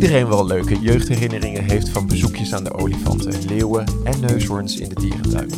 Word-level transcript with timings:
iedereen 0.00 0.28
wel 0.28 0.46
leuke 0.46 0.80
jeugdherinneringen 0.80 1.64
heeft 1.64 1.88
van 1.88 2.06
bezoekjes 2.06 2.54
aan 2.54 2.64
de 2.64 2.72
olifanten, 2.72 3.44
leeuwen 3.46 3.84
en 4.04 4.20
neushoorns 4.20 4.76
in 4.76 4.88
de 4.88 4.94
dierentuin. 4.94 5.48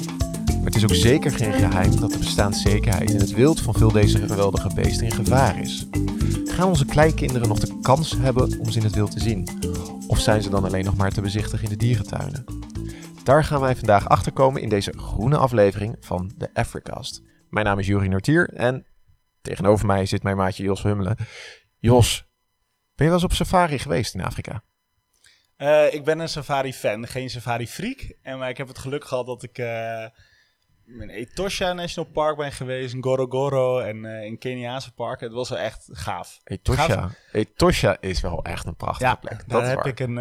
Maar 0.46 0.64
het 0.64 0.74
is 0.74 0.84
ook 0.84 0.94
zeker 0.94 1.30
geen 1.30 1.52
geheim 1.52 2.00
dat 2.00 2.12
de 2.12 2.18
bestaanszekerheid 2.18 3.10
in 3.10 3.20
het 3.20 3.32
wild 3.32 3.60
van 3.60 3.74
veel 3.74 3.92
deze 3.92 4.26
geweldige 4.26 4.74
beesten 4.74 5.06
in 5.06 5.12
gevaar 5.12 5.60
is. 5.60 5.86
Gaan 6.44 6.68
onze 6.68 6.84
kleinkinderen 6.84 7.48
nog 7.48 7.58
de 7.58 7.78
kans 7.82 8.16
hebben 8.18 8.58
om 8.58 8.70
ze 8.70 8.78
in 8.78 8.84
het 8.84 8.94
wild 8.94 9.10
te 9.10 9.20
zien? 9.20 9.48
Of 10.06 10.18
zijn 10.20 10.42
ze 10.42 10.50
dan 10.50 10.64
alleen 10.64 10.84
nog 10.84 10.96
maar 10.96 11.12
te 11.12 11.20
bezichtigen 11.20 11.64
in 11.64 11.70
de 11.70 11.76
dierentuinen? 11.76 12.44
Daar 13.24 13.44
gaan 13.44 13.60
wij 13.60 13.76
vandaag 13.76 14.08
achter 14.08 14.32
komen 14.32 14.62
in 14.62 14.68
deze 14.68 14.92
groene 14.96 15.36
aflevering 15.36 15.96
van 16.00 16.32
de 16.36 16.50
Africast. 16.52 17.22
Mijn 17.48 17.66
naam 17.66 17.78
is 17.78 17.86
Juri 17.86 18.08
Nortier 18.08 18.48
en 18.48 18.86
tegenover 19.42 19.86
mij 19.86 20.06
zit 20.06 20.22
mijn 20.22 20.36
maatje 20.36 20.62
Jos 20.62 20.82
Hummelen. 20.82 21.16
Jos, 21.78 22.31
ben 22.94 23.06
je 23.06 23.12
wel 23.12 23.12
eens 23.12 23.24
op 23.24 23.32
safari 23.32 23.78
geweest 23.78 24.14
in 24.14 24.24
Afrika? 24.24 24.62
Uh, 25.58 25.94
ik 25.94 26.04
ben 26.04 26.18
een 26.18 26.28
safari-fan, 26.28 27.06
geen 27.06 27.30
safari-freak. 27.30 28.14
En 28.22 28.38
maar 28.38 28.48
ik 28.48 28.56
heb 28.56 28.68
het 28.68 28.78
geluk 28.78 29.04
gehad 29.04 29.26
dat 29.26 29.42
ik 29.42 29.58
uh, 29.58 30.06
in 30.86 31.08
Etosha 31.08 31.72
National 31.72 32.10
Park 32.10 32.36
ben 32.36 32.52
geweest, 32.52 32.94
in 32.94 33.02
Gorogoro 33.02 33.78
en 33.78 34.04
uh, 34.04 34.24
in 34.24 34.38
Keniaanse 34.38 34.92
park. 34.92 35.20
Het 35.20 35.32
was 35.32 35.48
wel 35.48 35.58
echt 35.58 35.88
gaaf. 35.90 36.40
Etosha, 36.44 36.86
gaaf. 36.86 37.12
Etosha 37.32 37.96
is 38.00 38.20
wel 38.20 38.44
echt 38.44 38.66
een 38.66 38.76
prachtige 38.76 39.10
ja, 39.10 39.14
plek. 39.14 39.48
Daar 39.48 39.68
heb, 39.68 39.86
ik 39.86 40.00
een, 40.00 40.14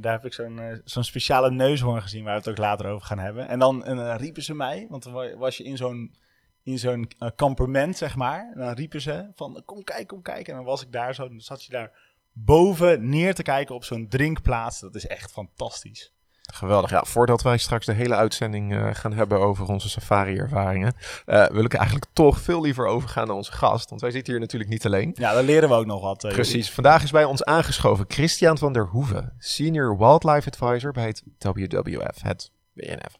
daar 0.00 0.12
heb 0.12 0.24
ik 0.24 0.32
zo'n 0.32 0.80
zo'n 0.84 1.04
speciale 1.04 1.50
neushoorn 1.50 2.02
gezien, 2.02 2.24
waar 2.24 2.32
we 2.32 2.38
het 2.38 2.48
ook 2.48 2.58
later 2.58 2.86
over 2.86 3.06
gaan 3.06 3.18
hebben. 3.18 3.48
En 3.48 3.58
dan 3.58 4.02
riepen 4.16 4.42
ze 4.42 4.54
mij, 4.54 4.86
want 4.88 5.02
dan 5.02 5.38
was 5.38 5.56
je 5.56 5.64
in 5.64 5.76
zo'n 5.76 6.14
in 6.62 6.78
zo'n 6.78 7.10
uh, 7.18 7.28
kampement, 7.36 7.96
zeg 7.96 8.16
maar. 8.16 8.50
En 8.54 8.60
dan 8.60 8.72
riepen 8.72 9.00
ze 9.00 9.30
van, 9.34 9.62
kom 9.64 9.84
kijken, 9.84 10.06
kom 10.06 10.22
kijken. 10.22 10.52
En 10.52 10.58
dan 10.58 10.68
was 10.68 10.82
ik 10.82 10.92
daar 10.92 11.14
zo, 11.14 11.28
dan 11.28 11.40
zat 11.40 11.64
je 11.64 11.72
daar 11.72 11.90
boven 12.32 13.08
neer 13.08 13.34
te 13.34 13.42
kijken 13.42 13.74
op 13.74 13.84
zo'n 13.84 14.08
drinkplaats. 14.08 14.80
Dat 14.80 14.94
is 14.94 15.06
echt 15.06 15.32
fantastisch. 15.32 16.12
Geweldig. 16.52 16.90
Ja, 16.90 17.04
voordat 17.04 17.42
wij 17.42 17.58
straks 17.58 17.86
de 17.86 17.92
hele 17.92 18.14
uitzending 18.14 18.72
uh, 18.72 18.88
gaan 18.92 19.12
hebben 19.12 19.38
over 19.38 19.68
onze 19.68 19.88
safari-ervaringen, 19.88 20.94
uh, 21.26 21.46
wil 21.46 21.64
ik 21.64 21.74
eigenlijk 21.74 22.06
toch 22.12 22.40
veel 22.40 22.60
liever 22.60 22.86
overgaan 22.86 23.26
naar 23.26 23.36
onze 23.36 23.52
gast. 23.52 23.88
Want 23.88 24.00
wij 24.00 24.10
zitten 24.10 24.32
hier 24.32 24.40
natuurlijk 24.40 24.70
niet 24.70 24.86
alleen. 24.86 25.14
Ja, 25.14 25.32
dan 25.32 25.44
leren 25.44 25.68
we 25.68 25.74
ook 25.74 25.86
nog 25.86 26.00
wat. 26.00 26.24
Uh, 26.24 26.32
Precies. 26.32 26.70
Vandaag 26.70 27.02
is 27.02 27.10
bij 27.10 27.24
ons 27.24 27.44
aangeschoven 27.44 28.04
Christian 28.08 28.58
van 28.58 28.72
der 28.72 28.86
Hoeven, 28.86 29.34
Senior 29.38 29.98
Wildlife 29.98 30.50
Advisor 30.50 30.92
bij 30.92 31.06
het 31.06 31.22
WWF, 31.38 32.22
het 32.22 32.50
WNF. 32.72 33.18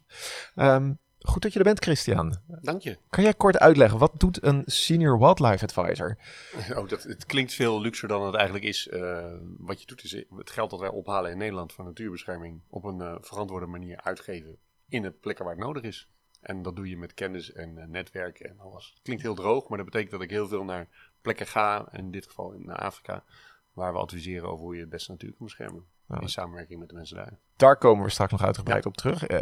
Um, 0.55 0.99
Goed 1.23 1.43
dat 1.43 1.53
je 1.53 1.59
er 1.59 1.65
bent, 1.65 1.83
Christian. 1.83 2.37
Dank 2.47 2.83
je. 2.83 2.99
Kan 3.09 3.25
jij 3.25 3.35
kort 3.35 3.59
uitleggen, 3.59 3.99
wat 3.99 4.21
doet 4.21 4.43
een 4.43 4.63
Senior 4.67 5.19
Wildlife 5.19 5.65
Advisor? 5.65 6.19
Oh, 6.79 6.89
dat, 6.89 7.03
het 7.03 7.27
klinkt 7.27 7.55
veel 7.55 7.81
luxer 7.81 8.09
dan 8.09 8.27
het 8.27 8.35
eigenlijk 8.35 8.65
is. 8.65 8.89
Uh, 8.93 9.27
wat 9.59 9.81
je 9.81 9.87
doet 9.87 10.05
is 10.05 10.13
het 10.13 10.51
geld 10.51 10.71
dat 10.71 10.81
wij 10.81 10.89
ophalen 10.89 11.31
in 11.31 11.39
Nederland 11.39 11.73
voor 11.73 11.85
natuurbescherming 11.85 12.61
op 12.69 12.85
een 12.85 12.99
uh, 12.99 13.15
verantwoorde 13.21 13.67
manier 13.67 14.01
uitgeven 14.01 14.59
in 14.89 15.03
de 15.03 15.11
plekken 15.11 15.45
waar 15.45 15.55
het 15.55 15.65
nodig 15.65 15.83
is. 15.83 16.09
En 16.41 16.63
dat 16.63 16.77
doe 16.77 16.89
je 16.89 16.97
met 16.97 17.15
kennis 17.15 17.53
en 17.53 17.77
uh, 17.77 17.85
netwerk 17.85 18.41
en 18.41 18.61
alles. 18.61 18.97
Klinkt 19.03 19.23
heel 19.23 19.35
droog, 19.35 19.69
maar 19.69 19.79
dat 19.79 19.87
betekent 19.87 20.11
dat 20.11 20.23
ik 20.23 20.31
heel 20.31 20.49
veel 20.49 20.65
naar 20.65 20.89
plekken 21.21 21.47
ga, 21.47 21.93
in 21.93 22.11
dit 22.11 22.27
geval 22.27 22.55
naar 22.59 22.79
Afrika, 22.79 23.25
waar 23.73 23.93
we 23.93 23.99
adviseren 23.99 24.49
over 24.49 24.65
hoe 24.65 24.75
je 24.75 24.81
het 24.81 24.91
beste 24.91 25.11
natuur 25.11 25.35
kan 25.37 25.47
beschermen. 25.47 25.87
In 26.19 26.29
samenwerking 26.29 26.79
met 26.79 26.89
de 26.89 26.95
mensen 26.95 27.17
daar. 27.17 27.39
Daar 27.57 27.77
komen 27.77 28.05
we 28.05 28.11
straks 28.11 28.33
nog 28.33 28.43
uitgebreid 28.43 28.87
op 28.87 28.97
terug. 28.97 29.29
Uh, 29.29 29.39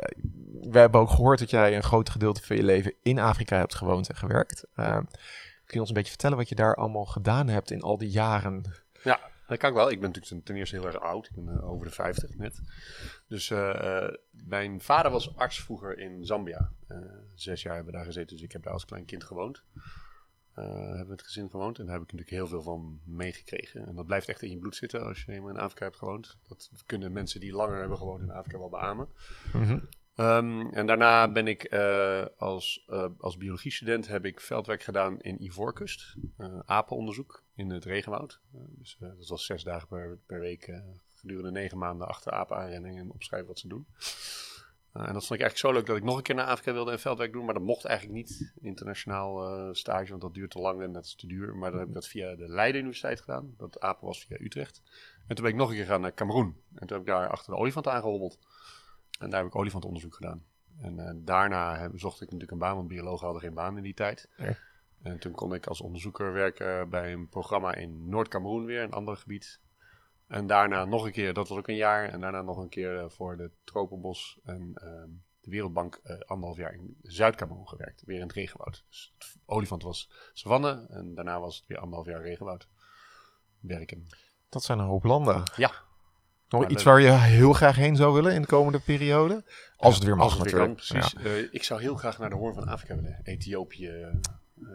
we 0.71 0.79
hebben 0.79 1.01
ook 1.01 1.11
gehoord 1.11 1.39
dat 1.39 1.51
jij 1.51 1.77
een 1.77 1.83
groot 1.83 2.11
gedeelte 2.11 2.43
van 2.43 2.57
je 2.57 2.63
leven 2.63 2.95
in 3.03 3.19
Afrika 3.19 3.57
hebt 3.57 3.75
gewoond 3.75 4.09
en 4.09 4.17
gewerkt. 4.17 4.67
Uh, 4.77 4.97
kun 4.97 5.75
je 5.75 5.81
ons 5.81 5.89
een 5.89 5.95
beetje 5.95 6.11
vertellen 6.11 6.37
wat 6.37 6.49
je 6.49 6.55
daar 6.55 6.75
allemaal 6.75 7.05
gedaan 7.05 7.49
hebt 7.49 7.71
in 7.71 7.83
al 7.83 7.99
die 7.99 8.11
jaren? 8.11 8.65
Ja, 9.03 9.21
dat 9.47 9.59
kan 9.59 9.69
ik 9.69 9.77
wel. 9.77 9.91
Ik 9.91 10.01
ben 10.01 10.11
natuurlijk 10.11 10.45
ten 10.47 10.57
eerste 10.57 10.77
heel 10.77 10.87
erg 10.87 11.01
oud. 11.01 11.27
Ik 11.27 11.45
ben 11.45 11.55
uh, 11.55 11.71
over 11.71 11.87
de 11.87 11.93
50 11.93 12.37
net. 12.37 12.61
Dus 13.29 13.53
mijn 14.31 14.81
vader 14.81 15.11
was 15.11 15.37
arts 15.37 15.61
vroeger 15.61 15.99
in 15.99 16.25
Zambia. 16.25 16.71
zes 17.35 17.63
jaar 17.63 17.75
hebben 17.75 17.93
we 17.93 17.99
daar 17.99 18.07
gezeten, 18.07 18.37
dus 18.37 18.45
ik 18.45 18.53
heb 18.53 18.63
daar 18.63 18.73
als 18.73 18.85
klein 18.85 19.05
kind 19.05 19.25
gewoond. 19.25 19.63
Uh, 20.59 20.65
hebben 20.65 21.07
we 21.07 21.13
het 21.13 21.23
gezin 21.23 21.51
gewoond. 21.51 21.79
En 21.79 21.85
daar 21.85 21.95
heb 21.95 22.03
ik 22.03 22.13
natuurlijk 22.13 22.37
heel 22.37 22.47
veel 22.47 22.63
van 22.63 23.01
meegekregen. 23.05 23.87
En 23.87 23.95
dat 23.95 24.07
blijft 24.07 24.29
echt 24.29 24.43
in 24.43 24.51
je 24.51 24.59
bloed 24.59 24.77
zitten 24.77 25.05
als 25.05 25.25
je 25.25 25.33
in 25.33 25.59
Afrika 25.59 25.85
hebt 25.85 25.97
gewoond. 25.97 26.39
Dat 26.49 26.71
kunnen 26.87 27.13
mensen 27.13 27.41
die 27.41 27.53
langer 27.53 27.79
hebben 27.79 27.99
gewoond 27.99 28.23
in 28.23 28.31
Afrika 28.31 28.59
wel 28.59 28.69
beamen. 28.69 29.09
Mm 29.53 29.89
um, 30.21 30.73
en 30.73 30.87
daarna 30.87 31.33
ben 31.33 31.47
ik 31.47 31.73
uh, 31.73 32.25
als, 32.37 32.85
uh, 32.89 33.07
als 33.19 33.37
biologiestudent 33.37 34.09
heb 34.09 34.25
ik 34.25 34.41
veldwerk 34.41 34.83
gedaan 34.83 35.21
in 35.21 35.43
Ivoorkust. 35.43 36.17
apenonderzoek 36.65 37.45
in 37.55 37.71
het 37.71 37.85
regenwoud. 37.85 38.41
dus 38.51 38.97
dat 38.99 39.29
was 39.29 39.45
zes 39.45 39.63
dagen 39.63 39.89
per, 39.89 40.19
per 40.27 40.41
week 40.41 40.81
gedurende 41.15 41.51
negen 41.51 41.79
maanden 41.79 42.09
achter 42.09 42.33
apen 42.33 42.57
aanrennen 42.57 42.97
en 42.97 43.11
opschrijven 43.11 43.49
wat 43.49 43.59
ze 43.59 43.69
doen. 43.69 43.87
Uh, 44.99 45.07
en 45.07 45.13
dat 45.13 45.27
vond 45.27 45.41
ik 45.41 45.47
eigenlijk 45.47 45.59
zo 45.59 45.73
leuk 45.73 45.87
dat 45.87 45.97
ik 45.97 46.03
nog 46.03 46.17
een 46.17 46.23
keer 46.23 46.35
naar 46.35 46.47
Afrika 46.47 46.73
wilde 46.73 46.91
en 46.91 47.01
veldwerk 47.01 47.33
doen. 47.33 47.45
Maar 47.45 47.55
dat 47.55 47.63
mocht 47.63 47.85
eigenlijk 47.85 48.19
niet, 48.19 48.53
internationaal 48.61 49.59
uh, 49.69 49.75
stage, 49.75 50.09
want 50.09 50.23
dat 50.23 50.35
duurt 50.35 50.51
te 50.51 50.59
lang 50.59 50.83
en 50.83 50.93
dat 50.93 51.05
is 51.05 51.15
te 51.15 51.27
duur. 51.27 51.57
Maar 51.57 51.71
dan 51.71 51.79
heb 51.79 51.89
ik 51.89 51.95
dat 51.95 52.09
via 52.09 52.35
de 52.35 52.49
Leiden 52.49 52.81
Universiteit 52.81 53.21
gedaan. 53.21 53.55
Dat 53.57 53.81
apen 53.81 54.07
was 54.07 54.25
via 54.25 54.37
Utrecht. 54.41 54.83
En 55.27 55.35
toen 55.35 55.45
ben 55.45 55.53
ik 55.53 55.59
nog 55.59 55.71
een 55.71 55.77
keer 55.77 55.87
gaan 55.87 56.01
naar 56.01 56.15
Cameroen. 56.15 56.57
En 56.75 56.87
toen 56.87 56.99
heb 56.99 57.07
ik 57.07 57.07
daar 57.07 57.29
achter 57.29 57.53
de 57.53 57.59
olifant 57.59 57.89
aangehobbeld. 57.89 58.39
En 59.19 59.31
daar 59.31 59.41
heb 59.41 59.49
ik 59.49 59.57
olifantonderzoek 59.57 60.15
gedaan. 60.15 60.45
En 60.81 60.99
uh, 60.99 61.11
daarna 61.15 61.79
heb, 61.79 61.93
zocht 61.95 62.15
ik 62.15 62.25
natuurlijk 62.25 62.51
een 62.51 62.59
baan, 62.59 62.77
want 62.77 62.89
biologen 62.89 63.25
hadden 63.25 63.43
geen 63.43 63.55
baan 63.55 63.77
in 63.77 63.83
die 63.83 63.95
tijd. 63.95 64.29
Ja. 64.37 64.57
En 65.03 65.19
toen 65.19 65.33
kon 65.33 65.55
ik 65.55 65.67
als 65.67 65.81
onderzoeker 65.81 66.33
werken 66.33 66.89
bij 66.89 67.13
een 67.13 67.29
programma 67.29 67.75
in 67.75 68.09
Noord-Cameroen 68.09 68.65
weer, 68.65 68.83
een 68.83 68.93
ander 68.93 69.17
gebied. 69.17 69.61
En 70.29 70.47
daarna 70.47 70.85
nog 70.85 71.05
een 71.05 71.13
keer, 71.13 71.35
dat 71.35 71.49
was 71.49 71.59
ook 71.59 71.69
een 71.69 71.77
jaar. 71.77 72.09
En 72.09 72.21
daarna 72.21 72.43
nog 72.43 72.57
een 72.57 72.69
keer 72.69 72.95
uh, 72.95 73.09
voor 73.09 73.37
de 73.37 73.51
Tropenbos 73.65 74.39
en 74.45 74.71
uh, 74.75 74.83
de 75.41 75.51
Wereldbank 75.51 76.01
uh, 76.05 76.19
anderhalf 76.21 76.57
jaar 76.57 76.75
in 76.75 76.97
Zuid-Cameroen 77.03 77.69
gewerkt. 77.69 78.03
Weer 78.05 78.17
in 78.17 78.27
het 78.27 78.33
regenwoud. 78.33 78.85
Dus 78.89 79.15
het 79.19 79.37
olifant 79.45 79.83
was 79.83 80.11
savanne 80.33 80.87
en 80.89 81.15
daarna 81.15 81.41
was 81.41 81.57
het 81.57 81.67
weer 81.67 81.79
anderhalf 81.79 82.07
jaar 82.07 82.23
regenwoud 82.23 82.69
werken. 83.61 84.07
Dat 84.49 84.65
zijn 84.65 84.79
een 84.79 84.87
hoop 84.87 85.05
landen. 85.05 85.43
Ja. 85.57 85.73
Nog 86.49 86.69
iets 86.69 86.83
waar 86.83 87.01
je 87.01 87.11
heel 87.11 87.53
graag 87.53 87.77
heen 87.77 87.97
zou 87.97 88.15
willen 88.15 88.35
in 88.35 88.41
de 88.41 88.47
komende 88.47 88.81
periode? 88.81 89.45
Als 89.77 89.95
het 89.95 90.05
weer 90.05 90.17
mag 90.17 90.31
het 90.31 90.45
natuurlijk. 90.45 90.75
precies. 90.75 91.15
Ja. 91.23 91.49
ik 91.51 91.63
zou 91.63 91.81
heel 91.81 91.97
graag 91.97 92.19
naar 92.19 92.31
de 92.31 92.37
Hoorn 92.37 92.55
van 92.55 92.69
Afrika 92.69 92.95
willen. 92.95 93.21
Ethiopië, 93.23 94.21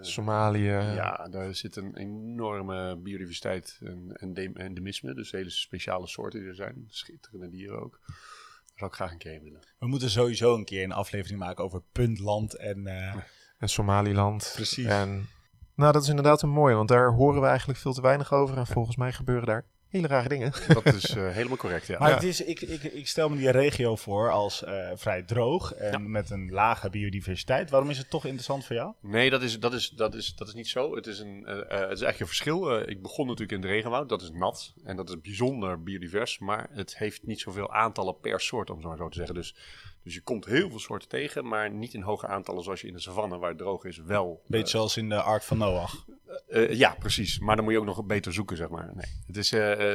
Somalië. 0.01 0.67
Ja, 0.69 1.27
daar 1.31 1.55
zit 1.55 1.75
een 1.75 1.95
enorme 1.95 2.97
biodiversiteit 2.97 3.79
en, 3.83 4.11
en 4.13 4.53
endemisme. 4.53 5.13
Dus 5.13 5.31
hele 5.31 5.49
speciale 5.49 6.07
soorten 6.07 6.39
die 6.39 6.49
er 6.49 6.55
zijn. 6.55 6.85
Schitterende 6.87 7.49
dieren 7.49 7.81
ook. 7.81 7.99
Daar 8.05 8.75
zou 8.75 8.89
ik 8.89 8.95
graag 8.95 9.11
een 9.11 9.17
keer 9.17 9.41
willen. 9.41 9.59
We 9.79 9.87
moeten 9.87 10.09
sowieso 10.09 10.55
een 10.55 10.65
keer 10.65 10.83
een 10.83 10.91
aflevering 10.91 11.39
maken 11.39 11.63
over 11.63 11.81
puntland 11.91 12.55
en... 12.57 12.87
Uh... 12.87 13.15
En 13.57 13.69
Somaliland. 13.69 14.51
Precies. 14.55 14.85
En, 14.85 15.27
nou, 15.75 15.93
dat 15.93 16.01
is 16.01 16.09
inderdaad 16.09 16.41
een 16.41 16.49
mooie, 16.49 16.75
want 16.75 16.89
daar 16.89 17.11
horen 17.11 17.41
we 17.41 17.47
eigenlijk 17.47 17.79
veel 17.79 17.93
te 17.93 18.01
weinig 18.01 18.33
over. 18.33 18.57
En 18.57 18.67
volgens 18.67 18.95
mij 18.95 19.11
gebeuren 19.11 19.45
daar 19.45 19.65
hele 19.93 20.07
rare 20.07 20.29
dingen. 20.29 20.51
Dat 20.83 20.85
is 20.85 21.15
uh, 21.15 21.29
helemaal 21.29 21.57
correct, 21.57 21.87
ja. 21.87 21.99
Maar 21.99 22.09
ja. 22.09 22.15
Het 22.15 22.23
is, 22.23 22.41
ik, 22.41 22.61
ik, 22.61 22.83
ik 22.83 23.07
stel 23.07 23.29
me 23.29 23.37
die 23.37 23.49
regio 23.49 23.95
voor 23.95 24.31
als 24.31 24.63
uh, 24.63 24.89
vrij 24.95 25.23
droog 25.23 25.73
en 25.73 25.91
ja. 25.91 25.97
met 25.97 26.29
een 26.29 26.51
lage 26.51 26.89
biodiversiteit. 26.89 27.69
Waarom 27.69 27.89
is 27.89 27.97
het 27.97 28.09
toch 28.09 28.23
interessant 28.23 28.65
voor 28.65 28.75
jou? 28.75 28.93
Nee, 29.01 29.29
dat 29.29 29.41
is, 29.41 29.59
dat 29.59 29.73
is, 29.73 29.89
dat 29.89 30.15
is, 30.15 30.35
dat 30.35 30.47
is 30.47 30.53
niet 30.53 30.67
zo. 30.67 30.95
Het 30.95 31.07
is, 31.07 31.19
een, 31.19 31.39
uh, 31.47 31.55
het 31.55 31.69
is 31.69 31.77
eigenlijk 31.79 32.19
een 32.19 32.27
verschil. 32.27 32.79
ik 32.79 33.01
begon 33.01 33.25
natuurlijk 33.27 33.51
in 33.51 33.61
het 33.61 33.71
regenwoud. 33.71 34.09
Dat 34.09 34.21
is 34.21 34.31
nat 34.31 34.73
en 34.83 34.95
dat 34.95 35.09
is 35.09 35.21
bijzonder 35.21 35.83
biodivers. 35.83 36.39
Maar 36.39 36.69
het 36.71 36.97
heeft 36.97 37.25
niet 37.25 37.39
zoveel 37.39 37.73
aantallen 37.73 38.19
per 38.19 38.41
soort, 38.41 38.69
om 38.69 38.81
zo 38.81 38.87
maar 38.87 38.97
zo 38.97 39.09
te 39.09 39.17
zeggen. 39.17 39.35
Dus 39.35 39.55
dus 40.03 40.13
je 40.13 40.21
komt 40.21 40.45
heel 40.45 40.69
veel 40.69 40.79
soorten 40.79 41.09
tegen, 41.09 41.47
maar 41.47 41.71
niet 41.71 41.93
in 41.93 42.01
hoge 42.01 42.27
aantallen 42.27 42.63
zoals 42.63 42.81
je 42.81 42.87
in 42.87 42.93
de 42.93 42.99
savanne, 42.99 43.37
waar 43.37 43.49
het 43.49 43.57
droog 43.57 43.83
is, 43.83 43.97
wel. 43.97 44.41
Beetje 44.47 44.65
uh, 44.65 44.71
zoals 44.71 44.97
in 44.97 45.09
de 45.09 45.21
Ark 45.21 45.43
van 45.43 45.57
Noach. 45.57 46.05
Uh, 46.53 46.73
ja, 46.73 46.95
precies. 46.99 47.39
Maar 47.39 47.55
dan 47.55 47.63
moet 47.63 47.73
je 47.73 47.79
ook 47.79 47.85
nog 47.85 48.05
beter 48.05 48.33
zoeken, 48.33 48.57
zeg 48.57 48.69
maar. 48.69 48.91
Nee. 48.95 49.05
Het 49.25 49.37
is, 49.37 49.49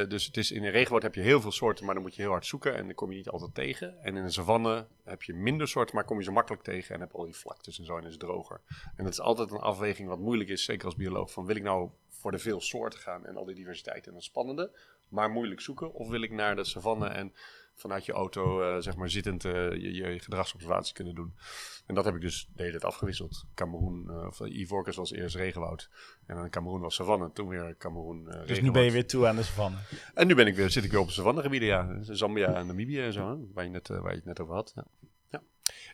dus 0.09 0.25
het 0.25 0.37
is, 0.37 0.51
in 0.51 0.63
een 0.63 0.71
regenwoud 0.71 1.01
heb 1.01 1.15
je 1.15 1.21
heel 1.21 1.41
veel 1.41 1.51
soorten, 1.51 1.85
maar 1.85 1.93
dan 1.93 2.03
moet 2.03 2.15
je 2.15 2.21
heel 2.21 2.31
hard 2.31 2.45
zoeken 2.45 2.75
en 2.75 2.85
dan 2.85 2.95
kom 2.95 3.11
je 3.11 3.17
niet 3.17 3.29
altijd 3.29 3.53
tegen. 3.53 4.03
En 4.03 4.17
in 4.17 4.23
een 4.23 4.31
savanne 4.31 4.87
heb 5.03 5.23
je 5.23 5.33
minder 5.33 5.67
soorten, 5.67 5.95
maar 5.95 6.03
kom 6.03 6.17
je 6.17 6.23
ze 6.23 6.31
makkelijk 6.31 6.63
tegen 6.63 6.95
en 6.95 7.01
heb 7.01 7.13
al 7.13 7.23
die 7.23 7.35
vlaktes 7.35 7.79
en 7.79 7.85
zo 7.85 7.97
en 7.97 8.03
is 8.03 8.11
het 8.11 8.19
droger. 8.19 8.61
En 8.95 9.03
dat 9.03 9.13
is 9.13 9.19
altijd 9.19 9.51
een 9.51 9.57
afweging 9.57 10.07
wat 10.07 10.19
moeilijk 10.19 10.49
is, 10.49 10.63
zeker 10.63 10.85
als 10.85 10.95
bioloog. 10.95 11.31
Van 11.31 11.45
wil 11.45 11.55
ik 11.55 11.63
nou 11.63 11.89
voor 12.09 12.31
de 12.31 12.39
veel 12.39 12.61
soorten 12.61 12.99
gaan 12.99 13.25
en 13.25 13.35
al 13.35 13.45
die 13.45 13.55
diversiteit 13.55 14.07
en 14.07 14.13
dat 14.13 14.23
spannende, 14.23 14.71
maar 15.07 15.29
moeilijk 15.29 15.61
zoeken? 15.61 15.93
Of 15.93 16.09
wil 16.09 16.21
ik 16.21 16.31
naar 16.31 16.55
de 16.55 16.63
savanne 16.63 17.07
en 17.07 17.33
vanuit 17.79 18.05
je 18.05 18.11
auto, 18.11 18.61
uh, 18.61 18.81
zeg 18.81 18.95
maar, 18.95 19.09
zittend 19.09 19.45
uh, 19.45 19.53
je, 19.71 19.93
je 19.93 20.19
gedragsobservatie 20.19 20.93
kunnen 20.93 21.15
doen. 21.15 21.35
En 21.85 21.95
dat 21.95 22.05
heb 22.05 22.15
ik 22.15 22.21
dus 22.21 22.49
de 22.53 22.61
hele 22.61 22.71
tijd 22.71 22.85
afgewisseld. 22.85 23.45
Cameroen, 23.55 24.05
uh, 24.09 24.25
of 24.25 24.39
Ivorcus 24.39 24.95
was 24.95 25.11
eerst 25.11 25.35
regenwoud. 25.35 25.89
En 26.25 26.35
dan 26.35 26.49
Cameroen 26.49 26.81
was 26.81 26.95
savanne. 26.95 27.31
Toen 27.31 27.47
weer 27.47 27.75
Cameroen 27.77 28.23
Dus 28.23 28.33
regenwoud. 28.33 28.61
nu 28.61 28.71
ben 28.71 28.83
je 28.83 28.91
weer 28.91 29.07
toe 29.07 29.27
aan 29.27 29.35
de 29.35 29.43
savanne? 29.43 29.77
En 30.13 30.27
nu 30.27 30.35
ben 30.35 30.47
ik 30.47 30.55
weer, 30.55 30.69
zit 30.69 30.83
ik 30.83 30.91
weer 30.91 30.99
op 30.99 31.07
de 31.07 31.13
savannegebieden, 31.13 31.67
ja. 31.67 31.97
Zambia 32.01 32.53
en 32.53 32.67
Namibië 32.67 33.01
en 33.01 33.13
zo, 33.13 33.29
hè? 33.29 33.35
waar, 33.53 33.63
je 33.63 33.69
net, 33.69 33.87
waar 33.87 34.09
je 34.09 34.15
het 34.15 34.25
net 34.25 34.39
over 34.39 34.53
had. 34.53 34.71
Ja. 34.75 34.85
ja. 35.29 35.41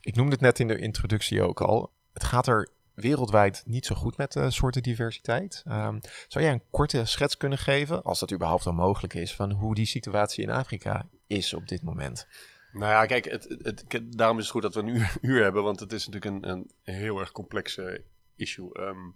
Ik 0.02 0.16
noemde 0.16 0.32
het 0.32 0.42
net 0.42 0.60
in 0.60 0.68
de 0.68 0.78
introductie 0.78 1.42
ook 1.42 1.62
al. 1.62 1.92
Het 2.14 2.24
gaat 2.24 2.48
er 2.48 2.70
wereldwijd 2.94 3.64
niet 3.66 3.86
zo 3.86 3.96
goed 3.96 4.18
met 4.18 4.36
uh, 4.36 4.50
soortendiversiteit. 4.50 5.64
Um, 5.68 6.00
zou 6.28 6.44
jij 6.44 6.54
een 6.54 6.64
korte 6.70 7.06
schets 7.06 7.38
kunnen 7.38 7.58
geven, 7.58 8.04
als 8.04 8.20
dat 8.20 8.34
überhaupt 8.34 8.66
al 8.66 8.74
mogelijk 8.74 9.14
is, 9.14 9.36
van 9.36 9.52
hoe 9.52 9.76
die 9.76 9.86
situatie 9.86 10.44
in 10.44 10.50
Afrika 10.50 11.08
is 11.28 11.54
op 11.54 11.68
dit 11.68 11.82
moment? 11.82 12.28
Nou 12.72 12.92
ja, 12.92 13.06
kijk, 13.06 13.26
het, 13.26 13.56
het, 13.62 14.06
daarom 14.18 14.38
is 14.38 14.44
het 14.44 14.52
goed 14.52 14.62
dat 14.62 14.74
we 14.76 14.82
een 14.82 15.08
uur, 15.22 15.44
hebben, 15.44 15.64
want 15.64 15.80
het 15.80 15.92
is 15.92 16.08
natuurlijk 16.08 16.46
een, 16.46 16.50
een 16.50 16.72
heel 16.96 17.20
erg 17.20 17.32
complexe 17.32 18.04
issue. 18.36 18.80
Um, 18.80 19.16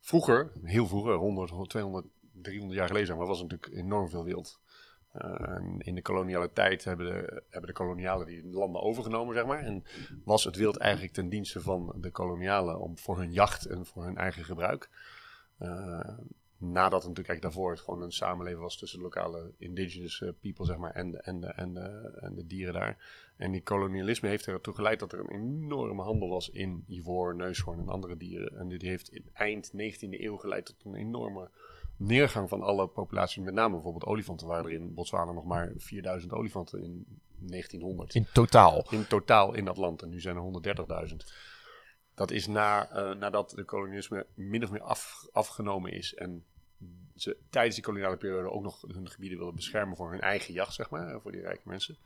vroeger, 0.00 0.52
heel 0.62 0.86
vroeger, 0.86 1.14
100, 1.14 1.70
200, 1.70 2.06
300 2.32 2.78
jaar 2.78 2.88
geleden, 2.88 3.16
maar 3.16 3.26
was 3.26 3.42
natuurlijk 3.42 3.74
enorm 3.74 4.08
veel 4.08 4.24
wild. 4.24 4.60
Uh, 5.14 5.56
in 5.78 5.94
de 5.94 6.02
koloniale 6.02 6.52
tijd 6.52 6.84
hebben 6.84 7.06
de, 7.06 7.42
hebben 7.48 7.70
de 7.70 7.76
kolonialen 7.76 8.26
die 8.26 8.46
landen 8.46 8.82
overgenomen, 8.82 9.34
zeg 9.34 9.46
maar. 9.46 9.58
En 9.58 9.84
was 10.24 10.44
het 10.44 10.56
wild 10.56 10.76
eigenlijk 10.76 11.12
ten 11.12 11.28
dienste 11.28 11.60
van 11.60 11.94
de 11.96 12.10
kolonialen 12.10 12.80
om, 12.80 12.98
voor 12.98 13.18
hun 13.18 13.32
jacht 13.32 13.66
en 13.66 13.86
voor 13.86 14.04
hun 14.04 14.16
eigen 14.16 14.44
gebruik. 14.44 14.88
Uh, 15.58 16.18
nadat 16.58 17.02
het 17.02 17.08
natuurlijk 17.08 17.28
eigenlijk 17.28 17.42
daarvoor 17.42 17.70
het 17.70 17.80
gewoon 17.80 18.02
een 18.02 18.12
samenleving 18.12 18.62
was 18.62 18.76
tussen 18.76 18.98
de 18.98 19.04
lokale 19.04 19.52
indigenous 19.58 20.20
eh, 20.22 20.28
people, 20.40 20.64
zeg 20.64 20.76
maar, 20.76 20.90
en, 20.90 21.24
en, 21.24 21.40
de, 21.40 21.46
en, 21.46 21.76
en 22.20 22.34
de 22.34 22.46
dieren 22.46 22.74
daar. 22.74 22.96
En 23.36 23.50
die 23.50 23.62
kolonialisme 23.62 24.28
heeft 24.28 24.46
ertoe 24.46 24.74
geleid 24.74 24.98
dat 24.98 25.12
er 25.12 25.18
een 25.18 25.30
enorme 25.30 26.02
handel 26.02 26.28
was 26.28 26.50
in 26.50 26.84
ivoor, 26.86 27.36
neushoorn 27.36 27.78
en 27.78 27.88
andere 27.88 28.16
dieren. 28.16 28.58
En 28.58 28.68
die 28.68 28.88
heeft 28.88 29.08
in 29.08 29.24
eind 29.32 29.70
19e 29.72 30.20
eeuw 30.20 30.36
geleid 30.36 30.66
tot 30.66 30.84
een 30.84 30.94
enorme 30.94 31.50
neergang 31.96 32.48
van 32.48 32.62
alle 32.62 32.88
populaties. 32.88 33.44
Met 33.44 33.54
name 33.54 33.74
bijvoorbeeld 33.74 34.04
olifanten 34.04 34.46
waren 34.46 34.64
er 34.64 34.72
in 34.72 34.94
Botswana 34.94 35.32
nog 35.32 35.44
maar 35.44 35.72
4000 35.76 36.32
olifanten 36.32 36.82
in 36.82 37.06
1900. 37.38 38.14
In 38.14 38.26
totaal? 38.32 38.86
In 38.90 39.06
totaal 39.06 39.54
in 39.54 39.64
dat 39.64 39.76
land. 39.76 40.02
En 40.02 40.08
nu 40.08 40.20
zijn 40.20 40.36
er 40.36 40.76
130.000. 41.10 41.16
Dat 42.14 42.30
is 42.30 42.46
na, 42.46 42.92
uh, 42.92 43.18
nadat 43.18 43.50
de 43.50 43.64
kolonialisme 43.64 44.26
min 44.34 44.64
of 44.64 44.70
meer 44.70 44.82
af, 44.82 45.26
afgenomen 45.32 45.92
is 45.92 46.14
en 46.14 46.44
ze 47.20 47.36
tijdens 47.50 47.74
die 47.74 47.84
koloniale 47.84 48.16
periode 48.16 48.50
ook 48.50 48.62
nog 48.62 48.80
hun 48.80 49.08
gebieden 49.08 49.38
willen 49.38 49.54
beschermen 49.54 49.96
voor 49.96 50.10
hun 50.10 50.20
eigen 50.20 50.54
jacht, 50.54 50.74
zeg 50.74 50.90
maar, 50.90 51.20
voor 51.20 51.32
die 51.32 51.40
rijke 51.40 51.68
mensen, 51.68 51.98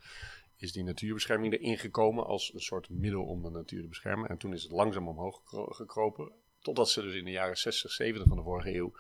is 0.57 0.73
die 0.73 0.85
natuurbescherming 0.85 1.53
erin 1.53 1.79
gekomen 1.79 2.27
als 2.27 2.55
een 2.55 2.61
soort 2.61 2.89
middel 2.91 3.25
om 3.25 3.43
de 3.43 3.51
natuur 3.51 3.83
te 3.83 3.89
beschermen. 3.89 4.29
En 4.29 4.37
toen 4.37 4.53
is 4.53 4.63
het 4.63 4.73
langzaam 4.73 5.09
omhoog 5.09 5.41
gekropen, 5.77 6.33
totdat 6.59 6.91
ze 6.91 7.03
dus 7.03 7.15
in 7.15 7.25
de 7.25 7.31
jaren 7.31 7.59
60, 7.59 7.91
70 7.91 8.29
van 8.29 8.37
de 8.37 8.43
vorige 8.43 8.75
eeuw 8.75 8.93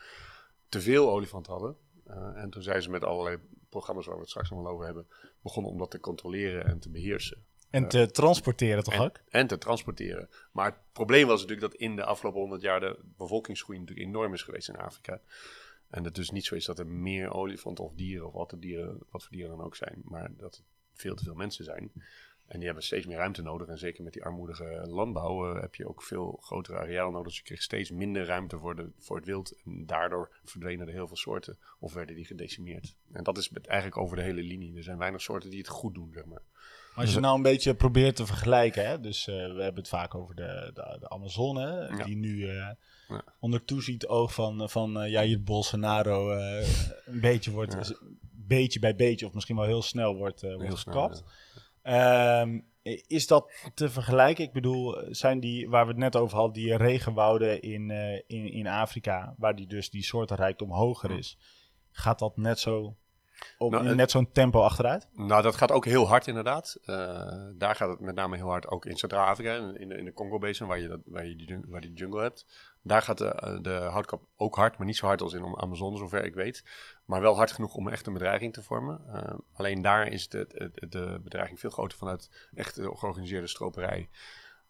te 0.68 0.80
veel 0.80 1.10
olifant 1.10 1.46
hadden. 1.46 1.76
Uh, 2.06 2.16
en 2.34 2.50
toen 2.50 2.62
zijn 2.62 2.82
ze 2.82 2.90
met 2.90 3.04
allerlei 3.04 3.38
programma's 3.68 4.06
waar 4.06 4.14
we 4.14 4.20
het 4.20 4.30
straks 4.30 4.50
nog 4.50 4.62
wel 4.62 4.72
over 4.72 4.84
hebben, 4.84 5.06
begonnen 5.42 5.72
om 5.72 5.78
dat 5.78 5.90
te 5.90 6.00
controleren 6.00 6.64
en 6.64 6.78
te 6.78 6.90
beheersen. 6.90 7.44
En 7.70 7.88
te 7.88 8.10
transporteren 8.10 8.84
toch 8.84 8.94
en, 8.94 9.00
ook? 9.00 9.20
En 9.28 9.46
te 9.46 9.58
transporteren. 9.58 10.28
Maar 10.52 10.66
het 10.66 10.78
probleem 10.92 11.26
was 11.26 11.40
natuurlijk 11.40 11.70
dat 11.72 11.80
in 11.80 11.96
de 11.96 12.04
afgelopen 12.04 12.40
honderd 12.40 12.62
jaar 12.62 12.80
de 12.80 12.98
bevolkingsgroei 13.16 13.78
natuurlijk 13.78 14.08
enorm 14.08 14.34
is 14.34 14.42
geweest 14.42 14.68
in 14.68 14.76
Afrika. 14.76 15.20
En 15.92 16.04
het 16.04 16.14
dus 16.14 16.30
niet 16.30 16.44
zo 16.44 16.54
is 16.54 16.64
dat 16.64 16.78
er 16.78 16.86
meer 16.86 17.32
olifanten 17.32 17.84
of 17.84 17.94
dieren 17.94 18.26
of 18.26 18.32
wat, 18.32 18.50
de 18.50 18.58
dieren, 18.58 18.98
wat 19.10 19.22
voor 19.22 19.32
dieren 19.32 19.56
dan 19.56 19.66
ook 19.66 19.76
zijn, 19.76 20.02
maar 20.04 20.36
dat 20.36 20.56
er 20.56 20.64
veel 20.92 21.14
te 21.14 21.24
veel 21.24 21.34
mensen 21.34 21.64
zijn. 21.64 21.92
En 22.46 22.58
die 22.58 22.66
hebben 22.66 22.84
steeds 22.84 23.06
meer 23.06 23.16
ruimte 23.16 23.42
nodig. 23.42 23.68
En 23.68 23.78
zeker 23.78 24.04
met 24.04 24.12
die 24.12 24.24
armoedige 24.24 24.86
landbouw 24.86 25.54
uh, 25.54 25.60
heb 25.60 25.74
je 25.74 25.88
ook 25.88 26.02
veel 26.02 26.38
grotere 26.42 26.78
areaal 26.78 27.10
nodig. 27.10 27.26
Dus 27.26 27.36
je 27.36 27.42
kreeg 27.42 27.62
steeds 27.62 27.90
minder 27.90 28.24
ruimte 28.24 28.58
voor, 28.58 28.76
de, 28.76 28.90
voor 28.98 29.16
het 29.16 29.26
wild. 29.26 29.62
En 29.64 29.86
daardoor 29.86 30.30
verdwenen 30.44 30.86
er 30.86 30.92
heel 30.92 31.06
veel 31.06 31.16
soorten 31.16 31.58
of 31.78 31.92
werden 31.92 32.14
die 32.14 32.24
gedecimeerd. 32.24 32.96
En 33.12 33.24
dat 33.24 33.38
is 33.38 33.50
eigenlijk 33.62 33.96
over 33.96 34.16
de 34.16 34.22
hele 34.22 34.42
linie. 34.42 34.76
Er 34.76 34.82
zijn 34.82 34.98
weinig 34.98 35.20
soorten 35.20 35.50
die 35.50 35.58
het 35.58 35.68
goed 35.68 35.94
doen, 35.94 36.10
zeg 36.12 36.24
maar. 36.24 36.42
Als 36.94 37.12
je 37.12 37.20
nou 37.20 37.36
een 37.36 37.42
beetje 37.42 37.74
probeert 37.74 38.16
te 38.16 38.26
vergelijken, 38.26 38.86
hè? 38.86 39.00
dus 39.00 39.26
uh, 39.28 39.34
we 39.34 39.62
hebben 39.62 39.82
het 39.82 39.88
vaak 39.88 40.14
over 40.14 40.34
de, 40.34 40.70
de, 40.74 40.96
de 41.00 41.08
Amazone, 41.08 41.94
ja. 41.96 42.04
die 42.04 42.16
nu 42.16 42.36
uh, 42.36 42.68
ja. 43.12 43.24
onder 43.40 43.64
toeziet 43.64 44.06
oog 44.06 44.34
van, 44.34 44.68
van 44.70 45.02
uh, 45.02 45.10
Jair 45.10 45.42
Bolsonaro 45.42 46.30
een 46.30 47.20
beetje 47.20 47.50
wordt, 47.50 47.72
ja. 47.72 47.96
beetje 48.32 48.80
bij 48.80 48.96
beetje, 48.96 49.26
of 49.26 49.34
misschien 49.34 49.56
wel 49.56 49.64
heel 49.64 49.82
snel 49.82 50.16
wordt, 50.16 50.42
wordt 50.42 50.62
heel 50.62 50.76
gekapt. 50.76 51.16
Snel, 51.16 51.30
Um, 51.84 52.64
is 53.06 53.26
dat 53.26 53.52
te 53.74 53.90
vergelijken? 53.90 54.44
Ik 54.44 54.52
bedoel, 54.52 54.96
zijn 55.10 55.40
die, 55.40 55.68
waar 55.68 55.84
we 55.84 55.90
het 55.90 56.00
net 56.00 56.16
over 56.16 56.36
hadden, 56.36 56.54
die 56.62 56.76
regenwouden 56.76 57.62
in, 57.62 57.88
uh, 57.90 58.14
in, 58.14 58.52
in 58.52 58.66
Afrika, 58.66 59.34
waar 59.36 59.56
die 59.56 59.66
dus 59.66 59.90
die 59.90 60.02
soortenrijkdom 60.02 60.70
hoger 60.70 61.10
is, 61.10 61.38
gaat 61.90 62.18
dat 62.18 62.36
net 62.36 62.58
zo 62.58 62.96
op 63.58 63.70
nou, 63.70 63.94
net 63.94 64.10
zo'n 64.10 64.32
tempo 64.32 64.60
achteruit? 64.60 65.08
Nou, 65.12 65.42
dat 65.42 65.56
gaat 65.56 65.72
ook 65.72 65.84
heel 65.84 66.08
hard 66.08 66.26
inderdaad. 66.26 66.78
Uh, 66.84 66.96
daar 67.54 67.74
gaat 67.74 67.90
het 67.90 68.00
met 68.00 68.14
name 68.14 68.36
heel 68.36 68.48
hard 68.48 68.68
ook 68.68 68.86
in 68.86 68.96
Centraal-Afrika, 68.96 69.54
in 69.76 69.88
de, 69.88 69.96
in 69.96 70.04
de 70.04 70.12
Congo-basin, 70.12 70.66
waar 70.66 70.80
je, 70.80 70.88
dat, 70.88 71.00
waar, 71.04 71.26
je 71.26 71.36
die, 71.36 71.58
waar 71.66 71.80
die 71.80 71.92
jungle 71.92 72.20
hebt. 72.20 72.46
Daar 72.82 73.02
gaat 73.02 73.18
de, 73.18 73.58
de 73.62 73.70
houtkap 73.70 74.22
ook 74.36 74.56
hard, 74.56 74.78
maar 74.78 74.86
niet 74.86 74.96
zo 74.96 75.06
hard 75.06 75.20
als 75.20 75.32
in 75.32 75.56
Amazon, 75.56 75.96
zover 75.96 76.24
ik 76.24 76.34
weet. 76.34 76.64
Maar 77.04 77.20
wel 77.20 77.36
hard 77.36 77.52
genoeg 77.52 77.74
om 77.74 77.88
echt 77.88 78.06
een 78.06 78.12
bedreiging 78.12 78.52
te 78.52 78.62
vormen. 78.62 79.00
Uh, 79.06 79.38
alleen 79.52 79.82
daar 79.82 80.06
is 80.06 80.28
de, 80.28 80.70
de, 80.74 80.88
de, 80.88 81.20
bedreiging 81.22 81.60
veel 81.60 81.70
groter 81.70 81.98
vanuit 81.98 82.48
echt 82.54 82.74
de 82.74 82.82
georganiseerde 82.82 83.46
stroperij. 83.46 84.08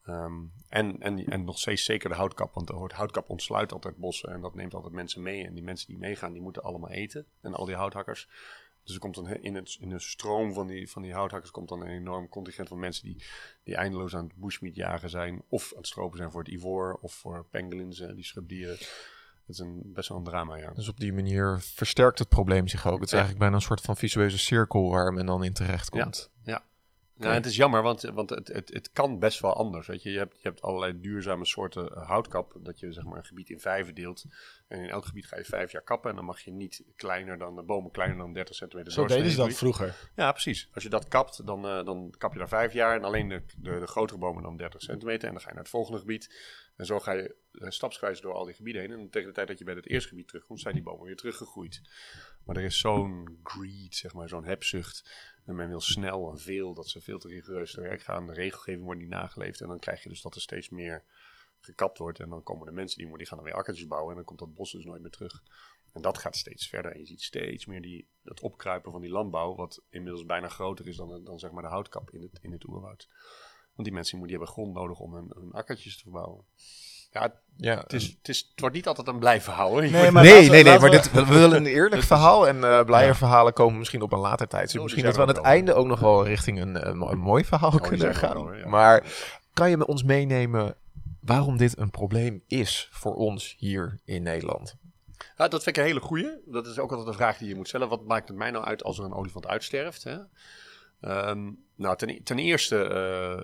Um, 0.08 0.52
en, 0.68 1.00
en, 1.00 1.26
en 1.26 1.44
nog 1.44 1.58
steeds 1.58 1.84
zeker 1.84 2.08
de 2.08 2.14
houtkap, 2.14 2.54
want 2.54 2.66
de 2.66 2.90
houtkap 2.94 3.28
ontsluit 3.28 3.72
altijd 3.72 3.96
bossen 3.96 4.32
en 4.32 4.40
dat 4.40 4.54
neemt 4.54 4.74
altijd 4.74 4.92
mensen 4.92 5.22
mee. 5.22 5.46
En 5.46 5.54
die 5.54 5.62
mensen 5.62 5.86
die 5.86 5.98
meegaan, 5.98 6.32
die 6.32 6.42
moeten 6.42 6.62
allemaal 6.62 6.90
eten. 6.90 7.26
En 7.40 7.54
al 7.54 7.64
die 7.64 7.74
houthakkers. 7.74 8.28
Dus 8.84 8.94
er 8.94 9.00
komt 9.00 9.14
dan 9.14 9.28
in, 9.28 9.54
het, 9.54 9.76
in 9.80 9.88
de 9.88 9.98
stroom 9.98 10.52
van 10.52 10.66
die, 10.66 10.90
van 10.90 11.02
die 11.02 11.12
houthakkers 11.12 11.50
komt 11.50 11.68
dan 11.68 11.80
een 11.80 11.88
enorm 11.88 12.28
contingent 12.28 12.68
van 12.68 12.78
mensen 12.78 13.04
die, 13.04 13.24
die 13.64 13.76
eindeloos 13.76 14.14
aan 14.14 14.24
het 14.24 14.36
bushmeat 14.36 14.74
jagen 14.74 15.10
zijn. 15.10 15.42
Of 15.48 15.70
aan 15.70 15.78
het 15.78 15.86
stropen 15.86 16.18
zijn 16.18 16.30
voor 16.30 16.42
het 16.42 16.52
ivoor 16.52 16.98
of 17.00 17.12
voor 17.12 17.44
pangolins, 17.50 17.98
die 18.14 18.24
schubdieren. 18.24 18.76
Het 19.46 19.48
is 19.48 19.58
een, 19.58 19.82
best 19.84 20.08
wel 20.08 20.18
een 20.18 20.24
drama, 20.24 20.56
ja. 20.56 20.70
Dus 20.70 20.88
op 20.88 21.00
die 21.00 21.12
manier 21.12 21.58
versterkt 21.60 22.18
het 22.18 22.28
probleem 22.28 22.68
zich 22.68 22.86
ook. 22.86 22.94
Het 22.94 23.06
is 23.06 23.12
eigenlijk 23.12 23.40
bijna 23.40 23.54
een 23.56 23.62
soort 23.62 23.80
van 23.80 23.96
visueuze 23.96 24.38
cirkel 24.38 24.90
waar 24.90 25.12
men 25.12 25.26
dan 25.26 25.44
in 25.44 25.52
terecht 25.52 25.90
komt. 25.90 26.30
Ja, 26.44 26.52
ja. 26.52 26.64
Ja, 27.16 27.32
het 27.32 27.46
is 27.46 27.56
jammer, 27.56 27.82
want, 27.82 28.02
want 28.02 28.30
het, 28.30 28.48
het, 28.48 28.72
het 28.72 28.92
kan 28.92 29.18
best 29.18 29.40
wel 29.40 29.54
anders. 29.54 29.86
Weet 29.86 30.02
je. 30.02 30.10
Je, 30.10 30.18
hebt, 30.18 30.34
je 30.34 30.48
hebt 30.48 30.62
allerlei 30.62 31.00
duurzame 31.00 31.44
soorten 31.44 31.98
houtkap, 31.98 32.56
dat 32.60 32.80
je 32.80 32.92
zeg 32.92 33.04
maar, 33.04 33.16
een 33.16 33.24
gebied 33.24 33.50
in 33.50 33.60
vijven 33.60 33.94
deelt. 33.94 34.24
En 34.68 34.78
in 34.78 34.88
elk 34.88 35.04
gebied 35.04 35.26
ga 35.26 35.36
je 35.36 35.44
vijf 35.44 35.72
jaar 35.72 35.82
kappen 35.82 36.10
en 36.10 36.16
dan 36.16 36.24
mag 36.24 36.40
je 36.40 36.50
niet 36.50 36.84
kleiner 36.96 37.38
dan 37.38 37.56
de 37.56 37.62
bomen 37.62 37.90
kleiner 37.90 38.16
dan 38.18 38.32
30 38.32 38.54
centimeter. 38.54 38.92
Zo 38.92 39.06
deden 39.06 39.30
ze 39.30 39.36
dat 39.36 39.54
vroeger. 39.54 40.10
Ja, 40.16 40.32
precies. 40.32 40.68
Als 40.74 40.82
je 40.82 40.88
dat 40.88 41.08
kapt, 41.08 41.46
dan, 41.46 41.66
uh, 41.66 41.84
dan 41.84 42.14
kap 42.18 42.32
je 42.32 42.38
daar 42.38 42.48
vijf 42.48 42.72
jaar 42.72 42.96
en 42.96 43.04
alleen 43.04 43.28
de, 43.28 43.42
de, 43.56 43.78
de 43.78 43.86
grotere 43.86 44.18
bomen 44.18 44.42
dan 44.42 44.56
30 44.56 44.82
centimeter. 44.82 45.28
En 45.28 45.34
dan 45.34 45.42
ga 45.42 45.48
je 45.48 45.54
naar 45.54 45.62
het 45.62 45.72
volgende 45.72 45.98
gebied. 45.98 46.30
En 46.76 46.86
zo 46.86 47.00
ga 47.00 47.12
je 47.12 47.34
uh, 47.52 47.70
stapsgewijs 47.70 48.20
door 48.20 48.34
al 48.34 48.44
die 48.44 48.54
gebieden 48.54 48.82
heen. 48.82 48.90
En 48.90 49.10
tegen 49.10 49.28
de 49.28 49.34
tijd 49.34 49.48
dat 49.48 49.58
je 49.58 49.64
bij 49.64 49.74
het 49.74 49.88
eerste 49.88 50.08
gebied 50.08 50.28
terugkomt, 50.28 50.60
zijn 50.60 50.74
die 50.74 50.82
bomen 50.82 51.06
weer 51.06 51.16
teruggegroeid. 51.16 51.80
Maar 52.44 52.56
er 52.56 52.62
is 52.62 52.78
zo'n 52.78 53.38
greed, 53.42 53.94
zeg 53.94 54.14
maar, 54.14 54.28
zo'n 54.28 54.44
hebzucht. 54.44 55.10
En 55.44 55.54
men 55.54 55.68
wil 55.68 55.80
snel 55.80 56.30
en 56.30 56.38
veel, 56.38 56.74
dat 56.74 56.88
ze 56.88 57.00
veel 57.00 57.18
te 57.18 57.28
rigoureus 57.28 57.72
te 57.72 57.80
werk 57.80 58.02
gaan. 58.02 58.26
De 58.26 58.32
regelgeving 58.32 58.84
wordt 58.84 59.00
niet 59.00 59.08
nageleefd. 59.08 59.60
En 59.60 59.68
dan 59.68 59.78
krijg 59.78 60.02
je 60.02 60.08
dus 60.08 60.22
dat 60.22 60.34
er 60.34 60.40
steeds 60.40 60.68
meer 60.68 61.04
gekapt 61.60 61.98
wordt. 61.98 62.20
En 62.20 62.28
dan 62.28 62.42
komen 62.42 62.66
de 62.66 62.72
mensen 62.72 62.98
die, 62.98 63.16
die 63.16 63.26
gaan 63.26 63.36
dan 63.36 63.46
weer 63.46 63.56
akkertjes 63.56 63.86
bouwen. 63.86 64.10
En 64.10 64.16
dan 64.16 64.24
komt 64.24 64.38
dat 64.38 64.54
bos 64.54 64.72
dus 64.72 64.84
nooit 64.84 65.02
meer 65.02 65.10
terug. 65.10 65.42
En 65.92 66.02
dat 66.02 66.18
gaat 66.18 66.36
steeds 66.36 66.68
verder. 66.68 66.92
En 66.92 66.98
je 66.98 67.06
ziet 67.06 67.22
steeds 67.22 67.66
meer 67.66 67.82
die, 67.82 68.08
dat 68.22 68.40
opkruipen 68.40 68.92
van 68.92 69.00
die 69.00 69.10
landbouw. 69.10 69.54
Wat 69.54 69.82
inmiddels 69.88 70.26
bijna 70.26 70.48
groter 70.48 70.88
is 70.88 70.96
dan, 70.96 71.24
dan 71.24 71.38
zeg 71.38 71.50
maar 71.50 71.62
de 71.62 71.68
houtkap 71.68 72.10
in 72.10 72.22
het, 72.22 72.38
in 72.42 72.52
het 72.52 72.66
oerwoud. 72.68 73.08
Want 73.74 73.88
die 73.88 73.92
mensen 73.92 74.20
die 74.20 74.30
hebben 74.30 74.48
grond 74.48 74.74
nodig 74.74 74.98
om 74.98 75.14
hun, 75.14 75.30
hun 75.34 75.52
akkertjes 75.52 75.96
te 75.96 76.02
verbouwen. 76.02 76.44
Ja, 77.12 77.32
ja 77.56 77.78
het, 77.78 77.92
is, 77.92 78.04
het, 78.04 78.28
is, 78.28 78.48
het 78.50 78.60
wordt 78.60 78.74
niet 78.74 78.86
altijd 78.86 79.06
een 79.06 79.18
blij 79.18 79.40
verhaal. 79.40 79.70
Hoor. 79.70 79.80
Nee, 79.80 80.10
maar 80.10 80.24
nee, 80.24 80.50
nee, 80.50 80.64
nee, 80.64 80.78
maar 80.78 80.90
dit, 80.90 81.12
we 81.12 81.24
willen 81.24 81.56
een 81.56 81.66
eerlijk 81.80 82.02
verhaal. 82.02 82.48
En 82.48 82.56
uh, 82.56 82.84
blije 82.84 83.06
ja. 83.06 83.14
verhalen 83.14 83.52
komen 83.52 83.78
misschien 83.78 84.02
op 84.02 84.12
een 84.12 84.18
later 84.18 84.48
tijd. 84.48 84.66
Dus 84.66 84.76
oh, 84.76 84.82
misschien 84.82 85.04
dat 85.04 85.16
we 85.16 85.22
aan 85.22 85.28
het 85.28 85.40
einde 85.40 85.74
ook 85.74 85.86
nog 85.86 86.00
wel 86.00 86.26
richting 86.26 86.60
een, 86.60 86.88
een, 86.88 87.00
een 87.00 87.18
mooi 87.18 87.44
verhaal 87.44 87.72
oh, 87.72 87.80
kunnen 87.80 88.14
gaan. 88.14 88.44
Wel, 88.44 88.54
ja. 88.54 88.68
Maar 88.68 89.04
kan 89.52 89.70
je 89.70 89.76
met 89.76 89.86
ons 89.86 90.02
meenemen 90.02 90.74
waarom 91.20 91.56
dit 91.56 91.78
een 91.78 91.90
probleem 91.90 92.42
is 92.46 92.88
voor 92.92 93.14
ons 93.14 93.54
hier 93.58 93.98
in 94.04 94.22
Nederland? 94.22 94.76
Ja, 95.36 95.48
dat 95.48 95.62
vind 95.62 95.76
ik 95.76 95.82
een 95.82 95.88
hele 95.88 96.00
goeie. 96.00 96.28
Dat 96.46 96.66
is 96.66 96.78
ook 96.78 96.90
altijd 96.90 97.08
een 97.08 97.14
vraag 97.14 97.38
die 97.38 97.48
je 97.48 97.54
moet 97.54 97.68
stellen. 97.68 97.88
Wat 97.88 98.04
maakt 98.04 98.28
het 98.28 98.36
mij 98.36 98.50
nou 98.50 98.64
uit 98.64 98.84
als 98.84 98.98
er 98.98 99.04
een 99.04 99.14
olifant 99.14 99.46
uitsterft? 99.46 100.04
Hè? 100.04 100.18
Um, 101.28 101.64
nou, 101.76 101.96
ten, 101.96 102.22
ten 102.22 102.38
eerste 102.38 102.76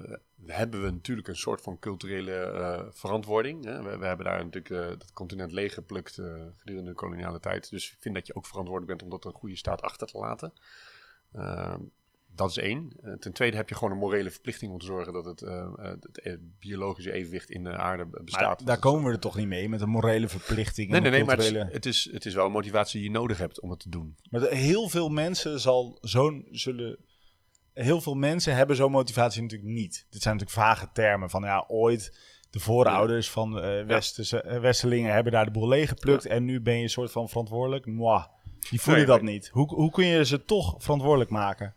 uh, 0.02 0.16
hebben 0.47 0.83
we 0.83 0.90
natuurlijk 0.90 1.28
een 1.28 1.37
soort 1.37 1.61
van 1.61 1.78
culturele 1.78 2.52
uh, 2.54 2.80
verantwoording. 2.90 3.64
Hè? 3.64 3.83
We, 3.83 3.99
we, 3.99 4.07
hebben 4.07 4.26
daar 4.26 4.45
natuurlijk 4.45 4.71
uh, 4.71 4.88
dat 4.88 5.12
continent 5.12 5.52
leeggeplukt 5.52 6.14
gedurende 6.57 6.90
de 6.90 6.97
koloniale 6.97 7.40
tijd. 7.40 7.71
Dus 7.71 7.92
ik 7.92 7.97
vind 8.00 8.14
dat 8.14 8.26
je 8.26 8.35
ook 8.35 8.47
verantwoordelijk 8.47 8.99
bent 8.99 9.12
om 9.12 9.18
dat 9.18 9.33
een 9.33 9.40
goede 9.40 9.57
staat 9.57 9.83
achter 9.83 10.07
te 10.07 10.18
laten. 10.18 10.52
Ehm, 11.33 11.80
dat 12.35 12.50
is 12.50 12.57
één. 12.57 12.92
ten 13.18 13.33
tweede 13.33 13.57
heb 13.57 13.68
je 13.68 13.75
gewoon 13.75 13.92
een 13.92 13.99
morele 13.99 14.30
verplichting 14.30 14.73
om 14.73 14.78
te 14.78 14.87
zorgen 14.87 15.12
dat 15.12 15.25
het, 15.25 15.40
het 16.12 16.59
biologische 16.59 17.12
evenwicht 17.12 17.50
in 17.50 17.64
de 17.64 17.76
aarde 17.76 18.07
bestaat. 18.07 18.59
Maar 18.59 18.66
daar 18.66 18.78
komen 18.78 19.04
we 19.04 19.12
er 19.12 19.18
toch 19.18 19.37
niet 19.37 19.47
mee 19.47 19.68
met 19.68 19.80
een 19.80 19.88
morele 19.88 20.28
verplichting? 20.28 20.90
Nee, 20.90 21.00
nee, 21.00 21.11
nee, 21.11 21.25
culturele... 21.25 21.64
maar 21.64 21.73
het 21.73 21.87
is, 21.87 22.04
het, 22.04 22.07
is, 22.07 22.12
het 22.12 22.26
is 22.26 22.35
wel 22.35 22.47
een 22.47 22.52
motivatie 22.52 23.00
die 23.00 23.11
je 23.11 23.16
nodig 23.16 23.38
hebt 23.38 23.61
om 23.61 23.71
het 23.71 23.80
te 23.80 23.88
doen. 23.88 24.16
Maar 24.30 24.42
heel 24.42 24.88
veel 24.88 25.09
mensen 25.09 25.61
zal 25.61 25.99
zo'n 26.00 26.47
zullen 26.50 26.99
heel 27.85 28.00
veel 28.00 28.14
mensen 28.14 28.54
hebben 28.54 28.76
zo'n 28.76 28.90
motivatie 28.90 29.42
natuurlijk 29.42 29.70
niet. 29.70 30.06
Dit 30.11 30.23
zijn 30.23 30.37
natuurlijk 30.37 30.66
vage 30.66 30.88
termen 30.92 31.30
van 31.30 31.42
ja, 31.42 31.64
ooit 31.68 32.18
de 32.50 32.61
voorouders 32.61 33.30
van 33.30 33.61
eh 33.61 33.87
westerse, 33.87 34.58
Westerlingen 34.61 35.12
hebben 35.12 35.32
daar 35.32 35.44
de 35.44 35.50
boel 35.50 35.68
leeggeplukt. 35.68 36.26
En 36.26 36.44
nu 36.44 36.61
ben 36.61 36.76
je 36.76 36.82
een 36.82 36.90
soort 36.90 37.12
van 37.12 37.28
verantwoordelijk. 37.28 37.87
Mwah. 37.87 38.25
Die 38.70 38.80
voelen 38.80 39.06
Nee, 39.06 39.16
dat 39.16 39.23
niet. 39.23 39.49
Hoe, 39.49 39.75
hoe 39.75 39.90
kun 39.90 40.06
je 40.06 40.25
ze 40.25 40.44
toch 40.44 40.75
verantwoordelijk 40.78 41.30
maken? 41.30 41.75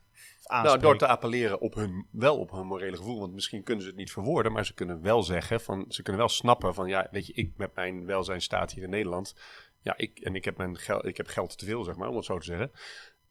Nou, 0.47 0.79
door 0.79 0.97
te 0.97 1.07
appelleren 1.07 1.61
op 1.61 1.73
hun, 1.73 2.07
wel 2.11 2.37
op 2.37 2.51
hun 2.51 2.65
morele 2.65 2.97
gevoel. 2.97 3.19
Want 3.19 3.33
misschien 3.33 3.63
kunnen 3.63 3.83
ze 3.83 3.89
het 3.89 3.97
niet 3.97 4.11
verwoorden, 4.11 4.51
maar 4.51 4.65
ze 4.65 4.73
kunnen 4.73 5.01
wel 5.01 5.23
zeggen 5.23 5.61
van, 5.61 5.85
ze 5.87 6.01
kunnen 6.01 6.21
wel 6.21 6.29
snappen 6.29 6.73
van, 6.73 6.87
ja, 6.87 7.07
weet 7.11 7.27
je, 7.27 7.33
ik 7.33 7.51
met 7.57 7.75
mijn 7.75 8.05
welzijn 8.05 8.41
staat 8.41 8.71
hier 8.71 8.83
in 8.83 8.89
Nederland. 8.89 9.35
Ja, 9.81 9.97
ik, 9.97 10.19
en 10.19 10.35
ik 10.35 10.45
heb, 10.45 10.57
mijn 10.57 10.77
geld, 10.77 11.05
ik 11.05 11.17
heb 11.17 11.27
geld 11.27 11.57
te 11.57 11.65
veel, 11.65 11.83
zeg 11.83 11.95
maar, 11.95 12.09
om 12.09 12.15
het 12.15 12.25
zo 12.25 12.37
te 12.37 12.45
zeggen. 12.45 12.71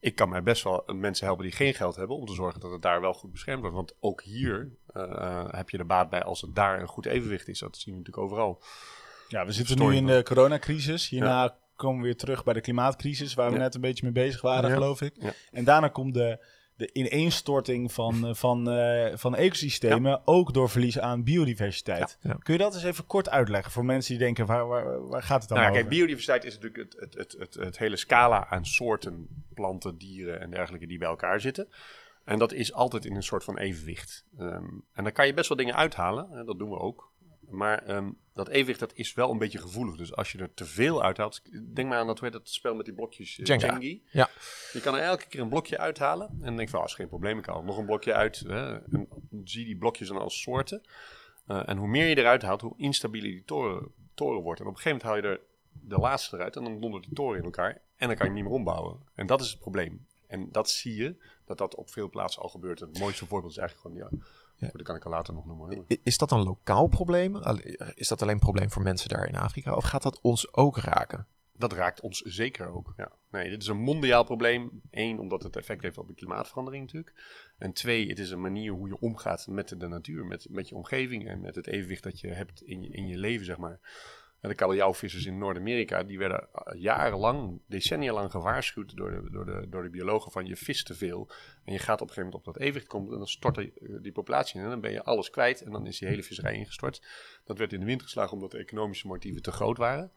Ik 0.01 0.15
kan 0.15 0.29
mij 0.29 0.43
best 0.43 0.63
wel 0.65 0.83
mensen 0.95 1.27
helpen 1.27 1.45
die 1.45 1.55
geen 1.55 1.75
geld 1.75 1.97
hebben, 1.97 2.17
om 2.17 2.27
te 2.27 2.35
zorgen 2.35 2.61
dat 2.61 2.71
het 2.71 2.83
daar 2.83 3.01
wel 3.01 3.13
goed 3.13 3.33
beschermd 3.33 3.61
wordt. 3.61 3.77
Want 3.77 3.95
ook 4.01 4.23
hier 4.23 4.69
eh, 4.87 5.03
eh, 5.03 5.47
heb 5.51 5.71
je 5.71 5.79
er 5.79 5.87
baat 5.87 6.11
bij 6.11 6.23
als 6.23 6.41
het 6.41 6.55
daar 6.55 6.81
een 6.81 6.87
goed 6.89 7.07
evenwicht 7.07 7.49
is. 7.49 7.59
Dat 7.59 7.77
zien 7.77 7.95
we 7.95 8.01
natuurlijk 8.01 8.25
overal. 8.27 8.63
Ja, 9.29 9.47
we 9.47 9.53
zitten 9.53 9.75
Story 9.77 9.91
nu 9.91 9.97
in 9.97 10.07
van. 10.07 10.17
de 10.17 10.23
coronacrisis. 10.23 11.09
Hierna 11.09 11.57
komen 11.77 11.99
we 12.01 12.05
weer 12.05 12.17
terug 12.17 12.45
bij 12.45 12.55
de 12.55 12.61
klimaatcrisis, 12.61 13.35
waar 13.35 13.49
we 13.51 13.57
Ja. 13.57 13.63
net 13.63 13.75
een 13.75 13.81
beetje 13.81 14.05
mee 14.05 14.13
bezig 14.13 14.41
waren, 14.41 14.69
Ja. 14.69 14.75
geloof 14.75 15.01
ik. 15.01 15.35
En 15.53 15.65
daarna 15.65 15.89
komt 15.89 16.15
de, 16.15 16.45
de 16.81 16.93
ineenstorting 16.93 17.93
van, 17.93 18.15
eh, 18.27 18.35
van, 18.35 18.71
eh, 18.71 19.17
van 19.17 19.37
ecosystemen, 19.37 20.21
ook 20.25 20.55
door 20.55 20.71
verlies 20.71 20.99
aan 20.99 21.25
biodiversiteit. 21.25 22.19
Ja. 22.21 22.31
Ja. 22.31 22.37
Kun 22.43 22.53
je 22.53 22.59
dat 22.59 22.75
eens 22.75 22.85
even 22.85 23.07
kort 23.07 23.29
uitleggen 23.29 23.73
voor 23.73 23.85
mensen 23.85 24.11
die 24.11 24.25
denken, 24.25 24.47
waar, 24.47 24.67
waar, 24.67 25.09
waar 25.09 25.23
gaat 25.23 25.41
het 25.41 25.49
dan 25.49 25.59
Nou, 25.59 25.71
over? 25.71 25.83
kijk, 25.83 25.95
biodiversiteit 25.95 26.45
is 26.45 26.59
natuurlijk 26.59 26.93
het, 26.93 27.01
het, 27.01 27.15
het, 27.15 27.37
het, 27.39 27.55
het 27.55 27.79
hele 27.79 27.97
scala 27.97 28.47
aan 28.47 28.67
soorten, 28.67 29.29
planten, 29.55 29.99
dieren 29.99 30.41
en 30.41 30.51
dergelijke 30.51 30.87
die 30.87 30.99
bij 30.99 31.09
elkaar 31.09 31.41
zitten. 31.41 31.69
En 32.25 32.39
dat 32.39 32.53
is 32.53 32.73
altijd 32.73 33.05
in 33.05 33.17
een 33.17 33.23
soort 33.23 33.45
van 33.45 33.59
evenwicht. 33.59 34.25
Ehm, 34.39 34.69
en 34.93 35.05
dan 35.05 35.13
kan 35.13 35.27
je 35.27 35.35
best 35.35 35.49
wel 35.49 35.57
dingen 35.59 35.77
uithalen, 35.77 36.31
hè, 36.31 36.45
dat 36.45 36.59
doen 36.59 36.71
we 36.71 36.79
ook. 36.79 37.10
Maar 37.51 37.83
ehm, 37.83 38.11
dat 38.35 38.49
evenwicht 38.49 38.81
dat 38.81 38.95
is 38.95 39.15
wel 39.15 39.31
een 39.31 39.39
beetje 39.39 39.59
gevoelig. 39.59 39.97
Dus 39.97 40.15
als 40.17 40.33
je 40.33 40.39
er 40.39 40.55
te 40.55 40.65
veel 40.65 41.03
uithaalt, 41.03 41.43
denk 41.75 41.89
maar 41.89 41.99
aan 41.99 42.07
dat, 42.07 42.19
dat 42.19 42.49
spel 42.49 42.75
met 42.75 42.85
die 42.85 42.95
blokjes 42.95 43.39
uh, 43.39 43.47
Jenga. 43.47 43.67
Jengi. 43.67 44.03
Ja. 44.11 44.29
Je 44.73 44.81
kan 44.81 44.95
er 44.95 45.03
elke 45.03 45.27
keer 45.27 45.41
een 45.41 45.49
blokje 45.49 45.79
uithalen. 45.79 46.29
En 46.29 46.45
dan 46.45 46.57
denk 46.57 46.69
van, 46.69 46.81
ah, 46.81 46.87
is 46.87 46.95
geen 46.95 47.09
probleem, 47.09 47.39
ik 47.39 47.47
haal 47.47 47.63
nog 47.63 47.79
een 47.79 47.87
blokje 47.87 48.15
uit. 48.15 48.39
Hè. 48.39 48.75
En 48.75 49.09
zie 49.45 49.65
die 49.65 49.77
blokjes 49.77 50.09
dan 50.09 50.19
als 50.19 50.41
soorten. 50.41 50.83
Eh, 51.47 51.69
en 51.69 51.77
hoe 51.77 51.89
meer 51.89 52.07
je 52.07 52.19
eruit 52.19 52.43
haalt, 52.43 52.61
hoe 52.61 52.75
instabieler 52.77 53.31
die 53.31 53.45
toren, 53.45 53.93
toren 54.15 54.43
wordt. 54.43 54.61
En 54.61 54.67
op 54.67 54.73
een 54.73 54.81
gegeven 54.81 55.07
moment 55.07 55.25
haal 55.25 55.33
je 55.33 55.37
er 55.37 55.49
de 55.73 55.99
laatste 55.99 56.37
eruit 56.37 56.57
en 56.57 56.65
dan 56.65 56.81
dondert 56.81 57.05
die 57.05 57.15
toren 57.15 57.39
in 57.39 57.45
elkaar. 57.45 57.83
En 57.97 58.07
dan 58.07 58.17
kan 58.17 58.27
je 58.27 58.33
hem 58.33 58.35
niet 58.35 58.45
meer 58.45 58.53
ombouwen. 58.53 59.01
En 59.15 59.27
dat 59.27 59.41
is 59.41 59.51
het 59.51 59.59
probleem. 59.59 60.07
En 60.27 60.49
dat 60.53 60.71
zie 60.71 60.95
je, 60.95 61.17
dat 61.45 61.59
dat 61.59 61.75
op 61.75 61.91
veel 61.91 62.09
plaatsen 62.09 62.43
al 62.43 62.49
gebeurt. 62.49 62.81
Het 62.81 62.99
mooiste 62.99 63.27
voorbeeld 63.27 63.53
is 63.53 63.59
eigenlijk 63.59 63.89
gewoon, 63.89 64.11
ja, 64.11 64.27
Ja. 64.61 64.69
dat 64.73 64.83
kan 64.83 64.97
ik 64.97 65.05
al 65.05 65.11
later 65.11 65.35
nog 65.35 65.47
noemen. 65.47 65.85
Is 66.03 66.19
dat 66.19 66.31
een 66.31 66.43
lokaal 66.43 66.87
probleem? 66.87 67.37
Is 67.95 68.09
dat 68.09 68.23
alleen 68.23 68.35
een 68.35 68.41
probleem 68.41 68.71
voor 68.71 68.83
mensen 68.83 69.09
daar 69.09 69.29
in 69.29 69.37
Afrika? 69.37 69.75
Of 69.75 69.85
gaat 69.85 70.03
dat 70.03 70.21
ons 70.21 70.55
ook 70.55 70.77
raken? 70.77 71.27
Dat 71.53 71.73
raakt 71.73 72.01
ons 72.01 72.21
zeker 72.21 72.69
ook. 72.69 72.93
Ja. 72.97 73.13
Nee, 73.31 73.51
dit 73.51 73.63
is 73.63 73.69
een 73.69 73.81
mondiaal 73.81 74.25
probleem. 74.25 74.81
Eén, 74.91 75.19
omdat 75.19 75.43
het 75.43 75.57
effect 75.57 75.83
heeft 75.83 75.99
op 75.99 76.09
de 76.09 76.15
klimaatverandering 76.15 76.85
natuurlijk. 76.85 77.15
En 77.59 77.73
twee, 77.73 78.09
het 78.09 78.19
is 78.19 78.31
een 78.31 78.41
manier 78.41 78.73
hoe 78.73 78.89
je 78.89 79.01
omgaat 79.01 79.47
met 79.47 79.81
de 79.81 79.89
natuur, 79.89 80.25
met, 80.25 80.47
met 80.51 80.69
je 80.69 80.75
omgeving 80.75 81.29
en 81.29 81.41
met 81.41 81.55
het 81.55 81.67
evenwicht 81.67 82.03
dat 82.03 82.21
je 82.21 82.29
hebt 82.29 82.63
in 82.63 82.83
je, 82.83 82.89
in 82.89 83.07
je 83.07 83.19
leven, 83.19 83.47
zeg 83.47 83.57
maar. 83.59 83.81
En 84.41 84.49
de 84.49 84.55
kabeljauwvissers 84.55 85.27
in 85.27 85.39
Noord-Amerika, 85.39 86.03
die 86.03 86.19
werden 86.19 86.49
eh, 86.53 86.81
jarenlang, 86.81 87.61
decennia 87.67 88.13
lang 88.13 88.31
gewaarschuwd 88.31 88.97
door 88.97 89.11
de, 89.11 89.31
door, 89.31 89.47
de, 89.47 89.67
door 89.69 89.83
de 89.83 89.91
biologen 89.91 90.33
van 90.33 90.47
je 90.47 90.57
vist 90.57 90.87
te 90.87 90.95
veel. 90.95 91.31
En 91.65 91.73
je 91.73 91.79
gaat 91.79 92.01
op 92.01 92.09
een 92.09 92.15
gegeven 92.15 92.23
moment 92.23 92.47
op 92.47 92.55
dat 92.55 92.63
evenwicht 92.63 92.87
komen 92.87 93.13
en 93.13 93.19
dan 93.19 93.27
stort 93.27 93.59
eh, 93.59 93.67
die 94.03 94.13
populatie 94.13 94.59
in 94.59 94.65
en 94.65 94.71
dan 94.71 94.81
ben 94.81 94.93
je 94.93 95.03
alles 95.03 95.31
kwijt 95.31 95.63
en 95.63 95.73
dan 95.73 95.87
is 95.87 95.99
die 95.99 96.09
hele 96.09 96.23
visserij 96.23 96.55
ingestort. 96.55 97.03
Dat 97.45 97.59
werd 97.59 97.73
in 97.73 97.81
de 97.81 97.87
wind 97.87 98.03
geslagen 98.03 98.33
omdat 98.33 98.51
de 98.51 98.59
economische 98.59 99.07
motieven 99.07 99.43
te 99.43 99.53
groot 99.53 99.77
waren. 99.77 100.13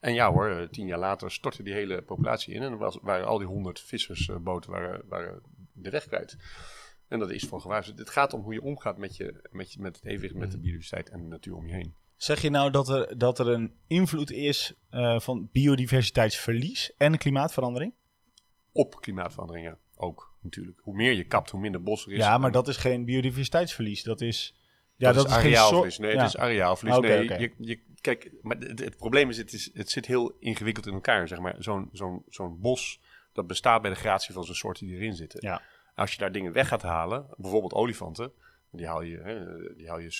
En 0.00 0.14
ja 0.14 0.32
hoor, 0.32 0.48
eh, 0.48 0.68
tien 0.68 0.86
jaar 0.86 0.98
later 0.98 1.30
stortte 1.30 1.62
die 1.62 1.74
hele 1.74 2.02
populatie 2.02 2.54
in. 2.54 2.62
En 2.62 2.70
dan 2.70 2.78
was, 2.78 2.98
waren 3.02 3.26
al 3.26 3.38
die 3.38 3.46
honderd 3.46 3.80
vissersboten 3.80 4.70
waren, 4.70 5.02
waren 5.08 5.42
de 5.72 5.90
weg 5.90 6.06
kwijt. 6.06 6.36
En 7.08 7.18
dat 7.18 7.30
is 7.30 7.44
voor 7.44 7.60
gewaarschuwd. 7.60 7.98
Het 7.98 8.10
gaat 8.10 8.32
om 8.32 8.42
hoe 8.42 8.52
je 8.52 8.62
omgaat 8.62 8.98
met, 8.98 9.16
je, 9.16 9.48
met, 9.50 9.72
je, 9.72 9.80
met 9.80 9.96
het 9.96 10.04
evenwicht, 10.04 10.34
met 10.34 10.50
de 10.50 10.58
biodiversiteit 10.58 11.10
en 11.10 11.20
de 11.20 11.28
natuur 11.28 11.54
om 11.54 11.66
je 11.66 11.74
heen. 11.74 11.94
Zeg 12.18 12.42
je 12.42 12.50
nou 12.50 12.70
dat 12.70 12.88
er, 12.88 13.18
dat 13.18 13.38
er 13.38 13.48
een 13.48 13.74
invloed 13.86 14.30
is 14.30 14.74
eh, 14.90 15.20
van 15.20 15.48
biodiversiteitsverlies 15.52 16.92
en 16.96 17.18
klimaatverandering? 17.18 17.94
Op 18.72 19.00
klimaatveranderingen 19.00 19.78
ook 19.96 20.34
natuurlijk. 20.40 20.80
Hoe 20.82 20.94
meer 20.94 21.12
je 21.12 21.24
kapt, 21.24 21.50
hoe 21.50 21.60
minder 21.60 21.82
bos 21.82 22.06
er 22.06 22.12
is. 22.12 22.18
Ja, 22.18 22.38
maar 22.38 22.52
dat 22.52 22.68
is 22.68 22.76
geen 22.76 23.04
biodiversiteitsverlies. 23.04 24.02
Dat 24.02 24.20
is... 24.20 24.54
Ja, 24.96 25.12
dat, 25.12 25.26
is 25.26 25.32
areaalverlies. 25.32 25.98
Nee, 25.98 26.12
ja. 26.12 26.18
het 26.18 26.28
is 26.28 26.36
areaalverlies. 26.36 26.98
Nee. 26.98 27.40
Je, 27.40 27.52
je, 27.58 27.82
kijk, 28.00 28.32
maar 28.42 28.56
het, 28.56 28.78
het 28.78 28.96
probleem 28.96 29.28
is 29.28 29.36
het, 29.36 29.52
is, 29.52 29.70
het 29.74 29.90
zit 29.90 30.06
heel 30.06 30.36
ingewikkeld 30.38 30.86
in 30.86 30.92
elkaar. 30.92 31.28
Zeg 31.28 31.38
maar. 31.38 31.54
Zo'n 31.58 31.88
zo'n 31.92 32.22
zo'n 32.28 32.60
bos, 32.60 33.00
dat 33.32 33.46
bestaat 33.46 33.82
bij 33.82 33.90
de 33.90 33.96
gratie 33.96 34.34
van 34.34 34.44
zijn 34.44 34.56
soorten 34.56 34.86
die 34.86 34.96
erin 34.96 35.14
zitten. 35.14 35.40
Ja. 35.42 35.62
Als 35.94 36.12
je 36.12 36.18
daar 36.18 36.32
dingen 36.32 36.52
weg 36.52 36.68
gaat 36.68 36.82
halen, 36.82 37.26
bijvoorbeeld 37.36 37.72
olifanten, 37.72 38.32
die 38.70 38.86
haal 38.86 39.02
je, 39.02 39.18
hè, 39.18 39.58
die 39.76 39.88
haal 39.88 39.98
je 39.98 40.10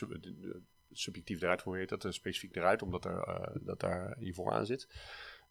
subjectief 0.92 1.42
eruit, 1.42 1.62
hoe 1.62 1.76
heet 1.76 1.88
dat, 1.88 2.04
eh, 2.04 2.10
specifiek 2.10 2.56
eruit, 2.56 2.82
omdat 2.82 3.04
er, 3.04 3.22
eh, 3.22 3.56
dat 3.60 3.80
daar 3.80 4.16
hiervoor 4.18 4.52
aan 4.52 4.66
zit. 4.66 4.88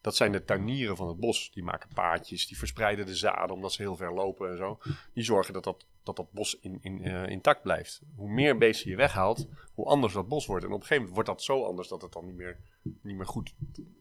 Dat 0.00 0.16
zijn 0.16 0.32
de 0.32 0.44
tuinieren 0.44 0.96
van 0.96 1.08
het 1.08 1.20
bos. 1.20 1.50
Die 1.50 1.62
maken 1.62 1.88
paadjes, 1.94 2.46
die 2.46 2.58
verspreiden 2.58 3.06
de 3.06 3.16
zaden 3.16 3.54
omdat 3.54 3.72
ze 3.72 3.82
heel 3.82 3.96
ver 3.96 4.14
lopen 4.14 4.50
en 4.50 4.56
zo. 4.56 4.78
Die 5.12 5.24
zorgen 5.24 5.52
dat 5.52 5.64
dat, 5.64 5.86
dat, 6.16 6.16
dat 6.26 6.32
bos 6.32 6.58
in, 6.60 6.78
in, 6.80 7.04
eh, 7.04 7.28
intact 7.28 7.62
blijft. 7.62 8.02
Hoe 8.16 8.30
meer 8.30 8.58
beesten 8.58 8.90
je 8.90 8.96
weghaalt, 8.96 9.48
hoe 9.74 9.84
anders 9.86 10.12
dat 10.12 10.28
bos 10.28 10.46
wordt. 10.46 10.64
En 10.64 10.70
op 10.72 10.80
een 10.80 10.86
gegeven 10.86 11.08
moment 11.08 11.26
wordt 11.26 11.28
dat 11.38 11.42
zo 11.56 11.64
anders 11.64 11.88
dat 11.88 12.02
het 12.02 12.12
dan 12.12 12.24
niet 12.26 12.36
meer, 12.36 12.56
niet 13.02 13.16
meer 13.16 13.26
goed 13.26 13.54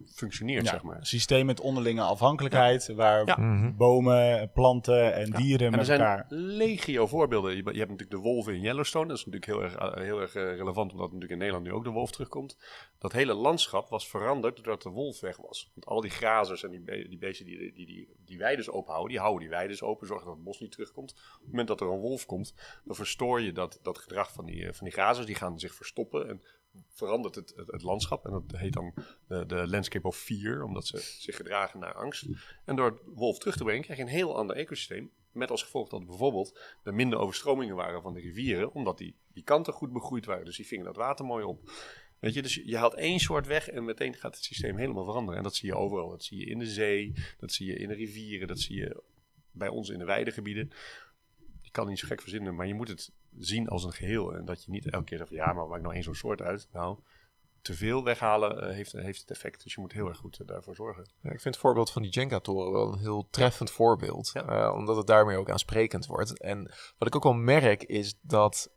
functioneert, 0.05 0.65
Ja, 0.65 0.71
zeg 0.71 0.83
maar. 0.83 0.97
een 0.97 1.05
systeem 1.05 1.45
met 1.45 1.59
onderlinge 1.59 2.01
afhankelijkheid, 2.01 2.87
waar 2.95 3.25
Ja. 3.25 3.35
Mhm. 3.37 3.75
bomen, 3.75 4.51
planten 4.53 5.13
en 5.13 5.31
dieren 5.31 5.65
En 5.67 5.71
er 5.71 5.77
met 5.77 5.85
zijn 5.85 5.99
elkaar... 5.99 6.25
legio 6.29 7.07
voorbeelden. 7.07 7.51
Je, 7.51 7.57
je 7.57 7.63
hebt 7.63 7.77
natuurlijk 7.77 8.09
de 8.09 8.17
wolven 8.17 8.53
in 8.53 8.61
Yellowstone. 8.61 9.07
Dat 9.07 9.17
is 9.17 9.25
natuurlijk 9.25 9.51
heel 9.51 9.63
erg, 9.63 9.75
eh, 9.75 10.03
heel 10.03 10.21
erg 10.21 10.35
eh, 10.35 10.43
relevant, 10.55 10.91
omdat 10.91 11.05
natuurlijk 11.05 11.31
in 11.31 11.37
Nederland 11.37 11.65
nu 11.65 11.71
ook 11.71 11.83
de 11.83 11.89
wolf 11.89 12.11
terugkomt. 12.11 12.57
Dat 12.97 13.11
hele 13.11 13.33
landschap 13.33 13.89
was 13.89 14.07
veranderd 14.09 14.55
doordat 14.55 14.81
de 14.81 14.89
wolf 14.89 15.19
weg 15.19 15.37
was. 15.37 15.71
Want 15.73 15.85
al 15.85 16.01
die 16.01 16.11
grazers 16.11 16.63
en 16.63 16.71
die, 16.71 16.79
be- 16.81 17.07
die 17.09 17.17
beesten 17.17 17.45
die, 17.45 17.73
die, 17.73 17.85
die, 17.85 18.07
die 18.25 18.37
weides 18.37 18.69
openhouden, 18.69 19.11
die 19.11 19.19
houden 19.21 19.41
die 19.47 19.57
weides 19.57 19.81
open, 19.81 20.07
zorgen 20.07 20.25
dat 20.27 20.35
het 20.35 20.43
bos 20.43 20.59
niet 20.59 20.71
terugkomt. 20.71 21.11
Op 21.11 21.39
het 21.41 21.49
moment 21.49 21.67
dat 21.67 21.81
er 21.81 21.87
wolf 21.98 22.25
komt, 22.25 22.54
dan 22.84 22.96
verstoor 22.96 23.42
je 23.42 23.51
dat, 23.51 23.80
dat 23.82 23.98
gedrag 23.98 24.34
van 24.34 24.46
die, 24.46 24.66
eh, 24.66 24.74
van 24.74 24.86
die 24.86 24.94
grazers. 24.94 25.25
Die 25.25 25.36
gaan 25.36 25.60
zich 25.60 25.75
verstoppen 25.75 26.27
en 26.27 26.42
verandert 26.89 27.36
het, 27.36 27.54
het, 27.68 27.82
landschap. 27.82 28.25
En 28.25 28.32
dat 28.32 28.44
heet 28.60 28.74
dan 28.74 28.94
de, 29.27 29.46
de 29.46 29.68
landscape 29.68 30.08
of 30.08 30.18
fear, 30.18 30.63
omdat 30.63 30.88
ze 30.88 30.98
zich 30.98 31.36
gedragen 31.36 31.80
naar 31.80 31.94
angst. 31.94 32.25
En 32.66 32.75
door 32.75 32.86
het 32.86 33.00
wolf 33.06 33.39
terug 33.39 33.58
te 33.58 33.63
brengen, 33.63 33.84
krijg 33.84 34.00
je 34.00 34.06
een 34.06 34.12
heel 34.12 34.38
ander 34.38 34.56
ecosysteem. 34.56 35.12
Met 35.32 35.51
als 35.51 35.63
gevolg 35.63 35.89
dat 35.89 36.06
bijvoorbeeld 36.06 36.60
er 36.84 36.94
minder 36.94 37.20
overstromingen 37.20 37.75
waren 37.75 38.01
van 38.01 38.13
de 38.13 38.20
rivieren, 38.20 38.74
omdat 38.74 38.98
die, 38.98 39.16
die 39.34 39.44
kanten 39.44 39.74
goed 39.74 39.94
begroeid 39.94 40.25
waren. 40.25 40.46
Dus 40.46 40.58
die 40.58 40.68
vingen 40.68 40.86
dat 40.86 40.96
water 40.96 41.25
mooi 41.25 41.44
op. 41.44 41.72
Weet 42.20 42.34
je, 42.34 42.42
dus 42.42 42.62
je 42.66 42.77
haalt 42.77 42.94
één 42.94 43.20
soort 43.20 43.48
weg 43.48 43.70
en 43.70 43.86
meteen 43.86 44.13
gaat 44.13 44.36
het 44.36 44.44
systeem 44.44 44.77
helemaal 44.77 45.04
veranderen. 45.04 45.38
En 45.38 45.44
dat 45.44 45.56
zie 45.56 45.70
je 45.70 45.75
overal. 45.75 46.10
Dat 46.10 46.24
zie 46.24 46.39
je 46.39 46.46
in 46.46 46.60
de 46.60 46.68
zee, 46.68 47.13
dat 47.39 47.51
zie 47.51 47.68
je 47.68 47.75
in 47.75 47.88
de 47.88 47.94
rivieren, 47.94 48.48
dat 48.48 48.60
zie 48.60 48.75
je 48.75 49.04
bij 49.51 49.68
ons 49.68 49.89
in 49.89 50.00
de 50.00 50.06
weidegebieden. 50.06 50.72
Kan 51.86 51.98
zo 51.98 52.07
gek 52.07 52.22
verzinnen, 52.22 52.55
maar 52.55 52.67
je 52.67 52.74
moet 52.74 52.88
het 52.88 53.12
zien 53.38 53.67
als 53.67 53.84
een 53.84 53.93
geheel. 53.93 54.36
En 54.36 54.46
dat 54.46 54.63
je 54.63 54.72
niet 54.72 54.89
elke 54.89 55.05
keer 55.05 55.17
zegt, 55.17 55.29
ja, 55.29 55.53
maar 55.53 55.67
maak 55.67 55.81
nou 55.81 55.93
één 55.93 56.03
zo'n 56.03 56.15
soort 56.15 56.41
uit. 56.41 56.67
Nou, 56.72 56.98
te 57.62 57.74
veel 57.74 58.03
weghalen 58.03 58.62
eh, 58.62 58.75
heeft, 58.75 58.91
heeft 58.91 59.22
het 59.22 59.31
effect. 59.31 59.63
Dus 59.63 59.74
je 59.74 59.81
moet 59.81 59.91
heel 59.91 60.07
erg 60.07 60.17
goed 60.17 60.39
eh, 60.39 60.48
daarvoor 60.48 60.75
zorgen. 60.75 61.03
Ja, 61.22 61.31
ik 61.31 61.41
vind 61.41 61.53
het 61.55 61.63
voorbeeld 61.63 61.91
van 61.91 62.01
die 62.01 62.12
Jenga-toren 62.12 62.72
wel 62.72 62.93
een 62.93 63.00
heel 63.00 63.27
treffend 63.29 63.72
voorbeeld. 63.72 64.29
Ja. 64.34 64.46
eh, 64.48 64.74
omdat 64.75 64.96
het 64.96 65.07
daarmee 65.07 65.38
ook 65.38 65.50
aansprekend 65.50 66.05
wordt. 66.05 66.39
En 66.39 66.72
wat 66.98 67.07
ik 67.07 67.15
ook 67.15 67.24
wel 67.24 67.34
merk 67.34 67.84
is 67.84 68.17
dat 68.22 68.72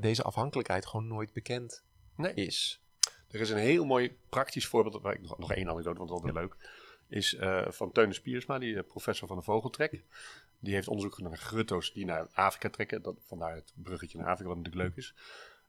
deze 0.00 0.22
afhankelijkheid 0.22 0.86
gewoon 0.86 1.06
nooit 1.06 1.32
bekend 1.32 1.84
Nee. 2.16 2.34
is. 2.34 2.82
Er 3.28 3.40
is 3.40 3.50
een 3.50 3.58
heel 3.58 3.84
mooi 3.84 4.18
praktisch 4.28 4.66
voorbeeld, 4.66 5.02
waar 5.02 5.14
ik 5.14 5.20
nog, 5.20 5.38
nog 5.38 5.52
één 5.52 5.68
anekdote, 5.68 5.98
want 5.98 6.10
dat 6.10 6.18
is 6.18 6.32
wel 6.32 6.42
leuk. 6.42 6.56
Is 7.12 7.34
eh, 7.34 7.62
van 7.68 7.92
Teunus 7.92 8.20
Piersma, 8.20 8.58
die 8.58 8.76
eh, 8.76 8.82
professor 8.88 9.28
van 9.28 9.36
de 9.36 9.42
vogeltrek. 9.42 10.02
Die 10.58 10.74
heeft 10.74 10.88
onderzoek 10.88 11.14
gedaan 11.14 11.30
naar 11.30 11.40
grutto's 11.40 11.92
die 11.92 12.04
naar 12.04 12.26
Afrika 12.32 12.70
trekken. 12.70 13.02
Dat, 13.02 13.16
vandaar 13.26 13.54
het 13.54 13.72
bruggetje 13.74 14.18
naar 14.18 14.26
Afrika, 14.26 14.48
wat 14.48 14.56
natuurlijk 14.56 14.84
leuk 14.84 14.96
is. 14.96 15.14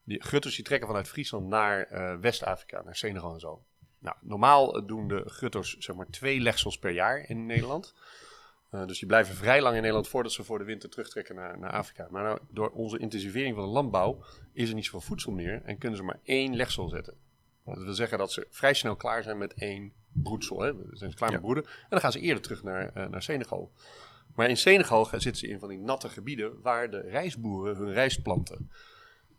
Die 0.03 0.21
grutto's 0.21 0.55
die 0.55 0.63
trekken 0.63 0.87
vanuit 0.87 1.07
Friesland 1.07 1.47
naar 1.47 1.83
eh, 1.83 2.15
West-Afrika, 2.15 2.81
naar 2.81 2.95
Senegal 2.95 3.33
en 3.33 3.39
zo. 3.39 3.63
Nou, 3.99 4.15
normaal 4.21 4.85
doen 4.85 5.07
de 5.07 5.23
grutto's 5.25 5.77
zeg 5.77 5.95
maar 5.95 6.09
twee 6.09 6.39
legsels 6.39 6.79
per 6.79 6.91
jaar 6.91 7.29
in 7.29 7.45
Nederland. 7.45 7.95
Dus 8.69 8.99
die 8.99 9.07
blijven 9.07 9.35
vrij 9.35 9.61
lang 9.61 9.75
in 9.75 9.81
Nederland 9.81 10.07
voordat 10.07 10.31
ze 10.31 10.43
voor 10.43 10.57
de 10.57 10.63
winter 10.63 10.89
terugtrekken 10.89 11.35
naar, 11.35 11.59
naar 11.59 11.71
Afrika. 11.71 12.07
Maar 12.09 12.23
nou, 12.23 12.39
door 12.49 12.69
onze 12.69 12.97
intensivering 12.97 13.55
van 13.55 13.63
de 13.63 13.69
landbouw 13.69 14.23
is 14.53 14.69
er 14.69 14.75
niet 14.75 14.85
zoveel 14.85 15.01
voedsel 15.01 15.31
meer 15.31 15.61
en 15.65 15.77
kunnen 15.77 15.97
ze 15.97 16.03
maar 16.03 16.19
één 16.23 16.55
legsel 16.55 16.89
zetten. 16.89 17.17
Dat 17.65 17.83
wil 17.83 17.93
zeggen 17.93 18.17
dat 18.17 18.31
ze 18.31 18.47
vrij 18.49 18.73
snel 18.73 18.95
klaar 18.95 19.23
zijn 19.23 19.37
met 19.37 19.53
één 19.53 19.93
broedsel. 20.13 20.59
Hè. 20.59 20.71
Zijn 20.91 21.13
klaar 21.13 21.31
met 21.31 21.41
broeden. 21.41 21.65
En 21.65 21.87
dan 21.89 21.99
gaan 21.99 22.11
ze 22.11 22.19
eerder 22.19 22.43
terug 22.43 22.63
naar, 22.63 22.93
eh, 22.93 23.07
naar 23.07 23.23
Senegal. 23.23 23.71
Maar 24.35 24.49
in 24.49 24.57
Senegal 24.57 25.05
zitten 25.05 25.35
ze 25.35 25.47
in 25.47 25.59
van 25.59 25.69
die 25.69 25.77
natte 25.77 26.09
gebieden 26.09 26.61
waar 26.61 26.91
de 26.91 26.99
rijstboeren 26.99 27.75
hun 27.75 27.93
rijst 27.93 28.21
planten. 28.21 28.71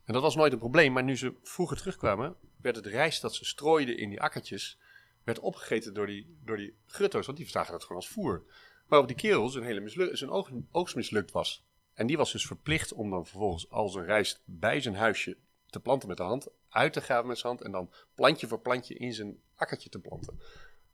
En 0.04 0.12
dat 0.12 0.22
was 0.22 0.36
nooit 0.36 0.52
een 0.52 0.58
probleem, 0.58 0.92
maar 0.92 1.02
nu 1.02 1.16
ze 1.16 1.34
vroeger 1.42 1.76
terugkwamen, 1.76 2.36
werd 2.60 2.76
het 2.76 2.86
rijst 2.86 3.22
dat 3.22 3.34
ze 3.34 3.44
strooiden 3.44 3.98
in 3.98 4.08
die 4.08 4.20
akkertjes, 4.20 4.78
werd 5.24 5.40
opgegeten 5.40 5.94
door 5.94 6.06
die, 6.06 6.38
door 6.44 6.56
die 6.56 6.76
grutto's, 6.86 7.26
want 7.26 7.38
die 7.38 7.46
verzagen 7.46 7.72
dat 7.72 7.82
gewoon 7.82 7.96
als 7.96 8.10
voer. 8.10 8.44
Waarop 8.86 9.08
die 9.08 9.16
kerel 9.16 9.48
zijn, 9.48 9.64
hele 9.64 10.10
zijn 10.16 10.30
oog- 10.30 10.50
oogst 10.70 10.96
mislukt 10.96 11.32
was. 11.32 11.64
En 11.94 12.06
die 12.06 12.16
was 12.16 12.32
dus 12.32 12.46
verplicht 12.46 12.92
om 12.92 13.10
dan 13.10 13.26
vervolgens 13.26 13.70
al 13.70 13.88
zijn 13.88 14.04
rijst 14.04 14.42
bij 14.44 14.80
zijn 14.80 14.94
huisje 14.94 15.36
te 15.66 15.80
planten 15.80 16.08
met 16.08 16.16
de 16.16 16.22
hand, 16.22 16.48
uit 16.68 16.92
te 16.92 17.00
graven 17.00 17.26
met 17.26 17.38
zijn 17.38 17.52
hand 17.52 17.64
en 17.64 17.72
dan 17.72 17.90
plantje 18.14 18.46
voor 18.46 18.60
plantje 18.60 18.94
in 18.94 19.12
zijn 19.12 19.38
akkertje 19.56 19.88
te 19.88 19.98
planten. 19.98 20.40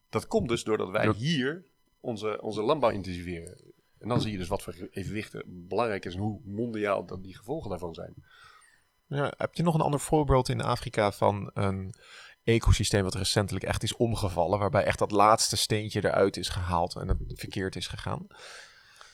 Dat 0.09 0.27
komt 0.27 0.49
dus 0.49 0.65
doordat 0.65 0.91
wij 0.91 1.13
hier 1.13 1.65
onze, 2.01 2.43
onze 2.43 2.63
landbouw 2.63 2.91
intensiveren. 2.91 3.59
En 3.99 4.09
dan 4.09 4.21
zie 4.21 4.33
je 4.33 4.39
dus 4.39 4.49
wat 4.49 4.63
voor 4.63 4.89
evenwichten 4.91 5.43
belangrijk 5.47 6.05
is 6.05 6.15
en 6.15 6.21
hoe 6.21 6.41
mondiaal 6.45 7.07
dat 7.07 7.23
die 7.23 7.37
gevolgen 7.37 7.71
daarvan 7.71 7.95
zijn. 7.95 8.15
Ja, 9.07 9.33
heb 9.37 9.55
je 9.55 9.63
nog 9.63 9.75
een 9.75 9.81
ander 9.81 10.01
voorbeeld 10.01 10.49
in 10.49 10.61
Afrika 10.61 11.13
van 11.13 11.51
een 11.55 11.95
ecosysteem 12.45 13.03
wat 13.03 13.15
recentelijk 13.15 13.65
echt 13.65 13.83
is 13.83 13.97
omgevallen, 13.97 14.59
waarbij 14.59 14.85
echt 14.85 14.99
dat 14.99 15.11
laatste 15.11 15.57
steentje 15.57 16.05
eruit 16.05 16.37
is 16.37 16.49
gehaald 16.49 16.97
en 16.97 17.09
het 17.09 17.21
verkeerd 17.35 17.77
is 17.77 17.87
gegaan? 17.87 18.27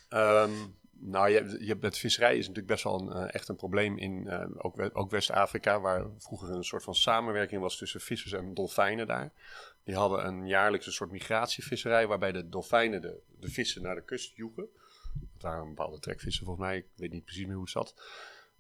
Ehm, 0.09 0.51
nou, 0.99 1.31
je, 1.31 1.57
je, 1.61 1.77
met 1.81 1.99
visserij 1.99 2.33
is 2.33 2.49
natuurlijk 2.49 2.67
best 2.67 2.85
wel 2.85 3.01
een, 3.01 3.13
eh, 3.13 3.35
echt 3.35 3.49
een 3.49 3.57
probleem 3.57 3.99
in 3.99 4.29
eh, 4.29 4.47
ook, 4.57 4.91
ook 4.93 5.11
West-Afrika, 5.11 5.81
waar 5.81 6.07
vroeger 6.19 6.51
een 6.51 6.65
soort 6.65 6.83
van 6.83 6.95
samenwerking 6.95 7.61
was 7.61 7.77
tussen 7.77 8.01
vissers 8.01 8.33
en 8.33 8.55
dolfijnen 8.55 9.07
daar. 9.07 9.33
Die 9.85 9.95
hadden 9.95 10.27
een 10.27 10.47
jaarlijkse 10.47 10.93
soort 10.93 11.11
migratievisserij, 11.11 12.07
waarbij 12.07 12.33
de 12.33 12.49
dolfijnen 12.49 13.01
de, 13.01 13.21
de 13.41 13.49
vissen 13.49 13.83
naar 13.83 13.95
de 13.95 14.05
kust 14.05 14.37
joegen. 14.37 14.69
Dat 15.33 15.43
waren 15.43 15.69
bepaalde 15.69 15.99
trekvissen 15.99 16.45
volgens 16.45 16.67
mij, 16.67 16.77
ik 16.77 16.87
weet 16.95 17.13
niet 17.13 17.25
precies 17.25 17.47
meer 17.47 17.55
hoe 17.55 17.63
het 17.63 17.73
zat. 17.73 17.95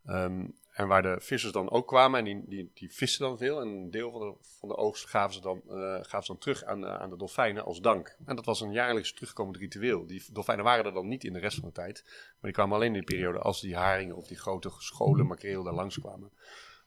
Ehm, 0.05 0.47
en 0.77 0.89
waar 0.89 1.03
de 1.03 1.17
vissers 1.21 1.53
dan 1.53 1.71
ook 1.71 1.87
kwamen 1.87 2.19
en 2.19 2.25
die, 2.25 2.43
die, 2.47 2.71
die 2.75 2.93
visten 2.93 3.27
dan 3.27 3.39
veel. 3.39 3.61
En 3.61 3.69
een 3.69 3.91
deel 3.91 4.11
van 4.11 4.21
de, 4.21 4.35
van 4.59 4.69
de 4.69 4.77
oogst 4.77 5.09
gaven 5.09 5.35
ze 5.35 5.41
dan, 5.41 5.63
eh, 5.69 5.99
gaven 6.01 6.23
ze 6.23 6.27
dan 6.33 6.39
terug 6.39 6.65
aan, 6.65 6.81
de- 6.81 6.99
aan 6.99 7.11
de 7.11 7.17
dolfijnen 7.17 7.65
als 7.65 7.81
dank. 7.81 8.17
En 8.25 8.37
dat 8.37 8.45
was 8.45 8.61
een 8.61 8.73
jaarlijks 8.73 9.13
terugkomend 9.13 9.57
ritueel. 9.57 10.07
Die 10.07 10.25
dolfijnen 10.33 10.65
waren 10.65 10.85
er 10.85 10.93
dan 10.93 11.09
niet 11.09 11.25
in 11.25 11.33
de 11.33 11.39
rest 11.39 11.59
van 11.59 11.69
de 11.69 11.75
tijd. 11.75 12.03
Maar 12.07 12.37
die 12.41 12.53
kwamen 12.53 12.75
alleen 12.77 12.95
in 12.95 13.01
die 13.07 13.17
periode 13.17 13.39
als 13.39 13.61
die 13.61 13.77
haringen 13.77 14.17
of 14.17 14.27
die 14.27 14.37
grote 14.37 14.71
scholen 14.79 15.27
makreel 15.27 15.63
daar 15.63 15.75
langskwamen. 15.75 16.33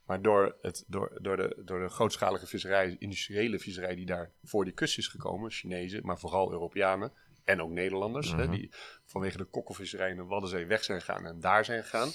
Maar 0.05 0.22
door, 0.22 0.55
het, 0.62 0.84
door, 0.88 1.17
door, 1.22 1.38
de, 1.38 1.62
door 1.65 1.79
de 1.79 1.89
grootschalige 1.89 2.48
visserij, 2.48 2.96
industriële 3.00 3.60
visserij 3.60 3.96
die 3.96 4.05
daar 4.05 4.31
voor 4.43 4.63
die 4.63 4.74
kust 4.74 4.98
is 4.98 5.08
gekomen, 5.08 5.51
Chinezen, 5.51 6.05
maar 6.05 6.19
vooral 6.19 6.51
Europeanen 6.51 7.12
en 7.49 7.61
ook 7.61 7.69
Nederlanders, 7.71 8.31
hè, 8.31 8.49
die 8.49 8.71
vanwege 9.05 9.37
de 9.37 9.45
kokkelvisserij 9.45 10.09
in 10.09 10.15
de 10.15 10.23
Waddenzee 10.23 10.65
weg 10.65 10.83
zijn 10.83 10.99
gegaan 10.99 11.25
en 11.25 11.39
daar 11.39 11.65
zijn 11.65 11.83
gegaan. 11.83 12.09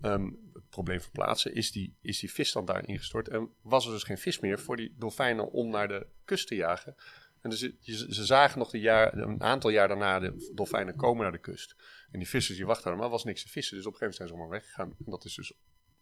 Ehm, 0.00 0.24
het 0.52 0.68
probleem 0.70 1.00
verplaatsen 1.00 1.54
is 1.54 1.72
die, 1.72 1.96
is 2.00 2.18
die 2.18 2.32
visstand 2.32 2.66
daar 2.66 2.88
ingestort 2.88 3.28
en 3.28 3.50
was 3.62 3.86
er 3.86 3.92
dus 3.92 4.02
geen 4.02 4.18
vis 4.18 4.40
meer 4.40 4.58
voor 4.58 4.76
die 4.76 4.94
dolfijnen 4.98 5.50
om 5.50 5.70
naar 5.70 5.88
de 5.88 6.06
kust 6.24 6.46
te 6.48 6.54
jagen. 6.54 6.94
En 7.40 7.50
dus, 7.50 7.60
je- 7.60 8.12
ze 8.14 8.24
zagen 8.24 8.58
nog 8.58 8.70
de 8.70 8.80
jaar, 8.80 9.14
een 9.16 9.42
aantal 9.42 9.70
jaar 9.70 9.88
daarna 9.88 10.18
de 10.18 10.52
dolfijnen 10.54 10.96
komen 10.96 11.22
naar 11.22 11.32
de 11.32 11.38
kust. 11.38 11.76
En 12.10 12.18
die 12.18 12.28
vissers 12.28 12.56
die 12.56 12.66
wachten, 12.66 12.96
maar 12.96 13.08
was 13.08 13.24
niks 13.24 13.42
te 13.42 13.48
vissen. 13.48 13.76
Dus 13.76 13.86
op 13.86 13.92
een 13.92 13.98
gegeven 13.98 14.24
moment 14.24 14.40
zijn 14.40 14.58
ze 14.58 14.62
allemaal 14.64 14.86
weggegaan. 14.88 15.04
En 15.06 15.10
dat 15.10 15.24
is 15.24 15.34
dus 15.34 15.52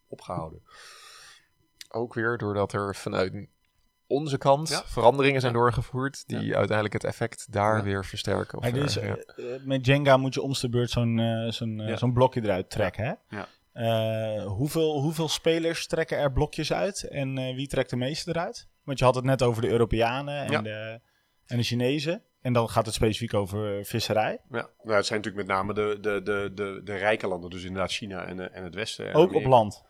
opgehouden. 0.07 0.61
Ook 1.89 2.13
weer 2.13 2.37
doordat 2.37 2.73
er 2.73 2.95
vanuit 2.95 3.47
onze 4.07 4.37
kant 4.37 4.69
Ja. 4.69 4.83
veranderingen 4.85 5.41
zijn 5.41 5.53
doorgevoerd 5.53 6.23
die 6.27 6.55
uiteindelijk 6.55 6.93
het 6.93 7.03
effect 7.03 7.51
daar 7.51 7.77
Ja. 7.77 7.83
weer 7.83 8.05
versterken. 8.05 8.57
Of, 8.57 8.69
dus, 8.69 8.97
eh, 8.97 9.07
ja. 9.07 9.15
eh, 9.15 9.45
met 9.63 9.85
Jenga 9.85 10.17
moet 10.17 10.33
je 10.33 10.41
om 10.41 10.53
de 10.59 10.69
beurt 10.69 10.89
zo'n 10.89 11.19
eh, 11.19 11.95
zo'n 11.95 12.13
blokje 12.13 12.43
eruit 12.43 12.69
trekken, 12.69 13.03
hè? 13.05 13.37
Ja. 13.37 13.47
Eh, 13.73 14.45
hoeveel, 14.45 14.99
hoeveel 15.01 15.27
spelers 15.29 15.87
trekken 15.87 16.17
er 16.17 16.31
blokjes 16.31 16.73
uit 16.73 17.03
en 17.03 17.37
eh, 17.37 17.55
wie 17.55 17.67
trekt 17.67 17.89
de 17.89 17.95
meeste 17.95 18.29
eruit? 18.29 18.67
Want 18.83 18.99
je 18.99 19.05
had 19.05 19.15
het 19.15 19.23
net 19.23 19.41
over 19.41 19.61
de 19.61 19.69
Europeanen 19.69 20.45
en, 20.45 20.51
Ja. 20.51 20.61
de, 20.61 20.99
en 21.45 21.57
de 21.57 21.63
Chinezen. 21.63 22.23
En 22.41 22.53
dan 22.53 22.69
gaat 22.69 22.85
het 22.85 22.95
specifiek 22.95 23.33
over 23.33 23.85
visserij. 23.85 24.39
Ja, 24.49 24.69
nou, 24.83 24.95
het 24.97 25.05
zijn 25.05 25.19
natuurlijk 25.21 25.47
met 25.47 25.55
name 25.57 25.73
de, 25.73 25.97
de, 26.01 26.21
de, 26.23 26.51
de, 26.53 26.81
de 26.83 26.95
rijke 26.95 27.27
landen. 27.27 27.49
Dus 27.49 27.63
inderdaad 27.63 27.91
China 27.91 28.25
en, 28.25 28.53
en 28.53 28.63
het 28.63 28.75
Westen. 28.75 29.07
en 29.07 29.13
Ook 29.13 29.33
op 29.33 29.45
land. 29.45 29.83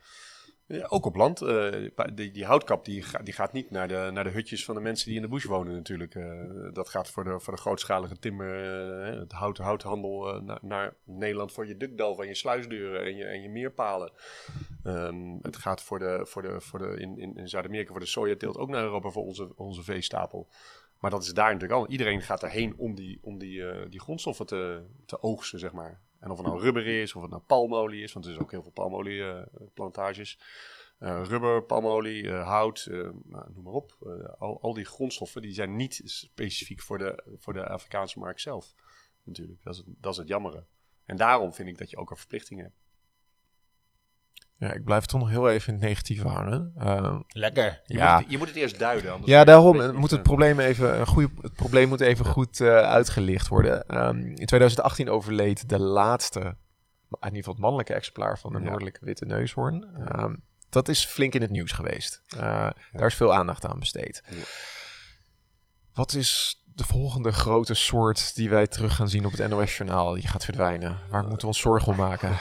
Ook 0.68 1.06
op 1.06 1.16
land. 1.16 1.42
Eh, 1.42 1.90
die, 2.14 2.32
die 2.32 2.46
houtkap 2.46 2.86
die, 2.86 3.06
die 3.24 3.34
gaat 3.34 3.54
niet 3.54 3.72
naar 3.72 3.88
de, 3.88 4.10
naar 4.14 4.24
de 4.24 4.30
hutjes 4.30 4.66
van 4.66 4.76
de 4.76 4.82
mensen 4.82 5.08
die 5.08 5.16
in 5.16 5.22
de 5.22 5.28
bush 5.28 5.46
wonen 5.46 5.74
natuurlijk. 5.74 6.16
Eh, 6.16 6.24
dat 6.74 6.90
gaat 6.90 7.10
voor 7.10 7.24
de, 7.24 7.40
voor 7.40 7.54
de 7.54 7.62
grootschalige 7.62 8.20
timmer, 8.20 9.04
eh, 9.04 9.20
het 9.20 9.32
hout, 9.32 9.58
houthandel 9.58 10.42
naar, 10.42 10.60
naar 10.62 10.96
Nederland 11.04 11.52
voor 11.52 11.68
je 11.68 11.78
dukdal 11.78 12.16
van 12.16 12.28
je 12.28 12.36
sluisdeuren 12.36 13.06
en 13.06 13.16
je, 13.16 13.26
en 13.26 13.42
je 13.42 13.50
meerpalen. 13.50 14.12
Ehm, 14.84 15.38
het 15.42 15.56
gaat 15.56 15.82
voor 15.82 16.00
de, 16.00 16.26
voor 16.26 16.42
de, 16.42 16.62
voor 16.62 16.80
de, 16.80 17.00
in, 17.00 17.38
in, 17.38 17.50
Zuid-Amerika 17.50 17.92
voor 17.92 18.00
de 18.00 18.06
sojateelt 18.06 18.58
ook 18.58 18.70
naar 18.70 18.84
Europa 18.84 19.10
voor 19.10 19.26
onze, 19.26 19.52
onze 19.56 19.84
veestapel. 19.84 20.48
Maar 21.00 21.12
dat 21.12 21.24
is 21.24 21.34
daar 21.34 21.54
natuurlijk 21.54 21.80
al. 21.80 21.88
Iedereen 21.88 22.22
gaat 22.22 22.44
erheen 22.44 22.74
om 22.78 22.96
die, 22.96 23.20
om 23.22 23.38
die, 23.38 23.90
die 23.90 24.00
grondstoffen 24.00 24.46
te, 24.46 24.84
te 25.06 25.22
oogsten, 25.22 25.60
zeg 25.60 25.72
maar. 25.72 26.02
En 26.26 26.32
of 26.32 26.38
het 26.38 26.48
nou 26.48 26.62
rubber 26.62 26.88
is, 26.88 27.16
of 27.16 27.22
het 27.22 27.32
nou 27.32 27.44
palmolie 27.44 28.04
is, 28.04 28.14
want 28.14 28.26
er 28.26 28.32
is 28.32 28.38
ook 28.38 28.52
heel 28.52 28.62
veel 28.62 28.72
palmolieplantages. 28.72 30.40
Eh 30.98 31.22
rubber, 31.24 31.64
palmolie, 31.64 32.30
eh, 32.30 32.48
hout, 32.48 32.86
eh, 32.86 33.10
nou, 33.24 33.52
noem 33.54 33.64
maar 33.64 33.74
op. 33.74 33.98
Eh, 34.02 34.34
al, 34.40 34.62
al 34.62 34.74
die 34.74 34.86
grondstoffen 34.86 35.42
die 35.42 35.54
zijn 35.54 35.76
niet 35.76 36.02
specifiek 36.04 36.82
voor 36.82 36.98
de, 36.98 37.24
voor 37.38 37.54
de 37.54 37.68
Afrikaanse 37.68 38.20
markt 38.20 38.42
zelf. 38.42 38.74
Natuurlijk, 39.24 39.64
dat 39.64 39.74
is, 39.74 39.80
het, 39.80 39.88
dat 40.02 40.18
is 40.18 40.24
jammere. 40.28 40.66
En 41.06 41.18
daarom 41.18 41.54
vind 41.54 41.70
ik 41.70 41.78
dat 41.78 41.90
je 41.90 41.98
ook 41.98 42.10
een 42.10 42.18
verplichting 42.18 42.62
hebt. 42.62 42.85
Ja, 44.58 44.74
ik 44.74 44.84
blijf 44.84 45.06
toch 45.06 45.20
nog 45.20 45.30
heel 45.30 45.50
even 45.50 45.68
in 45.68 45.80
het 45.80 45.84
negatieve 45.90 46.28
hangen. 46.28 46.72
Eh, 46.78 47.20
Lekker. 47.28 47.82
Je, 47.86 47.94
Ja. 47.94 48.14
moet, 48.14 48.22
het, 48.24 48.32
je 48.32 48.38
moet 48.38 48.48
het 48.48 48.56
eerst 48.56 48.80
duiden. 48.80 49.22
Ja, 49.26 49.44
daarom 49.44 49.96
moet 49.96 50.12
het 50.12 50.24
probleem 50.24 50.60
even, 50.60 51.00
een 51.00 51.08
goede, 51.08 51.30
het 51.42 51.54
probleem 51.54 51.88
moet 51.88 52.02
even 52.02 52.26
goed 52.26 52.60
eh, 52.62 52.68
uitgelicht 52.78 53.48
worden. 53.48 53.88
Ehm, 53.88 54.18
in 54.18 54.46
2018 54.46 55.10
overleed 55.10 55.70
de 55.70 55.80
laatste, 55.80 56.40
in 56.40 56.48
ieder 57.22 57.36
geval 57.38 57.54
het 57.54 57.62
mannelijke 57.62 57.94
exemplaar 57.94 58.40
van 58.40 58.54
de 58.54 58.60
Ja. 58.60 58.66
noordelijke 58.66 59.06
witte 59.06 59.26
neushoorn. 59.26 59.86
Ehm, 60.08 60.36
dat 60.70 60.88
is 60.88 61.06
flink 61.06 61.34
in 61.34 61.42
het 61.42 61.52
nieuws 61.52 61.72
geweest. 61.72 62.22
Eh, 62.38 62.70
Daar 62.92 63.06
is 63.08 63.16
veel 63.16 63.34
aandacht 63.34 63.66
aan 63.66 63.80
besteed. 63.80 64.24
Ja. 64.30 64.36
Wat 65.94 66.14
is 66.14 66.62
de 66.74 66.84
volgende 66.84 67.32
grote 67.32 67.74
soort 67.74 68.36
die 68.36 68.50
wij 68.50 68.68
terug 68.68 68.96
gaan 68.96 69.10
zien 69.10 69.26
op 69.26 69.32
het 69.32 69.50
NOS-journaal? 69.50 70.14
Die 70.14 70.28
gaat 70.28 70.46
verdwijnen. 70.46 71.00
Waar 71.10 71.22
moeten 71.22 71.40
we 71.42 71.48
ons 71.48 71.60
zorgen 71.60 71.92
om 71.92 71.98
maken? 71.98 72.30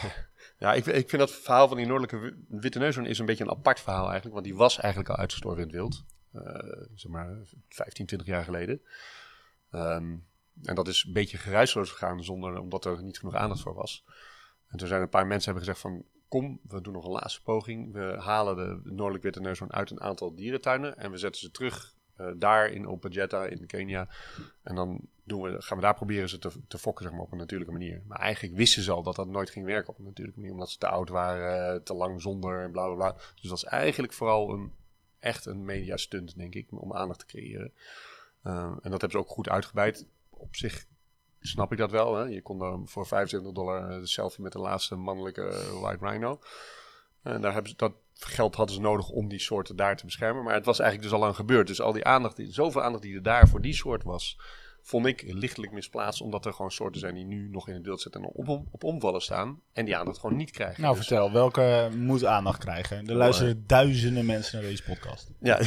Ja, 0.65 0.75
ik, 0.75 0.87
ik 0.87 1.09
vind 1.09 1.23
dat 1.23 1.31
verhaal 1.31 1.69
van 1.69 1.77
die 1.77 1.87
noordelijke 1.87 2.19
wi- 2.19 2.61
witte 2.61 2.79
neushoorn 2.79 3.07
is 3.07 3.19
een 3.19 3.27
beetje 3.27 3.45
een 3.45 3.51
apart 3.51 3.81
verhaal 3.81 4.05
eigenlijk. 4.05 4.33
Want 4.35 4.45
die 4.45 4.55
was 4.55 4.79
eigenlijk 4.79 5.13
al 5.13 5.17
uitgestorven 5.17 5.61
in 5.63 5.67
het 5.69 5.77
wild. 5.77 6.05
Eh, 6.33 6.87
zeg 6.95 7.11
maar 7.11 7.37
15, 7.69 8.07
20 8.07 8.27
jaar 8.27 8.45
geleden. 8.45 8.83
Ehm, 9.71 10.17
en 10.63 10.75
dat 10.75 10.89
is 10.89 11.05
een 11.07 11.13
beetje 11.13 11.39
geruisloos 11.39 11.91
gegaan 11.91 12.25
zonder, 12.25 12.59
omdat 12.61 12.85
er 12.85 13.03
niet 13.03 13.19
genoeg 13.19 13.35
aandacht 13.35 13.61
voor 13.61 13.75
was. 13.75 14.05
En 14.69 14.79
toen 14.79 14.89
zijn 14.89 15.03
een 15.03 15.09
paar 15.09 15.27
mensen 15.27 15.45
hebben 15.53 15.65
gezegd 15.69 15.81
van... 15.81 16.05
Kom, 16.29 16.61
we 16.69 16.81
doen 16.81 16.93
nog 16.93 17.05
een 17.05 17.11
laatste 17.11 17.43
poging. 17.43 17.93
We 17.93 18.17
halen 18.19 18.57
de 18.57 18.91
noordelijk 18.91 19.25
witte 19.25 19.41
neushoorn 19.41 19.73
uit 19.73 19.91
een 19.91 20.01
aantal 20.01 20.35
dierentuinen. 20.35 20.97
En 20.99 21.11
we 21.11 21.17
zetten 21.19 21.41
ze 21.41 21.51
terug 21.51 21.95
eh, 22.17 22.27
daar 22.37 22.69
in 22.69 22.87
Opajeta 22.87 23.45
in 23.45 23.67
Kenia. 23.67 24.09
En 24.63 24.75
dan 24.75 25.01
we, 25.25 25.63
gaan 25.63 25.77
we 25.77 25.83
daar 25.83 25.95
proberen 25.95 26.29
ze 26.29 26.39
te, 26.39 26.51
te 26.69 26.79
fokken 26.79 27.05
zeg 27.05 27.15
maar, 27.15 27.23
op 27.23 27.33
een 27.33 27.39
natuurlijke 27.39 27.73
manier. 27.73 28.03
Maar 28.07 28.19
eigenlijk 28.19 28.57
wisten 28.57 28.83
ze 28.83 28.93
al 28.93 29.03
dat 29.03 29.17
dat 29.17 29.29
nooit 29.29 29.51
ging 29.51 29.67
werken 29.67 29.89
op 29.89 29.99
een 29.99 30.05
natuurlijke 30.05 30.41
manier. 30.41 30.55
Omdat 30.55 30.71
ze 30.71 30.79
te 30.79 30.89
oud 30.89 31.09
waren, 31.09 31.85
te 31.85 31.95
lang 31.95 32.23
zonder 32.23 32.63
en 32.63 32.71
bla 32.71 32.87
bla 32.87 32.95
bla. 32.95 33.13
Dus 33.13 33.49
dat 33.49 33.57
is 33.57 33.65
eigenlijk 33.65 34.13
vooral 34.13 34.51
een, 34.51 34.73
echt 35.19 35.47
een 35.47 35.65
media 35.65 35.97
stunt, 35.97 36.37
denk 36.37 36.55
ik, 36.55 36.67
om 36.71 36.95
aandacht 36.95 37.19
te 37.19 37.27
creëren. 37.27 37.73
Eh, 38.43 38.53
en 38.53 38.91
dat 38.91 39.01
hebben 39.01 39.11
ze 39.11 39.19
ook 39.19 39.29
goed 39.29 39.49
uitgebreid. 39.49 40.07
Op 40.31 40.57
zich 40.57 40.87
snap 41.41 41.73
ik 41.73 41.79
dat 41.79 41.91
wel. 41.91 42.17
Hè? 42.17 42.25
Je 42.25 42.43
kon 42.43 42.59
dan 42.59 42.89
voor 42.89 43.07
25 43.07 43.53
dollar 43.53 44.01
de 44.01 44.07
selfie 44.07 44.43
met 44.43 44.53
de 44.53 44.59
laatste 44.59 44.95
mannelijke 44.95 45.79
white 45.81 46.07
rhino. 46.07 46.41
En 47.23 47.41
daar 47.41 47.53
hebben 47.53 47.71
ze, 47.71 47.77
dat 47.77 47.93
geld 48.15 48.55
hadden 48.55 48.75
ze 48.75 48.81
nodig 48.81 49.09
om 49.09 49.29
die 49.29 49.39
soorten 49.39 49.77
daar 49.77 49.97
te 49.97 50.05
beschermen. 50.05 50.45
Maar 50.45 50.55
het 50.55 50.65
was 50.65 50.79
eigenlijk 50.79 51.11
dus 51.11 51.19
al 51.19 51.25
lang 51.25 51.37
gebeurd. 51.37 51.67
Dus 51.67 51.81
al 51.81 51.93
die 51.93 52.05
aandacht, 52.05 52.43
zoveel 52.49 52.83
aandacht 52.83 53.03
die 53.03 53.15
er 53.15 53.23
daar 53.23 53.49
voor 53.49 53.61
die 53.61 53.75
soort 53.75 54.03
was, 54.03 54.39
vond 54.87 55.07
ik 55.07 55.23
lichtelijk 55.27 55.73
misplaatst. 55.73 56.21
Omdat 56.21 56.45
er 56.47 56.53
gewoon 56.53 56.71
soorten 56.71 57.01
zijn 57.01 57.15
die 57.15 57.25
nu 57.25 57.49
nog 57.51 57.69
in 57.69 57.75
het 57.75 57.85
wild 57.85 58.01
zitten 58.01 58.23
en 58.23 58.29
op, 58.33 58.49
om- 58.49 58.69
op 58.71 58.85
omvallen 58.85 59.21
staan. 59.21 59.61
En 59.73 59.85
die 59.85 59.97
aandacht 59.97 60.19
gewoon 60.19 60.37
niet 60.37 60.51
krijgen. 60.51 60.83
Nou, 60.83 60.97
Dus- 60.97 61.07
vertel, 61.07 61.33
welke 61.33 61.89
moet 61.97 62.25
aandacht 62.25 62.59
krijgen? 62.59 63.07
Er 63.07 63.15
luisteren 63.15 63.65
duizenden 63.67 64.27
mensen 64.27 64.61
naar 64.61 64.71
deze 64.71 64.83
podcast. 64.83 65.31
Ja, 65.41 65.59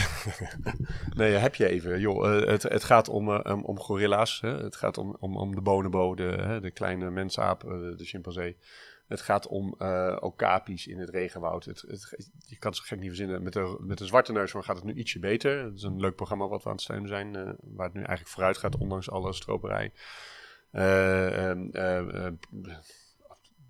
nee, 1.16 1.32
heb 1.34 1.56
je 1.56 1.68
even. 1.70 2.00
Joh, 2.00 2.36
eh, 2.42 2.48
het, 2.48 2.64
het 2.64 2.84
gaat 2.84 3.10
om, 3.10 3.32
eh, 3.34 3.56
om, 3.56 3.64
om 3.64 3.80
gorilla's. 3.80 4.42
Hè? 4.42 4.50
Het 4.64 4.76
gaat 4.76 4.98
om, 4.98 5.16
om, 5.20 5.38
om 5.38 5.56
de 5.56 5.62
bonobo, 5.62 6.16
de, 6.16 6.24
hè, 6.24 6.60
de 6.62 6.72
kleine 6.72 7.10
mensaap, 7.10 7.64
eh, 7.64 7.70
de 7.98 8.06
chimpansee. 8.06 8.58
Het 9.08 9.22
gaat 9.22 9.48
om 9.48 9.76
eh 9.78 10.18
okapi's 10.20 10.88
in 10.88 11.00
het 11.00 11.10
regenwoud. 11.10 11.66
Het, 11.66 11.86
je 12.46 12.58
kan 12.58 12.72
het 12.72 12.80
zo 12.80 12.86
gek 12.86 13.00
niet 13.00 13.08
verzinnen. 13.08 13.44
Met 13.44 13.54
de, 13.54 13.78
met 13.80 13.98
de 13.98 14.06
zwarte 14.06 14.32
neushoorn 14.32 14.66
gaat 14.66 14.76
het 14.76 14.86
nu 14.86 14.94
ietsje 14.94 15.20
beter. 15.20 15.64
Het 15.64 15.76
is 15.76 15.84
een 15.84 16.00
leuk 16.00 16.16
programma 16.16 16.48
wat 16.48 16.64
we 16.64 16.70
aan 16.70 16.76
het 16.76 16.84
steunen 16.84 17.08
zijn. 17.08 17.36
eh, 17.36 17.52
waar 17.62 17.86
het 17.86 17.94
nu 17.94 18.00
eigenlijk 18.02 18.30
vooruit 18.30 18.58
gaat, 18.58 18.78
ondanks 18.78 19.10
alle 19.10 19.34
stroperij. 19.34 19.92
Eh, 20.72 21.50
ehm, 21.50 21.70
eh, 21.72 22.26
eh, 22.26 22.34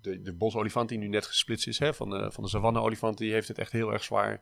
de, 0.00 0.22
de 0.22 0.32
bosolifant 0.32 0.88
die 0.88 0.98
nu 0.98 1.08
net 1.08 1.26
gesplitst 1.26 1.66
is 1.66 1.78
hè, 1.78 1.94
van 1.94 2.10
de, 2.10 2.32
van 2.32 2.44
de 2.44 2.50
savanne-olifant, 2.50 3.18
die 3.18 3.32
heeft 3.32 3.48
het 3.48 3.58
echt 3.58 3.72
heel 3.72 3.92
erg 3.92 4.04
zwaar. 4.04 4.40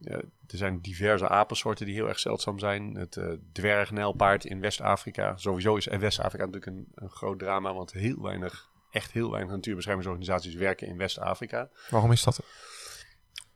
er 0.00 0.24
zijn 0.46 0.80
diverse 0.80 1.28
apensoorten 1.28 1.86
die 1.86 1.94
heel 1.94 2.08
erg 2.08 2.18
zeldzaam 2.18 2.58
zijn. 2.58 2.94
Het 2.94 3.16
uh, 3.16 3.32
dwergnijlpaard 3.52 4.44
in 4.44 4.60
West-Afrika. 4.60 5.36
Sowieso 5.36 5.76
is 5.76 5.86
West-Afrika 5.86 6.44
natuurlijk 6.44 6.76
een, 6.76 6.88
een 6.94 7.10
groot 7.10 7.38
drama, 7.38 7.74
want 7.74 7.92
heel 7.92 8.22
weinig, 8.22 8.70
echt 8.96 9.12
heel 9.12 9.30
weinig 9.30 9.52
natuurbeschermingsorganisaties 9.52 10.54
werken 10.54 10.86
in 10.86 10.96
West-Afrika. 10.96 11.70
Waarom 11.90 12.12
is 12.12 12.22
dat? 12.22 12.40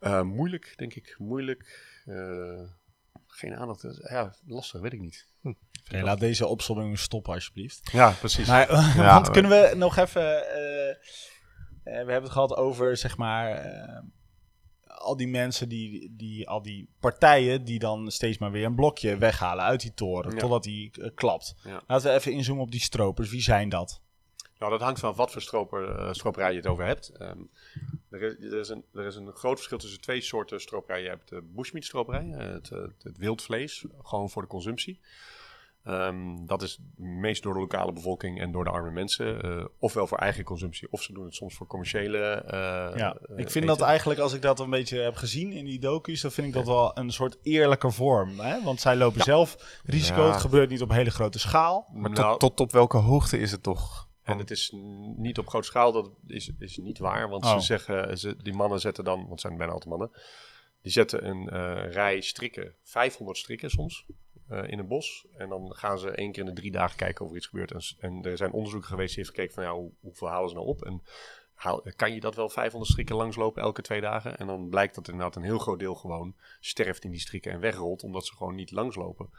Uh, 0.00 0.22
moeilijk, 0.22 0.72
denk 0.76 0.94
ik. 0.94 1.14
Moeilijk. 1.18 1.88
Uh, 2.06 2.60
geen 3.26 3.54
aandacht. 3.54 3.86
Ja, 4.10 4.34
lastig, 4.46 4.80
weet 4.80 4.92
ik 4.92 5.00
niet. 5.00 5.26
Hm. 5.40 5.52
Okay, 5.84 6.02
laat 6.02 6.20
deze 6.20 6.46
opzomming 6.46 6.98
stoppen, 6.98 7.34
alsjeblieft. 7.34 7.90
Ja, 7.92 8.10
precies. 8.10 8.46
Maar, 8.46 8.72
ja, 8.72 9.14
want 9.14 9.30
kunnen 9.30 9.50
we 9.50 9.72
nog 9.76 9.96
even... 9.96 10.22
we 11.82 11.90
hebben 12.06 12.22
het 12.22 12.32
gehad 12.32 12.56
over, 12.56 12.96
zeg 12.96 13.16
maar 13.16 13.62
al 15.00 15.16
die 15.16 15.28
mensen, 15.28 15.68
die, 15.68 16.14
die, 16.16 16.48
al 16.48 16.62
die 16.62 16.88
partijen 17.00 17.64
die 17.64 17.78
dan 17.78 18.10
steeds 18.10 18.38
maar 18.38 18.50
weer 18.50 18.64
een 18.64 18.74
blokje 18.74 19.16
weghalen 19.16 19.64
uit 19.64 19.80
die 19.80 19.94
toren, 19.94 20.38
totdat 20.38 20.62
die 20.62 20.90
uh, 20.98 21.08
klapt. 21.14 21.54
Laten 21.86 22.10
we 22.10 22.16
even 22.16 22.32
inzoomen 22.32 22.64
op 22.64 22.70
die 22.70 22.80
stropers. 22.80 23.30
Wie 23.30 23.42
zijn 23.42 23.68
dat? 23.68 24.00
Nou, 24.60 24.72
dat 24.72 24.80
hangt 24.80 25.00
van 25.00 25.14
wat 25.14 25.32
voor 25.32 25.42
stroper, 25.42 26.00
uh, 26.00 26.12
stroperij 26.12 26.50
je 26.50 26.56
het 26.56 26.66
over 26.66 26.84
hebt. 26.84 27.12
Um, 27.20 27.50
er, 28.10 28.22
is, 28.22 28.52
er, 28.52 28.58
is 28.58 28.68
een, 28.68 28.84
er 28.94 29.06
is 29.06 29.16
een 29.16 29.32
groot 29.32 29.56
verschil 29.56 29.78
tussen 29.78 30.00
twee 30.00 30.20
soorten 30.20 30.60
stroperij. 30.60 31.02
Je 31.02 31.08
hebt 31.08 31.28
de 31.28 31.42
bushmeat 31.42 31.84
stroperij, 31.84 32.24
het, 32.24 32.68
het, 32.68 33.02
het 33.02 33.18
wildvlees, 33.18 33.84
gewoon 34.02 34.30
voor 34.30 34.42
de 34.42 34.48
consumptie. 34.48 35.00
Um, 35.84 36.46
dat 36.46 36.62
is 36.62 36.78
meest 36.96 37.42
door 37.42 37.54
de 37.54 37.60
lokale 37.60 37.92
bevolking 37.92 38.40
en 38.40 38.52
door 38.52 38.64
de 38.64 38.70
arme 38.70 38.90
mensen. 38.90 39.46
Uh, 39.46 39.64
ofwel 39.78 40.06
voor 40.06 40.18
eigen 40.18 40.44
consumptie, 40.44 40.88
of 40.90 41.02
ze 41.02 41.12
doen 41.12 41.24
het 41.24 41.34
soms 41.34 41.54
voor 41.54 41.66
commerciële. 41.66 42.42
Uh, 42.44 42.98
ja, 42.98 43.16
ik 43.36 43.50
vind 43.50 43.66
dat 43.66 43.80
eigenlijk, 43.80 44.20
als 44.20 44.32
ik 44.32 44.42
dat 44.42 44.60
een 44.60 44.70
beetje 44.70 44.98
heb 44.98 45.16
gezien 45.16 45.52
in 45.52 45.64
die 45.64 45.80
docu's, 45.80 46.20
dan 46.20 46.30
vind 46.30 46.46
ik 46.46 46.52
dat 46.52 46.66
wel 46.66 46.98
een 46.98 47.10
soort 47.10 47.38
eerlijke 47.42 47.90
vorm. 47.90 48.40
Hè? 48.40 48.62
Want 48.62 48.80
zij 48.80 48.96
lopen 48.96 49.20
zelf 49.20 49.80
risico. 49.84 50.30
Het 50.30 50.40
gebeurt 50.40 50.70
niet 50.70 50.82
op 50.82 50.90
hele 50.90 51.10
grote 51.10 51.38
schaal. 51.38 51.88
Maar 51.92 52.10
nou, 52.10 52.30
tot, 52.30 52.40
tot 52.40 52.60
op 52.60 52.72
welke 52.72 52.96
hoogte 52.96 53.38
is 53.38 53.50
het 53.50 53.62
toch? 53.62 54.08
En 54.30 54.38
het 54.38 54.50
is 54.50 54.72
niet 55.16 55.38
op 55.38 55.48
grote 55.48 55.66
schaal, 55.66 55.92
dat 55.92 56.10
is, 56.26 56.50
is 56.58 56.76
niet 56.76 56.98
waar. 56.98 57.28
Want 57.28 57.44
oh. 57.44 57.58
ze 57.58 57.60
zeggen, 57.60 58.18
ze, 58.18 58.36
die 58.42 58.54
mannen 58.54 58.80
zetten 58.80 59.04
dan, 59.04 59.18
want 59.18 59.30
het 59.30 59.40
zijn 59.40 59.56
bijna 59.56 59.72
altijd 59.72 59.90
mannen, 59.90 60.10
die 60.82 60.92
zetten 60.92 61.28
een 61.28 61.42
uh, 61.52 61.92
rij 61.92 62.20
strikken, 62.20 62.74
500 62.82 63.38
strikken 63.38 63.70
soms, 63.70 64.06
uh, 64.50 64.68
in 64.68 64.78
een 64.78 64.88
bos. 64.88 65.26
En 65.36 65.48
dan 65.48 65.74
gaan 65.74 65.98
ze 65.98 66.10
één 66.10 66.32
keer 66.32 66.42
in 66.42 66.54
de 66.54 66.60
drie 66.60 66.72
dagen 66.72 66.96
kijken 66.96 67.24
of 67.24 67.30
er 67.30 67.36
iets 67.36 67.46
gebeurt. 67.46 67.70
En, 67.70 67.80
en 67.98 68.22
er 68.22 68.36
zijn 68.36 68.52
onderzoeken 68.52 68.88
geweest 68.88 69.14
die 69.14 69.24
heeft 69.24 69.36
gekeken 69.36 69.54
van 69.54 69.64
ja, 69.64 69.72
hoe, 69.72 69.90
hoeveel 70.00 70.28
halen 70.28 70.48
ze 70.48 70.54
nou 70.54 70.66
op? 70.66 70.84
En 70.84 71.02
haal, 71.54 71.82
kan 71.96 72.14
je 72.14 72.20
dat 72.20 72.34
wel 72.34 72.48
500 72.48 72.90
strikken 72.90 73.16
langslopen 73.16 73.62
elke 73.62 73.82
twee 73.82 74.00
dagen? 74.00 74.38
En 74.38 74.46
dan 74.46 74.68
blijkt 74.68 74.94
dat 74.94 75.08
inderdaad 75.08 75.36
een 75.36 75.42
heel 75.42 75.58
groot 75.58 75.78
deel 75.78 75.94
gewoon 75.94 76.34
sterft 76.60 77.04
in 77.04 77.10
die 77.10 77.20
strikken 77.20 77.52
en 77.52 77.60
wegrolt, 77.60 78.02
omdat 78.02 78.26
ze 78.26 78.36
gewoon 78.36 78.54
niet 78.54 78.70
langslopen. 78.70 79.30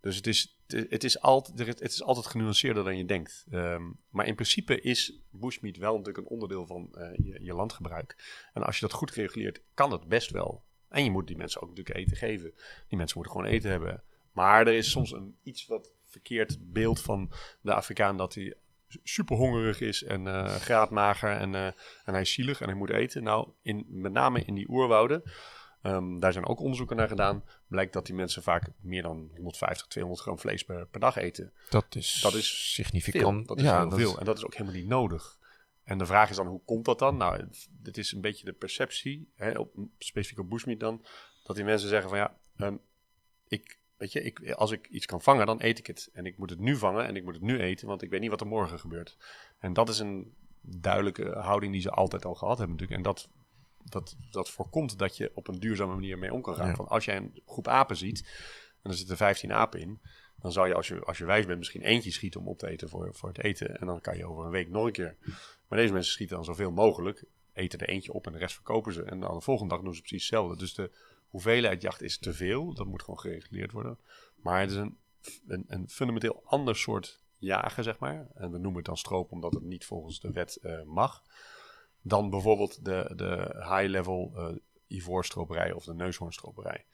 Dus 0.00 0.16
het 0.16 0.26
is, 0.26 0.58
het 0.66 1.04
is, 1.04 1.20
altijd, 1.20 1.68
het 1.80 1.92
is 1.92 2.02
altijd 2.02 2.26
genuanceerder 2.26 2.84
dan 2.84 2.96
je 2.96 3.04
denkt. 3.04 3.46
Um, 3.52 3.98
maar 4.08 4.26
in 4.26 4.34
principe 4.34 4.80
is 4.80 5.18
bushmeat 5.30 5.76
wel 5.76 5.96
natuurlijk 5.96 6.18
een 6.18 6.32
onderdeel 6.32 6.66
van 6.66 6.88
uh, 6.92 7.10
je, 7.16 7.38
je 7.42 7.54
landgebruik. 7.54 8.16
En 8.52 8.62
als 8.62 8.78
je 8.78 8.86
dat 8.86 8.94
goed 8.94 9.10
reguleert, 9.10 9.60
kan 9.74 9.92
het 9.92 10.08
best 10.08 10.30
wel. 10.30 10.64
En 10.88 11.04
je 11.04 11.10
moet 11.10 11.26
die 11.26 11.36
mensen 11.36 11.62
ook 11.62 11.68
natuurlijk 11.68 11.96
eten 11.96 12.16
geven. 12.16 12.52
Die 12.88 12.98
mensen 12.98 13.18
moeten 13.18 13.36
gewoon 13.36 13.52
eten 13.52 13.70
hebben. 13.70 14.02
Maar 14.32 14.66
er 14.66 14.74
is 14.74 14.90
soms 14.90 15.12
een 15.12 15.36
iets 15.42 15.66
wat 15.66 15.92
verkeerd 16.04 16.72
beeld 16.72 17.00
van 17.00 17.32
de 17.60 17.74
Afrikaan 17.74 18.16
dat 18.16 18.34
hij 18.34 18.54
super 19.02 19.36
hongerig 19.36 19.80
is 19.80 20.02
en 20.02 20.26
uh, 20.26 20.54
graadmager 20.54 21.30
en, 21.30 21.52
uh, 21.52 21.66
en 21.66 21.74
hij 22.04 22.20
is 22.20 22.32
zielig 22.32 22.60
en 22.60 22.66
hij 22.66 22.76
moet 22.76 22.90
eten. 22.90 23.22
Nou, 23.22 23.48
in, 23.62 23.86
met 23.88 24.12
name 24.12 24.44
in 24.44 24.54
die 24.54 24.68
oerwouden, 24.68 25.22
um, 25.82 26.20
daar 26.20 26.32
zijn 26.32 26.46
ook 26.46 26.60
onderzoeken 26.60 26.96
naar 26.96 27.08
gedaan, 27.08 27.44
blijkt 27.66 27.92
dat 27.92 28.06
die 28.06 28.14
mensen 28.14 28.42
vaak 28.42 28.68
meer 28.80 29.02
dan 29.02 29.30
150, 29.34 29.86
200 29.86 30.24
gram 30.24 30.38
vlees 30.38 30.64
per, 30.64 30.86
per 30.86 31.00
dag 31.00 31.16
eten. 31.16 31.52
Dat 31.68 31.94
is, 31.94 32.20
dat 32.22 32.34
is 32.34 32.74
significant. 32.74 33.36
Veel. 33.36 33.46
Dat 33.46 33.56
is 33.56 33.62
ja, 33.62 33.78
heel 33.78 33.88
dat 33.88 33.98
veel. 33.98 34.18
En 34.18 34.24
dat 34.24 34.36
is 34.36 34.44
ook 34.44 34.54
helemaal 34.54 34.74
niet 34.74 34.88
nodig. 34.88 35.38
En 35.84 35.98
de 35.98 36.06
vraag 36.06 36.30
is 36.30 36.36
dan, 36.36 36.46
hoe 36.46 36.64
komt 36.64 36.84
dat 36.84 36.98
dan? 36.98 37.16
Nou, 37.16 37.48
dit 37.70 37.98
is 37.98 38.12
een 38.12 38.20
beetje 38.20 38.44
de 38.44 38.52
perceptie, 38.52 39.32
hè, 39.34 39.58
op, 39.58 39.72
specifiek 39.98 40.38
op 40.38 40.50
bushmeat 40.50 40.80
dan, 40.80 41.04
dat 41.44 41.56
die 41.56 41.64
mensen 41.64 41.88
zeggen 41.88 42.08
van 42.08 42.18
ja, 42.18 42.36
um, 42.56 42.80
ik 43.48 43.80
Weet 44.00 44.12
je, 44.12 44.22
ik, 44.22 44.52
als 44.52 44.70
ik 44.70 44.88
iets 44.88 45.06
kan 45.06 45.22
vangen, 45.22 45.46
dan 45.46 45.62
eet 45.62 45.78
ik 45.78 45.86
het. 45.86 46.10
En 46.12 46.26
ik 46.26 46.38
moet 46.38 46.50
het 46.50 46.58
nu 46.58 46.76
vangen 46.76 47.06
en 47.06 47.16
ik 47.16 47.24
moet 47.24 47.34
het 47.34 47.42
nu 47.42 47.58
eten, 47.58 47.86
want 47.86 48.02
ik 48.02 48.10
weet 48.10 48.20
niet 48.20 48.30
wat 48.30 48.40
er 48.40 48.46
morgen 48.46 48.78
gebeurt. 48.78 49.16
En 49.58 49.72
dat 49.72 49.88
is 49.88 49.98
een 49.98 50.34
duidelijke 50.60 51.30
houding 51.38 51.72
die 51.72 51.80
ze 51.80 51.90
altijd 51.90 52.24
al 52.24 52.34
gehad 52.34 52.58
hebben 52.58 52.76
natuurlijk. 52.76 52.98
En 52.98 53.12
dat, 53.12 53.28
dat, 53.84 54.16
dat 54.30 54.50
voorkomt 54.50 54.98
dat 54.98 55.16
je 55.16 55.30
op 55.34 55.48
een 55.48 55.58
duurzame 55.58 55.94
manier 55.94 56.18
mee 56.18 56.32
om 56.32 56.42
kan 56.42 56.54
gaan. 56.54 56.76
Van 56.76 56.88
als 56.88 57.04
jij 57.04 57.16
een 57.16 57.40
groep 57.46 57.68
apen 57.68 57.96
ziet, 57.96 58.28
en 58.82 58.90
er 58.90 58.96
zitten 58.96 59.16
15 59.16 59.52
apen 59.52 59.80
in, 59.80 60.00
dan 60.40 60.52
zou 60.52 60.68
je 60.68 60.74
als, 60.74 60.88
je 60.88 61.04
als 61.04 61.18
je 61.18 61.24
wijs 61.24 61.46
bent 61.46 61.58
misschien 61.58 61.82
eentje 61.82 62.10
schieten 62.10 62.40
om 62.40 62.48
op 62.48 62.58
te 62.58 62.68
eten 62.68 62.88
voor, 62.88 63.14
voor 63.14 63.28
het 63.28 63.42
eten. 63.42 63.80
En 63.80 63.86
dan 63.86 64.00
kan 64.00 64.16
je 64.16 64.26
over 64.26 64.44
een 64.44 64.50
week 64.50 64.68
nog 64.68 64.86
een 64.86 64.92
keer. 64.92 65.16
Maar 65.68 65.78
deze 65.78 65.92
mensen 65.92 66.12
schieten 66.12 66.36
dan 66.36 66.44
zoveel 66.44 66.70
mogelijk, 66.70 67.24
eten 67.52 67.78
er 67.78 67.88
eentje 67.88 68.12
op 68.12 68.26
en 68.26 68.32
de 68.32 68.38
rest 68.38 68.54
verkopen 68.54 68.92
ze. 68.92 69.02
En 69.02 69.20
dan 69.20 69.34
de 69.34 69.40
volgende 69.40 69.74
dag 69.74 69.82
doen 69.82 69.94
ze 69.94 70.00
precies 70.00 70.28
hetzelfde. 70.28 70.56
Dus 70.56 70.74
de 70.74 70.90
hoeveelheid 71.28 71.82
jacht 71.82 72.02
is 72.02 72.18
te 72.18 72.32
veel. 72.32 72.74
Dat 72.74 72.86
moet 72.86 73.02
gewoon 73.02 73.20
gereguleerd 73.20 73.72
worden. 73.72 73.98
Maar 74.36 74.60
het 74.60 74.70
is 74.70 74.76
een, 74.76 74.98
een, 75.46 75.64
een 75.68 75.88
fundamenteel 75.88 76.42
ander 76.44 76.76
soort 76.76 77.22
jagen, 77.38 77.84
zeg 77.84 77.98
maar. 77.98 78.28
En 78.34 78.50
we 78.50 78.58
noemen 78.58 78.76
het 78.76 78.84
dan 78.84 78.96
stroop 78.96 79.32
omdat 79.32 79.54
het 79.54 79.62
niet 79.62 79.84
volgens 79.84 80.20
de 80.20 80.30
wet 80.30 80.58
uh, 80.62 80.82
mag. 80.82 81.22
Dan 82.02 82.30
bijvoorbeeld 82.30 82.84
de, 82.84 83.12
de 83.16 83.54
high-level 83.56 84.32
uh, 84.36 84.56
ivoorstroperij 84.86 85.72
of 85.72 85.84
de 85.84 85.94
neushoornstroperij. 85.94 86.84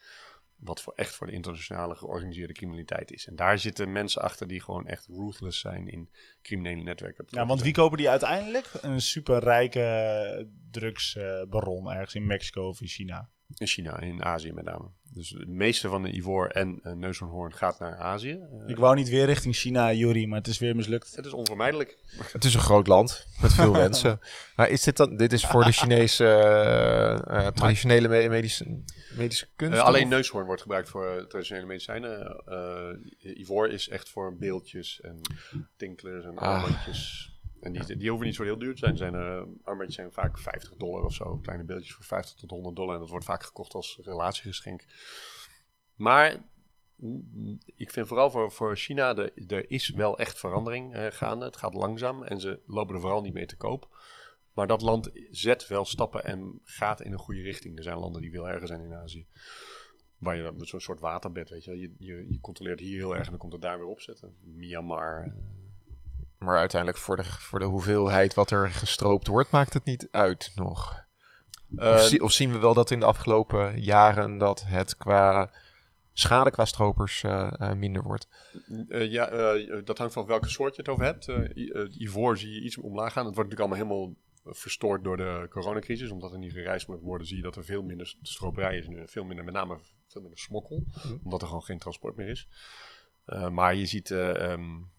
Wat 0.57 0.81
voor 0.81 0.93
echt 0.97 1.15
voor 1.15 1.27
de 1.27 1.33
internationale 1.33 1.95
georganiseerde 1.95 2.53
criminaliteit 2.53 3.13
is. 3.13 3.27
En 3.27 3.37
daar 3.37 3.59
zitten 3.59 3.93
mensen 3.93 4.23
achter 4.23 4.47
die 4.47 4.63
gewoon 4.63 4.87
echt 4.87 5.07
ruthless 5.07 5.61
zijn 5.61 5.89
in 5.89 6.11
criminele 6.43 6.83
netwerken. 6.83 7.25
Ja, 7.29 7.47
want 7.47 7.63
wie 7.63 7.73
kopen 7.73 7.99
die 7.99 8.11
uiteindelijk? 8.11 8.71
Een 8.81 9.01
superrijke 9.01 10.49
drugsbaron 10.71 11.91
ergens 11.91 12.15
in 12.15 12.27
Mexico 12.27 12.69
of 12.69 12.81
in 12.81 12.87
China. 12.87 13.29
In 13.55 13.67
China, 13.67 14.01
in 14.01 14.25
Azië 14.25 14.53
met 14.53 14.65
name. 14.65 14.85
Dus 15.13 15.29
de 15.29 15.47
meeste 15.47 15.89
van 15.89 16.03
de 16.03 16.17
ivoor 16.17 16.47
en 16.47 16.81
uh, 16.83 16.93
neushoornhoorn 16.93 17.55
gaat 17.55 17.79
naar 17.79 17.97
Azië. 17.97 18.31
Uh, 18.31 18.69
ik 18.69 18.77
wou 18.77 18.95
niet 18.95 19.09
weer 19.09 19.27
richting 19.27 19.55
China, 19.57 19.93
Juri, 19.93 20.27
maar 20.27 20.39
het 20.39 20.47
is 20.47 20.59
weer 20.59 20.77
mislukt. 20.77 21.17
Het 21.17 21.27
is 21.27 21.33
onvermijdelijk. 21.33 21.99
Het 22.33 22.45
is 22.45 22.55
een 22.55 22.61
groot 22.61 22.87
land 22.87 23.27
met 23.41 23.53
veel 23.53 23.73
mensen. 23.87 24.21
Maar 24.57 24.69
is 24.69 24.83
dit 24.83 24.97
dan? 24.97 25.17
Dit 25.17 25.33
is 25.33 25.47
voor 25.47 25.65
de 25.65 25.73
Chinese 25.73 26.25
uh, 27.29 27.47
traditionele 27.47 28.29
medische, 28.29 28.83
medische 29.17 29.47
kunst? 29.57 29.81
alleen 29.81 30.09
neushoorn 30.09 30.47
wordt 30.47 30.63
gebruikt 30.63 30.89
voor 30.89 31.27
traditionele 31.29 31.67
medicijnen. 31.67 32.43
ivoor 33.21 33.69
is 33.69 33.89
echt 33.89 34.09
voor 34.09 34.37
beeldjes 34.37 35.01
en 35.01 35.21
tinklers 35.77 36.25
en 36.25 36.37
ah. 36.37 36.65
En 37.67 37.73
die, 37.73 37.97
die 37.97 38.09
hoeven 38.09 38.27
niet 38.27 38.37
zo 38.37 38.43
heel 38.43 38.59
duur 38.59 38.73
te 38.75 38.79
zijn. 38.79 38.97
zijn 38.97 39.15
uh, 39.15 39.43
armbandjes 39.63 39.95
zijn 39.95 40.13
vaak 40.13 40.39
50 40.39 40.75
dollar 40.77 41.05
of 41.05 41.15
zo. 41.15 41.39
Kleine 41.39 41.65
beeldjes 41.65 41.93
voor 41.95 42.05
50 42.05 42.37
tot 42.37 42.51
100 42.51 42.77
dollar. 42.77 42.95
En 42.95 43.01
dat 43.01 43.11
wordt 43.11 43.25
vaak 43.25 43.43
gekocht 43.43 43.75
als 43.75 44.01
relatiegeschenk. 44.03 44.85
Maar 45.95 46.45
mm, 46.97 47.59
ik 47.77 47.91
vind 47.91 48.07
vooral 48.09 48.31
voor, 48.31 48.53
voor 48.53 48.77
China, 48.77 49.15
de, 49.15 49.33
er 49.47 49.71
is 49.71 49.89
wel 49.89 50.19
echt 50.19 50.39
verandering 50.39 50.97
uh, 50.97 51.07
gaande. 51.11 51.45
Het 51.45 51.57
gaat 51.57 51.75
langzaam 51.75 52.23
en 52.23 52.41
ze 52.41 52.61
lopen 52.67 52.95
er 52.95 53.01
vooral 53.01 53.23
niet 53.23 53.35
mee 53.35 53.47
te 53.47 53.57
koop. 53.57 53.97
Maar 54.53 54.67
dat 54.67 54.83
land 54.83 55.11
zet 55.31 55.67
wel 55.67 55.85
stappen 55.85 56.25
en 56.25 56.61
gaat 56.63 57.01
in 57.01 57.13
een 57.13 57.19
goede 57.19 57.43
richting. 57.43 57.77
Er 57.77 57.83
zijn 57.83 57.99
landen 57.99 58.21
die 58.21 58.31
veel 58.31 58.49
erger 58.49 58.67
zijn 58.67 58.81
in 58.81 58.95
Azië. 58.95 59.27
Waar 60.19 60.37
je 60.37 60.53
met 60.57 60.69
zo'n 60.69 60.81
soort 60.81 61.01
waterbed, 61.01 61.51
weet 61.51 61.65
je, 61.65 61.79
je, 61.79 61.95
je, 61.99 62.27
je 62.29 62.41
controleert 62.41 62.81
hier 62.81 62.99
heel 62.99 63.15
erg 63.15 63.25
en 63.25 63.31
dan 63.31 63.39
komt 63.39 63.53
het 63.53 63.63
daar 63.63 63.79
weer 63.79 63.87
opzetten. 63.87 64.37
Myanmar, 64.41 65.23
eh, 65.25 65.33
maar 66.47 66.59
uiteindelijk 66.59 67.01
voor 67.01 67.17
de, 67.17 67.25
voor 67.25 67.59
de 67.59 67.65
hoeveelheid 67.65 68.35
wat 68.35 68.51
er 68.51 68.71
gestroopt 68.71 69.27
wordt, 69.27 69.51
maakt 69.51 69.73
het 69.73 69.85
niet 69.85 70.09
uit 70.11 70.53
nog. 70.55 71.05
of, 71.77 72.13
eh, 72.13 72.23
of, 72.23 72.33
zien 72.33 72.53
we 72.53 72.59
wel 72.59 72.75
dat 72.75 72.91
in 72.91 73.01
de 73.01 73.07
afgelopen 73.07 73.81
jaren 73.81 74.39
dat 74.39 74.65
het 74.67 74.97
qua 74.97 75.51
schade 76.13 76.51
qua 76.51 76.65
stropers 76.65 77.23
uh, 77.23 77.73
minder 77.73 78.03
wordt? 78.03 78.29
ja, 78.89 79.55
dat 79.85 79.99
hangt 79.99 80.13
van 80.13 80.27
welke 80.27 80.49
soort 80.49 80.77
je 80.77 80.83
het 80.83 80.91
over 80.91 81.05
hebt. 81.05 81.29
ivoor 81.99 82.39
zie 82.39 82.51
je 82.51 82.63
iets 82.63 82.77
omlaag 82.77 83.13
gaan. 83.13 83.27
Het 83.27 83.35
wordt 83.35 83.51
natuurlijk 83.51 83.81
allemaal 83.81 84.01
helemaal 84.01 84.17
verstoord 84.45 85.05
door 85.05 85.17
de 85.17 85.47
coronacrisis. 85.51 86.11
Omdat 86.11 86.33
er 86.33 86.39
niet 86.39 86.53
gereisd 86.53 86.89
moet 86.89 87.01
worden, 87.01 87.27
zie 87.27 87.37
je 87.37 87.43
dat 87.43 87.57
er 87.57 87.65
veel 87.65 87.83
minder 87.83 88.15
stroperij 88.23 88.79
is 88.79 88.89
nu. 88.89 89.03
Veel 89.09 89.25
minder, 89.25 89.45
met 89.45 89.55
name 89.55 89.79
veel 90.07 90.21
minder 90.21 90.39
smokkel. 90.39 90.85
Mhm. 90.87 91.17
Omdat 91.25 91.41
er 91.41 91.47
gewoon 91.47 91.65
geen 91.65 91.79
transport 91.79 92.17
meer 92.17 92.29
is. 92.29 92.49
maar 93.51 93.75
je 93.75 93.87
ziet... 93.87 94.11
Um, 94.11 94.95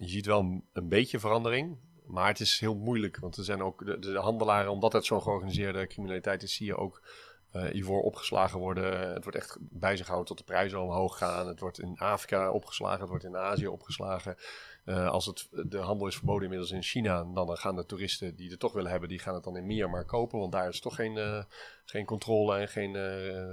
je 0.00 0.08
ziet 0.08 0.26
wel 0.26 0.62
een 0.72 0.88
beetje 0.88 1.18
verandering. 1.18 1.76
Maar 2.06 2.28
het 2.28 2.40
is 2.40 2.60
heel 2.60 2.74
moeilijk, 2.74 3.18
want 3.18 3.36
er 3.36 3.44
zijn 3.44 3.62
ook 3.62 3.86
de, 3.86 3.98
de 3.98 4.18
handelaren, 4.18 4.70
omdat 4.70 4.92
het 4.92 5.04
zo'n 5.04 5.22
georganiseerde 5.22 5.86
criminaliteit 5.86 6.42
is, 6.42 6.54
zie 6.54 6.66
je 6.66 6.76
ook 6.76 7.02
eh 7.50 7.74
ivoor 7.74 8.02
opgeslagen 8.02 8.58
worden. 8.58 9.12
Het 9.12 9.22
wordt 9.22 9.38
echt 9.38 9.56
bij 9.60 9.96
zich 9.96 10.06
gehouden 10.06 10.36
tot 10.36 10.46
de 10.46 10.52
prijzen 10.52 10.82
omhoog 10.82 11.18
gaan. 11.18 11.48
Het 11.48 11.60
wordt 11.60 11.78
in 11.80 11.98
Afrika 11.98 12.50
opgeslagen, 12.50 13.00
het 13.00 13.08
wordt 13.08 13.24
in 13.24 13.36
Azië 13.36 13.66
opgeslagen. 13.66 14.36
Eh, 14.84 15.08
als 15.08 15.26
het, 15.26 15.48
de 15.50 15.78
handel 15.78 16.06
is 16.06 16.16
verboden 16.16 16.42
inmiddels 16.42 16.70
in 16.70 16.82
China, 16.82 17.24
dan 17.24 17.56
gaan 17.56 17.76
de 17.76 17.86
toeristen 17.86 18.36
die 18.36 18.50
het 18.50 18.60
toch 18.60 18.72
willen 18.72 18.90
hebben, 18.90 19.08
die 19.08 19.18
gaan 19.18 19.34
het 19.34 19.44
dan 19.44 19.56
in 19.56 19.66
Myanmar 19.66 20.04
kopen. 20.04 20.38
Want 20.38 20.52
daar 20.52 20.68
is 20.68 20.80
toch 20.80 20.94
geen, 20.94 21.16
eh, 21.16 21.44
geen 21.84 22.04
controle 22.04 22.56
en 22.56 22.68
geen 22.68 22.92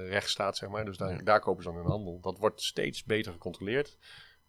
rechtsstaat, 0.09 0.57
zeg 0.57 0.69
maar. 0.69 0.85
Dus 0.85 0.97
daar, 0.97 1.23
daar 1.23 1.39
kopen 1.39 1.63
ze 1.63 1.69
dan 1.69 1.77
hun 1.77 1.91
handel. 1.91 2.19
Dat 2.19 2.37
wordt 2.37 2.61
steeds 2.61 3.03
beter 3.03 3.31
gecontroleerd. 3.31 3.97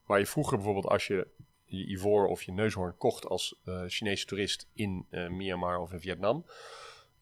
Waar 0.06 0.18
je 0.18 0.26
vroeger 0.26 0.56
bijvoorbeeld 0.56 0.88
als 0.88 1.06
je 1.06 1.26
je 1.68 1.86
ivoor 1.86 2.26
of 2.26 2.42
je 2.42 2.52
neushoorn 2.52 2.96
kocht 2.96 3.26
als 3.26 3.60
eh, 3.64 3.82
Chinese 3.86 4.26
toerist 4.26 4.68
in 4.72 5.06
eh, 5.10 5.28
Myanmar 5.28 5.78
of 5.78 5.92
in 5.92 6.00
Vietnam, 6.00 6.46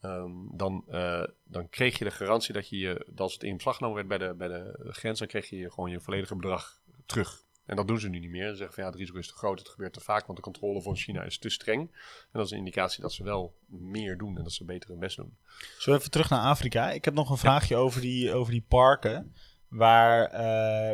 ehm, 0.00 0.30
dan, 0.50 0.84
eh, 0.88 1.24
dan 1.44 1.68
kreeg 1.68 1.98
je 1.98 2.04
de 2.04 2.10
garantie 2.10 2.54
dat 2.54 2.68
je, 2.68 3.04
dat 3.06 3.20
als 3.20 3.32
het 3.32 3.42
in 3.42 3.56
beslag 3.56 3.76
genomen 3.76 3.96
werd 3.96 4.08
bij 4.08 4.28
de, 4.28 4.34
bij 4.34 4.48
de 4.48 4.78
grens, 4.92 5.18
dan 5.18 5.28
kreeg 5.28 5.50
je 5.50 5.70
gewoon 5.70 5.90
je 5.90 6.00
volledige 6.00 6.36
bedrag 6.36 6.80
terug. 7.06 7.44
En 7.66 7.76
dat 7.76 7.88
doen 7.88 8.00
ze 8.00 8.08
nu 8.08 8.18
niet 8.18 8.30
meer. 8.30 8.48
Ze 8.48 8.56
zeggen 8.56 8.74
van 8.74 8.84
ja, 8.84 8.90
het 8.90 8.98
risico 8.98 9.18
is 9.18 9.28
te 9.28 9.34
groot, 9.34 9.58
het 9.58 9.68
gebeurt 9.68 9.92
te 9.92 10.00
vaak, 10.00 10.26
want 10.26 10.38
de 10.38 10.44
controle 10.44 10.82
van 10.82 10.96
China 10.96 11.22
is 11.22 11.38
te 11.38 11.48
streng. 11.48 11.80
En 11.80 12.28
dat 12.32 12.44
is 12.44 12.50
een 12.50 12.58
indicatie 12.58 13.02
dat 13.02 13.12
ze 13.12 13.24
wel 13.24 13.54
meer 13.66 14.18
doen 14.18 14.36
en 14.36 14.42
dat 14.42 14.52
ze 14.52 14.64
beter 14.64 14.90
hun 14.90 14.98
best 14.98 15.16
doen. 15.16 15.36
Zo 15.78 15.94
even 15.94 16.10
terug 16.10 16.30
naar 16.30 16.40
Afrika. 16.40 16.90
Ik 16.90 17.04
heb 17.04 17.14
nog 17.14 17.30
een 17.30 17.36
vraagje 17.36 17.76
over 17.76 18.00
die, 18.00 18.32
over 18.34 18.52
die 18.52 18.64
parken 18.68 19.34
waar, 19.68 20.30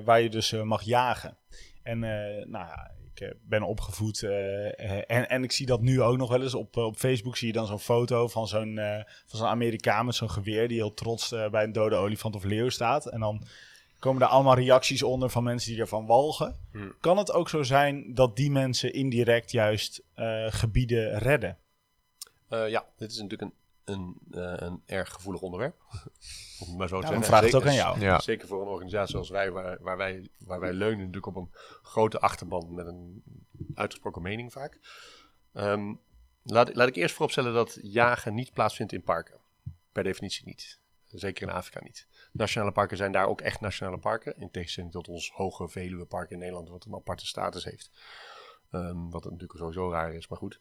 waar 0.05 0.21
je 0.21 0.31
dus 0.31 0.53
mag 0.53 0.83
jagen. 0.83 1.37
En 1.83 1.99
nou 1.99 2.67
ja, 2.67 2.93
ik 3.15 3.21
eh, 3.21 3.35
ben 3.43 3.63
opgevoed 3.63 4.23
eh, 4.23 4.67
eh, 4.67 5.05
en, 5.07 5.29
en 5.29 5.43
ik 5.43 5.53
zie 5.53 5.67
dat 5.67 5.81
nu 5.81 6.03
ook 6.03 6.17
nog 6.17 6.29
wel 6.29 6.43
eens. 6.43 6.55
Op, 6.55 6.77
op 6.77 6.97
Facebook 6.97 7.37
zie 7.37 7.47
je 7.47 7.53
dan 7.53 7.67
zo'n 7.67 7.79
foto 7.79 8.29
van 8.29 8.49
zo'n 8.49 8.81
van 9.27 9.39
zo'n 9.39 9.49
Amerikaan 9.49 10.07
met 10.07 10.15
zo'n 10.15 10.31
geweer 10.31 10.69
die 10.69 10.77
heel 10.77 10.95
trots 10.95 11.29
bij 11.51 11.65
een 11.65 11.73
dode 11.73 11.97
olifant 11.97 12.35
of 12.35 12.45
leeuw 12.45 12.69
staat. 12.69 13.07
En 13.07 13.21
dan 13.21 13.43
komen 13.99 14.23
er 14.23 14.29
allemaal 14.29 14.55
reacties 14.55 15.03
onder 15.03 15.31
van 15.31 15.43
mensen 15.43 15.71
die 15.73 15.81
ervan 15.81 16.07
walgen. 16.07 16.57
Hmm. 16.73 16.95
Kan 17.01 17.19
het 17.19 17.33
ook 17.33 17.49
zo 17.49 17.63
zijn 17.63 18.15
dat 18.15 18.37
die 18.37 18.51
mensen 18.51 18.93
indirect 18.93 19.51
juist 19.51 20.03
gebieden 20.49 21.19
redden? 21.19 21.57
Ja, 22.49 22.85
dit 22.97 23.11
is 23.11 23.21
natuurlijk 23.21 23.43
een, 23.43 23.53
een, 23.85 24.17
eh, 24.31 24.55
een 24.57 24.83
erg 24.87 25.13
gevoelig 25.13 25.41
onderwerp. 25.41 25.77
Om 26.67 26.77
maar 26.77 26.89
zo 26.89 27.01
te 27.01 27.07
Ja, 27.07 27.13
zeggen. 27.13 27.13
dan 27.13 27.25
vraag 27.25 27.41
ik 27.41 27.47
het 27.47 27.55
ook 27.55 27.67
aan 27.67 27.75
jou. 27.75 28.01
Ja. 28.01 28.21
Zeker 28.21 28.49
voor 28.49 28.61
een 28.61 28.69
organisatie 28.69 29.11
zoals 29.11 29.31
wij, 29.31 29.51
waar, 29.51 29.79
waar 29.81 29.97
wij, 29.97 30.29
waar 30.39 30.61
wij 30.61 30.73
leunen 30.73 30.99
natuurlijk 30.99 31.27
op 31.27 31.37
een 31.37 31.51
grote 31.83 32.21
achterban 32.21 32.75
met 32.75 32.87
een 32.87 33.23
uitgesproken 33.75 34.23
mening 34.23 34.53
vaak. 34.53 34.79
Ehm, 35.53 35.95
laat, 36.43 36.75
laat 36.75 36.89
ik 36.89 36.97
eerst 36.97 37.15
vooropstellen 37.15 37.55
dat 37.55 37.79
jagen 37.83 38.35
niet 38.35 38.53
plaatsvindt 38.53 38.93
in 38.93 39.03
parken. 39.03 39.41
Per 39.93 40.03
definitie 40.03 40.47
niet. 40.47 40.81
Zeker 41.07 41.49
in 41.49 41.55
Afrika 41.55 41.81
niet. 41.83 42.07
Nationale 42.33 42.73
parken 42.73 42.97
zijn 42.97 43.13
daar 43.13 43.27
ook 43.27 43.41
echt 43.41 43.61
nationale 43.61 43.99
parken. 43.99 44.37
In 44.37 44.51
tegenstelling 44.51 44.93
tot 44.93 45.09
ons 45.09 45.31
hoge 45.31 45.69
Veluwepark 45.69 46.31
in 46.31 46.39
Nederland, 46.39 46.69
wat 46.69 46.85
een 46.85 46.95
aparte 46.95 47.27
status 47.27 47.65
heeft. 47.65 47.91
Ehm, 48.71 49.11
wat 49.11 49.25
natuurlijk 49.25 49.59
sowieso 49.59 49.91
raar 49.91 50.15
is, 50.15 50.29
maar 50.29 50.39
goed. 50.39 50.61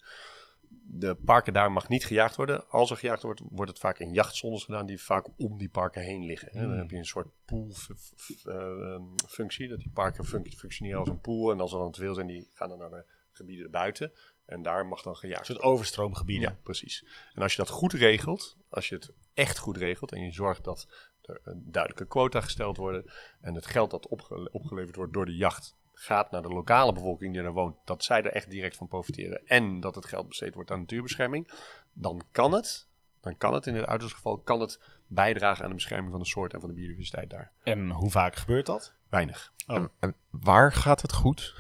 De 0.94 1.16
parken 1.16 1.54
daar 1.54 1.72
mag 1.72 1.90
niet 1.90 2.06
gejaagd 2.06 2.36
worden. 2.36 2.70
Als 2.70 2.92
er 2.92 2.98
gejaagd 2.98 3.22
wordt, 3.24 3.42
wordt 3.50 3.72
het 3.72 3.80
vaak 3.80 4.00
in 4.00 4.14
jachtzones 4.14 4.64
gedaan 4.64 4.86
die 4.86 5.02
vaak 5.02 5.28
om 5.38 5.58
die 5.58 5.70
parken 5.70 6.02
heen 6.02 6.26
liggen. 6.26 6.50
Dan 6.54 6.72
heb 6.78 6.90
je 6.90 6.98
een 6.98 7.06
soort 7.06 7.28
poolfunctie. 7.46 9.68
dat 9.68 9.80
die 9.80 9.92
parken 9.94 10.26
func- 10.26 10.54
functioneren 10.54 11.00
als 11.00 11.10
een 11.10 11.22
pool. 11.22 11.52
En 11.52 11.60
als 11.60 11.72
er 11.74 11.80
dan 11.80 11.92
te 11.92 12.00
veel 12.00 12.14
zijn, 12.14 12.28
die 12.28 12.50
gaan 12.54 12.70
dan 12.70 12.78
naar 12.78 12.90
de 12.90 13.06
gebieden 13.32 13.72
buiten. 13.72 14.12
En 14.46 14.62
daar 14.62 14.86
mag 14.86 15.02
dan 15.02 15.16
gejaagd 15.16 15.40
Een 15.42 15.46
worden. 15.48 15.64
soort 15.64 15.74
overstroomgebieden. 15.76 16.50
Ja, 16.50 16.58
precies. 16.64 17.06
En 17.34 17.42
als 17.42 17.52
je 17.52 17.58
dat 17.58 17.70
goed 17.70 17.94
regelt, 17.94 18.58
als 18.70 18.90
je 18.90 18.96
het 18.96 19.12
echt 19.34 19.58
goed 19.58 19.78
regelt 19.78 20.12
en 20.12 20.22
je 20.24 20.32
zorgt 20.32 20.64
dat 20.64 20.88
er 21.22 21.40
een 21.44 21.64
duidelijke 21.72 22.08
quota 22.08 22.42
gesteld 22.42 22.78
worden 22.78 23.12
en 23.42 23.56
het 23.56 23.66
geld 23.66 23.92
dat 23.92 24.08
opge- 24.08 24.50
opgeleverd 24.52 24.96
wordt 24.96 25.14
door 25.14 25.26
de 25.26 25.36
jacht 25.36 25.76
gaat 26.02 26.32
naar 26.32 26.42
de 26.42 26.48
lokale 26.48 26.94
bevolking 26.94 27.34
die 27.34 27.42
er 27.42 27.54
woont, 27.54 27.76
dat 27.86 28.04
zij 28.04 28.24
er 28.24 28.32
echt 28.32 28.50
direct 28.50 28.76
van 28.76 28.88
profiteren 28.88 29.42
en 29.46 29.80
dat 29.80 29.96
het 29.96 30.06
geld 30.06 30.28
besteed 30.28 30.54
wordt 30.54 30.72
aan 30.72 30.80
natuurbescherming, 30.80 31.52
dan 31.94 32.22
kan 32.32 32.52
het, 32.52 32.88
dan 33.22 33.38
kan 33.38 33.54
het 33.54 33.68
in 33.68 33.76
het 33.76 33.86
uiterste 33.86 34.16
geval, 34.16 34.38
kan 34.38 34.60
het 34.60 34.80
bijdragen 35.08 35.64
aan 35.64 35.70
de 35.70 35.76
bescherming 35.76 36.12
van 36.12 36.20
de 36.20 36.26
soort 36.28 36.54
en 36.54 36.60
van 36.60 36.70
de 36.70 36.76
biodiversiteit 36.76 37.30
daar. 37.30 37.52
En 37.64 37.90
hoe 37.90 38.12
vaak 38.12 38.36
gebeurt 38.36 38.66
dat? 38.66 38.94
Weinig. 39.10 39.54
En 39.66 40.16
waar 40.30 40.72
gaat 40.72 41.02
het 41.02 41.14
goed? 41.14 41.56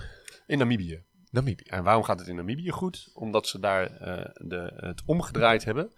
In 0.47 0.57
Namibië. 0.57 1.03
Namibië. 1.29 1.63
En 1.63 1.83
waarom 1.83 2.03
gaat 2.03 2.19
het 2.19 2.27
in 2.27 2.35
Namibië 2.35 2.69
goed? 2.69 3.11
Omdat 3.13 3.47
ze 3.47 3.59
daar 3.59 3.97
eh, 3.97 4.29
de, 4.33 4.73
het 4.75 5.01
omgedraaid 5.05 5.63
hebben. 5.63 5.93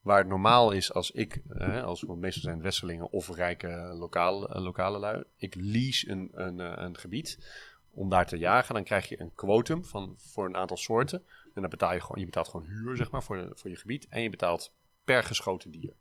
Waar 0.00 0.18
het 0.18 0.28
normaal 0.28 0.70
is 0.70 0.92
als 0.92 1.10
ik, 1.10 1.42
eh, 1.48 1.84
als 1.84 2.02
want 2.02 2.20
meestal 2.20 2.42
zijn 2.42 2.62
westerlingen 2.62 3.10
of 3.10 3.34
rijke 3.34 3.94
lokale, 3.98 4.48
eh, 4.48 4.62
lokale 4.62 4.98
lui. 4.98 5.24
Ik 5.36 5.54
lease 5.54 6.10
een, 6.10 6.30
een, 6.32 6.82
een 6.84 6.98
gebied 6.98 7.38
om 7.98 8.08
daar 8.08 8.26
te 8.26 8.38
jagen. 8.38 8.74
Dan 8.74 8.84
krijg 8.84 9.08
je 9.08 9.20
een 9.20 9.34
quotum 9.34 9.84
van, 9.84 10.14
voor 10.16 10.46
een 10.46 10.56
aantal 10.56 10.76
soorten. 10.76 11.24
En 11.54 11.60
dan 11.60 11.70
betaal 11.70 11.92
je 11.92 12.00
gewoon, 12.00 12.18
je 12.18 12.24
betaalt 12.24 12.48
gewoon 12.48 12.66
huur 12.66 12.96
zeg 12.96 13.10
maar, 13.10 13.22
voor, 13.22 13.52
voor 13.54 13.70
je 13.70 13.76
gebied. 13.76 14.06
En 14.08 14.22
je 14.22 14.30
betaalt 14.30 14.72
per 15.04 15.24
geschoten 15.24 15.70
dier. 15.70 15.94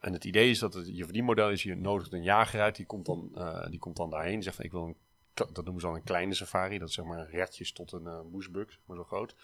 En 0.00 0.12
het 0.12 0.24
idee 0.24 0.50
is 0.50 0.58
dat 0.58 0.74
het, 0.74 0.96
je 0.96 1.04
verdienmodel 1.04 1.50
is, 1.50 1.62
je 1.62 1.74
nodigt 1.74 2.12
een 2.12 2.22
jager 2.22 2.60
uit, 2.60 2.76
die 2.76 2.86
komt 2.86 3.06
dan, 3.06 3.30
eh, 3.34 3.66
die 3.68 3.78
komt 3.78 3.96
dan 3.96 4.10
daarheen 4.10 4.34
en 4.34 4.42
zegt 4.42 4.56
van 4.56 4.64
ik 4.64 4.70
wil 4.70 4.84
een, 4.84 4.96
dat 5.34 5.64
noemen 5.64 5.80
ze 5.80 5.86
dan 5.86 5.96
een 5.96 6.02
kleine 6.02 6.34
safari, 6.34 6.78
dat 6.78 6.88
is 6.88 6.94
zeg 6.94 7.04
maar 7.04 7.30
retjes 7.30 7.72
tot 7.72 7.92
een 7.92 8.02
uh, 8.02 8.40
zeg 8.40 8.78
maar 8.86 8.96
zo 8.96 9.04
groot. 9.04 9.34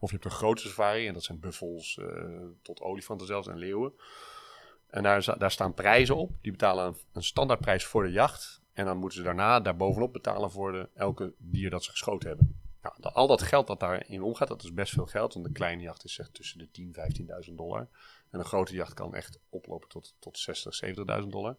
Of 0.00 0.10
je 0.10 0.16
hebt 0.16 0.24
een 0.24 0.30
grote 0.30 0.62
safari 0.62 1.06
en 1.06 1.14
dat 1.14 1.24
zijn 1.24 1.40
buffels 1.40 1.98
eh, 1.98 2.06
tot 2.62 2.80
olifanten 2.80 3.26
zelfs 3.26 3.48
en 3.48 3.58
leeuwen. 3.58 3.92
En 4.86 5.02
daar, 5.02 5.38
daar 5.38 5.50
staan 5.50 5.74
prijzen 5.74 6.16
op, 6.16 6.32
die 6.40 6.52
betalen 6.52 6.86
een, 6.86 6.96
een 7.12 7.22
standaardprijs 7.22 7.84
voor 7.84 8.02
de 8.02 8.10
jacht. 8.10 8.60
En 8.76 8.84
dan 8.84 8.96
moeten 8.96 9.18
ze 9.18 9.24
daarna 9.24 9.60
daarbovenop 9.60 10.12
betalen 10.12 10.50
voor 10.50 10.72
de, 10.72 10.88
elke 10.94 11.32
dier 11.38 11.70
dat 11.70 11.84
ze 11.84 11.90
geschoten 11.90 12.28
hebben. 12.28 12.60
Nou, 12.82 13.14
al 13.14 13.26
dat 13.26 13.42
geld 13.42 13.66
dat 13.66 13.80
daarin 13.80 14.22
omgaat, 14.22 14.48
dat 14.48 14.62
is 14.62 14.72
best 14.72 14.92
veel 14.92 15.06
geld. 15.06 15.34
Want 15.34 15.46
een 15.46 15.52
kleine 15.52 15.82
jacht 15.82 16.04
is 16.04 16.14
zeg 16.14 16.28
tussen 16.28 16.58
de 16.58 16.92
10.000 17.42 17.48
15.000 17.48 17.54
dollar. 17.54 17.88
En 18.30 18.38
een 18.38 18.44
grote 18.44 18.74
jacht 18.74 18.94
kan 18.94 19.14
echt 19.14 19.38
oplopen 19.48 19.88
tot, 19.88 20.14
tot 20.18 20.38
60, 20.38 20.80
70.000 21.22 21.28
dollar. 21.28 21.56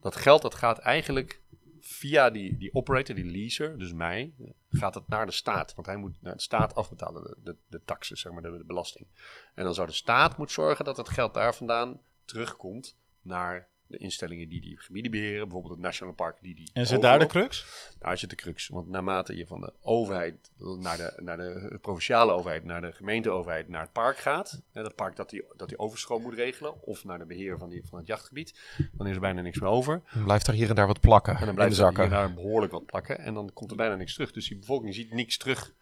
Dat 0.00 0.16
geld 0.16 0.42
dat 0.42 0.54
gaat 0.54 0.78
eigenlijk 0.78 1.40
via 1.80 2.30
die, 2.30 2.56
die 2.56 2.74
operator, 2.74 3.14
die 3.14 3.30
leaser, 3.30 3.78
dus 3.78 3.92
mij, 3.92 4.34
gaat 4.70 4.94
het 4.94 5.08
naar 5.08 5.26
de 5.26 5.32
staat. 5.32 5.74
Want 5.74 5.86
hij 5.86 5.96
moet 5.96 6.22
naar 6.22 6.36
de 6.36 6.42
staat 6.42 6.74
afbetalen, 6.74 7.22
de, 7.22 7.36
de, 7.42 7.56
de 7.68 7.82
taxes, 7.84 8.20
zeg 8.20 8.32
maar, 8.32 8.42
de, 8.42 8.56
de 8.58 8.64
belasting. 8.64 9.06
En 9.54 9.64
dan 9.64 9.74
zou 9.74 9.86
de 9.86 9.92
staat 9.92 10.36
moeten 10.36 10.54
zorgen 10.54 10.84
dat 10.84 10.96
het 10.96 11.08
geld 11.08 11.34
daar 11.34 11.54
vandaan 11.54 12.00
terugkomt 12.24 12.96
naar 13.22 13.68
de 13.86 13.96
instellingen 13.96 14.48
die 14.48 14.60
die 14.60 14.78
gebieden 14.78 15.10
beheren. 15.10 15.42
Bijvoorbeeld 15.42 15.72
het 15.72 15.82
Nationale 15.82 16.16
Park 16.16 16.36
die 16.40 16.54
die 16.54 16.70
En 16.72 16.86
zit 16.86 17.02
daar 17.02 17.18
de 17.18 17.26
crux? 17.26 17.66
Daar 17.98 18.18
zit 18.18 18.30
de 18.30 18.36
crux. 18.36 18.68
Want 18.68 18.88
naarmate 18.88 19.36
je 19.36 19.46
van 19.46 19.60
de 19.60 19.72
overheid 19.82 20.50
naar 20.58 20.96
de, 20.96 21.12
naar 21.22 21.36
de 21.36 21.78
provinciale 21.80 22.32
overheid, 22.32 22.64
naar 22.64 22.80
de 22.80 22.92
gemeenteoverheid, 22.92 23.68
naar 23.68 23.80
het 23.80 23.92
park 23.92 24.16
gaat. 24.16 24.62
Hè, 24.72 24.82
dat 24.82 24.94
park 24.94 25.16
dat 25.16 25.30
die, 25.30 25.44
dat 25.56 25.68
die 25.68 25.78
overstroom 25.78 26.22
moet 26.22 26.34
regelen. 26.34 26.82
Of 26.82 27.04
naar 27.04 27.18
de 27.18 27.26
beheer 27.26 27.58
van, 27.58 27.68
die, 27.68 27.82
van 27.84 27.98
het 27.98 28.06
jachtgebied. 28.06 28.60
Dan 28.92 29.06
is 29.06 29.14
er 29.14 29.20
bijna 29.20 29.40
niks 29.40 29.60
meer 29.60 29.70
over. 29.70 30.02
Dan 30.14 30.24
blijft 30.24 30.46
er 30.46 30.54
hier 30.54 30.68
en 30.68 30.74
daar 30.74 30.86
wat 30.86 31.00
plakken 31.00 31.32
En 31.32 31.38
dan 31.38 31.48
in 31.48 31.54
de 31.54 31.60
blijft 31.60 31.78
er 31.78 31.88
hier 31.88 32.02
en 32.02 32.10
daar 32.10 32.34
behoorlijk 32.34 32.72
wat 32.72 32.86
plakken. 32.86 33.18
En 33.18 33.34
dan 33.34 33.50
komt 33.52 33.70
er 33.70 33.76
bijna 33.76 33.94
niks 33.94 34.12
terug. 34.12 34.32
Dus 34.32 34.48
die 34.48 34.58
bevolking 34.58 34.94
ziet 34.94 35.12
niks 35.12 35.36
terug 35.36 35.74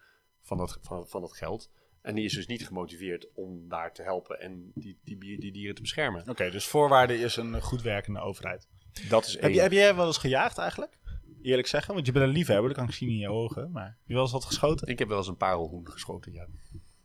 van 0.42 0.58
dat, 0.58 0.78
van, 0.80 1.06
van 1.06 1.20
dat 1.20 1.32
geld. 1.32 1.70
En 2.04 2.14
die 2.14 2.24
is 2.24 2.32
dus 2.32 2.46
niet 2.46 2.66
gemotiveerd 2.66 3.28
om 3.34 3.68
daar 3.68 3.92
te 3.92 4.02
helpen 4.02 4.40
en 4.40 4.70
die, 4.74 4.98
die, 5.04 5.18
die, 5.18 5.40
die 5.40 5.52
dieren 5.52 5.74
te 5.74 5.80
beschermen. 5.80 6.28
Oké, 6.28 6.50
dus 6.50 6.66
voorwaarde 6.66 7.18
is 7.18 7.36
een 7.36 7.62
goed 7.62 7.82
werkende 7.82 8.20
overheid. 8.20 8.68
Dat 9.08 9.26
is 9.26 9.40
Heb, 9.40 9.52
je, 9.52 9.60
heb 9.60 9.72
jij 9.72 9.94
wel 9.94 10.06
eens 10.06 10.18
gejaagd 10.18 10.58
eigenlijk? 10.58 10.98
Eerlijk 11.42 11.68
zeggen, 11.68 11.94
want 11.94 12.06
je 12.06 12.12
bent 12.12 12.24
een 12.24 12.30
liefhebber, 12.30 12.68
dat 12.68 12.76
kan 12.76 12.88
ik 12.88 12.94
zien 12.94 13.08
in 13.08 13.18
je 13.18 13.30
ogen. 13.30 13.70
Maar 13.70 13.86
heb 13.86 14.06
je 14.06 14.14
wel 14.14 14.22
eens 14.22 14.32
wat 14.32 14.44
geschoten? 14.44 14.88
Ik 14.88 14.98
heb 14.98 15.08
wel 15.08 15.16
eens 15.18 15.28
een 15.28 15.36
parelhoen 15.36 15.90
geschoten, 15.90 16.32
ja. 16.32 16.46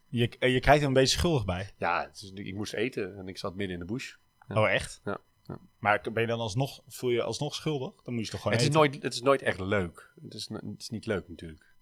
Je, 0.08 0.30
en 0.40 0.50
je 0.50 0.60
kijkt 0.60 0.82
er 0.82 0.88
een 0.88 0.94
beetje 0.94 1.18
schuldig 1.18 1.46
bij. 1.46 1.70
Ja, 1.78 2.02
het 2.08 2.16
is, 2.16 2.32
ik 2.34 2.56
moest 2.56 2.74
eten 2.74 3.18
en 3.18 3.28
ik 3.28 3.38
zat 3.38 3.56
midden 3.56 3.80
in 3.80 3.86
de 3.86 3.94
bush. 3.94 4.16
Ja. 4.48 4.62
Oh, 4.62 4.70
echt? 4.70 5.02
Ja, 5.04 5.18
ja. 5.44 5.60
Maar 5.78 6.02
ben 6.14 6.22
je 6.22 6.28
dan 6.28 6.40
alsnog, 6.40 6.84
voel 6.88 7.10
je 7.10 7.24
alsnog 7.24 7.56
schuldig? 7.56 8.02
Dan 8.04 8.14
moet 8.14 8.26
je 8.26 8.32
toch 8.32 8.42
gewoon 8.42 8.58
Het 8.58 8.68
is, 8.68 8.74
nooit, 8.74 9.04
het 9.04 9.14
is 9.14 9.22
nooit 9.22 9.42
echt 9.42 9.60
leuk. 9.60 10.14
Het 10.22 10.34
is, 10.34 10.50
het 10.50 10.64
is 10.78 10.90
niet 10.90 11.06
leuk 11.06 11.30
natuurlijk. 11.30 11.76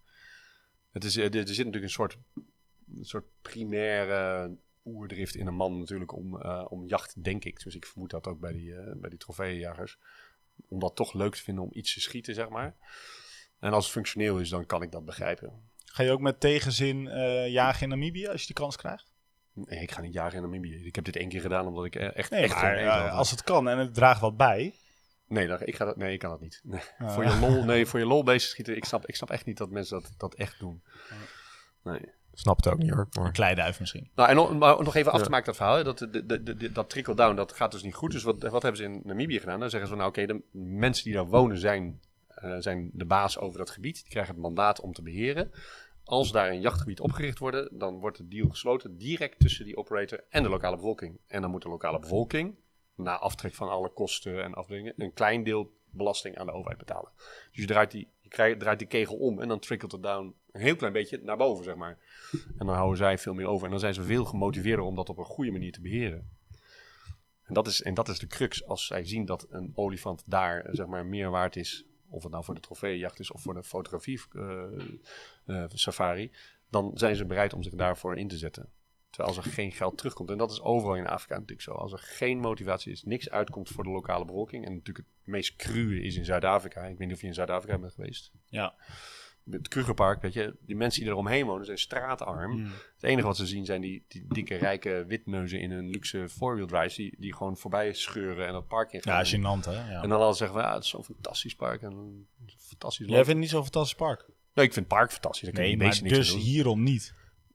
Het 0.91 1.03
is, 1.03 1.15
eh, 1.15 1.23
er 1.23 1.47
zit 1.47 1.58
natuurlijk 1.58 1.84
een 1.84 1.89
soort, 1.89 2.17
een 2.95 3.06
soort 3.06 3.26
primaire 3.41 4.52
oerdrift 4.86 5.36
in 5.36 5.47
een 5.47 5.56
man 5.56 5.80
natuurlijk 5.80 6.15
om, 6.15 6.41
eh, 6.41 6.65
om 6.69 6.86
jacht, 6.86 7.23
denk 7.23 7.45
ik. 7.45 7.63
Dus 7.63 7.76
ik 7.76 7.86
vermoed 7.86 8.10
dat 8.10 8.28
ook 8.28 8.39
bij 8.39 8.52
die, 8.52 8.76
eh, 8.76 8.95
bij 8.95 9.10
die 9.10 9.19
trofeeënjagers. 9.19 9.97
Om 10.67 10.80
dat 10.80 10.95
toch 10.95 11.13
leuk 11.13 11.36
te 11.36 11.41
vinden 11.41 11.63
om 11.63 11.69
iets 11.73 11.93
te 11.93 12.02
schieten, 12.02 12.34
zeg 12.34 12.50
maar. 12.50 12.76
En 13.60 13.73
als 13.73 13.84
het 13.84 13.93
functioneel 13.93 14.39
is, 14.39 14.50
dan 14.50 14.65
kan 14.65 14.82
ik 14.82 14.91
dat 14.91 15.06
begrijpen. 15.06 15.69
Ga 15.86 16.04
je 16.04 16.12
ook 16.12 16.19
met 16.19 16.39
tegenzin 16.39 17.08
eh, 17.08 17.47
jagen 17.47 17.82
in 17.82 17.89
Namibië 17.89 18.28
als 18.28 18.41
je 18.41 18.47
die 18.47 18.56
kans 18.56 18.76
krijgt? 18.76 19.13
Nee, 19.54 19.82
ik 19.82 19.91
ga 19.91 20.02
niet 20.02 20.13
jagen 20.13 20.36
in 20.36 20.41
Namibië. 20.41 20.86
Ik 20.86 20.95
heb 20.95 21.06
dit 21.06 21.15
één 21.15 21.30
keer 21.30 21.41
gedaan 21.41 21.67
omdat 21.67 21.86
ik 21.86 21.95
echt, 21.95 22.32
Nee, 22.32 22.41
echt 22.41 22.62
maar 22.62 23.10
als 23.10 23.32
het 23.32 23.43
kan 23.43 23.69
en 23.69 23.78
het 23.78 23.93
draagt 23.93 24.21
wat 24.21 24.38
bij. 24.38 24.76
Nee, 25.28 25.47
dan, 25.47 25.58
ik, 25.62 25.76
ga 25.76 25.86
dat, 25.86 25.97
nee, 25.97 26.13
ik 26.13 26.19
kan 26.19 26.30
dat 26.30 26.41
niet. 26.41 26.62
Nee. 26.63 26.82
Ah. 26.97 27.13
Voor, 27.13 27.23
je 27.23 27.39
lol, 27.39 27.63
nee, 27.63 27.86
voor 27.86 28.00
je 28.00 28.06
lol 28.06 28.23
bezig 28.23 28.50
schieten. 28.50 28.76
Ik 28.76 28.86
snap, 28.86 29.06
ik 29.06 29.15
snap 29.15 29.30
echt 29.30 29.45
niet 29.45 29.58
dat 29.58 29.69
mensen 29.69 30.02
dat, 30.02 30.13
dat 30.17 30.36
echt 30.36 30.60
doen. 30.60 30.84
Nee. 31.84 32.02
Snap 32.39 32.56
het 32.58 32.67
ook 32.67 32.78
niet 32.78 32.89
hoor. 32.89 33.08
Een 33.12 33.21
Maar... 33.21 33.32
kleiduif 33.32 33.80
misschien. 33.80 34.10
Nou, 34.15 34.30
en 34.30 34.36
nog, 34.36 34.58
maar 34.58 34.84
nog 34.84 34.95
even 34.95 35.12
af 35.12 35.21
te 35.21 35.30
maken 35.30 35.45
dat 35.45 35.56
verhaal. 35.56 35.76
hè, 35.76 35.84
Dat, 35.84 35.97
de, 35.97 36.10
de, 36.26 36.43
de, 36.43 36.56
de- 36.56 36.71
dat 36.71 36.89
trickle-down, 36.89 37.36
dat 37.36 37.54
gaat 37.54 37.71
dus 37.71 37.84
niet 37.84 37.93
goed. 37.93 38.12
Dus 38.12 38.23
wat, 38.23 38.41
wat 38.43 38.62
hebben 38.62 38.82
ze 38.82 38.84
in 38.88 39.02
Namibië 39.04 39.39
gedaan? 39.39 39.60
Dan 39.60 39.69
zeggen 39.69 39.89
ze 39.89 39.95
van, 39.95 40.04
nou 40.04 40.10
oké, 40.17 40.26
de 40.34 40.41
mensen 40.60 41.04
die 41.04 41.13
daar 41.13 41.26
wonen 41.28 41.58
zijn, 41.58 42.02
eh, 42.28 42.56
zijn 42.60 42.89
de 42.93 43.06
baas 43.06 43.39
over 43.39 43.58
dat 43.58 43.69
gebied. 43.69 43.95
Die 44.02 44.10
krijgen 44.10 44.34
het 44.34 44.41
mandaat 44.41 44.80
om 44.82 44.93
te 44.93 45.02
beheren. 45.02 45.52
Als 46.04 46.32
daar 46.32 46.50
een 46.50 46.62
jachtgebied 46.62 47.00
opgericht 47.00 47.39
wordt, 47.39 47.80
dan 47.80 48.00
wordt 48.00 48.17
de 48.17 48.28
deal 48.28 48.50
gesloten 48.50 48.97
direct 48.97 49.39
tussen 49.39 49.65
die 49.65 49.78
operator 49.78 50.23
en 50.30 50.43
de 50.43 50.50
lokale 50.50 50.76
bevolking. 50.76 51.19
En 51.28 51.41
dan 51.41 51.52
moet 51.52 51.62
de 51.62 51.69
lokale 51.69 52.00
bevolking, 52.00 52.56
na 52.95 53.17
aftrek 53.17 53.54
van 53.54 53.69
alle 53.69 53.89
kosten 53.89 54.43
en 54.43 54.54
afdelingen, 54.54 54.93
een 54.97 55.13
klein 55.13 55.43
deel 55.43 55.76
belasting 55.89 56.38
aan 56.38 56.45
de 56.45 56.52
overheid 56.52 56.78
betalen. 56.80 57.12
Dus 57.52 57.60
je 57.62 57.65
draait 57.65 57.91
die, 57.91 58.08
je 58.19 58.30
krijgt, 58.30 58.60
draait 58.60 58.80
die 58.80 58.88
kegel 58.88 59.15
om 59.15 59.41
en 59.41 59.47
dan 59.47 59.60
trickelt 59.60 59.91
het 59.91 60.04
down 60.04 60.36
een 60.58 60.65
heel 60.65 60.76
klein 60.76 60.93
beetje 60.93 61.20
naar 61.24 61.38
boven, 61.38 61.63
zeg 61.63 61.76
maar. 61.76 61.98
En 62.32 62.65
dan 62.65 62.76
houden 62.76 62.98
zij 62.98 63.17
veel 63.17 63.34
meer 63.34 63.48
over. 63.48 63.65
En 63.65 63.72
dan 63.72 63.80
zijn 63.80 63.93
ze 63.93 64.04
veel 64.04 64.26
gemotiveerder 64.26 64.86
om 64.86 64.96
dat 64.96 65.10
op 65.10 65.17
een 65.17 65.26
goede 65.26 65.52
manier 65.52 65.72
te 65.72 65.82
beheren. 65.82 66.30
En 67.43 67.54
dat 67.54 67.67
is, 67.67 67.82
en 67.82 67.93
dat 67.93 68.08
is 68.08 68.20
de 68.20 68.28
crux. 68.28 68.65
Als 68.65 68.86
zij 68.86 69.06
zien 69.06 69.26
dat 69.26 69.48
een 69.50 69.72
olifant 69.76 70.24
daar 70.26 70.62
eh, 70.62 70.74
zeg 70.76 70.88
maar, 70.88 71.06
meer 71.06 71.30
waard 71.30 71.56
is, 71.56 71.86
of 72.10 72.24
het 72.24 72.32
nou 72.32 72.43
voor 72.43 72.56
de 72.56 72.62
trofeejacht 72.62 73.20
is 73.20 73.32
of 73.32 73.41
voor 73.41 73.54
de 73.54 73.63
fotografie 73.63 74.22
eh, 74.32 74.63
eh, 75.46 75.63
safari, 75.74 76.32
dan 76.70 76.91
zijn 76.93 77.15
ze 77.15 77.26
bereid 77.26 77.54
om 77.54 77.63
zich 77.63 77.74
daarvoor 77.74 78.17
in 78.17 78.28
te 78.28 78.38
zetten. 78.38 78.70
Terwijl 79.10 79.36
als 79.36 79.46
er 79.46 79.52
geen 79.52 79.72
geld 79.72 79.98
terugkomt, 79.98 80.30
en 80.30 80.38
dat 80.38 80.52
is 80.52 80.62
overal 80.62 80.96
in 80.96 81.08
Afrika 81.08 81.34
natuurlijk 81.34 81.62
zo. 81.62 81.72
Als 81.72 81.91
er 81.91 82.00
geen 82.00 82.39
motivatie 82.39 82.91
is, 82.91 83.04
niks 83.04 83.30
uitkomt 83.30 83.70
voor 83.70 83.84
de 83.84 83.89
lokale 83.89 84.26
bevolking. 84.26 84.65
En 84.65 84.74
natuurlijk 84.74 85.08
het 85.08 85.28
meest 85.28 85.56
cruwe 85.56 86.02
is 86.02 86.15
in 86.15 86.26
Zuid-Afrika. 86.26 86.82
Ik 86.82 86.98
weet 86.98 87.08
niet 87.08 87.15
of 87.15 87.22
je 87.22 87.28
in 87.28 87.34
Zuid-Afrika 87.34 87.78
bent 87.78 87.93
geweest 87.93 88.32
Ja. 88.48 88.76
Het 89.52 89.68
Krugerpark, 89.68 90.22
weet 90.22 90.34
je, 90.34 90.56
die 90.66 90.76
mensen 90.76 91.02
die 91.02 91.10
er 91.10 91.18
omheen 91.18 91.46
wonen 91.46 91.66
zijn 91.66 91.78
straatarm. 91.78 92.66
Het 92.94 93.04
enige 93.04 93.28
wat 93.28 93.38
ze 93.38 93.48
zien 93.48 93.66
zijn 93.66 93.82
die, 93.82 94.06
die 94.08 94.26
dikke, 94.28 94.56
rijke 94.56 95.06
witneuzen 95.08 95.60
in 95.60 95.72
een 95.72 95.90
luxe 95.90 96.30
four-wheel 96.30 96.68
drives 96.68 96.96
die, 96.96 97.16
die 97.20 97.36
gewoon 97.36 97.58
voorbij 97.58 97.94
scheuren 97.94 98.48
en 98.48 98.54
dat 98.54 98.68
park 98.68 98.92
in 98.92 99.02
gaan. 99.02 99.26
Ja, 99.26 99.38
gênant 99.38 99.66
hè. 99.66 99.92
Ja. 99.92 100.04
En 100.04 100.10
dan 100.10 100.20
al 100.20 100.34
zeggen 100.34 100.58
we, 100.58 100.64
ja, 100.64 100.74
het 100.74 100.84
is 100.84 100.90
zo'n 100.90 101.04
fantastisch 101.04 101.56
park 101.56 101.82
en 101.82 102.28
fantastisch 102.58 103.06
Jij 103.08 103.16
vindt 103.16 103.30
het 103.30 103.38
niet 103.38 103.50
zo'n 103.50 103.64
fantastisch 103.64 103.96
park? 103.96 104.26
Nee, 104.54 104.66
ik 104.66 104.74
vind 104.74 104.86
het 104.86 104.98
park 104.98 105.12
fantastisch. 105.12 105.50
Daar 105.52 105.64
Nee, 105.64 105.78
maar 105.78 106.00
dus 106.04 106.36
hierom 106.36 106.84
niet. 106.84 107.14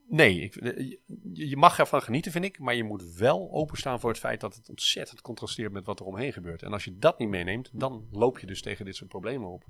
Nee, 0.09 0.41
ik, 0.41 0.57
eh, 0.57 0.97
je 1.33 1.57
mag 1.57 1.79
ervan 1.79 2.03
genieten, 2.03 2.33
vind 2.33 2.45
ik. 2.45 2.59
Maar 2.59 2.75
je 2.75 2.85
moet 2.85 3.15
wel 3.15 3.49
openstaan 3.53 4.01
voor 4.01 4.11
het 4.11 4.19
feit 4.19 4.41
dat 4.41 4.55
het 4.55 4.69
ontzettend 4.69 5.21
contrasteert 5.21 5.73
met 5.73 5.87
wat 5.87 6.01
er 6.01 6.07
omheen 6.07 6.33
gebeurt. 6.33 6.63
En 6.63 6.73
als 6.73 6.85
je 6.85 6.99
dat 6.99 7.19
niet 7.19 7.29
meeneemt, 7.29 7.71
dan 7.73 8.09
loop 8.11 8.39
je 8.39 8.47
dus 8.47 8.63
tegen 8.63 8.85
dit 8.85 8.97
soort 8.97 9.11
problemen 9.11 9.49
op. 9.49 9.65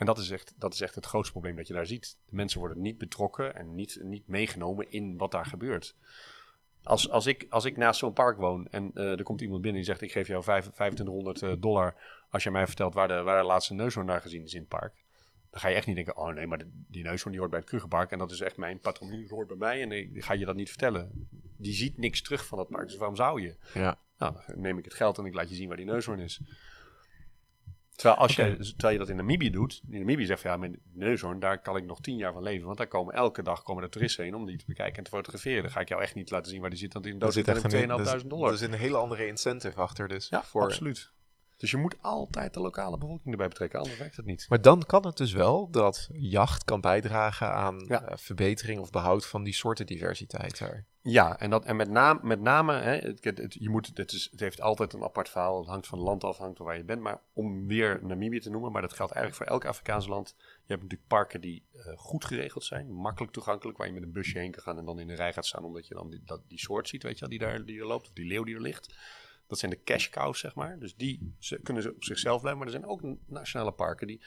En 0.00 0.06
dat 0.06 0.18
is 0.18 0.30
echt, 0.30 0.54
dat 0.58 0.72
is 0.74 0.80
echt 0.80 0.94
het 0.94 1.06
grootste 1.06 1.32
probleem 1.32 1.56
dat 1.56 1.66
je 1.66 1.72
daar 1.74 1.86
ziet. 1.86 2.16
De 2.26 2.34
mensen 2.36 2.58
worden 2.58 2.80
niet 2.80 2.98
betrokken 2.98 3.54
en 3.54 3.74
niet, 3.74 3.98
niet 4.02 4.26
meegenomen 4.28 4.90
in 4.90 5.16
wat 5.16 5.30
daar 5.30 5.46
gebeurt. 5.46 5.94
Als, 6.82 7.10
als, 7.10 7.26
ik, 7.26 7.46
als 7.50 7.64
ik 7.64 7.76
naast 7.76 7.98
zo'n 7.98 8.12
park 8.12 8.36
woon 8.38 8.68
en 8.70 8.90
eh, 8.94 9.10
er 9.18 9.22
komt 9.22 9.40
iemand 9.40 9.62
binnen 9.62 9.80
die 9.80 9.90
zegt: 9.90 10.00
Ik 10.02 10.12
geef 10.12 10.26
jou 10.26 10.42
vijf- 10.42 10.70
2500 10.70 11.42
eh, 11.42 11.52
dollar. 11.58 11.94
als 12.30 12.42
je 12.42 12.50
mij 12.50 12.66
vertelt 12.66 12.94
waar 12.94 13.08
de, 13.08 13.22
waar 13.22 13.40
de 13.40 13.46
laatste 13.46 13.74
neushoorn 13.74 14.06
naar 14.06 14.20
gezien 14.20 14.42
is 14.42 14.54
in 14.54 14.60
het 14.60 14.68
park. 14.68 14.94
Dan 15.50 15.60
ga 15.60 15.68
je 15.68 15.74
echt 15.74 15.86
niet 15.86 15.96
denken: 15.96 16.16
Oh 16.16 16.34
nee, 16.34 16.46
maar 16.46 16.58
de- 16.58 16.70
die 16.88 17.02
neushoorn 17.02 17.30
die 17.30 17.38
hoort 17.38 17.50
bij 17.50 17.60
het 17.60 17.68
Krugerpark. 17.68 18.10
En 18.10 18.18
dat 18.18 18.30
is 18.30 18.40
echt 18.40 18.56
mijn 18.56 18.78
patronie, 18.80 19.28
hoort 19.28 19.48
bij 19.48 19.56
mij. 19.56 19.82
En 19.82 19.88
nee, 19.88 20.10
ga 20.14 20.32
je 20.32 20.44
dat 20.44 20.56
niet 20.56 20.68
vertellen. 20.68 21.28
Die 21.56 21.72
ziet 21.74 21.98
niks 21.98 22.22
terug 22.22 22.46
van 22.46 22.58
dat 22.58 22.68
park. 22.68 22.86
Dus 22.86 22.96
waarom 22.96 23.16
zou 23.16 23.40
je? 23.42 23.56
Ja. 23.74 23.98
Nou, 24.18 24.34
dan 24.46 24.60
neem 24.60 24.78
ik 24.78 24.84
het 24.84 24.94
geld 24.94 25.18
en 25.18 25.24
ik 25.24 25.34
laat 25.34 25.48
je 25.48 25.54
zien 25.54 25.68
waar 25.68 25.76
die 25.76 25.86
neushoorn 25.86 26.20
is. 26.20 26.40
Terwijl, 28.00 28.20
als 28.20 28.36
je, 28.36 28.56
terwijl 28.56 28.92
je 28.92 28.98
dat 28.98 29.08
in 29.08 29.16
Namibië 29.16 29.50
doet, 29.50 29.82
in 29.90 29.98
Namibië 29.98 30.26
zegt 30.26 30.40
van 30.40 30.50
ja, 30.50 30.56
mijn 30.56 30.78
neushoorn, 30.92 31.40
daar 31.40 31.58
kan 31.62 31.76
ik 31.76 31.84
nog 31.84 32.00
tien 32.00 32.16
jaar 32.16 32.32
van 32.32 32.42
leven. 32.42 32.66
Want 32.66 32.78
daar 32.78 32.86
komen 32.86 33.14
elke 33.14 33.42
dag 33.42 33.62
komen 33.62 33.82
er 33.82 33.90
toeristen 33.90 34.24
heen 34.24 34.34
om 34.34 34.46
die 34.46 34.56
te 34.56 34.64
bekijken 34.66 34.96
en 34.96 35.04
te 35.04 35.10
fotograferen. 35.10 35.62
Dan 35.62 35.70
ga 35.70 35.80
ik 35.80 35.88
jou 35.88 36.02
echt 36.02 36.14
niet 36.14 36.30
laten 36.30 36.50
zien 36.50 36.60
waar 36.60 36.70
die 36.70 36.78
zit, 36.78 36.92
want 36.92 37.06
in 37.06 37.18
dood 37.18 37.32
zit 37.32 37.48
echt 37.48 37.64
echt 37.64 37.72
een, 37.72 38.20
2.500 38.20 38.26
dollar. 38.26 38.50
er 38.50 38.58
zit 38.58 38.72
een 38.72 38.78
hele 38.78 38.96
andere 38.96 39.26
incentive 39.26 39.80
achter 39.80 40.08
dus. 40.08 40.28
ja, 40.28 40.42
voor, 40.42 40.62
absoluut. 40.62 41.12
Dus 41.60 41.70
je 41.70 41.76
moet 41.76 41.96
altijd 42.00 42.54
de 42.54 42.60
lokale 42.60 42.98
bevolking 42.98 43.30
erbij 43.30 43.48
betrekken, 43.48 43.78
anders 43.78 43.98
werkt 43.98 44.16
het 44.16 44.26
niet. 44.26 44.46
Maar 44.48 44.60
dan 44.60 44.82
kan 44.86 45.06
het 45.06 45.16
dus 45.16 45.32
wel 45.32 45.70
dat 45.70 46.08
jacht 46.12 46.64
kan 46.64 46.80
bijdragen 46.80 47.52
aan 47.52 47.84
Ja. 47.88 48.02
eh, 48.02 48.16
verbetering 48.16 48.80
of 48.80 48.90
behoud 48.90 49.26
van 49.26 49.42
die 49.42 49.54
soortendiversiteit 49.54 50.58
daar. 50.58 50.84
Ja, 51.02 51.38
en, 51.38 51.50
dat, 51.50 51.64
en 51.64 51.76
met, 51.76 51.90
naam, 51.90 52.20
met 52.22 52.40
name, 52.40 52.72
hè, 52.74 52.96
het, 52.96 53.24
het, 53.24 53.38
het- 53.38 53.54
je 53.60 53.68
moet, 53.68 53.90
het, 53.94 54.12
is, 54.12 54.28
het 54.30 54.40
heeft 54.40 54.60
altijd 54.60 54.92
een 54.92 55.02
apart 55.02 55.28
verhaal. 55.28 55.58
Het 55.58 55.68
hangt 55.68 55.86
van 55.86 55.98
het 55.98 56.06
land 56.06 56.24
af, 56.24 56.38
hangt 56.38 56.56
van 56.56 56.66
waar 56.66 56.76
je 56.76 56.84
bent. 56.84 57.00
Maar 57.00 57.20
om 57.32 57.66
weer 57.66 57.98
Namibië 58.02 58.40
te 58.40 58.50
noemen, 58.50 58.72
maar 58.72 58.82
dat 58.82 58.92
geldt 58.92 59.12
eigenlijk 59.12 59.44
voor 59.44 59.54
elk 59.54 59.64
Afrikaans 59.70 60.06
land. 60.06 60.34
Je 60.38 60.44
hebt 60.66 60.82
natuurlijk 60.82 61.08
parken 61.08 61.40
die 61.40 61.62
eh, 61.72 61.92
goed 61.96 62.24
geregeld 62.24 62.64
zijn, 62.64 62.92
makkelijk 62.92 63.32
toegankelijk, 63.32 63.78
waar 63.78 63.86
je 63.86 63.92
met 63.92 64.02
een 64.02 64.12
busje 64.12 64.38
heen 64.38 64.50
kan 64.50 64.62
gaan 64.62 64.78
en 64.78 64.84
dan 64.84 64.98
in 65.00 65.06
de 65.06 65.14
rij 65.14 65.32
gaat 65.32 65.46
staan, 65.46 65.64
omdat 65.64 65.86
je 65.86 65.94
dan 65.94 66.10
die, 66.10 66.22
dat, 66.24 66.40
die 66.48 66.58
soort 66.58 66.88
ziet, 66.88 67.02
weet 67.02 67.14
je 67.14 67.20
wel, 67.20 67.28
die 67.28 67.38
daar 67.38 67.64
die 67.64 67.80
er 67.80 67.86
loopt, 67.86 68.06
of 68.06 68.12
die 68.12 68.26
leeuw 68.26 68.44
die 68.44 68.54
er 68.54 68.60
ligt. 68.60 68.94
Dat 69.50 69.58
zijn 69.58 69.70
de 69.70 69.82
cash 69.82 70.08
cows, 70.08 70.38
zeg 70.38 70.54
maar. 70.54 70.78
Dus 70.78 70.94
die 70.96 71.34
ze, 71.38 71.60
kunnen 71.62 71.82
ze 71.82 71.94
op 71.94 72.04
zichzelf 72.04 72.40
blijven. 72.40 72.64
Maar 72.64 72.72
er 72.72 72.80
zijn 72.80 72.90
ook 72.90 73.00
nationale 73.26 73.72
parken 73.72 74.06
die 74.06 74.20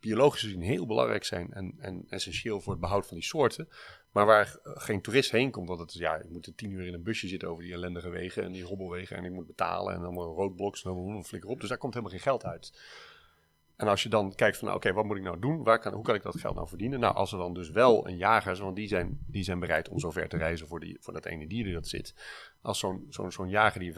biologisch 0.00 0.40
gezien 0.40 0.62
heel 0.62 0.86
belangrijk 0.86 1.24
zijn 1.24 1.52
en, 1.52 1.74
en 1.78 2.04
essentieel 2.08 2.60
voor 2.60 2.72
het 2.72 2.80
behoud 2.80 3.06
van 3.06 3.16
die 3.16 3.26
soorten. 3.26 3.68
Maar 4.10 4.26
waar 4.26 4.58
geen 4.62 5.02
toerist 5.02 5.30
heen 5.30 5.50
komt, 5.50 5.68
want 5.68 5.80
het 5.80 5.90
is, 5.90 5.96
ja, 6.00 6.16
ik 6.16 6.30
moet 6.30 6.46
er 6.46 6.54
tien 6.54 6.70
uur 6.70 6.86
in 6.86 6.94
een 6.94 7.02
busje 7.02 7.28
zitten 7.28 7.48
over 7.48 7.62
die 7.62 7.72
ellendige 7.72 8.08
wegen 8.08 8.42
en 8.42 8.52
die 8.52 8.64
hobbelwegen 8.64 9.16
en 9.16 9.24
ik 9.24 9.32
moet 9.32 9.46
betalen 9.46 9.94
en 9.94 10.00
allemaal 10.00 10.34
roodbloks 10.34 10.84
en 10.84 10.90
allemaal 10.90 11.16
een 11.16 11.24
flikker 11.24 11.50
op. 11.50 11.60
Dus 11.60 11.68
daar 11.68 11.78
komt 11.78 11.94
helemaal 11.94 12.14
geen 12.14 12.24
geld 12.24 12.44
uit. 12.44 12.72
En 13.82 13.88
als 13.88 14.02
je 14.02 14.08
dan 14.08 14.34
kijkt 14.34 14.56
van, 14.56 14.66
nou, 14.66 14.78
oké, 14.78 14.92
wat 14.92 15.04
moet 15.04 15.16
ik 15.16 15.22
nou 15.22 15.38
doen? 15.38 15.62
Waar 15.62 15.78
kan, 15.78 15.92
hoe 15.92 16.02
kan 16.04 16.14
ik 16.14 16.22
dat 16.22 16.40
geld 16.40 16.54
nou 16.54 16.68
verdienen? 16.68 17.00
Nou, 17.00 17.14
als 17.14 17.32
er 17.32 17.38
dan 17.38 17.54
dus 17.54 17.70
wel 17.70 18.08
een 18.08 18.16
jager 18.16 18.52
is, 18.52 18.58
want 18.58 18.76
die 18.76 18.88
zijn, 18.88 19.18
die 19.26 19.42
zijn 19.44 19.58
bereid 19.58 19.88
om 19.88 19.98
zo 19.98 20.10
ver 20.10 20.28
te 20.28 20.36
reizen 20.36 20.66
voor, 20.68 20.80
die, 20.80 20.96
voor 21.00 21.12
dat 21.12 21.24
ene 21.26 21.46
dier 21.46 21.64
die 21.64 21.72
dat 21.72 21.88
zit. 21.88 22.14
Als 22.62 22.78
zo'n 22.78 23.06
zo'n 23.08 23.32
zo'n 23.32 23.48
jager 23.48 23.80
die 23.80 23.92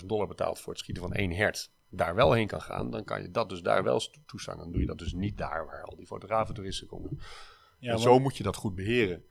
25.000 0.00 0.06
dollar 0.06 0.26
betaalt 0.26 0.60
voor 0.60 0.72
het 0.72 0.82
schieten 0.82 1.02
van 1.02 1.12
één 1.12 1.30
hert, 1.32 1.70
daar 1.90 2.14
wel 2.14 2.32
heen 2.32 2.46
kan 2.46 2.60
gaan, 2.62 2.90
dan 2.90 3.04
kan 3.04 3.22
je 3.22 3.30
dat 3.30 3.48
dus 3.48 3.60
daar 3.62 3.82
wel 3.82 3.98
to- 3.98 4.10
toestaan. 4.26 4.58
Dan 4.58 4.72
doe 4.72 4.80
je 4.80 4.86
dat 4.86 4.98
dus 4.98 5.12
niet 5.12 5.38
daar 5.38 5.66
waar 5.66 5.82
al 5.82 5.96
die 5.96 6.06
fotografen 6.06 6.54
toeristen 6.54 6.86
komen. 6.86 7.10
Ja, 7.78 7.86
en 7.88 7.92
maar 7.92 7.98
zo 8.02 8.18
moet 8.18 8.36
je 8.36 8.42
dat 8.42 8.56
goed 8.56 8.74
beheren. 8.74 9.24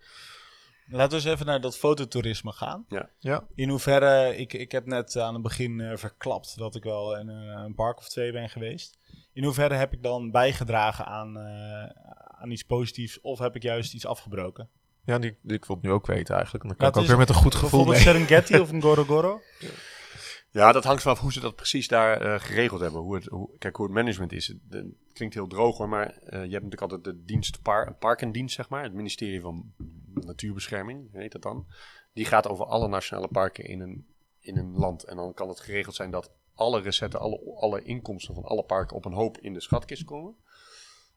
Laten 0.90 1.10
we 1.10 1.16
eens 1.16 1.34
even 1.34 1.46
naar 1.46 1.62
dat 1.62 1.78
fototourisme 1.78 2.52
gaan. 2.52 2.86
Ja. 2.90 3.10
Ja. 3.20 3.48
In 3.56 3.70
hoeverre, 3.70 4.36
ik, 4.36 4.54
ik 4.54 4.72
heb 4.72 4.86
net 4.86 5.16
aan 5.18 5.34
het 5.34 5.44
begin 5.44 5.80
eh, 5.82 5.98
verklapt 5.98 6.58
dat 6.58 6.76
ik 6.76 6.84
wel 6.84 7.18
in 7.18 7.28
een, 7.28 7.48
een 7.48 7.76
park 7.76 7.98
of 7.98 8.10
twee 8.10 8.32
ben 8.32 8.50
geweest. 8.50 8.98
In 9.38 9.44
hoeverre 9.44 9.74
heb 9.74 9.94
ik 9.94 10.04
dan 10.04 10.32
bijgedragen 10.32 11.06
aan, 11.06 11.38
eh, 11.38 11.90
aan 12.42 12.52
iets 12.52 12.64
positiefs 12.64 13.22
of 13.22 13.40
heb 13.40 13.56
ik 13.56 13.64
juist 13.64 13.94
iets 13.94 14.06
afgebroken? 14.06 14.70
Ja, 15.04 15.20
die, 15.20 15.38
die- 15.42 15.56
ik 15.58 15.66
wil 15.66 15.76
het 15.76 15.86
nu 15.86 15.92
ook 15.92 16.06
weten 16.06 16.36
eigenlijk. 16.36 16.64
En 16.64 16.70
dan 16.70 16.78
kan 16.78 16.88
Laten 16.88 17.02
ik 17.02 17.10
ook 17.10 17.18
we 17.18 17.18
weer 17.18 17.28
met 17.28 17.30
een 17.36 17.44
goed 17.44 17.56
gevoel 17.56 17.86
Bijvoorbeeld 17.86 18.06
mee. 18.06 18.28
Serengeti 18.28 18.60
of 18.60 18.72
Ngorongoro? 18.72 19.42
Ja, 20.52 20.72
dat 20.72 20.84
hangt 20.84 21.02
vanaf 21.02 21.20
hoe 21.20 21.32
ze 21.34 21.40
dat 21.40 21.56
precies 21.56 21.88
daar 21.88 22.22
eh, 22.22 22.40
geregeld 22.40 22.82
hebben. 22.82 23.02
Hoe 23.02 23.16
het, 23.16 23.26
hoe, 23.26 23.50
kijk, 23.58 23.76
hoe 23.76 23.86
het 23.86 23.96
management 23.96 24.32
is. 24.32 24.48
Het, 24.48 24.58
het 24.70 24.86
klinkt 25.14 25.34
heel 25.36 25.48
droog 25.48 25.78
hoor, 25.78 25.90
maar 25.90 26.08
eh, 26.08 26.32
je 26.32 26.52
hebt 26.52 26.64
natuurlijk 26.64 26.82
altijd 26.82 27.04
de 27.04 27.24
dienst 27.24 27.62
par, 27.62 27.94
parkendienst, 27.94 28.56
zeg 28.56 28.70
maar. 28.70 28.84
Het 28.84 28.94
ministerie 28.94 29.42
van 29.42 29.74
Natuurbescherming, 30.14 31.10
heet 31.14 31.32
dat 31.32 31.42
dan. 31.42 31.68
Die 32.14 32.26
gaat 32.26 32.48
over 32.48 32.66
alle 32.66 32.88
nationale 32.88 33.28
parken 33.28 33.64
in 33.66 33.80
een, 33.80 34.08
in 34.40 34.58
een 34.58 34.72
land. 34.72 35.04
En 35.04 35.16
dan 35.16 35.34
kan 35.34 35.50
het 35.50 35.60
geregeld 35.60 35.96
zijn 35.96 36.12
dat 36.12 36.32
alle 36.58 36.82
recetten, 36.82 37.20
alle, 37.20 37.56
alle 37.56 37.84
inkomsten 37.84 38.34
van 38.34 38.44
alle 38.44 38.64
parken 38.64 38.96
op 38.96 39.06
een 39.06 39.14
hoop 39.14 39.38
in 39.38 39.54
de 39.54 39.62
schatkist 39.62 40.04
komen. 40.04 40.36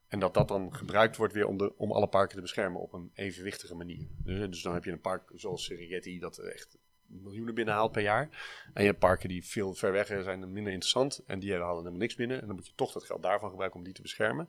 En 0.08 0.20
dat 0.20 0.34
dat 0.34 0.48
dan 0.48 0.74
gebruikt 0.74 1.16
wordt 1.16 1.32
weer 1.32 1.46
om, 1.46 1.56
de, 1.56 1.72
om 1.76 1.92
alle 1.92 2.08
parken 2.08 2.34
te 2.34 2.42
beschermen 2.42 2.80
op 2.80 2.92
een 2.92 3.10
evenwichtige 3.14 3.74
manier. 3.74 4.06
Dus, 4.24 4.50
dus 4.50 4.62
dan 4.62 4.74
heb 4.74 4.84
je 4.84 4.92
een 4.92 5.00
park 5.00 5.32
zoals 5.34 5.64
Serengeti 5.64 6.18
dat 6.18 6.38
echt 6.38 6.78
miljoenen 7.06 7.54
binnenhaalt 7.54 7.92
per 7.92 8.02
jaar. 8.02 8.28
En 8.72 8.82
je 8.82 8.88
hebt 8.88 8.98
parken 8.98 9.28
die 9.28 9.46
veel 9.46 9.74
ver 9.74 9.92
weg 9.92 10.06
zijn 10.06 10.52
minder 10.52 10.72
interessant. 10.72 11.22
En 11.26 11.38
die 11.38 11.52
halen 11.52 11.76
helemaal 11.76 11.98
niks 11.98 12.14
binnen. 12.14 12.40
En 12.40 12.46
dan 12.46 12.56
moet 12.56 12.66
je 12.66 12.72
toch 12.74 12.92
dat 12.92 13.04
geld 13.04 13.22
daarvan 13.22 13.50
gebruiken 13.50 13.78
om 13.78 13.84
die 13.84 13.94
te 13.94 14.02
beschermen. 14.02 14.48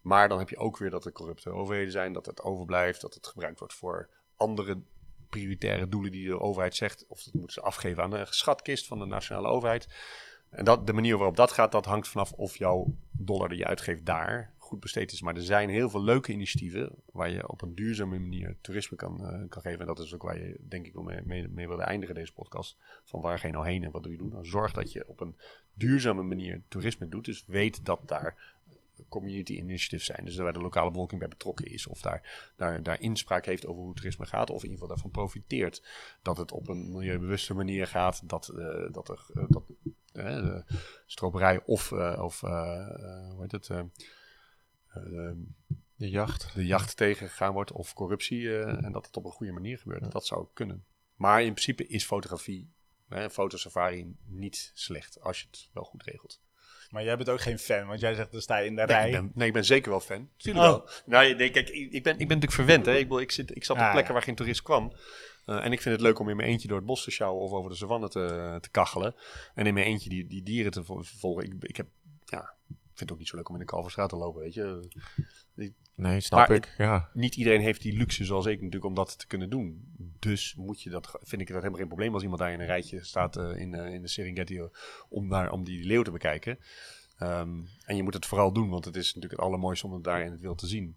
Maar 0.00 0.28
dan 0.28 0.38
heb 0.38 0.48
je 0.48 0.56
ook 0.56 0.78
weer 0.78 0.90
dat 0.90 1.04
er 1.04 1.12
corrupte 1.12 1.50
overheden 1.50 1.92
zijn. 1.92 2.12
Dat 2.12 2.26
het 2.26 2.42
overblijft. 2.42 3.00
Dat 3.00 3.14
het 3.14 3.26
gebruikt 3.26 3.58
wordt 3.58 3.74
voor 3.74 4.08
andere 4.36 4.78
prioritaire 5.28 5.88
doelen 5.88 6.12
die 6.12 6.26
de 6.26 6.40
overheid 6.40 6.74
zegt. 6.74 7.04
Of 7.08 7.22
dat 7.22 7.34
moeten 7.34 7.52
ze 7.52 7.60
afgeven 7.60 8.02
aan 8.02 8.10
de 8.10 8.26
schatkist 8.30 8.86
van 8.86 8.98
de 8.98 9.06
nationale 9.06 9.48
overheid. 9.48 9.88
En 10.50 10.64
dat, 10.64 10.86
de 10.86 10.92
manier 10.92 11.16
waarop 11.16 11.36
dat 11.36 11.52
gaat, 11.52 11.72
dat 11.72 11.84
hangt 11.84 12.08
vanaf 12.08 12.32
of 12.32 12.56
jouw 12.56 12.94
dollar 13.10 13.48
die 13.48 13.58
je 13.58 13.66
uitgeeft 13.66 14.06
daar 14.06 14.54
goed 14.66 14.80
besteed 14.80 15.12
is. 15.12 15.22
Maar 15.22 15.34
er 15.34 15.42
zijn 15.42 15.68
heel 15.68 15.90
veel 15.90 16.02
leuke 16.02 16.32
initiatieven 16.32 16.92
waar 17.12 17.30
je 17.30 17.48
op 17.48 17.62
een 17.62 17.74
duurzame 17.74 18.18
manier 18.18 18.56
toerisme 18.60 18.96
kan, 18.96 19.26
eh, 19.26 19.48
kan 19.48 19.62
geven. 19.62 19.80
En 19.80 19.86
dat 19.86 19.98
is 19.98 20.14
ook 20.14 20.22
waar 20.22 20.38
je 20.38 20.56
denk 20.68 20.86
ik 20.86 20.94
wel 20.94 21.02
mee, 21.02 21.20
mee, 21.24 21.48
mee 21.48 21.68
wilde 21.68 21.82
eindigen 21.82 22.14
deze 22.14 22.32
podcast. 22.32 22.76
Van 23.04 23.20
waar 23.20 23.38
ga 23.38 23.46
je 23.46 23.52
nou 23.52 23.66
heen 23.66 23.84
en 23.84 23.90
wat 23.90 24.02
doe 24.02 24.12
je 24.12 24.18
doen? 24.18 24.28
Nou, 24.28 24.46
zorg 24.46 24.72
dat 24.72 24.92
je 24.92 25.08
op 25.08 25.20
een 25.20 25.36
duurzame 25.74 26.22
manier 26.22 26.62
toerisme 26.68 27.08
doet. 27.08 27.24
Dus 27.24 27.44
weet 27.46 27.84
dat 27.84 28.00
daar 28.08 28.55
community 29.08 29.52
initiatives 29.52 30.04
zijn. 30.06 30.24
Dus 30.24 30.36
waar 30.36 30.52
de 30.52 30.60
lokale 30.60 30.90
bevolking 30.90 31.20
bij 31.20 31.28
betrokken 31.28 31.66
is. 31.66 31.86
Of 31.86 32.00
daar, 32.00 32.52
daar, 32.56 32.82
daar 32.82 33.00
inspraak 33.00 33.46
heeft 33.46 33.66
over 33.66 33.82
hoe 33.82 33.94
toerisme 33.94 34.26
gaat. 34.26 34.50
Of 34.50 34.56
in 34.56 34.62
ieder 34.62 34.72
geval 34.72 34.88
daarvan 34.88 35.10
profiteert. 35.10 35.82
Dat 36.22 36.36
het 36.36 36.52
op 36.52 36.68
een 36.68 36.92
milieubewuste 36.92 37.54
manier 37.54 37.86
gaat. 37.86 38.28
Dat, 38.28 38.48
eh, 38.48 38.92
dat 38.92 39.08
er 39.08 39.26
eh, 39.34 39.44
dat, 39.48 39.64
eh, 40.12 40.24
de 40.24 40.64
stroperij 41.06 41.62
of, 41.64 41.92
of 42.18 42.40
hoe 42.40 43.36
heet 43.40 43.52
het... 43.52 43.68
eh, 43.70 43.78
eh, 44.88 45.36
De 45.96 46.10
jacht. 46.10 46.54
de 46.54 46.66
jacht 46.66 46.96
tegengegaan 46.96 47.52
wordt 47.52 47.72
of 47.72 47.92
corruptie 47.94 48.58
en 48.58 48.92
dat 48.92 49.06
het 49.06 49.16
op 49.16 49.24
een 49.24 49.30
goede 49.30 49.52
manier 49.52 49.78
gebeurt. 49.78 50.12
Dat 50.12 50.26
zou 50.26 50.46
kunnen. 50.52 50.84
Maar 51.14 51.40
in 51.42 51.52
principe 51.52 51.86
is 51.86 52.04
fotografie, 52.04 52.72
hè, 53.08 53.30
fotosafari, 53.30 54.14
niet 54.24 54.70
slecht 54.74 55.20
als 55.20 55.40
je 55.40 55.46
het 55.50 55.68
wel 55.72 55.84
goed 55.84 56.02
regelt. 56.02 56.40
Maar 56.90 57.04
jij 57.04 57.16
bent 57.16 57.28
ook 57.28 57.40
geen 57.40 57.58
fan, 57.58 57.86
want 57.86 58.00
jij 58.00 58.14
zegt 58.14 58.32
dan 58.32 58.40
sta 58.40 58.56
je 58.58 58.66
in 58.66 58.74
de 58.76 58.82
Nee, 58.82 58.96
rij. 58.96 59.06
ik 59.06 59.12
ben, 59.12 59.30
nee, 59.34 59.46
ik 59.46 59.52
ben 59.52 59.64
zeker 59.64 59.90
wel 59.90 60.00
fan. 60.00 60.28
Tuurlijk 60.36 60.66
Oh. 60.66 60.72
wel. 60.72 60.88
Nou, 61.06 61.34
nee, 61.34 61.50
kijk, 61.50 61.68
ik, 61.68 61.92
ik, 61.92 62.02
ben, 62.02 62.12
ik 62.12 62.28
ben 62.28 62.38
natuurlijk 62.38 62.52
verwend. 62.52 62.86
Hè. 62.86 62.94
Ik, 62.96 63.10
ik, 63.12 63.30
zit, 63.30 63.56
ik 63.56 63.64
zat 63.64 63.76
op 63.76 63.82
Ah, 63.82 63.88
plekken 63.90 64.06
ja. 64.12 64.18
waar 64.18 64.22
geen 64.26 64.34
toerist 64.34 64.62
kwam. 64.62 64.92
Eh, 65.46 65.64
en 65.64 65.72
ik 65.72 65.80
vind 65.82 65.94
het 65.94 66.04
leuk 66.04 66.18
om 66.18 66.28
in 66.28 66.36
mijn 66.36 66.48
eentje 66.48 66.68
door 66.68 66.76
het 66.76 66.86
bos 66.86 67.04
te 67.04 67.10
sjouwen 67.10 67.42
of 67.42 67.52
over 67.52 67.70
de 67.70 67.76
savanne 67.76 68.08
te, 68.08 68.58
te 68.60 68.70
kachelen. 68.70 69.14
En 69.54 69.66
in 69.66 69.74
mijn 69.74 69.86
eentje 69.86 70.08
die, 70.08 70.26
die 70.26 70.42
dieren 70.42 70.72
te 70.72 70.84
vo- 70.84 71.02
volgen. 71.02 71.44
Ik, 71.44 71.52
ik, 71.60 71.76
heb, 71.76 71.86
ja, 72.24 72.40
ik 72.68 72.76
vind 72.86 73.00
het 73.00 73.12
ook 73.12 73.18
niet 73.18 73.28
zo 73.28 73.36
leuk 73.36 73.48
om 73.48 73.54
in 73.54 73.60
de 73.60 73.66
Kalverstraat 73.66 74.08
te 74.08 74.16
lopen, 74.16 74.40
weet 74.40 74.54
je. 74.54 74.88
Nee, 75.96 76.20
snap 76.20 76.38
Maar 76.48 76.56
ik. 76.56 76.74
Ja. 76.78 77.10
niet 77.12 77.36
iedereen 77.36 77.60
heeft 77.60 77.82
die 77.82 77.96
luxe 77.96 78.24
zoals 78.24 78.46
ik 78.46 78.56
natuurlijk 78.56 78.84
om 78.84 78.94
dat 78.94 79.18
te 79.18 79.26
kunnen 79.26 79.50
doen. 79.50 79.94
Dus 80.18 80.54
moet 80.54 80.82
je 80.82 80.90
dat, 80.90 81.18
vind 81.22 81.40
ik 81.40 81.46
dat 81.46 81.56
helemaal 81.56 81.78
geen 81.78 81.88
probleem 81.88 82.12
als 82.14 82.22
iemand 82.22 82.40
daar 82.40 82.52
in 82.52 82.60
een 82.60 82.66
rijtje 82.66 83.04
staat 83.04 83.36
eh, 83.36 83.56
in, 83.56 83.74
eh, 83.74 83.92
in 83.94 84.02
de 84.02 84.08
Serengeti 84.08 84.58
eh, 84.58 84.64
om, 85.08 85.28
daar, 85.28 85.50
om 85.50 85.64
die 85.64 85.84
leeuw 85.86 86.02
te 86.02 86.10
bekijken. 86.10 86.58
Ehm, 87.18 87.60
en 87.84 87.96
je 87.96 88.02
moet 88.02 88.14
het 88.14 88.26
vooral 88.26 88.52
doen, 88.52 88.68
want 88.68 88.84
het 88.84 88.96
is 88.96 89.06
natuurlijk 89.06 89.32
het 89.32 89.40
allermooiste 89.42 89.86
om 89.86 89.92
het 89.92 90.04
daar 90.04 90.22
in 90.24 90.30
het 90.30 90.40
wild 90.40 90.58
te 90.58 90.66
zien. 90.66 90.96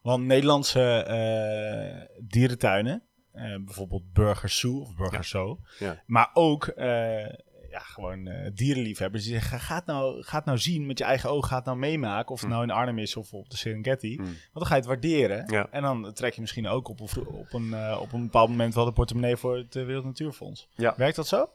Want 0.00 0.24
Nederlandse 0.24 0.80
eh, 1.02 2.16
dierentuinen, 2.28 3.02
eh, 3.32 3.56
bijvoorbeeld 3.64 4.12
Burger 4.12 4.48
Zoo 4.48 4.80
of 4.80 4.94
Burger 4.96 5.24
Zoo, 5.24 5.60
Ja. 5.78 6.02
maar 6.06 6.30
ook 6.32 6.66
eh, 6.66 7.26
ja, 7.74 7.80
gewoon 7.80 8.26
eh, 8.26 8.50
dierenliefhebbers 8.54 9.22
die 9.24 9.32
zeggen, 9.32 9.60
ga 9.60 9.74
het, 9.74 9.86
nou, 9.86 10.22
ga 10.22 10.36
het 10.36 10.44
nou 10.44 10.58
zien 10.58 10.86
met 10.86 10.98
je 10.98 11.04
eigen 11.04 11.30
ogen, 11.30 11.48
ga 11.48 11.56
het 11.56 11.64
nou 11.64 11.78
meemaken, 11.78 12.30
of 12.30 12.40
het 12.40 12.48
Hm. 12.48 12.54
nou 12.54 12.64
in 12.66 12.70
Arnhem 12.74 12.98
is 12.98 13.16
of 13.16 13.32
op 13.32 13.50
de 13.50 13.56
Serengeti, 13.56 14.14
Hm. 14.16 14.22
want 14.22 14.34
dan 14.52 14.66
ga 14.66 14.74
je 14.74 14.80
het 14.80 14.86
waarderen. 14.88 15.44
Ja. 15.52 15.68
En 15.70 15.82
dan 15.82 16.12
trek 16.12 16.32
je 16.34 16.40
misschien 16.40 16.66
ook 16.68 16.88
op, 16.88 17.00
een- 17.00 17.26
op, 17.26 17.52
een, 17.52 17.74
eh, 17.74 17.98
op 18.00 18.12
een 18.12 18.22
bepaald 18.22 18.48
moment 18.48 18.74
wel 18.74 18.84
de 18.84 18.92
portemonnee 18.92 19.36
voor 19.36 19.56
het 19.56 19.76
eh, 19.76 19.84
Wereld 19.84 20.04
Natuurfonds. 20.04 20.68
Ja. 20.74 20.94
Werkt 20.96 21.16
dat 21.16 21.26
zo? 21.28 21.48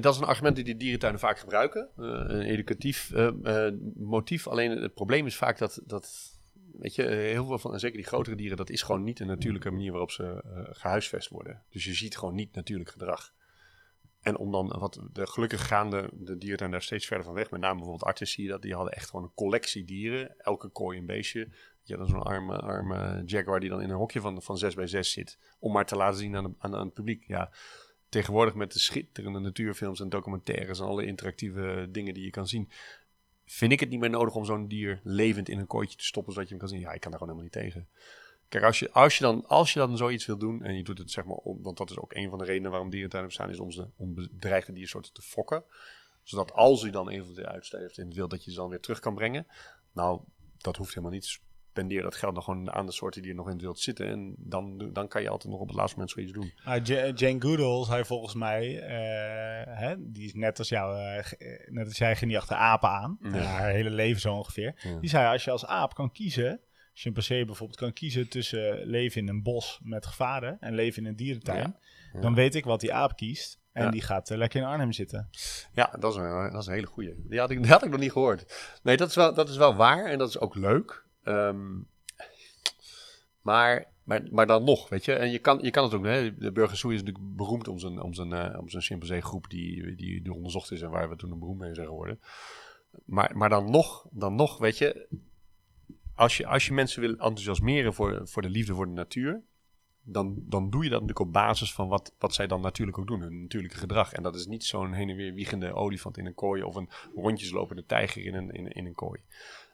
Dat 0.00 0.14
is 0.14 0.20
een 0.20 0.26
argument 0.26 0.56
die 0.56 0.64
de 0.64 0.76
dierentuinen 0.76 1.20
vaak 1.20 1.38
gebruiken. 1.38 1.88
Een 1.96 2.40
educatief 2.42 3.12
motief. 3.94 4.46
Alleen 4.46 4.70
het 4.70 4.94
probleem 4.94 5.26
is 5.26 5.36
vaak 5.36 5.58
dat, 5.58 5.80
dat 5.86 6.34
weet 6.72 6.94
je, 6.94 7.02
heel 7.02 7.46
veel 7.46 7.58
van, 7.58 7.72
en 7.72 7.80
zeker 7.80 7.96
die 7.96 8.06
grotere 8.06 8.36
dieren, 8.36 8.56
dat 8.56 8.70
is 8.70 8.82
gewoon 8.82 9.04
niet 9.04 9.20
een 9.20 9.26
natuurlijke 9.26 9.70
manier 9.70 9.90
waarop 9.90 10.10
ze 10.10 10.42
eh, 10.44 10.60
gehuisvest 10.70 11.28
worden. 11.28 11.62
Dus 11.70 11.84
je 11.84 11.94
ziet 11.94 12.18
gewoon 12.18 12.34
niet 12.34 12.54
natuurlijk 12.54 12.90
gedrag. 12.90 13.32
En 14.26 14.36
om 14.36 14.50
dan, 14.50 14.68
wat 14.78 15.00
de, 15.12 15.26
gelukkig 15.26 15.66
gaan 15.66 15.90
de, 15.90 16.36
dierentuin 16.38 16.70
daar 16.70 16.82
steeds 16.82 17.06
verder 17.06 17.24
van 17.24 17.34
weg. 17.34 17.50
Met 17.50 17.60
name 17.60 17.74
bijvoorbeeld 17.74 18.08
Artis 18.08 18.32
zie 18.32 18.44
je 18.44 18.50
dat, 18.50 18.62
die 18.62 18.74
hadden 18.74 18.92
echt 18.92 19.10
gewoon 19.10 19.24
een 19.24 19.34
collectie 19.34 19.84
dieren. 19.84 20.38
Elke 20.38 20.68
kooi 20.68 20.98
een 20.98 21.06
beestje. 21.06 21.48
Je 21.82 21.96
had 21.96 22.08
zo'n 22.08 22.22
arme, 22.22 22.58
arme 22.58 23.22
jaguar 23.26 23.60
die 23.60 23.68
dan 23.68 23.80
in 23.80 23.90
een 23.90 23.96
hokje 23.96 24.20
van, 24.20 24.42
van 24.42 24.58
6 24.58 24.74
bij 24.74 24.86
6 24.86 25.10
zit. 25.10 25.38
Om 25.58 25.72
maar 25.72 25.86
te 25.86 25.96
laten 25.96 26.18
zien 26.18 26.36
aan, 26.36 26.54
aan 26.58 26.72
het 26.72 26.92
publiek. 26.92 27.24
Ja, 27.26 27.50
tegenwoordig 28.08 28.54
met 28.54 28.72
de 28.72 28.78
schitterende 28.78 29.38
natuurfilms 29.38 30.00
en 30.00 30.08
documentaires 30.08 30.80
en 30.80 30.86
alle 30.86 31.06
interactieve 31.06 31.88
dingen 31.90 32.14
die 32.14 32.24
je 32.24 32.30
kan 32.30 32.46
zien, 32.46 32.70
vind 33.44 33.72
ik 33.72 33.80
het 33.80 33.88
niet 33.88 34.00
meer 34.00 34.10
nodig 34.10 34.34
om 34.34 34.44
zo'n 34.44 34.68
dier 34.68 35.00
levend 35.02 35.48
in 35.48 35.58
een 35.58 35.66
kooitje 35.66 35.96
te 35.96 36.04
stoppen 36.04 36.32
zodat 36.32 36.48
je 36.48 36.54
hem 36.54 36.64
kan 36.64 36.72
zien. 36.72 36.86
Ja, 36.86 36.92
ik 36.92 37.00
kan 37.00 37.10
daar 37.10 37.20
gewoon 37.20 37.36
helemaal 37.36 37.62
niet 37.62 37.72
tegen. 37.72 37.88
Kijk, 38.48 38.64
als 38.64 38.78
je, 38.78 38.92
als 38.92 39.18
je, 39.18 39.24
dan, 39.24 39.46
als 39.46 39.72
je 39.72 39.78
dan 39.78 39.96
zoiets 39.96 40.26
wil 40.26 40.38
doen, 40.38 40.62
en 40.64 40.74
je 40.76 40.82
doet 40.82 40.98
het 40.98 41.10
zeg 41.10 41.24
maar, 41.24 41.36
om, 41.36 41.62
want 41.62 41.76
dat 41.76 41.90
is 41.90 41.98
ook 41.98 42.14
een 42.14 42.28
van 42.30 42.38
de 42.38 42.44
redenen 42.44 42.70
waarom 42.70 42.90
dierentuinen 42.90 43.30
bestaan, 43.30 43.50
is 43.50 43.60
om, 43.60 43.70
ze, 43.70 43.86
om 43.96 44.14
bedreigde 44.14 44.72
diersoorten 44.72 45.12
te 45.12 45.22
fokken. 45.22 45.64
Zodat 46.22 46.52
als 46.52 46.82
hij 46.82 46.90
dan 46.90 47.08
eventueel 47.08 47.46
uitsterft 47.46 47.98
in 47.98 48.06
het 48.06 48.14
wild, 48.14 48.30
dat 48.30 48.44
je 48.44 48.50
ze 48.50 48.56
dan 48.56 48.68
weer 48.68 48.80
terug 48.80 49.00
kan 49.00 49.14
brengen. 49.14 49.46
Nou, 49.92 50.20
dat 50.58 50.76
hoeft 50.76 50.90
helemaal 50.90 51.10
niet. 51.14 51.38
Spendeer 51.70 52.02
dat 52.02 52.14
geld 52.14 52.34
nog 52.34 52.44
gewoon 52.44 52.72
aan 52.72 52.86
de 52.86 52.92
soorten 52.92 53.22
die 53.22 53.30
er 53.30 53.36
nog 53.36 53.46
in 53.46 53.52
het 53.52 53.62
wild 53.62 53.78
zitten. 53.78 54.06
En 54.08 54.34
dan, 54.38 54.90
dan 54.92 55.08
kan 55.08 55.22
je 55.22 55.28
altijd 55.28 55.52
nog 55.52 55.60
op 55.62 55.68
het 55.68 55.76
laatste 55.76 55.98
moment 55.98 56.14
zoiets 56.14 56.32
doen. 56.32 56.52
Ah, 56.64 56.84
Ja- 56.86 57.06
Jane 57.14 57.40
Goodall 57.42 57.84
zei 57.84 58.04
volgens 58.04 58.34
mij, 58.34 58.80
eh, 58.80 59.78
hè, 59.78 59.94
die 59.98 60.24
is 60.24 60.34
net 60.34 60.58
als 60.58 60.68
jou, 60.68 60.98
eh, 60.98 61.24
net 61.70 61.86
als 61.86 61.98
jij 61.98 62.16
ging 62.16 62.30
die 62.30 62.38
achter 62.40 62.56
apen 62.56 62.88
aan. 62.88 63.18
Ja. 63.22 63.36
Ja, 63.36 63.42
haar 63.42 63.70
hele 63.70 63.90
leven 63.90 64.20
zo 64.20 64.34
ongeveer. 64.34 64.74
Ja. 64.82 64.98
Die 65.00 65.10
zei, 65.10 65.32
als 65.32 65.44
je 65.44 65.50
als 65.50 65.66
aap 65.66 65.94
kan 65.94 66.12
kiezen, 66.12 66.60
passé 67.12 67.44
bijvoorbeeld 67.44 67.78
kan 67.78 67.92
kiezen 67.92 68.28
tussen 68.28 68.86
leven 68.86 69.20
in 69.20 69.28
een 69.28 69.42
bos 69.42 69.80
met 69.82 70.06
gevaren 70.06 70.56
en 70.60 70.74
leven 70.74 71.02
in 71.02 71.08
een 71.08 71.16
dierentuin, 71.16 71.76
Ja. 72.12 72.20
dan 72.20 72.34
weet 72.34 72.54
ik 72.54 72.64
wat 72.64 72.80
die 72.80 72.92
aap 72.94 73.16
kiest. 73.16 73.58
En 73.72 73.84
Ja. 73.84 73.90
die 73.90 74.02
gaat 74.02 74.30
eh, 74.30 74.36
lekker 74.36 74.60
in 74.60 74.66
Arnhem 74.66 74.92
zitten. 74.92 75.28
Ja, 75.72 75.96
dat 75.98 76.12
is 76.12 76.18
een, 76.18 76.50
dat 76.52 76.60
is 76.60 76.66
een 76.66 76.72
hele 76.74 76.86
goeie. 76.86 77.14
Die 77.28 77.38
had, 77.38 77.50
ik, 77.50 77.58
die 77.62 77.70
had 77.70 77.84
ik 77.84 77.90
nog 77.90 78.00
niet 78.00 78.12
gehoord. 78.12 78.78
Nee, 78.82 78.96
dat 78.96 79.08
is 79.08 79.14
wel, 79.14 79.34
dat 79.34 79.48
is 79.48 79.56
wel 79.56 79.74
waar 79.74 80.04
en 80.04 80.18
dat 80.18 80.28
is 80.28 80.38
ook 80.38 80.54
leuk. 80.54 81.04
Ehm, 81.22 81.78
maar, 83.40 83.86
maar, 84.04 84.22
maar 84.30 84.46
dan 84.46 84.64
nog, 84.64 84.88
weet 84.88 85.04
je. 85.04 85.12
En 85.12 85.30
je 85.30 85.38
kan, 85.38 85.58
je 85.62 85.70
kan 85.70 85.84
het 85.84 85.94
ook, 85.94 86.04
hè. 86.04 86.36
De 86.36 86.52
Burger 86.52 86.76
Zoo 86.76 86.90
is 86.90 87.02
natuurlijk 87.02 87.36
beroemd 87.36 87.68
om 87.68 87.78
zijn, 87.78 88.00
om 88.02 88.14
zijn, 88.14 88.32
eh, 88.32 88.58
om 88.58 88.68
zijn 88.68 88.82
chimpansee 88.82 89.20
groep 89.20 89.50
die, 89.50 89.94
die, 89.94 90.22
die 90.22 90.32
onderzocht 90.32 90.70
is 90.70 90.82
en 90.82 90.90
waar 90.90 91.08
we 91.08 91.16
toen 91.16 91.30
een 91.32 91.38
beroemd 91.38 91.58
mee 91.60 91.74
zijn 91.74 91.86
geworden. 91.86 92.20
Maar, 93.04 93.36
maar 93.36 93.48
dan 93.48 93.70
nog, 93.70 94.06
dan 94.10 94.34
nog, 94.34 94.58
weet 94.58 94.78
je. 94.78 95.06
Als 96.16 96.36
je, 96.36 96.46
als 96.46 96.66
je 96.66 96.72
mensen 96.72 97.00
wil 97.00 97.10
enthousiasmeren 97.10 97.94
voor, 97.94 98.20
voor 98.28 98.42
de 98.42 98.50
liefde 98.50 98.74
voor 98.74 98.86
de 98.86 98.92
natuur, 98.92 99.42
dan, 100.02 100.36
dan 100.38 100.70
doe 100.70 100.84
je 100.84 100.90
dat 100.90 101.00
natuurlijk 101.00 101.26
op 101.26 101.32
basis 101.32 101.72
van 101.72 101.88
wat, 101.88 102.14
wat 102.18 102.34
zij 102.34 102.46
dan 102.46 102.60
natuurlijk 102.60 102.98
ook 102.98 103.06
doen, 103.06 103.20
hun 103.20 103.40
natuurlijke 103.40 103.78
gedrag. 103.78 104.12
En 104.12 104.22
dat 104.22 104.34
is 104.34 104.46
niet 104.46 104.64
zo'n 104.64 104.92
heen 104.92 105.08
en 105.08 105.16
weer 105.16 105.34
wiegende 105.34 105.74
olifant 105.74 106.18
in 106.18 106.26
een 106.26 106.34
kooi 106.34 106.62
of 106.62 106.74
een 106.74 106.88
rondjeslopende 107.14 107.84
tijger 107.86 108.24
in 108.24 108.34
een, 108.34 108.50
in, 108.50 108.86
een 108.86 108.94
kooi. 108.94 109.20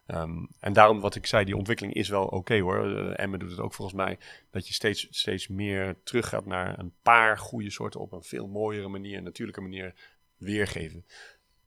Ehm, 0.07 0.47
en 0.61 0.73
daarom 0.73 1.01
wat 1.01 1.15
ik 1.15 1.27
zei, 1.27 1.45
die 1.45 1.57
ontwikkeling 1.57 1.95
is 1.95 2.09
wel 2.09 2.27
oké 2.27 2.61
hoor. 2.61 2.87
Uh, 2.87 3.19
Emme 3.19 3.39
doet 3.39 3.51
het 3.51 3.61
ook 3.61 3.75
volgens 3.75 3.97
mij, 3.97 4.19
dat 4.51 4.67
je 4.67 4.75
steeds, 4.75 5.07
steeds 5.11 5.49
meer 5.49 5.97
teruggaat 6.05 6.47
naar 6.47 6.79
een 6.79 6.93
paar 7.03 7.39
goede 7.39 7.71
soorten 7.71 8.01
op 8.01 8.13
een 8.13 8.23
veel 8.23 8.49
mooiere 8.49 8.89
manier, 8.89 9.23
natuurlijke 9.23 9.61
manier 9.61 9.95
weergeven. 10.37 11.05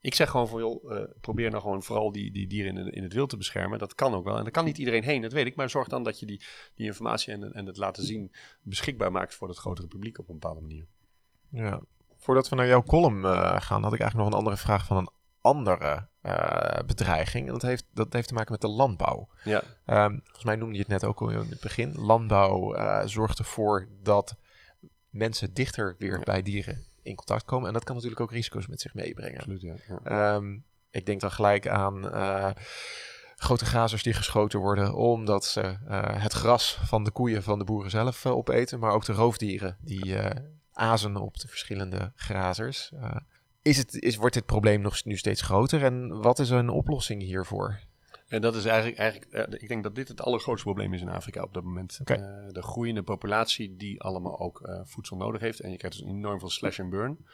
Ik 0.06 0.16
zeg 0.16 0.30
gewoon 0.30 0.48
van, 0.48 0.60
joh, 0.60 0.92
uh, 0.92 1.04
probeer 1.22 1.50
nou 1.50 1.62
gewoon 1.62 1.84
vooral 1.84 2.12
die, 2.12 2.32
die 2.32 2.48
dieren 2.48 2.78
in, 2.78 2.92
in, 2.92 3.04
het 3.04 3.14
wild 3.14 3.30
te 3.30 3.38
beschermen. 3.38 3.80
Dat 3.80 3.96
kan 3.96 4.14
ook 4.14 4.24
wel. 4.24 4.38
En 4.38 4.44
daar 4.44 4.52
kan 4.52 4.66
niet 4.66 4.78
iedereen 4.78 5.04
heen, 5.04 5.22
dat 5.22 5.32
weet 5.32 5.46
ik. 5.46 5.56
Maar 5.56 5.70
zorg 5.70 5.88
dan 5.88 6.04
dat 6.04 6.20
je 6.20 6.26
die, 6.26 6.42
die 6.76 6.86
informatie 6.86 7.34
en, 7.34 7.54
en 7.54 7.66
het 7.66 7.78
laten 7.78 8.04
zien 8.04 8.32
beschikbaar 8.62 9.12
maakt 9.12 9.36
voor 9.36 9.48
het 9.48 9.58
grotere 9.58 9.88
publiek 9.88 10.20
op 10.20 10.30
een 10.30 10.40
bepaalde 10.40 10.62
manier. 10.62 10.86
Ja. 11.50 11.82
Voordat 12.18 12.50
we 12.50 12.56
naar 12.56 12.68
jouw 12.68 12.84
column 12.84 13.24
uh, 13.24 13.62
gaan, 13.62 13.84
had 13.84 13.94
ik 13.94 14.00
eigenlijk 14.00 14.16
nog 14.16 14.28
een 14.28 14.46
andere 14.46 14.58
vraag 14.58 14.86
van 14.86 14.98
een 14.98 15.10
andere 15.42 16.08
uh, 16.24 16.80
bedreiging. 16.86 17.48
En 17.48 17.54
dat 17.54 17.62
heeft, 17.62 17.86
dat 17.94 18.14
heeft 18.14 18.28
te 18.28 18.34
maken 18.34 18.52
met 18.52 18.62
de 18.62 18.68
landbouw. 18.68 19.28
Ja. 19.44 19.64
Um, 19.86 20.20
volgens 20.24 20.44
mij 20.44 20.56
noemde 20.56 20.74
je 20.74 20.82
het 20.82 20.92
net 20.92 21.06
ook 21.06 21.22
al 21.22 21.30
in 21.30 21.38
het 21.38 21.60
begin. 21.60 21.96
Landbouw 21.96 22.76
zorgt 23.08 23.40
ervoor 23.40 23.88
dat 24.02 24.36
mensen 25.10 25.54
dichter 25.54 25.96
weer 25.98 26.20
bij 26.20 26.42
dieren 26.42 26.86
in 27.06 27.16
contact 27.16 27.46
komen. 27.46 27.68
En 27.68 27.74
dat 27.74 27.84
kan 27.84 27.96
natuurlijk 27.96 28.22
ook 28.22 28.32
risico's 28.32 28.68
met 28.68 28.82
zich 28.82 28.94
meebrengen. 28.94 29.38
Absoluut, 29.38 29.84
ja. 29.88 30.36
Um, 30.36 30.64
ik 30.92 31.06
denk 31.06 31.22
dan 31.22 31.32
gelijk 31.32 31.68
aan 31.68 32.06
uh, 32.06 32.50
grote 33.36 33.66
grazers 33.66 34.04
die 34.04 34.14
geschoten 34.14 34.60
worden 34.60 34.94
omdat 34.94 35.46
ze 35.46 35.62
uh, 35.62 36.02
het 36.04 36.34
gras 36.34 36.80
van 36.84 37.04
de 37.04 37.12
koeien 37.12 37.44
van 37.44 37.60
de 37.60 37.66
boeren 37.66 37.92
zelf 37.92 38.26
uh, 38.26 38.32
opeten. 38.32 38.80
Maar 38.80 38.92
ook 38.92 39.06
de 39.06 39.14
roofdieren 39.14 39.78
die 39.82 40.18
azen 40.74 41.16
op 41.16 41.38
de 41.38 41.48
verschillende 41.48 42.12
grazers. 42.16 42.92
Is 43.62 43.78
het, 43.78 44.02
is, 44.02 44.16
wordt 44.16 44.34
dit 44.36 44.46
probleem 44.46 44.82
nog 44.82 45.04
nu 45.04 45.18
steeds 45.18 45.42
groter 45.42 45.84
en 45.84 46.22
wat 46.22 46.40
is 46.40 46.50
een 46.50 46.70
oplossing 46.70 47.22
hiervoor? 47.22 47.80
En 48.36 48.42
dat 48.42 48.56
is 48.56 48.66
eigenlijk, 48.66 48.98
eigenlijk 48.98 49.34
uh, 49.34 49.62
ik 49.62 49.68
denk 49.68 49.84
dat 49.84 49.96
dit 49.96 50.08
het 50.08 50.22
allergrootste 50.22 50.66
probleem 50.66 50.94
is 50.94 51.02
in 51.02 51.10
Afrika 51.10 51.42
op 51.42 51.54
dat 51.54 51.64
moment. 51.64 51.98
Okay. 52.02 52.18
Uh, 52.18 52.54
de 52.54 52.62
groeiende 52.62 53.04
populatie 53.04 53.76
die 53.76 54.02
allemaal 54.02 54.40
ook 54.40 54.62
uh, 54.66 54.80
voedsel 54.84 55.18
nodig 55.18 55.42
heeft. 55.42 55.60
En 55.60 55.72
je 55.72 55.78
krijgt 55.78 55.98
dus 55.98 56.08
enorm 56.08 56.40
veel 56.40 56.50
slash 56.50 56.80
and 56.80 56.90
burn. 56.90 57.26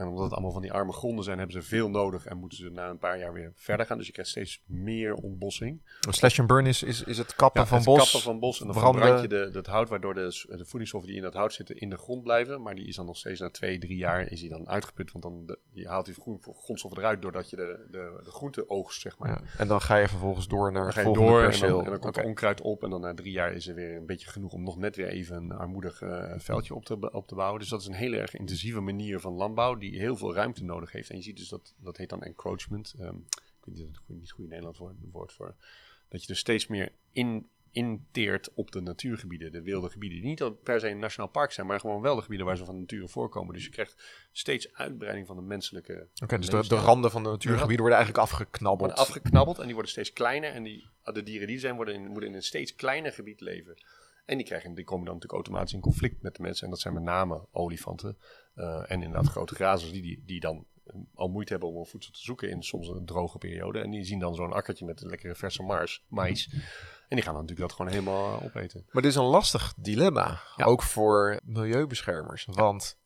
En 0.00 0.06
omdat 0.06 0.24
het 0.24 0.32
allemaal 0.32 0.52
van 0.52 0.62
die 0.62 0.72
arme 0.72 0.92
gronden 0.92 1.24
zijn, 1.24 1.38
hebben 1.38 1.62
ze 1.62 1.68
veel 1.68 1.90
nodig 1.90 2.26
en 2.26 2.36
moeten 2.36 2.58
ze 2.58 2.70
na 2.70 2.88
een 2.88 2.98
paar 2.98 3.18
jaar 3.18 3.32
weer 3.32 3.52
verder 3.54 3.86
gaan. 3.86 3.96
Dus 3.96 4.06
je 4.06 4.12
krijgt 4.12 4.30
steeds 4.30 4.62
meer 4.66 5.14
ontbossing. 5.14 5.80
Slash 6.00 6.38
and 6.38 6.48
burn 6.48 6.66
is, 6.66 6.82
is, 6.82 7.02
is 7.02 7.18
het 7.18 7.34
kappen 7.34 7.60
ja, 7.60 7.66
van 7.66 7.76
het 7.76 7.86
bos. 7.86 7.98
kappen 7.98 8.20
van 8.20 8.38
bos 8.38 8.60
en 8.60 8.66
dan 8.66 8.74
branden. 8.74 9.00
verbrand 9.02 9.22
je 9.22 9.50
de, 9.50 9.58
het 9.58 9.66
hout, 9.66 9.88
waardoor 9.88 10.14
de, 10.14 10.44
de 10.48 10.64
voedingsstoffen 10.64 11.08
die 11.10 11.18
in 11.18 11.24
dat 11.24 11.34
hout 11.34 11.52
zitten 11.52 11.76
in 11.76 11.90
de 11.90 11.96
grond 11.96 12.22
blijven. 12.22 12.62
Maar 12.62 12.74
die 12.74 12.86
is 12.86 12.96
dan 12.96 13.06
nog 13.06 13.16
steeds 13.16 13.40
na 13.40 13.50
twee, 13.50 13.78
drie 13.78 13.96
jaar 13.96 14.30
is 14.30 14.40
die 14.40 14.48
dan 14.48 14.68
uitgeput. 14.68 15.12
Want 15.12 15.24
dan 15.24 15.46
de, 15.46 15.58
je 15.70 15.88
haalt 15.88 16.04
die 16.04 16.14
groen, 16.14 16.40
grondstoffen 16.40 17.00
eruit 17.00 17.22
doordat 17.22 17.50
je 17.50 17.56
de, 17.56 17.86
de, 17.90 18.20
de 18.24 18.30
groente 18.30 18.68
oogst, 18.68 19.00
zeg 19.00 19.18
maar. 19.18 19.28
Ja, 19.28 19.40
en 19.58 19.68
dan 19.68 19.80
ga 19.80 19.96
je 19.96 20.08
vervolgens 20.08 20.48
door 20.48 20.72
naar 20.72 20.72
dan 20.72 20.84
het 20.84 20.94
ga 20.94 21.00
je 21.00 21.06
volgende 21.06 21.30
door 21.30 21.40
en 21.40 21.48
perceel. 21.48 21.76
dan, 21.76 21.84
en 21.84 21.90
dan 21.90 22.00
komt 22.00 22.16
okay. 22.16 22.28
onkruid 22.28 22.60
op. 22.60 22.82
En 22.82 22.90
dan 22.90 23.00
na 23.00 23.14
drie 23.14 23.32
jaar 23.32 23.52
is 23.52 23.68
er 23.68 23.74
weer 23.74 23.96
een 23.96 24.06
beetje 24.06 24.28
genoeg 24.28 24.52
om 24.52 24.62
nog 24.62 24.76
net 24.76 24.96
weer 24.96 25.08
even 25.08 25.36
een 25.36 25.52
armoedig 25.52 26.00
uh, 26.00 26.32
veldje 26.36 26.74
op 26.74 26.84
te, 26.84 27.12
op 27.12 27.26
te 27.26 27.34
bouwen. 27.34 27.60
Dus 27.60 27.68
dat 27.68 27.80
is 27.80 27.86
een 27.86 27.94
hele 27.94 28.16
erg 28.16 28.34
intensieve 28.34 28.80
manier 28.80 29.20
van 29.20 29.32
landbouw 29.32 29.74
die 29.74 29.89
heel 29.98 30.16
veel 30.16 30.34
ruimte 30.34 30.64
nodig 30.64 30.92
heeft. 30.92 31.10
En 31.10 31.16
je 31.16 31.22
ziet 31.22 31.36
dus 31.36 31.48
dat, 31.48 31.74
dat 31.78 31.96
heet 31.96 32.08
dan 32.08 32.22
encroachment. 32.22 32.94
Um, 33.00 33.26
ik 33.30 33.64
weet 33.64 33.74
niet, 33.74 33.94
dat 33.94 34.02
het 34.06 34.16
niet 34.16 34.30
goed 34.30 34.48
Nederlands 34.48 34.78
woord, 34.78 34.94
woord 35.12 35.32
voor. 35.32 35.54
Dat 36.08 36.20
je 36.20 36.26
dus 36.26 36.38
steeds 36.38 36.66
meer 36.66 36.92
in 37.12 37.48
inteert 37.72 38.50
op 38.54 38.70
de 38.70 38.80
natuurgebieden, 38.80 39.52
de 39.52 39.62
wilde 39.62 39.90
gebieden. 39.90 40.20
Die 40.20 40.28
niet 40.28 40.62
per 40.62 40.80
se 40.80 40.88
een 40.88 40.98
nationaal 40.98 41.30
park 41.30 41.52
zijn, 41.52 41.66
maar 41.66 41.80
gewoon 41.80 42.00
wel 42.00 42.14
de 42.14 42.22
gebieden 42.22 42.46
waar 42.46 42.56
ze 42.56 42.64
van 42.64 42.78
nature 42.78 43.08
voorkomen. 43.08 43.54
Dus 43.54 43.64
je 43.64 43.70
krijgt 43.70 43.96
steeds 44.32 44.74
uitbreiding 44.74 45.26
van 45.26 45.36
de 45.36 45.42
menselijke 45.42 46.08
Oké, 46.22 46.38
dus 46.38 46.68
de, 46.68 46.76
randen 46.76 47.10
van 47.10 47.22
de 47.22 47.28
natuurgebieden 47.28 47.80
worden 47.80 47.98
eigenlijk 47.98 48.30
afgeknabbeld. 48.30 48.90
worden 48.90 49.06
afgeknabbeld 49.06 49.58
en 49.58 49.64
die 49.64 49.72
worden 49.72 49.90
steeds 49.90 50.12
kleiner. 50.12 50.50
En 50.50 50.62
die, 50.62 50.86
de 51.04 51.22
dieren 51.22 51.46
die 51.46 51.56
er 51.56 51.62
zijn, 51.62 51.76
worden 51.76 51.94
in, 51.94 52.06
moeten 52.06 52.28
in 52.28 52.34
een 52.34 52.42
steeds 52.42 52.74
kleiner 52.74 53.12
gebied 53.12 53.40
leven. 53.40 53.76
En 54.24 54.36
die, 54.36 54.46
krijgen, 54.46 54.74
die 54.74 54.84
komen 54.84 55.04
dan 55.04 55.14
natuurlijk 55.14 55.42
automatisch 55.42 55.74
in 55.74 55.80
conflict 55.80 56.22
met 56.22 56.36
de 56.36 56.42
mensen. 56.42 56.64
En 56.64 56.70
dat 56.70 56.80
zijn 56.80 56.94
met 56.94 57.02
name 57.02 57.40
olifanten. 57.50 58.16
Eh, 58.54 58.90
en 58.90 59.02
inderdaad 59.02 59.30
grote 59.30 59.54
grazers 59.54 59.92
die, 59.92 60.02
die, 60.02 60.22
die 60.26 60.40
dan 60.40 60.66
eh, 60.86 60.94
al 61.14 61.28
moeite 61.28 61.52
hebben 61.52 61.68
om 61.72 61.86
voedsel 61.86 62.12
te 62.12 62.20
zoeken 62.20 62.50
in 62.50 62.62
soms 62.62 62.88
een 62.88 63.06
droge 63.06 63.38
periode. 63.38 63.78
En 63.80 63.90
die 63.90 64.04
zien 64.04 64.18
dan 64.18 64.34
zo'n 64.34 64.52
akkertje 64.52 64.84
met 64.84 65.02
lekkere 65.02 65.34
verse 65.34 65.62
mars, 65.62 66.04
maïs. 66.08 66.48
En 67.08 67.16
die 67.16 67.24
gaan 67.24 67.34
dan 67.34 67.42
natuurlijk 67.42 67.68
dat 67.68 67.72
gewoon 67.72 67.90
helemaal 67.92 68.42
opeten. 68.42 68.86
Maar 68.90 69.02
dit 69.02 69.10
is 69.10 69.16
een 69.16 69.24
lastig 69.24 69.74
dilemma, 69.76 70.40
Ja. 70.56 70.64
ook 70.64 70.82
voor 70.82 71.40
milieubeschermers. 71.44 72.44
Want 72.50 72.98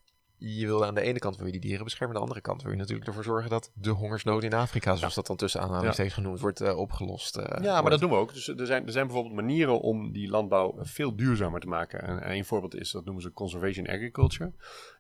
je 0.47 0.67
wil 0.67 0.85
aan 0.85 0.95
de 0.95 1.01
ene 1.01 1.19
kant 1.19 1.37
wil 1.37 1.47
je 1.47 1.53
die 1.53 1.61
dieren 1.61 1.85
beschermen, 1.85 2.15
aan 2.17 2.23
de 2.23 2.29
andere 2.29 2.47
kant 2.47 2.63
wil 2.63 2.71
je 2.73 2.77
natuurlijk 2.79 3.07
ervoor 3.07 3.25
zorgen 3.25 3.51
dat 3.51 3.71
de 3.75 3.91
hongersnood 3.91 4.43
in 4.43 4.55
Afrika, 4.55 4.95
zoals 4.97 5.15
dat 5.15 5.27
dan 5.27 5.37
tussen 5.37 5.61
aanhalingstekens 5.61 6.15
genoemd 6.15 6.41
wordt, 6.41 6.61
eh, 6.61 6.79
opgelost. 6.79 7.37
eh, 7.37 7.45
Ja, 7.63 7.73
maar 7.73 7.81
wordt. 7.83 7.91
dat 7.91 8.01
doen 8.01 8.11
we 8.11 8.17
ook. 8.17 8.33
Dus 8.35 8.49
er 8.49 8.67
zijn, 8.67 8.87
er 8.87 8.93
zijn 8.93 9.07
bijvoorbeeld 9.07 9.35
manieren 9.35 9.81
om 9.81 10.13
die 10.13 10.29
landbouw 10.29 10.75
veel 10.81 11.17
duurzamer 11.17 11.61
te 11.61 11.67
maken. 11.67 12.03
En, 12.03 12.23
en 12.23 12.37
een 12.37 12.45
voorbeeld 12.45 12.75
is, 12.75 12.91
dat 12.91 13.05
noemen 13.05 13.23
ze 13.23 13.33
conservation 13.33 13.87
agriculture. 13.87 14.53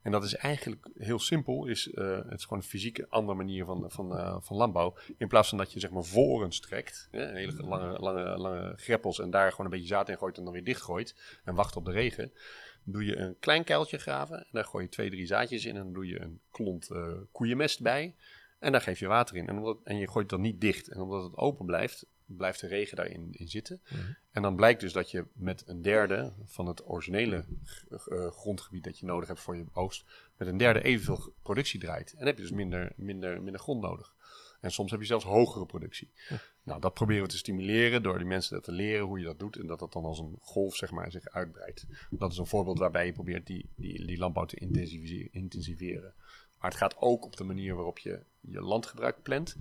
En 0.03 0.13
dat 0.13 0.25
is 0.25 0.35
eigenlijk 0.37 0.89
heel 0.99 1.19
simpel. 1.19 1.67
Is, 1.67 1.91
eh, 1.91 2.17
het 2.29 2.39
is 2.39 2.43
gewoon 2.45 2.59
een 2.59 2.69
fysieke 2.69 3.07
andere 3.09 3.37
manier 3.37 3.65
van, 3.65 3.85
van, 3.91 4.39
van 4.43 4.57
landbouw. 4.57 4.97
In 5.19 5.29
plaats 5.29 5.49
van 5.49 5.59
dat 5.59 5.73
je 5.73 5.81
zeg 5.81 5.91
maar 5.91 6.05
vorens 6.05 6.61
trekt, 6.61 7.09
hè, 7.11 7.27
hele 7.27 7.53
lange, 7.63 7.99
lange, 7.99 8.39
lange 8.39 8.73
greppels 8.77 9.21
en 9.21 9.31
daar 9.31 9.51
gewoon 9.51 9.67
een 9.67 9.73
beetje 9.73 9.87
zaad 9.95 10.09
in 10.09 10.19
gooit 10.19 10.39
en 10.39 10.45
dan 10.45 10.53
weer 10.53 10.65
dichtgooit 10.65 11.17
en 11.45 11.55
wacht 11.55 11.77
op 11.77 11.85
de 11.85 11.91
regen. 11.93 12.33
Doe 12.85 13.05
je 13.05 13.17
een 13.17 13.39
klein 13.39 13.65
kuiltje 13.65 13.99
graven 13.99 14.39
en 14.39 14.47
daar 14.51 14.65
gooi 14.65 14.85
je 14.85 14.91
twee, 14.91 15.11
drie 15.11 15.27
zaadjes 15.27 15.65
in 15.65 15.77
en 15.77 15.83
dan 15.83 15.93
doe 15.93 16.07
je 16.07 16.21
een 16.21 16.41
klont 16.51 16.91
eh, 16.91 17.13
koeienmest 17.33 17.83
bij. 17.83 18.15
En 18.59 18.73
daar 18.73 18.81
geef 18.81 18.99
je 18.99 19.07
water 19.07 19.37
in. 19.37 19.49
En, 19.49 19.57
omdat, 19.57 19.79
en 19.85 19.97
je 19.97 20.09
gooit 20.09 20.29
dat 20.29 20.39
niet 20.39 20.61
dicht. 20.61 20.89
En 20.89 21.01
omdat 21.01 21.23
het 21.23 21.37
open 21.37 21.67
blijft, 21.67 22.07
blijft 22.27 22.61
de 22.61 22.67
regen 22.67 22.97
daarin 22.97 23.29
in 23.33 23.49
zitten. 23.49 23.81
En 24.31 24.43
dan 24.43 24.57
blijkt 24.57 24.81
dus 24.81 24.93
dat 24.93 25.11
je 25.11 25.27
met 25.33 25.65
een 25.67 25.83
derde 25.83 26.33
van 26.45 26.67
het 26.67 26.89
originele 26.89 27.45
eh, 27.89 28.31
grondgebied 28.31 28.85
dat 28.85 28.99
je 28.99 29.07
nodig 29.07 29.29
hebt 29.29 29.41
voor 29.41 29.57
je 29.57 29.65
oogst, 29.73 30.05
met 30.37 30.49
een 30.49 30.57
derde 30.57 30.83
evenveel 30.83 31.33
productie 31.43 31.81
draait. 31.81 32.11
En 32.11 32.19
dan 32.19 32.27
heb 32.27 32.37
je 32.37 32.43
dus 32.43 32.53
minder, 32.53 32.93
minder, 32.97 33.43
minder 33.43 33.61
grond 33.61 33.81
nodig. 33.81 34.15
En 34.65 34.71
soms 34.71 34.91
heb 34.91 35.01
je 35.01 35.07
zelfs 35.07 35.25
hogere 35.25 35.67
productie. 35.67 36.11
Nou, 36.63 36.81
dat 36.81 36.95
proberen 36.95 37.23
we 37.23 37.29
te 37.29 37.37
stimuleren 37.37 38.03
door 38.03 38.19
die 38.19 38.27
mensen 38.27 38.55
dat 38.55 38.65
te 38.65 38.73
leren 38.73 39.07
hoe 39.07 39.19
je 39.19 39.25
dat 39.25 39.39
doet. 39.39 39.57
En 39.57 39.67
dat 39.67 39.79
dat 39.79 39.93
dan 39.93 40.05
als 40.05 40.19
een 40.19 40.37
golf 40.41 40.77
zeg 40.77 40.91
maar, 40.91 41.11
zich 41.11 41.29
uitbreidt. 41.29 41.87
Dat 42.11 42.33
is 42.33 42.39
een 42.39 42.47
voorbeeld 42.47 42.79
waarbij 42.79 43.07
je 43.07 43.13
probeert 43.13 43.47
die, 43.47 43.69
die, 43.77 44.07
die 44.07 44.19
landbouw 44.19 44.45
te 44.45 44.57
intensiveren. 45.31 46.15
Maar 46.59 46.71
het 46.71 46.81
gaat 46.81 46.97
ook 46.99 47.25
op 47.25 47.37
de 47.37 47.45
manier 47.45 47.75
waarop 47.75 47.99
je 47.99 48.21
je 48.41 48.61
landgebruik 48.61 49.23
plant. 49.23 49.57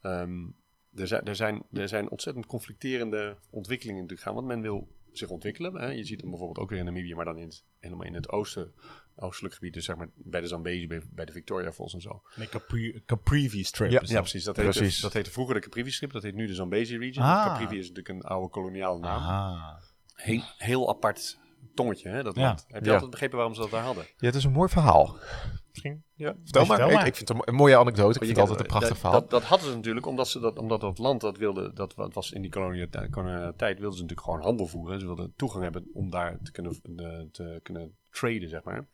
Ehm, 0.00 0.46
er, 0.94 1.06
zijn, 1.06 1.24
er, 1.24 1.36
zijn, 1.36 1.62
er 1.72 1.88
zijn 1.88 2.10
ontzettend 2.10 2.46
conflicterende 2.46 3.36
ontwikkelingen 3.50 4.02
natuurlijk 4.02 4.26
gaan. 4.26 4.34
Want 4.34 4.46
men 4.46 4.60
wil 4.60 4.88
zich 5.12 5.28
ontwikkelen. 5.28 5.74
Hè. 5.74 5.86
Je 5.86 6.04
ziet 6.04 6.20
hem 6.20 6.30
bijvoorbeeld 6.30 6.58
ook 6.58 6.70
weer 6.70 6.78
in 6.78 6.84
Namibië, 6.84 7.14
maar 7.14 7.24
dan 7.24 7.38
in 7.38 7.46
het, 7.46 7.64
helemaal 7.78 8.06
in 8.06 8.14
het 8.14 8.28
oosten, 8.28 8.72
oostelijk 9.20 9.54
gebied. 9.54 9.72
Dus 9.74 9.84
zeg 9.84 9.96
maar 9.96 10.08
bij 10.14 10.40
de 10.40 10.46
Zambezi, 10.46 10.86
bij, 10.86 11.02
bij 11.10 11.24
de 11.24 11.32
Victoria 11.32 11.72
Falls 11.72 11.94
en 11.94 12.00
zo. 12.00 12.22
Nee, 12.36 12.48
Capri, 12.48 13.02
Caprivi 13.06 13.64
strip. 13.64 13.90
Ja, 13.90 14.00
Ja, 14.02 14.06
dat. 14.12 14.20
precies. 14.20 14.44
Dat 14.44 14.54
Precies. 14.54 14.80
heette, 14.80 15.00
dat 15.00 15.12
heette 15.12 15.30
vroeger 15.30 15.54
de 15.54 15.60
Caprivi-strip. 15.60 16.12
Dat 16.12 16.22
heet 16.22 16.34
nu 16.34 16.46
de 16.46 16.54
Zambezi 16.54 16.98
region. 16.98 17.24
Ah. 17.24 17.46
Caprivi 17.46 17.78
is 17.78 17.88
natuurlijk 17.88 18.08
een 18.08 18.22
oude 18.30 18.48
koloniale 18.48 18.98
naam. 18.98 19.22
Ah. 19.22 19.74
Heel, 20.14 20.42
heel 20.56 20.88
apart 20.88 21.38
tongetje, 21.74 22.08
hè, 22.08 22.22
dat 22.22 22.34
Ja. 22.34 22.42
land. 22.42 22.64
Heb 22.68 22.80
je 22.80 22.86
Ja. 22.86 22.92
altijd 22.92 23.10
begrepen 23.10 23.36
waarom 23.36 23.54
ze 23.54 23.60
dat 23.60 23.70
daar 23.70 23.82
hadden? 23.84 24.04
Ja, 24.16 24.26
het 24.26 24.34
is 24.34 24.44
een 24.44 24.52
mooi 24.52 24.68
verhaal. 24.68 25.16
Misschien, 25.70 26.02
ja. 26.14 26.34
Vertel 26.44 26.60
maar. 26.66 26.76
vertel 26.76 26.88
Ik, 26.88 26.94
maar. 26.98 27.06
ik 27.06 27.14
vind 27.16 27.28
het 27.28 27.48
een, 27.48 27.54
mooie 27.54 27.76
anekdote. 27.76 28.18
Ik 28.18 28.24
vind 28.24 28.28
het 28.30 28.38
altijd 28.38 28.60
een 28.60 28.66
prachtig 28.66 28.88
dat, 28.88 28.98
verhaal. 28.98 29.20
Dat, 29.20 29.30
dat 29.30 29.42
hadden 29.42 29.68
ze 29.68 29.74
natuurlijk 29.76 30.06
omdat, 30.06 30.28
ze 30.28 30.38
dat, 30.40 30.58
omdat 30.58 30.80
dat 30.80 30.98
land 30.98 31.20
dat 31.20 31.36
wilde, 31.38 31.72
dat 31.72 31.94
wa- 31.94 32.08
was 32.08 32.32
in 32.32 32.42
die 32.42 32.50
koloniale 32.50 33.54
tijd, 33.56 33.78
wilden 33.78 33.96
ze 33.96 34.02
natuurlijk 34.02 34.20
gewoon 34.20 34.42
handel 34.42 34.66
voeren. 34.66 35.00
Ze 35.00 35.06
wilden 35.06 35.32
toegang 35.36 35.62
hebben 35.62 35.90
om 35.92 36.10
daar 36.10 36.38
te 36.42 36.50
kunnen, 36.52 36.72
eh, 36.96 37.20
te 37.32 37.60
kunnen 37.62 37.96
traden, 38.10 38.48
zeg 38.48 38.62
maar. 38.62 38.86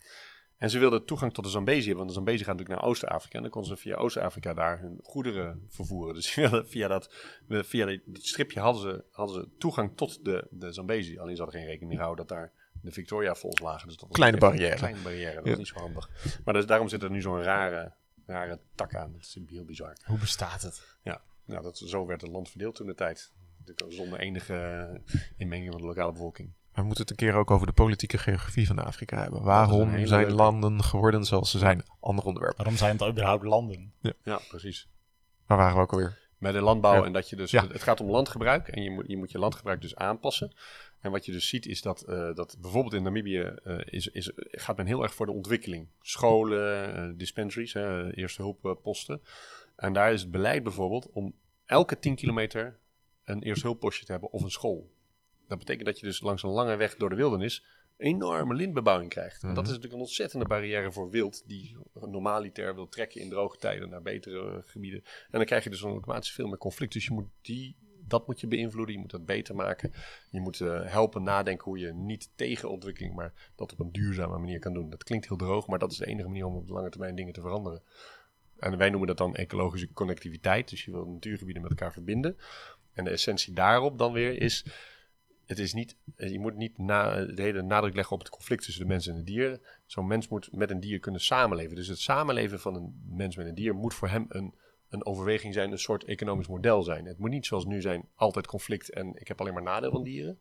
En 0.58 0.70
ze 0.70 0.78
wilden 0.78 1.04
toegang 1.04 1.34
tot 1.34 1.44
de 1.44 1.50
Zambezi 1.50 1.78
hebben, 1.86 1.96
want 1.96 2.08
de 2.08 2.14
Zambezi 2.14 2.44
gaat 2.44 2.52
natuurlijk 2.52 2.80
naar 2.80 2.90
Oost-Afrika. 2.90 3.36
En 3.36 3.42
dan 3.42 3.50
konden 3.50 3.76
ze 3.76 3.82
via 3.82 3.96
Oost-Afrika 3.96 4.54
daar 4.54 4.80
hun 4.80 4.98
goederen 5.02 5.66
vervoeren. 5.68 6.14
Dus 6.18 6.30
via, 6.30 6.48
dat, 6.88 7.14
via 7.48 7.86
dat 7.86 8.00
stripje 8.12 8.60
hadden 8.60 8.82
ze, 8.82 9.04
hadden 9.10 9.34
ze 9.34 9.48
toegang 9.58 9.96
tot 9.96 10.24
de, 10.24 10.46
de 10.50 10.72
Zambezi. 10.72 11.18
Alleen 11.18 11.36
ze 11.36 11.42
hadden 11.42 11.60
geen 11.60 11.68
rekening 11.68 11.96
gehouden 11.96 12.26
dat 12.26 12.36
daar 12.36 12.52
de 12.82 12.90
Victoria 12.90 13.34
Falls 13.34 13.58
lagen. 13.60 13.88
Dus 13.88 13.96
dat 13.96 14.08
was 14.08 14.16
Kleine 14.16 14.36
een 14.36 14.48
barrière. 14.50 14.76
Kleine 14.76 15.00
barrière, 15.02 15.34
dat 15.34 15.44
Ja. 15.44 15.52
is 15.52 15.58
niet 15.58 15.66
zo 15.66 15.78
handig. 15.78 16.10
Maar 16.44 16.54
dus, 16.54 16.66
daarom 16.66 16.88
zit 16.88 17.02
er 17.02 17.10
nu 17.10 17.20
zo'n 17.20 17.42
rare, 17.42 17.92
rare 18.26 18.60
tak 18.74 18.94
aan. 18.94 19.12
Dat 19.12 19.20
is 19.20 19.38
heel 19.46 19.64
bizar. 19.64 19.96
Hoe 20.04 20.18
bestaat 20.18 20.62
het? 20.62 20.96
Ja, 21.02 21.22
nou, 21.44 21.62
dat, 21.62 21.78
zo 21.78 22.06
werd 22.06 22.20
het 22.20 22.30
land 22.30 22.48
verdeeld 22.50 22.74
toen 22.74 22.86
de 22.86 22.94
tijd. 22.94 23.32
Zonder 23.88 24.18
enige 24.18 25.00
inmenging 25.36 25.72
van 25.72 25.80
de 25.80 25.86
lokale 25.86 26.12
bevolking. 26.12 26.52
Maar 26.74 26.82
we 26.82 26.88
moeten 26.88 27.06
het 27.06 27.10
een 27.10 27.28
keer 27.28 27.34
ook 27.38 27.50
over 27.50 27.66
de 27.66 27.72
politieke 27.72 28.18
geografie 28.18 28.66
van 28.66 28.78
Afrika 28.78 29.22
hebben. 29.22 29.42
Waarom 29.42 29.90
zijn 29.90 30.08
leuke. 30.08 30.34
landen 30.34 30.82
geworden 30.82 31.24
zoals 31.24 31.50
ze 31.50 31.58
zijn? 31.58 31.82
Ander 32.00 32.24
onderwerp. 32.24 32.56
Waarom 32.56 32.76
zijn 32.76 32.96
het 32.96 33.08
überhaupt 33.08 33.44
landen? 33.44 33.92
Ja, 34.22 34.40
precies. 34.48 34.88
Waar 35.46 35.58
waren 35.58 35.74
we 35.76 35.80
ook 35.80 35.92
alweer? 35.92 36.18
Met 36.38 36.52
de 36.52 36.60
landbouw 36.60 36.94
Ja. 36.94 37.04
en 37.04 37.12
dat 37.12 37.28
je 37.28 37.36
dus... 37.36 37.50
Ja. 37.50 37.66
Het 37.66 37.82
gaat 37.82 38.00
om 38.00 38.10
landgebruik 38.10 38.68
en 38.68 38.82
je 38.82 38.90
moet, 38.90 39.04
je 39.06 39.16
moet 39.16 39.30
je 39.30 39.38
landgebruik 39.38 39.80
dus 39.80 39.96
aanpassen. 39.96 40.52
En 41.00 41.10
wat 41.10 41.24
je 41.24 41.32
dus 41.32 41.48
ziet 41.48 41.66
is 41.66 41.82
dat, 41.82 42.02
eh, 42.02 42.34
dat 42.34 42.56
bijvoorbeeld 42.60 42.94
in 42.94 43.02
Namibië 43.02 43.40
eh, 43.40 43.78
is, 43.84 44.08
is, 44.08 44.32
gaat 44.36 44.76
men 44.76 44.86
heel 44.86 45.02
erg 45.02 45.14
voor 45.14 45.26
de 45.26 45.32
ontwikkeling. 45.32 45.88
Scholen, 46.00 46.94
eh, 46.96 47.18
dispensaries, 47.18 47.72
hè, 47.72 48.14
eerste 48.14 48.42
hulpposten. 48.42 49.22
En 49.76 49.92
daar 49.92 50.12
is 50.12 50.20
het 50.20 50.30
beleid 50.30 50.62
bijvoorbeeld 50.62 51.10
om 51.12 51.34
elke 51.64 51.98
10 51.98 52.14
kilometer 52.14 52.78
een 53.24 53.42
eerste 53.42 53.66
hulppostje 53.66 54.04
te 54.04 54.12
hebben 54.12 54.32
of 54.32 54.42
een 54.42 54.50
school. 54.50 54.92
Dat 55.48 55.58
betekent 55.58 55.86
dat 55.86 56.00
je 56.00 56.06
dus 56.06 56.20
langs 56.20 56.42
een 56.42 56.50
lange 56.50 56.76
weg 56.76 56.96
door 56.96 57.08
de 57.08 57.16
wildernis 57.16 57.64
enorme 57.96 58.54
lintbebouwing 58.54 59.10
krijgt. 59.10 59.42
En 59.42 59.54
dat 59.54 59.64
is 59.64 59.68
natuurlijk 59.68 59.94
een 59.94 60.00
ontzettende 60.00 60.46
barrière 60.46 60.92
voor 60.92 61.10
wild 61.10 61.42
die 61.46 61.76
normaliter 61.92 62.74
wil 62.74 62.88
trekken 62.88 63.20
in 63.20 63.28
droge 63.28 63.58
tijden 63.58 63.88
naar 63.88 64.02
betere 64.02 64.50
eh, 64.50 64.58
gebieden. 64.64 65.02
En 65.04 65.38
dan 65.38 65.44
krijg 65.44 65.64
je 65.64 65.70
dus 65.70 65.82
automatisch 65.82 66.32
veel 66.32 66.46
meer 66.46 66.58
conflict. 66.58 66.92
Dus 66.92 67.04
je 67.04 67.12
moet 67.12 67.28
die, 67.42 67.76
dat 68.06 68.26
moet 68.26 68.40
je 68.40 68.46
beïnvloeden, 68.46 68.94
je 68.94 69.00
moet 69.00 69.10
dat 69.10 69.26
beter 69.26 69.54
maken. 69.54 69.92
Je 70.30 70.40
moet 70.40 70.60
eh, 70.60 70.84
helpen 70.84 71.22
nadenken 71.22 71.64
hoe 71.64 71.78
je 71.78 71.92
niet 71.92 72.30
tegen 72.34 72.70
ontwikkeling, 72.70 73.14
maar 73.14 73.32
dat 73.56 73.72
op 73.72 73.80
een 73.80 73.92
duurzame 73.92 74.38
manier 74.38 74.58
kan 74.58 74.72
doen. 74.72 74.90
Dat 74.90 75.04
klinkt 75.04 75.28
heel 75.28 75.36
droog, 75.36 75.66
maar 75.66 75.78
dat 75.78 75.92
is 75.92 75.98
de 75.98 76.06
enige 76.06 76.28
manier 76.28 76.46
om 76.46 76.56
op 76.56 76.66
de 76.66 76.72
lange 76.72 76.90
termijn 76.90 77.14
dingen 77.14 77.32
te 77.32 77.40
veranderen. 77.40 77.82
En 78.58 78.76
wij 78.78 78.90
noemen 78.90 79.08
dat 79.08 79.18
dan 79.18 79.34
ecologische 79.34 79.92
connectiviteit. 79.92 80.70
Dus 80.70 80.84
je 80.84 80.90
wil 80.90 81.06
natuurgebieden 81.06 81.62
met 81.62 81.70
elkaar 81.70 81.92
verbinden. 81.92 82.36
En 82.92 83.04
de 83.04 83.10
essentie 83.10 83.54
daarop 83.54 83.98
dan 83.98 84.12
weer 84.12 84.40
is 84.40 84.64
het 85.46 85.58
is 85.58 85.72
niet, 85.72 85.96
eh, 86.16 86.30
je 86.30 86.38
moet 86.38 86.56
niet 86.56 86.78
na, 86.78 87.24
de 87.24 87.42
hele 87.42 87.62
nadruk 87.62 87.94
leggen 87.94 88.14
op 88.14 88.20
het 88.20 88.30
conflict 88.30 88.64
tussen 88.64 88.82
de 88.82 88.88
mens 88.88 89.06
en 89.06 89.14
de 89.14 89.22
dier. 89.22 89.60
Zo'n 89.86 90.06
mens 90.06 90.28
moet 90.28 90.52
met 90.52 90.70
een 90.70 90.80
dier 90.80 90.98
kunnen 90.98 91.20
samenleven. 91.20 91.76
Dus 91.76 91.88
het 91.88 91.98
samenleven 91.98 92.60
van 92.60 92.74
een 92.74 93.02
mens 93.08 93.36
met 93.36 93.46
een 93.46 93.54
dier 93.54 93.74
moet 93.74 93.94
voor 93.94 94.08
hem 94.08 94.26
een, 94.28 94.54
een 94.88 95.06
overweging 95.06 95.54
zijn, 95.54 95.72
een 95.72 95.78
soort 95.78 96.04
economisch 96.04 96.48
model 96.48 96.82
zijn. 96.82 97.04
Het 97.06 97.18
moet 97.18 97.30
niet 97.30 97.46
zoals 97.46 97.64
nu 97.64 97.80
zijn, 97.80 98.08
altijd 98.14 98.46
conflict 98.46 98.90
en 98.90 99.14
ik 99.20 99.28
heb 99.28 99.40
alleen 99.40 99.54
maar 99.54 99.62
nadeel 99.62 99.90
van 99.90 100.02
dieren. 100.02 100.38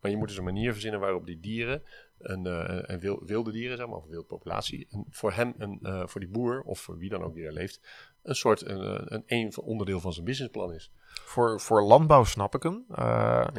Maar 0.00 0.10
je 0.10 0.16
moet 0.16 0.28
dus 0.28 0.36
een 0.36 0.44
manier 0.44 0.72
verzinnen 0.72 1.00
waarop 1.00 1.26
die 1.26 1.40
dieren, 1.40 1.82
een, 2.18 2.46
eh, 2.46 2.78
een 2.82 3.00
wil- 3.00 3.22
wilde 3.24 3.52
dieren, 3.52 3.76
zeg 3.76 3.86
maar, 3.86 3.96
of 3.96 4.04
een 4.04 4.10
wildpopulatie, 4.10 4.86
een, 4.90 5.06
voor 5.10 5.32
hem, 5.32 5.54
een, 5.58 5.78
eh, 5.82 6.06
voor 6.06 6.20
die 6.20 6.30
boer 6.30 6.62
of 6.62 6.80
voor 6.80 6.98
wie 6.98 7.08
dan 7.08 7.22
ook 7.22 7.34
die 7.34 7.44
er 7.44 7.52
leeft, 7.52 7.80
een 8.22 8.34
soort 8.34 8.66
een, 8.66 9.14
een, 9.14 9.22
een 9.26 9.56
onderdeel 9.58 10.00
van 10.00 10.12
zijn 10.12 10.24
businessplan 10.24 10.72
is. 10.72 10.92
Voor, 11.06 11.60
voor 11.60 11.82
landbouw 11.82 12.24
snap 12.24 12.54
ik 12.54 12.62
hem. 12.62 12.84
Ja. 12.88 13.50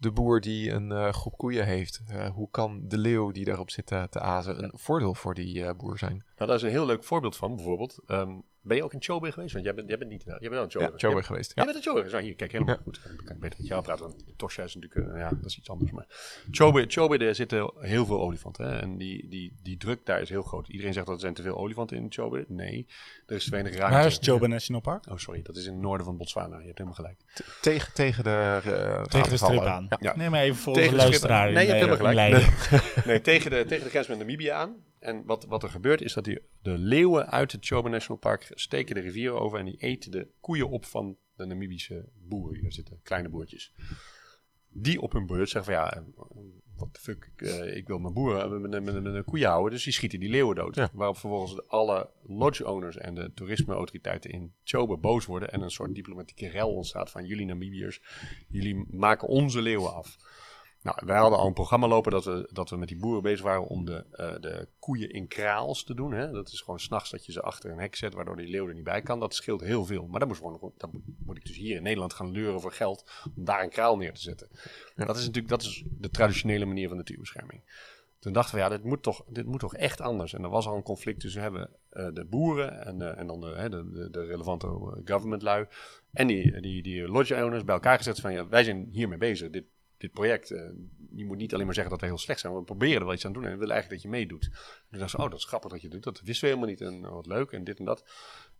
De 0.00 0.12
boer 0.12 0.40
die 0.40 0.70
een 0.70 0.92
eh, 0.92 1.12
groep 1.12 1.36
koeien 1.36 1.66
heeft, 1.66 2.02
eh, 2.08 2.28
hoe 2.28 2.48
kan 2.50 2.80
de 2.88 2.98
leeuw 2.98 3.30
die 3.30 3.44
daarop 3.44 3.70
zit 3.70 3.90
eh, 3.90 4.02
te 4.02 4.20
azen 4.20 4.62
een 4.62 4.72
voordeel 4.74 5.14
voor 5.14 5.34
die 5.34 5.74
boer 5.74 5.98
zijn? 5.98 6.24
Nou, 6.36 6.46
daar 6.48 6.54
is 6.54 6.62
een 6.62 6.70
heel 6.70 6.86
leuk 6.86 7.04
voorbeeld 7.04 7.36
van, 7.36 7.56
bijvoorbeeld. 7.56 7.98
Ehm, 8.06 8.38
ben 8.62 8.76
je 8.76 8.84
ook 8.84 8.92
in 8.92 9.02
Chobe 9.02 9.32
geweest? 9.32 9.52
Want 9.52 9.64
jij 9.64 9.74
bent, 9.74 9.88
jij 9.88 9.98
bent 9.98 10.10
niet... 10.10 10.22
Jij 10.24 10.38
bent 10.38 10.52
wel 10.52 10.62
in 10.62 10.70
Chobe. 10.70 11.16
Ja, 11.16 11.22
geweest. 11.22 11.52
Jij 11.54 11.64
Ja. 11.64 11.72
bent 11.72 11.84
in 11.86 11.92
Chobe. 11.92 12.10
Nou, 12.10 12.22
hier, 12.22 12.34
kijk, 12.34 12.52
helemaal 12.52 12.74
Ja. 12.74 12.80
goed. 12.82 13.00
Dan 13.04 13.16
kan 13.24 13.34
ik 13.34 13.40
beter 13.40 13.58
met 13.58 13.68
jou 13.68 13.82
praten. 13.82 14.04
Want 14.04 14.24
Tosja 14.36 14.62
is 14.62 14.74
natuurlijk... 14.74 15.08
eh, 15.12 15.18
ja, 15.20 15.28
dat 15.28 15.44
is 15.44 15.58
iets 15.58 15.70
anders. 15.70 15.90
Maar 15.90 16.06
Chobe, 16.50 16.84
Chobe, 16.88 17.18
daar 17.18 17.34
zitten 17.34 17.72
heel 17.78 18.06
veel 18.06 18.20
olifanten. 18.20 18.64
Hè? 18.70 18.78
En 18.78 18.96
die, 18.98 19.28
die, 19.28 19.52
die 19.62 19.76
druk 19.76 20.06
daar 20.06 20.20
is 20.20 20.28
heel 20.28 20.42
groot. 20.42 20.68
Iedereen 20.68 20.92
zegt 20.92 21.06
dat 21.06 21.14
er 21.14 21.20
zijn 21.20 21.34
te 21.34 21.42
veel 21.42 21.56
olifanten 21.56 21.96
in 21.96 22.06
Chobe. 22.08 22.44
Nee, 22.48 22.86
er 23.26 23.36
is 23.36 23.44
te 23.44 23.50
weinig 23.50 23.74
ruimte. 23.76 23.96
Waar 23.96 24.06
is 24.06 24.18
Chobe 24.20 24.46
National 24.48 24.80
Park? 24.80 25.06
Oh, 25.10 25.16
sorry. 25.16 25.42
Dat 25.42 25.56
is 25.56 25.66
in 25.66 25.72
het 25.72 25.80
noorden 25.82 26.06
van 26.06 26.16
Botswana. 26.16 26.58
Je 26.58 26.64
hebt 26.66 26.78
helemaal 26.78 26.94
gelijk. 26.98 27.20
Tegen, 27.60 27.94
tegen 27.94 28.24
de 28.24 28.60
uh, 28.66 29.02
Tegen 29.02 29.30
de 29.30 29.36
strip 29.36 29.60
aan. 29.62 29.86
Ja. 30.00 30.16
Nee, 30.16 30.30
maar 30.30 30.40
even 30.42 30.56
voor 30.60 30.74
Tegen 30.74 30.90
de 30.90 30.96
luisteraar. 30.96 31.52
Nee, 31.52 31.66
je 31.66 31.72
hebt 31.72 31.84
helemaal 31.84 31.96
gelijk. 32.12 32.14
Leiden. 32.16 32.52
Nee, 33.10 33.20
tegen 33.20 33.50
de, 33.50 33.64
tegen 33.68 33.84
de 33.84 33.90
grens 33.90 34.06
met 34.06 34.18
Namibië 34.18 34.48
aan. 34.48 34.76
En 35.00 35.24
wat, 35.24 35.44
wat 35.44 35.62
er 35.62 35.70
gebeurt 35.70 36.00
is 36.00 36.12
dat 36.12 36.24
die, 36.24 36.40
de 36.62 36.78
leeuwen 36.78 37.30
uit 37.30 37.52
het 37.52 37.66
Chobe 37.66 37.88
National 37.88 38.18
Park 38.18 38.50
steken 38.54 38.94
de 38.94 39.00
rivier 39.00 39.32
over 39.32 39.58
en 39.58 39.64
die 39.64 39.76
eten 39.76 40.10
de 40.10 40.28
koeien 40.40 40.68
op 40.68 40.84
van 40.84 41.16
de 41.34 41.44
Namibische 41.46 42.08
boeren. 42.14 42.60
Hier 42.60 42.72
zitten 42.72 43.00
kleine 43.02 43.28
boertjes. 43.28 43.74
die 44.68 45.00
op 45.00 45.12
hun 45.12 45.26
beurt 45.26 45.48
zeggen 45.48 45.74
van 45.74 45.82
ja, 45.82 46.04
wat 46.76 46.94
de 46.94 47.00
fuck, 47.00 47.30
ik, 47.36 47.46
eh, 47.46 47.76
ik 47.76 47.86
wil 47.86 47.98
mijn 47.98 48.14
boeren 48.14 48.60
met, 48.60 48.70
met, 48.70 49.02
met, 49.02 49.14
een 49.14 49.24
koeien 49.24 49.48
houden, 49.48 49.72
dus 49.72 49.84
die 49.84 49.92
schieten 49.92 50.20
die 50.20 50.30
leeuwen 50.30 50.54
dood. 50.54 50.74
Ja. 50.74 50.90
Waarop 50.92 51.16
vervolgens 51.16 51.68
alle 51.68 52.10
lodge-owners 52.22 52.96
en 52.96 53.14
de 53.14 53.30
toerismeautoriteiten 53.34 54.30
in 54.30 54.54
Chobe 54.64 54.96
boos 54.96 55.26
worden 55.26 55.52
en 55.52 55.60
een 55.60 55.70
soort 55.70 55.94
diplomatieke 55.94 56.48
rel 56.48 56.74
ontstaat 56.74 57.10
van 57.10 57.26
jullie 57.26 57.46
Namibiërs, 57.46 58.02
jullie 58.48 58.84
maken 58.90 59.28
onze 59.28 59.62
leeuwen 59.62 59.94
af. 59.94 60.16
Nou, 60.82 60.98
wij 61.04 61.18
hadden 61.18 61.38
al 61.38 61.46
een 61.46 61.52
programma 61.52 61.86
lopen 61.86 62.12
dat 62.12 62.24
we, 62.24 62.48
dat 62.52 62.70
we 62.70 62.76
met 62.76 62.88
die 62.88 62.98
boeren 62.98 63.22
bezig 63.22 63.42
waren 63.42 63.66
om 63.66 63.84
de, 63.84 64.04
eh, 64.12 64.34
de 64.40 64.68
koeien 64.78 65.10
in 65.10 65.28
kraals 65.28 65.84
te 65.84 65.94
doen. 65.94 66.12
Hè? 66.12 66.30
Dat 66.30 66.48
is 66.48 66.60
gewoon 66.60 66.80
s'nachts 66.80 67.10
dat 67.10 67.26
je 67.26 67.32
ze 67.32 67.42
achter 67.42 67.70
een 67.70 67.78
hek 67.78 67.96
zet, 67.96 68.14
waardoor 68.14 68.36
die 68.36 68.48
leeuw 68.48 68.68
er 68.68 68.74
niet 68.74 68.84
bij 68.84 69.02
kan. 69.02 69.20
Dat 69.20 69.34
scheelt 69.34 69.60
heel 69.60 69.84
veel. 69.84 70.06
Maar 70.06 70.18
dan 70.20 70.28
moet, 70.28 70.36
gewoon 70.36 70.72
dan 70.76 71.02
moet, 71.18 71.36
ik 71.36 71.46
dus 71.46 71.56
hier 71.56 71.76
in 71.76 71.82
Nederland 71.82 72.12
gaan 72.12 72.30
leuren 72.30 72.60
voor 72.60 72.72
geld 72.72 73.10
om 73.36 73.44
daar 73.44 73.62
een 73.62 73.70
kraal 73.70 73.96
neer 73.96 74.14
te 74.14 74.20
zetten. 74.20 74.48
Dat 74.96 75.16
is 75.16 75.24
natuurlijk 75.24 75.48
dat 75.48 75.62
is 75.62 75.84
de 75.86 76.10
traditionele 76.10 76.64
manier 76.64 76.88
van 76.88 76.96
natuurbescherming. 76.96 77.62
Toen 78.20 78.32
dachten 78.32 78.54
we, 78.54 78.60
ja, 78.60 78.68
dit 78.68 78.84
moet 78.84 79.02
toch, 79.02 79.24
dit 79.28 79.46
moet 79.46 79.60
toch 79.60 79.74
echt 79.74 80.00
anders. 80.00 80.34
En 80.34 80.42
er 80.42 80.50
was 80.50 80.66
al 80.66 80.76
een 80.76 80.82
conflict 80.82 81.20
tussen 81.20 81.42
hebben, 81.42 81.70
eh, 81.90 82.08
de 82.12 82.24
boeren 82.24 82.86
en, 82.86 83.02
eh, 83.02 83.18
en 83.18 83.26
dan 83.26 83.40
de, 83.40 83.46
hè, 83.46 83.68
de, 83.68 84.08
de, 84.10 84.24
relevante 84.24 84.66
eh, 84.66 84.72
governmentlui. 85.04 85.66
En 86.12 86.26
die, 86.26 86.60
die, 86.60 86.82
die 86.82 87.08
lodge 87.08 87.34
owners 87.34 87.64
bij 87.64 87.74
elkaar 87.74 87.96
gezet 87.96 88.20
van, 88.20 88.32
ja, 88.32 88.48
wij 88.48 88.64
zijn 88.64 88.88
hiermee 88.90 89.18
bezig. 89.18 89.50
Dit, 89.50 89.64
dit 90.00 90.12
project, 90.12 90.50
eh, 90.50 90.62
je 91.14 91.24
moet 91.24 91.36
niet 91.36 91.52
alleen 91.52 91.64
maar 91.64 91.74
zeggen 91.74 91.92
dat 91.92 92.00
we 92.00 92.06
heel 92.06 92.18
slecht 92.18 92.40
zijn. 92.40 92.54
We 92.54 92.62
proberen 92.62 92.98
er 92.98 93.04
wel 93.04 93.14
iets 93.14 93.26
aan 93.26 93.32
te 93.32 93.38
doen 93.38 93.48
en 93.48 93.54
we 93.54 93.58
willen 93.58 93.74
eigenlijk 93.74 94.02
dat 94.02 94.12
je 94.12 94.18
meedoet. 94.18 94.44
En 94.44 94.50
toen 94.90 94.98
dachten 94.98 95.18
ze, 95.18 95.24
oh, 95.24 95.30
dat 95.30 95.38
is 95.38 95.44
grappig 95.44 95.70
dat 95.70 95.82
je 95.82 95.88
doet. 95.88 96.02
Dat 96.02 96.20
wisten 96.20 96.48
we 96.48 96.54
helemaal 96.54 96.70
niet 96.70 96.80
en 96.80 97.06
oh, 97.06 97.14
wat 97.14 97.26
leuk 97.26 97.50
en 97.52 97.64
dit 97.64 97.78
en 97.78 97.84
dat. 97.84 98.04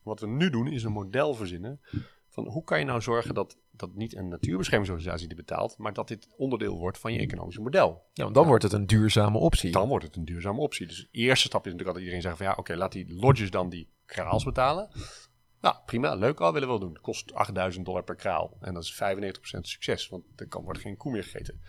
Wat 0.03 0.21
we 0.21 0.27
nu 0.27 0.51
doen 0.51 0.67
is 0.67 0.83
een 0.83 0.93
model 0.93 1.35
verzinnen 1.35 1.81
van 2.29 2.47
hoe 2.49 2.65
kan 2.65 2.79
je 2.79 2.85
nou 2.85 3.01
zorgen 3.01 3.35
dat, 3.35 3.59
dat 3.71 3.95
niet 3.95 4.17
een 4.17 4.29
natuurbeschermingsorganisatie 4.29 5.29
dit 5.29 5.37
betaalt, 5.37 5.79
maar 5.79 5.93
dat 5.93 6.09
dit 6.09 6.29
onderdeel 6.37 6.79
wordt 6.79 6.99
van 6.99 7.13
je 7.13 7.19
economische 7.19 7.61
model. 7.61 8.03
Ja, 8.13 8.23
want 8.23 8.35
dan 8.35 8.47
wordt 8.47 8.63
het 8.63 8.73
een 8.73 8.87
duurzame 8.87 9.39
optie. 9.39 9.73
Dan 9.73 9.89
wordt 9.89 10.05
het 10.05 10.17
een 10.17 10.25
duurzame 10.25 10.61
optie. 10.61 10.87
Dus 10.87 11.09
de 11.11 11.19
eerste 11.19 11.47
stap 11.47 11.67
is 11.67 11.73
natuurlijk 11.73 11.97
dat 11.97 11.99
iedereen 11.99 12.23
zegt 12.23 12.37
van 12.37 12.47
ja, 12.47 12.55
oké, 12.57 12.75
laat 12.77 12.93
die 12.93 13.15
lodges 13.15 13.51
dan 13.51 13.69
die 13.69 13.89
kraals 14.07 14.45
betalen. 14.45 14.89
Nou, 15.61 15.77
prima, 15.87 16.15
leuk, 16.15 16.41
al 16.41 16.53
willen 16.53 16.69
we 16.69 16.75
wel 16.75 16.83
doen. 16.85 16.93
Het 16.93 17.03
kost 17.03 17.35
8000 17.35 17.85
dollar 17.85 18.03
per 18.05 18.15
kraal. 18.17 18.57
En 18.61 18.75
dat 18.75 18.83
is 18.83 19.03
95% 19.03 19.61
succes, 19.61 20.09
want 20.09 20.25
er 20.37 20.47
kan, 20.49 20.65
wordt 20.65 20.81
geen 20.81 20.97
koe 20.97 21.13
meer 21.13 21.23
gegeten. 21.25 21.61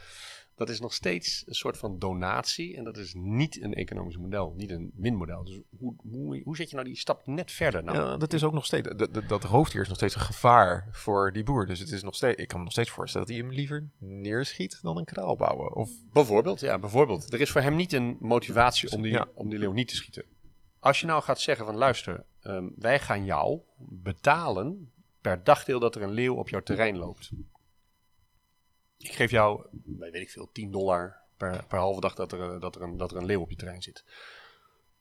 Dat 0.56 0.70
is 0.70 0.80
nog 0.80 0.94
steeds 0.94 1.44
een 1.48 1.54
soort 1.54 1.78
van 1.78 2.00
donatie 2.00 2.78
en 2.78 2.84
dat 2.84 2.98
is 2.98 3.14
niet 3.16 3.62
een 3.62 3.74
economisch 3.74 4.18
model, 4.18 4.54
niet 4.58 4.70
een 4.70 4.92
winmodel. 4.96 5.44
Dus 5.44 5.60
hoe, 5.78 5.96
hoe, 6.12 6.42
hoe 6.44 6.56
zet 6.56 6.70
je 6.70 6.76
nou 6.76 6.88
die 6.88 6.98
stap 6.98 7.26
net 7.28 7.52
verder? 7.52 7.84
Nou, 7.84 7.98
Ja, 7.98 8.18
dat 8.18 8.34
is 8.34 8.44
ook 8.44 8.54
nog 8.54 8.66
steeds. 8.66 8.88
Dat, 8.96 9.14
dat, 9.14 9.30
dat 9.30 9.44
roofdier 9.44 9.82
is 9.82 9.88
nog 9.88 9.98
steeds 9.98 10.16
een 10.16 10.22
gevaar 10.22 10.88
voor 10.92 11.34
die 11.34 11.44
boer. 11.44 11.66
Dus 11.66 11.80
het 11.80 11.92
is 11.92 12.04
nog 12.04 12.16
steeds. 12.16 12.42
Ik 12.42 12.48
kan 12.48 12.58
me 12.58 12.64
nog 12.64 12.74
steeds 12.74 12.90
voorstellen 12.90 13.28
dat 13.28 13.36
hij 13.36 13.46
hem 13.46 13.56
liever 13.56 13.90
neerschiet 13.98 14.80
dan 14.82 14.98
een 14.98 15.06
kraal 15.06 15.36
bouwen. 15.36 15.76
Of 15.76 15.90
Bijvoorbeeld, 16.14 16.60
ja, 16.60 16.80
bijvoorbeeld. 16.80 17.34
Er 17.34 17.42
is 17.42 17.50
voor 17.52 17.62
hem 17.62 17.76
niet 17.76 17.94
een 17.94 18.18
motivatie 18.20 18.92
om 18.92 19.02
die, 19.02 19.12
Ja. 19.12 19.28
om 19.34 19.50
die 19.50 19.60
leeuw 19.60 19.72
niet 19.72 19.88
te 19.88 19.96
schieten. 19.96 20.24
Als 20.82 21.00
je 21.00 21.06
nou 21.06 21.24
gaat 21.24 21.40
zeggen 21.40 21.66
van 21.66 21.76
luister, 21.76 22.26
ehm, 22.42 22.70
wij 22.76 23.00
gaan 23.00 23.26
jou 23.26 23.62
betalen 23.78 24.92
per 25.22 25.44
dagdeel 25.44 25.80
dat 25.80 25.96
er 25.96 26.02
een 26.02 26.12
leeuw 26.12 26.36
op 26.36 26.50
jouw 26.50 26.62
terrein 26.62 26.98
loopt. 26.98 27.32
Ik 28.98 29.12
geef 29.12 29.32
jou, 29.32 29.66
weet 29.86 30.14
ik 30.14 30.30
veel, 30.30 30.50
10 30.52 30.72
dollar 30.72 31.22
per, 31.38 31.66
per 31.66 31.78
halve 31.78 32.02
dag 32.02 32.16
dat 32.16 32.32
er, 32.32 32.60
dat, 32.60 32.76
er 32.76 32.82
een, 32.82 32.98
dat 32.98 33.12
er 33.12 33.18
een 33.18 33.26
leeuw 33.26 33.42
op 33.42 33.50
je 33.50 33.56
terrein 33.56 33.82
zit. 33.82 34.06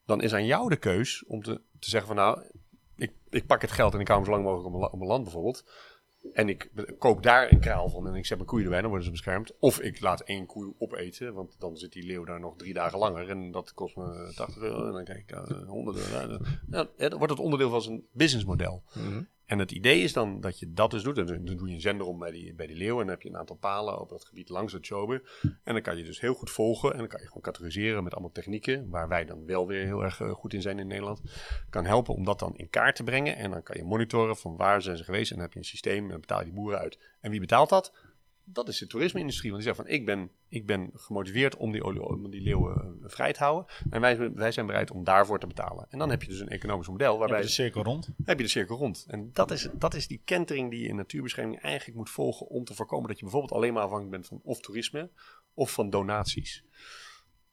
Dan 0.04 0.22
is 0.22 0.34
aan 0.34 0.46
jou 0.46 0.68
de 0.68 0.76
keus 0.76 1.24
om 1.26 1.42
te, 1.42 1.60
te 1.78 1.90
zeggen 1.90 2.08
van 2.08 2.16
nou, 2.16 2.50
ik, 2.96 3.12
ik 3.28 3.46
pak 3.46 3.60
het 3.60 3.70
geld 3.70 3.94
en 3.94 4.00
ik 4.00 4.08
hou 4.08 4.18
hem 4.20 4.28
zo 4.28 4.34
lang 4.34 4.44
mogelijk 4.44 4.74
op 4.74 4.92
op 4.92 4.98
mijn 4.98 5.10
land 5.10 5.22
bijvoorbeeld. 5.22 5.64
En 6.32 6.48
ik 6.48 6.70
koop 6.98 7.22
daar 7.22 7.52
een 7.52 7.60
kraal 7.60 7.88
van 7.88 8.06
en 8.06 8.14
ik 8.14 8.26
zet 8.26 8.36
mijn 8.36 8.48
koeien 8.48 8.64
erbij, 8.64 8.80
dan 8.80 8.88
worden 8.88 9.06
ze 9.06 9.12
beschermd. 9.12 9.52
Of 9.58 9.80
ik 9.80 10.00
laat 10.00 10.20
één 10.20 10.46
koe 10.46 10.74
opeten, 10.78 11.34
want 11.34 11.56
dan 11.58 11.76
zit 11.76 11.92
die 11.92 12.06
leeuw 12.06 12.24
daar 12.24 12.40
nog 12.40 12.56
drie 12.56 12.74
dagen 12.74 12.98
langer. 12.98 13.28
En 13.28 13.50
dat 13.50 13.74
kost 13.74 13.96
me 13.96 14.32
80 14.34 14.62
euro 14.62 14.86
en 14.86 14.92
dan 14.92 15.04
krijg 15.04 15.20
ik 15.20 15.32
uh, 15.32 15.68
100 15.68 15.96
euro. 15.96 16.38
Nou, 16.66 16.88
dan 16.96 17.18
wordt 17.18 17.32
het 17.32 17.42
onderdeel 17.42 17.70
van 17.70 17.82
zijn 17.82 18.02
businessmodel. 18.12 18.82
En 19.50 19.58
het 19.58 19.72
idee 19.72 20.02
is 20.02 20.12
dan 20.12 20.40
dat 20.40 20.58
je 20.58 20.72
dat 20.72 20.90
dus 20.90 21.02
doet. 21.02 21.18
En 21.18 21.26
dan 21.26 21.56
doe 21.56 21.68
je 21.68 21.74
een 21.74 21.80
zender 21.80 22.06
om 22.06 22.18
bij 22.18 22.30
die, 22.30 22.54
bij 22.54 22.68
leeuw. 22.68 22.92
En 22.92 22.98
dan 22.98 23.08
heb 23.08 23.22
je 23.22 23.28
een 23.28 23.36
aantal 23.36 23.56
palen 23.56 24.00
op 24.00 24.08
dat 24.08 24.24
gebied 24.24 24.48
langs 24.48 24.72
het 24.72 24.86
Chobe. 24.86 25.22
En 25.42 25.72
dan 25.72 25.82
kan 25.82 25.96
je 25.96 26.04
dus 26.04 26.20
heel 26.20 26.34
goed 26.34 26.50
volgen. 26.50 26.92
En 26.92 26.98
dan 26.98 27.08
kan 27.08 27.20
je 27.20 27.26
gewoon 27.26 27.42
categoriseren 27.42 28.02
met 28.02 28.12
allemaal 28.12 28.32
technieken. 28.32 28.88
Waar 28.88 29.08
wij 29.08 29.24
dan 29.24 29.46
wel 29.46 29.66
weer 29.66 29.84
heel 29.84 30.02
erg 30.02 30.20
eh, 30.20 30.30
goed 30.30 30.54
in 30.54 30.62
zijn 30.62 30.78
in 30.78 30.86
Nederland. 30.86 31.20
Kan 31.70 31.84
helpen 31.84 32.14
om 32.14 32.24
dat 32.24 32.38
dan 32.38 32.56
in 32.56 32.70
kaart 32.70 32.96
te 32.96 33.04
brengen. 33.04 33.36
En 33.36 33.50
dan 33.50 33.62
kan 33.62 33.76
je 33.76 33.84
monitoren 33.84 34.36
van 34.36 34.56
waar 34.56 34.82
zijn 34.82 34.96
ze 34.96 35.04
geweest. 35.04 35.30
En 35.30 35.36
dan 35.36 35.44
heb 35.44 35.52
je 35.52 35.58
een 35.58 35.64
systeem 35.64 36.04
en 36.04 36.10
dan 36.10 36.20
betaal 36.20 36.38
je 36.38 36.44
die 36.44 36.54
boeren 36.54 36.78
uit. 36.78 36.98
En 37.20 37.30
wie 37.30 37.40
betaalt 37.40 37.68
dat? 37.68 37.92
Dat 38.52 38.68
is 38.68 38.78
de 38.78 38.86
toerisme-industrie. 38.86 39.50
Want 39.50 39.62
die 39.62 39.72
zegt 39.72 39.86
van 39.86 39.94
ik 39.94 40.06
ben, 40.06 40.30
ik 40.48 40.66
ben 40.66 40.90
gemotiveerd 40.94 41.56
om 41.56 41.72
die, 41.72 41.82
olie, 41.82 42.02
om 42.02 42.30
die 42.30 42.40
leeuwen 42.40 42.76
eh, 42.76 43.08
vrij 43.08 43.32
te 43.32 43.38
houden. 43.38 43.74
En 43.90 44.00
wij, 44.00 44.32
wij 44.32 44.52
zijn 44.52 44.66
bereid 44.66 44.90
om 44.90 45.04
daarvoor 45.04 45.38
te 45.40 45.46
betalen. 45.46 45.86
En 45.90 45.98
dan 45.98 46.10
heb 46.10 46.22
je 46.22 46.28
dus 46.28 46.40
een 46.40 46.48
economisch 46.48 46.88
model 46.88 47.08
waarbij 47.08 47.28
Waarbij 47.28 47.46
de 47.46 47.52
cirkel 47.52 47.82
rond. 47.82 48.10
heb 48.24 48.36
je 48.38 48.44
de 48.44 48.50
cirkel 48.50 48.76
rond. 48.76 49.04
En 49.08 49.30
dat 49.32 49.50
is, 49.50 49.68
dat 49.72 49.94
is 49.94 50.06
die 50.06 50.20
kentering 50.24 50.70
die 50.70 50.80
je 50.80 50.88
in 50.88 50.96
natuurbescherming 50.96 51.60
eigenlijk 51.60 51.98
moet 51.98 52.10
volgen 52.10 52.46
om 52.46 52.64
te 52.64 52.74
voorkomen 52.74 53.08
dat 53.08 53.16
je 53.16 53.22
bijvoorbeeld 53.22 53.52
alleen 53.52 53.72
maar 53.72 53.82
afhankelijk 53.82 54.16
bent 54.16 54.26
van 54.26 54.40
of 54.42 54.60
toerisme 54.60 55.10
of 55.54 55.72
van 55.72 55.90
donaties. 55.90 56.64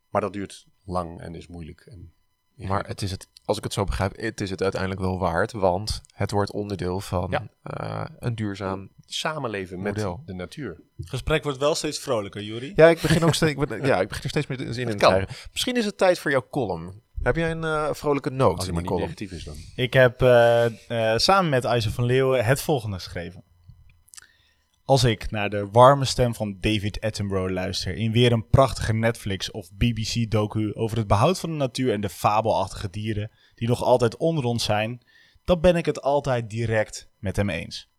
Maar 0.09 0.21
dat 0.21 0.33
duurt 0.33 0.67
lang 0.85 1.19
en 1.21 1.35
is 1.35 1.47
moeilijk. 1.47 1.81
En, 1.81 2.13
Maar 2.55 2.87
het 2.87 3.01
is 3.01 3.11
het, 3.11 3.29
als 3.47 3.57
ik 3.57 3.63
het 3.63 3.73
zo 3.73 3.83
begrijp, 3.83 4.17
het 4.17 4.41
is 4.41 4.49
het 4.49 4.61
uiteindelijk 4.61 5.01
wel 5.01 5.19
waard. 5.19 5.51
Want 5.51 6.01
het 6.13 6.31
wordt 6.31 6.51
onderdeel 6.51 6.99
van 6.99 7.27
Ja. 7.29 7.47
eh, 7.63 8.05
een 8.19 8.35
duurzaam. 8.35 8.89
samenleven 9.05 9.81
met 9.81 9.95
de 10.25 10.33
natuur. 10.33 10.81
Het 10.97 11.09
gesprek 11.09 11.43
wordt 11.43 11.57
wel 11.57 11.75
steeds 11.75 11.99
vrolijker, 11.99 12.41
Juri. 12.43 12.73
Ja, 12.75 12.87
ik 12.87 13.01
begin 13.01 13.23
ook 13.23 13.33
steeds, 13.33 13.51
ik 13.61 13.67
ben- 13.67 13.85
ja, 13.85 14.01
ik 14.01 14.07
begin 14.07 14.23
er 14.23 14.29
steeds 14.29 14.47
meer 14.47 14.57
zin 14.73 14.87
in 14.89 14.97
te 14.97 14.97
kan. 14.97 15.13
krijgen. 15.13 15.35
Misschien 15.51 15.75
is 15.75 15.85
het 15.85 15.97
tijd 15.97 16.19
voor 16.19 16.31
jouw 16.31 16.47
column. 16.51 17.01
Heb 17.23 17.35
jij 17.35 17.51
een 17.51 17.63
eh, 17.63 17.89
vrolijke 17.93 18.29
noot 18.29 18.59
in 18.59 18.65
die 18.65 18.73
niet 18.73 18.85
column? 18.85 19.03
negatief 19.03 19.31
is 19.31 19.43
dan. 19.43 19.55
Ik 19.75 19.93
heb 19.93 20.21
eh, 20.21 20.65
eh, 21.13 21.17
samen 21.19 21.49
met 21.49 21.63
Isaac 21.63 21.93
van 21.93 22.03
Leeuwen 22.05 22.45
het 22.45 22.61
volgende 22.61 22.95
geschreven. 22.95 23.43
Als 24.87 25.03
ik 25.03 25.31
naar 25.31 25.49
de 25.49 25.67
warme 25.71 26.05
stem 26.05 26.35
van 26.35 26.57
David 26.59 27.01
Attenborough 27.01 27.53
luister 27.53 27.95
in 27.95 28.11
weer 28.11 28.31
een 28.31 28.47
prachtige 28.47 28.93
Netflix 28.93 29.51
of 29.51 29.71
BBC 29.73 30.31
docu 30.31 30.73
over 30.73 30.97
het 30.97 31.07
behoud 31.07 31.39
van 31.39 31.49
de 31.49 31.55
natuur 31.55 31.93
en 31.93 32.01
de 32.01 32.09
fabelachtige 32.09 32.89
dieren 32.89 33.31
die 33.55 33.67
nog 33.67 33.83
altijd 33.83 34.17
onder 34.17 34.43
ons 34.43 34.63
zijn, 34.63 35.01
dan 35.43 35.61
ben 35.61 35.75
ik 35.75 35.85
het 35.85 36.01
altijd 36.01 36.49
direct 36.49 37.09
met 37.19 37.35
hem 37.35 37.49
eens. 37.49 37.89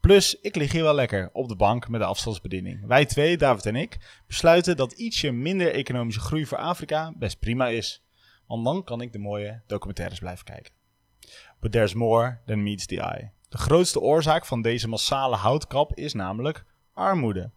Plus, 0.00 0.40
ik 0.40 0.56
lig 0.56 0.72
hier 0.72 0.82
wel 0.82 0.94
lekker 0.94 1.30
op 1.32 1.48
de 1.48 1.56
bank 1.56 1.88
met 1.88 2.00
de 2.00 2.06
afstandsbediening. 2.06 2.86
Wij 2.86 3.04
twee, 3.04 3.36
David 3.36 3.66
en 3.66 3.76
ik, 3.76 4.22
besluiten 4.26 4.76
dat 4.76 4.92
ietsje 4.92 5.30
minder 5.30 5.72
economische 5.72 6.20
groei 6.20 6.46
voor 6.46 6.58
Afrika 6.58 7.12
best 7.16 7.38
prima 7.38 7.68
is. 7.68 8.04
Want 8.46 8.64
dan 8.64 8.84
kan 8.84 9.00
ik 9.00 9.12
de 9.12 9.18
mooie 9.18 9.62
documentaires 9.66 10.18
blijven 10.18 10.44
kijken. 10.44 10.72
But 11.60 11.72
there's 11.72 11.94
more 11.94 12.40
than 12.46 12.62
meets 12.62 12.86
the 12.86 13.00
eye. 13.00 13.32
De 13.54 13.60
grootste 13.60 14.00
oorzaak 14.00 14.46
van 14.46 14.62
deze 14.62 14.88
massale 14.88 15.36
houtkap 15.36 15.94
is 15.94 16.12
namelijk 16.12 16.64
armoede. 16.92 17.50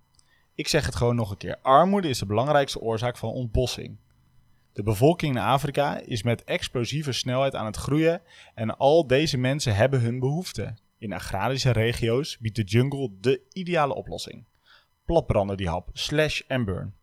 Ik 0.56 0.68
zeg 0.68 0.86
het 0.86 0.96
gewoon 0.96 1.16
nog 1.16 1.32
een 1.32 1.38
keer. 1.38 1.58
Armoede 1.62 2.10
is 2.10 2.20
de 2.20 2.26
belangrijkste 2.26 2.80
oorzaak 2.80 3.18
van 3.18 3.30
ontbossing. 3.30 3.98
De 4.74 4.84
bevolking 4.84 5.36
in 5.36 5.42
Afrika 5.42 6.00
is 6.00 6.24
met 6.24 6.44
explosieve 6.44 7.12
snelheid 7.12 7.56
aan 7.56 7.66
het 7.66 7.76
groeien 7.76 8.22
en 8.54 8.78
al 8.78 9.08
deze 9.08 9.38
mensen 9.38 9.76
hebben 9.76 10.02
hun 10.02 10.20
behoeften. 10.20 10.78
In 10.98 11.14
agrarische 11.14 11.72
regio's 11.72 12.38
biedt 12.38 12.56
de 12.56 12.64
jungle 12.64 13.12
de 13.20 13.42
ideale 13.52 13.96
oplossing. 13.96 14.46
Platbranden 15.06 15.58
die 15.58 15.70
hap, 15.70 15.90
slash 15.94 16.42
en 16.48 16.66
burn. 16.66 16.96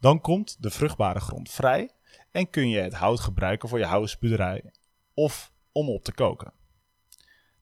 Dan 0.00 0.20
komt 0.20 0.56
de 0.62 0.70
vruchtbare 0.70 1.20
grond 1.20 1.50
vrij 1.50 1.90
en 2.30 2.50
kun 2.50 2.68
je 2.68 2.80
het 2.80 2.94
hout 2.94 3.20
gebruiken 3.20 3.68
voor 3.68 3.78
je 3.78 3.84
huisboerderij 3.84 4.72
of 5.14 5.52
om 5.72 5.88
op 5.88 6.04
te 6.04 6.12
koken. 6.12 6.56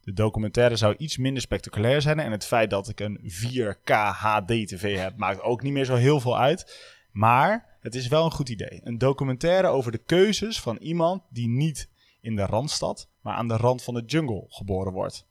De 0.06 0.12
documentaire 0.12 0.76
zou 0.76 0.94
iets 0.96 1.16
minder 1.16 1.42
spectaculair 1.42 2.02
zijn 2.02 2.18
en 2.18 2.30
het 2.30 2.46
feit 2.46 2.70
dat 2.70 2.88
ik 2.88 3.00
een 3.00 3.20
4K 3.22 3.92
HD 3.92 4.48
TV 4.48 4.96
heb 4.98 5.16
maakt 5.16 5.40
ook 5.40 5.62
niet 5.62 5.72
meer 5.72 5.84
zo 5.84 5.94
heel 5.94 6.20
veel 6.20 6.38
uit. 6.38 6.94
Maar 7.10 7.78
het 7.80 7.94
is 7.94 8.08
wel 8.08 8.24
een 8.24 8.30
goed 8.30 8.48
idee. 8.48 8.80
Een 8.84 8.98
documentaire 8.98 9.68
over 9.68 9.92
de 9.92 9.98
keuzes 9.98 10.60
van 10.60 10.76
iemand 10.76 11.22
die 11.30 11.48
niet 11.48 11.88
in 12.20 12.36
de 12.36 12.46
Randstad, 12.46 13.08
maar 13.20 13.34
aan 13.34 13.48
de 13.48 13.56
rand 13.56 13.82
van 13.82 13.94
de 13.94 14.02
jungle 14.04 14.44
geboren 14.48 14.92
wordt. 14.92 15.26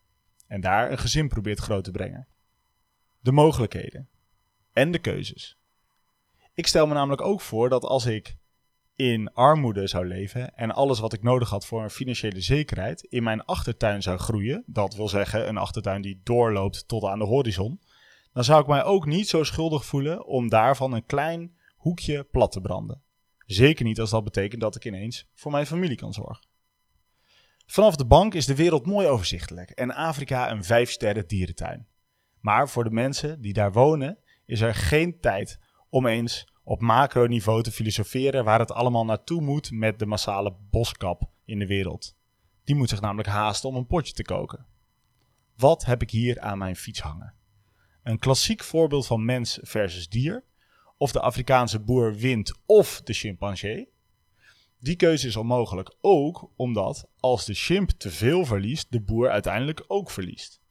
En 0.47 0.61
daar 0.61 0.91
een 0.91 0.97
gezin 0.97 1.27
probeert 1.27 1.59
groot 1.59 1.83
te 1.83 1.91
brengen. 1.91 2.27
De 3.19 3.31
mogelijkheden. 3.31 4.07
En 4.73 4.91
de 4.91 4.99
keuzes. 4.99 5.57
Ik 6.53 6.67
stel 6.67 6.87
me 6.87 6.93
namelijk 6.93 7.21
ook 7.21 7.41
voor 7.41 7.69
dat 7.69 7.83
als 7.83 8.05
ik 8.05 8.35
in 8.95 9.33
armoede 9.33 9.87
zou 9.87 10.07
leven 10.07 10.55
en 10.55 10.71
alles 10.71 10.99
wat 10.99 11.13
ik 11.13 11.23
nodig 11.23 11.49
had 11.49 11.65
voor 11.65 11.83
een 11.83 11.89
financiële 11.89 12.41
zekerheid 12.41 13.03
in 13.03 13.23
mijn 13.23 13.43
achtertuin 13.43 14.01
zou 14.01 14.17
groeien, 14.17 14.63
dat 14.65 14.95
wil 14.95 15.07
zeggen 15.07 15.47
een 15.47 15.57
achtertuin 15.57 16.01
die 16.01 16.21
doorloopt 16.23 16.87
tot 16.87 17.03
aan 17.03 17.19
de 17.19 17.25
horizon, 17.25 17.81
dan 18.33 18.43
zou 18.43 18.61
ik 18.61 18.67
mij 18.67 18.83
ook 18.83 19.05
niet 19.05 19.27
zo 19.29 19.43
schuldig 19.43 19.85
voelen 19.85 20.25
om 20.25 20.49
daarvan 20.49 20.93
een 20.93 21.05
klein 21.05 21.55
hoekje 21.75 22.23
plat 22.23 22.51
te 22.51 22.61
branden. 22.61 23.01
Zeker 23.45 23.85
niet 23.85 23.99
als 23.99 24.09
dat 24.09 24.23
betekent 24.23 24.61
dat 24.61 24.75
ik 24.75 24.85
ineens 24.85 25.29
voor 25.33 25.51
mijn 25.51 25.65
familie 25.65 25.97
kan 25.97 26.13
zorgen. 26.13 26.47
Vanaf 27.65 27.95
de 27.95 28.05
bank 28.05 28.33
is 28.33 28.45
de 28.45 28.55
wereld 28.55 28.85
mooi 28.85 29.07
overzichtelijk 29.07 29.69
en 29.69 29.91
Afrika 29.91 30.51
een 30.51 30.63
vijf 30.63 30.89
sterren 30.89 31.27
dierentuin. 31.27 31.87
Maar 32.39 32.69
voor 32.69 32.83
de 32.83 32.91
mensen 32.91 33.41
die 33.41 33.53
daar 33.53 33.71
wonen 33.71 34.19
is 34.45 34.61
er 34.61 34.75
geen 34.75 35.19
tijd 35.19 35.59
om 35.89 36.07
eens 36.07 36.53
op 36.67 36.81
macroniveau 36.81 37.63
te 37.63 37.71
filosoferen 37.71 38.43
waar 38.43 38.59
het 38.59 38.71
allemaal 38.71 39.05
naartoe 39.05 39.41
moet 39.41 39.71
met 39.71 39.99
de 39.99 40.05
massale 40.05 40.55
boskap 40.69 41.29
in 41.45 41.59
de 41.59 41.67
wereld. 41.67 42.15
Die 42.63 42.75
moet 42.75 42.89
zich 42.89 43.01
namelijk 43.01 43.27
haasten 43.27 43.69
om 43.69 43.75
een 43.75 43.87
potje 43.87 44.13
te 44.13 44.23
koken. 44.23 44.65
Wat 45.55 45.85
heb 45.85 46.01
ik 46.01 46.09
hier 46.09 46.39
aan 46.39 46.57
mijn 46.57 46.75
fiets 46.75 46.99
hangen? 46.99 47.33
Een 48.03 48.19
klassiek 48.19 48.63
voorbeeld 48.63 49.05
van 49.05 49.25
mens 49.25 49.59
versus 49.61 50.09
dier, 50.09 50.43
of 50.97 51.11
de 51.11 51.21
Afrikaanse 51.21 51.79
boer 51.79 52.15
wint 52.15 52.53
of 52.65 53.01
de 53.01 53.13
chimpansee. 53.13 53.89
Die 54.79 54.95
keuze 54.95 55.27
is 55.27 55.35
onmogelijk 55.35 55.95
ook 56.01 56.51
omdat 56.55 57.07
als 57.19 57.45
de 57.45 57.53
chimp 57.53 57.89
te 57.89 58.11
veel 58.11 58.45
verliest, 58.45 58.91
de 58.91 59.01
boer 59.01 59.29
uiteindelijk 59.29 59.83
ook 59.87 60.11
verliest. 60.11 60.61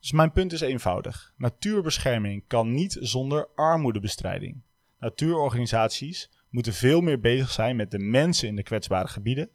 Dus 0.00 0.12
mijn 0.12 0.32
punt 0.32 0.52
is 0.52 0.60
eenvoudig. 0.60 1.32
Natuurbescherming 1.36 2.44
kan 2.46 2.72
niet 2.72 2.96
zonder 3.00 3.48
armoedebestrijding. 3.54 4.62
Natuurorganisaties 5.02 6.30
moeten 6.50 6.72
veel 6.72 7.00
meer 7.00 7.20
bezig 7.20 7.50
zijn 7.50 7.76
met 7.76 7.90
de 7.90 7.98
mensen 7.98 8.48
in 8.48 8.56
de 8.56 8.62
kwetsbare 8.62 9.08
gebieden. 9.08 9.50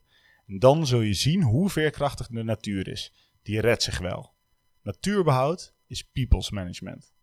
En 0.47 0.59
dan 0.59 0.87
zul 0.87 1.01
je 1.01 1.13
zien 1.13 1.41
hoe 1.41 1.69
veerkrachtig 1.69 2.27
de 2.27 2.43
natuur 2.43 2.87
is. 2.87 3.13
Die 3.41 3.59
redt 3.59 3.83
zich 3.83 3.99
wel. 3.99 4.33
Natuurbehoud 4.81 5.73
is 5.85 6.03
people's 6.03 6.49
management. 6.49 7.13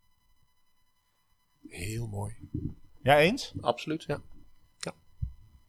Heel 1.69 2.07
mooi. 2.07 2.35
Ja, 3.03 3.19
eens? 3.19 3.53
Absoluut, 3.61 4.05
ja. 4.07 4.23
ja. 4.79 4.93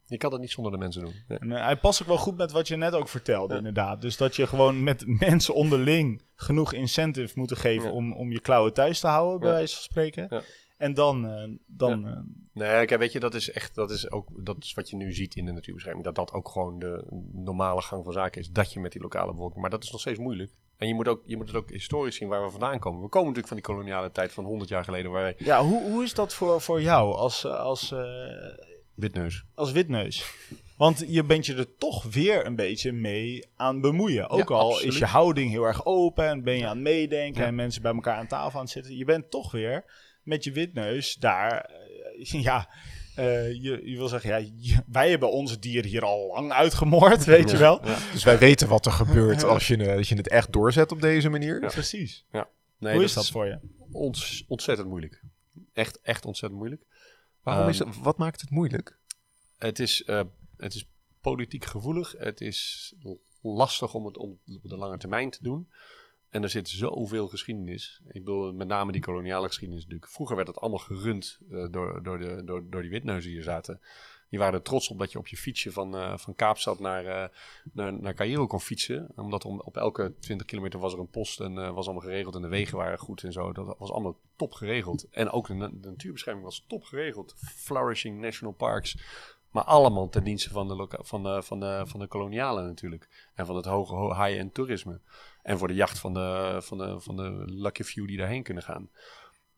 Je 0.05 0.17
kan 0.17 0.31
dat 0.31 0.39
niet 0.39 0.51
zonder 0.51 0.71
de 0.71 0.77
mensen 0.77 1.01
doen. 1.01 1.13
En, 1.27 1.49
uh, 1.49 1.63
hij 1.63 1.77
past 1.77 2.01
ook 2.01 2.07
wel 2.07 2.17
goed 2.17 2.37
met 2.37 2.51
wat 2.51 2.67
je 2.67 2.75
net 2.75 2.93
ook 2.93 3.09
vertelde, 3.09 3.51
ja. 3.53 3.57
inderdaad. 3.57 4.01
Dus 4.01 4.17
dat 4.17 4.35
je 4.35 4.47
gewoon 4.47 4.83
met 4.83 5.03
mensen 5.27 5.53
onderling 5.53 6.21
genoeg 6.35 6.73
incentive 6.73 7.39
moet 7.39 7.57
geven 7.57 7.87
ja. 7.87 7.93
om, 7.93 8.13
om 8.13 8.31
je 8.31 8.39
klauwen 8.39 8.73
thuis 8.73 8.99
te 8.99 9.07
houden, 9.07 9.39
bij 9.39 9.51
wijze 9.51 9.73
van 9.73 9.83
spreken. 9.83 10.43
En 10.77 10.93
dan. 10.93 11.25
Uh, 11.25 11.57
dan 11.65 12.07
uh, 12.07 12.17
nee, 12.53 12.85
kijk, 12.85 12.99
weet 12.99 13.11
je, 13.11 13.19
dat 13.19 13.33
is 13.33 13.51
echt. 13.51 13.75
Dat 13.75 13.91
is 13.91 14.11
ook. 14.11 14.45
Dat 14.45 14.63
is 14.63 14.73
wat 14.73 14.89
je 14.89 14.95
nu 14.95 15.13
ziet 15.13 15.35
in 15.35 15.45
de 15.45 15.51
natuurbescherming. 15.51 16.05
Dat 16.05 16.15
dat 16.15 16.33
ook 16.33 16.49
gewoon 16.49 16.79
de 16.79 17.03
normale 17.31 17.81
gang 17.81 18.03
van 18.03 18.13
zaken 18.13 18.41
is. 18.41 18.49
Dat 18.49 18.73
je 18.73 18.79
met 18.79 18.91
die 18.91 19.01
lokale 19.01 19.31
bevolking. 19.31 19.61
Maar 19.61 19.69
dat 19.69 19.83
is 19.83 19.91
nog 19.91 20.01
steeds 20.01 20.19
moeilijk. 20.19 20.51
En 20.77 20.87
je 20.87 20.93
moet, 20.93 21.07
ook, 21.07 21.21
je 21.25 21.37
moet 21.37 21.47
het 21.47 21.55
ook 21.55 21.69
historisch 21.69 22.15
zien 22.15 22.27
waar 22.27 22.43
we 22.43 22.49
vandaan 22.49 22.79
komen. 22.79 23.01
We 23.01 23.07
komen 23.07 23.27
natuurlijk 23.33 23.47
van 23.47 23.57
die 23.57 23.65
koloniale 23.65 24.11
tijd 24.11 24.33
van 24.33 24.43
100 24.43 24.69
jaar 24.69 24.83
geleden. 24.83 25.11
Waar 25.11 25.21
wij... 25.21 25.35
Ja, 25.37 25.63
hoe, 25.63 25.91
hoe 25.91 26.03
is 26.03 26.13
dat 26.13 26.33
voor, 26.33 26.61
voor 26.61 26.81
jou 26.81 27.15
als, 27.15 27.45
als, 27.45 27.91
uh, 27.91 27.99
witneus? 28.93 29.43
Als 29.53 29.71
witneus. 29.71 30.33
Want 30.77 31.03
je 31.07 31.23
bent 31.23 31.45
je 31.45 31.55
er 31.55 31.77
toch 31.77 32.03
weer 32.03 32.45
een 32.45 32.55
beetje 32.55 32.91
mee 32.91 33.47
aan 33.55 33.81
bemoeien. 33.81 34.29
Ook 34.29 34.49
Ja, 34.49 34.55
al 34.55 34.69
absoluut. 34.69 34.93
is 34.93 34.99
je 34.99 35.05
houding 35.05 35.51
heel 35.51 35.63
erg 35.63 35.85
open 35.85 36.27
en 36.27 36.43
ben 36.43 36.57
je 36.57 36.67
aan 36.67 36.75
het 36.75 36.83
meedenken 36.83 37.45
en 37.45 37.55
mensen 37.55 37.81
bij 37.81 37.93
elkaar 37.93 38.17
aan 38.17 38.27
tafel 38.27 38.59
aan 38.59 38.65
het 38.65 38.73
zitten. 38.73 38.97
Je 38.97 39.05
bent 39.05 39.31
toch 39.31 39.51
weer 39.51 39.85
met 40.25 40.43
je 40.43 40.51
witneus 40.51 41.15
daar. 41.15 41.61
eh, 41.61 42.41
ja, 42.47 42.69
eh, 43.15 43.51
je, 43.63 43.81
je 43.83 43.97
wil 43.97 44.07
zeggen, 44.07 44.29
ja, 44.29 44.37
je- 44.55 44.83
wij 44.87 45.09
hebben 45.09 45.31
onze 45.31 45.59
dieren 45.59 45.89
hier 45.89 46.03
al 46.03 46.27
lang 46.27 46.51
uitgemoord, 46.51 47.25
weet 47.25 47.51
je 47.51 47.57
wel. 47.57 47.85
Ja. 47.85 47.97
Dus 48.11 48.23
wij 48.23 48.37
weten 48.37 48.67
wat 48.67 48.85
er 48.85 48.91
gebeurt 48.91 49.43
als 49.53 49.67
je, 49.67 49.95
als 49.95 50.09
je 50.09 50.15
het 50.15 50.29
echt 50.29 50.53
doorzet 50.53 50.91
op 50.91 51.01
deze 51.01 51.29
manier. 51.29 51.61
Ja. 51.61 51.67
Precies. 51.67 52.25
Nee, 52.77 52.93
Hoe 52.93 53.03
is 53.03 53.13
dat 53.13 53.29
voor 53.29 53.45
je? 53.45 53.59
Ons, 53.91 54.45
ontzettend 54.47 54.87
moeilijk. 54.87 55.21
Echt, 55.73 56.01
echt 56.01 56.25
ontzettend 56.25 56.59
moeilijk. 56.61 56.83
Waarom 57.43 57.61
Ehm, 57.63 57.71
is 57.71 57.79
het, 57.79 57.87
wat 57.99 58.17
maakt 58.17 58.41
het 58.41 58.49
moeilijk? 58.49 58.97
Het 59.57 59.79
is, 59.79 60.03
eh, 60.03 60.21
het 60.57 60.73
is 60.75 60.87
politiek 61.21 61.65
gevoelig. 61.65 62.15
Het 62.17 62.41
is 62.41 62.93
lastig 63.41 63.93
om 63.93 64.05
het 64.05 64.17
om 64.17 64.39
op 64.63 64.69
de 64.69 64.77
lange 64.77 64.97
termijn 64.97 65.29
te 65.29 65.39
doen. 65.41 65.69
En 66.35 66.43
er 66.43 66.49
zit 66.49 66.69
zoveel 66.69 67.27
geschiedenis. 67.27 68.01
Ik 68.07 68.23
bedoel, 68.23 68.53
met 68.53 68.67
name 68.67 68.91
die 68.91 69.01
koloniale 69.01 69.47
geschiedenis 69.47 69.83
natuurlijk. 69.83 70.11
Vroeger 70.11 70.35
werd 70.35 70.47
het 70.47 70.59
allemaal 70.59 70.79
gerund 70.79 71.39
eh, 71.51 71.65
door, 71.71 72.03
door, 72.03 72.19
de, 72.19 72.41
door, 72.45 72.69
door 72.69 72.81
die 72.81 72.91
witneuzen 72.91 73.23
die 73.23 73.33
hier 73.33 73.43
zaten. 73.43 73.81
Die 74.29 74.39
waren 74.39 74.53
er 74.53 74.61
trots 74.61 74.89
op 74.89 74.99
dat 74.99 75.11
je 75.11 75.17
op 75.17 75.27
je 75.27 75.37
fietsje 75.37 75.71
van, 75.71 75.95
eh, 75.95 76.17
van 76.17 76.35
Kaapstad 76.35 76.79
naar, 76.79 77.05
eh 77.05 77.29
naar, 77.73 77.93
naar 77.93 78.13
Cairo 78.13 78.47
kon 78.47 78.59
fietsen. 78.59 79.07
Omdat 79.15 79.45
om, 79.45 79.59
op 79.61 79.77
elke 79.77 80.13
20 80.19 80.47
kilometer 80.47 80.79
was 80.79 80.93
er 80.93 80.99
een 80.99 81.09
post 81.09 81.39
en 81.39 81.73
was 81.73 81.85
allemaal 81.85 82.03
geregeld. 82.03 82.35
En 82.35 82.41
de 82.41 82.47
wegen 82.47 82.77
waren 82.77 82.99
goed 82.99 83.23
en 83.23 83.31
zo. 83.31 83.53
Dat 83.53 83.75
was 83.77 83.91
allemaal 83.91 84.19
top 84.35 84.53
geregeld. 84.53 85.07
En 85.09 85.29
ook 85.29 85.47
de, 85.47 85.53
na- 85.53 85.71
de 85.73 85.89
natuurbescherming 85.89 86.45
was 86.45 86.65
top 86.67 86.83
geregeld. 86.83 87.33
Flourishing 87.37 88.19
national 88.19 88.53
parks. 88.53 88.97
Maar 89.51 89.63
allemaal 89.63 90.09
ten 90.09 90.23
dienste 90.23 90.49
van 90.49 90.67
de, 90.67 90.87
van 91.01 91.43
van 91.43 91.87
van 91.87 91.99
de 91.99 92.07
kolonialen 92.07 92.65
natuurlijk. 92.65 93.29
En 93.33 93.45
van 93.45 93.55
het 93.55 93.65
hoge 93.65 93.93
ho- 93.93 94.23
high-end 94.23 94.53
toerisme. 94.53 94.99
En 95.45 95.57
voor 95.57 95.67
de 95.67 95.73
jacht 95.73 95.99
van 95.99 96.13
de, 96.13 96.57
van, 96.61 96.77
de, 96.77 96.99
van 96.99 97.15
de 97.15 97.43
lucky 97.45 97.83
few 97.83 98.07
die 98.07 98.17
daarheen 98.17 98.43
kunnen 98.43 98.63
gaan. 98.63 98.89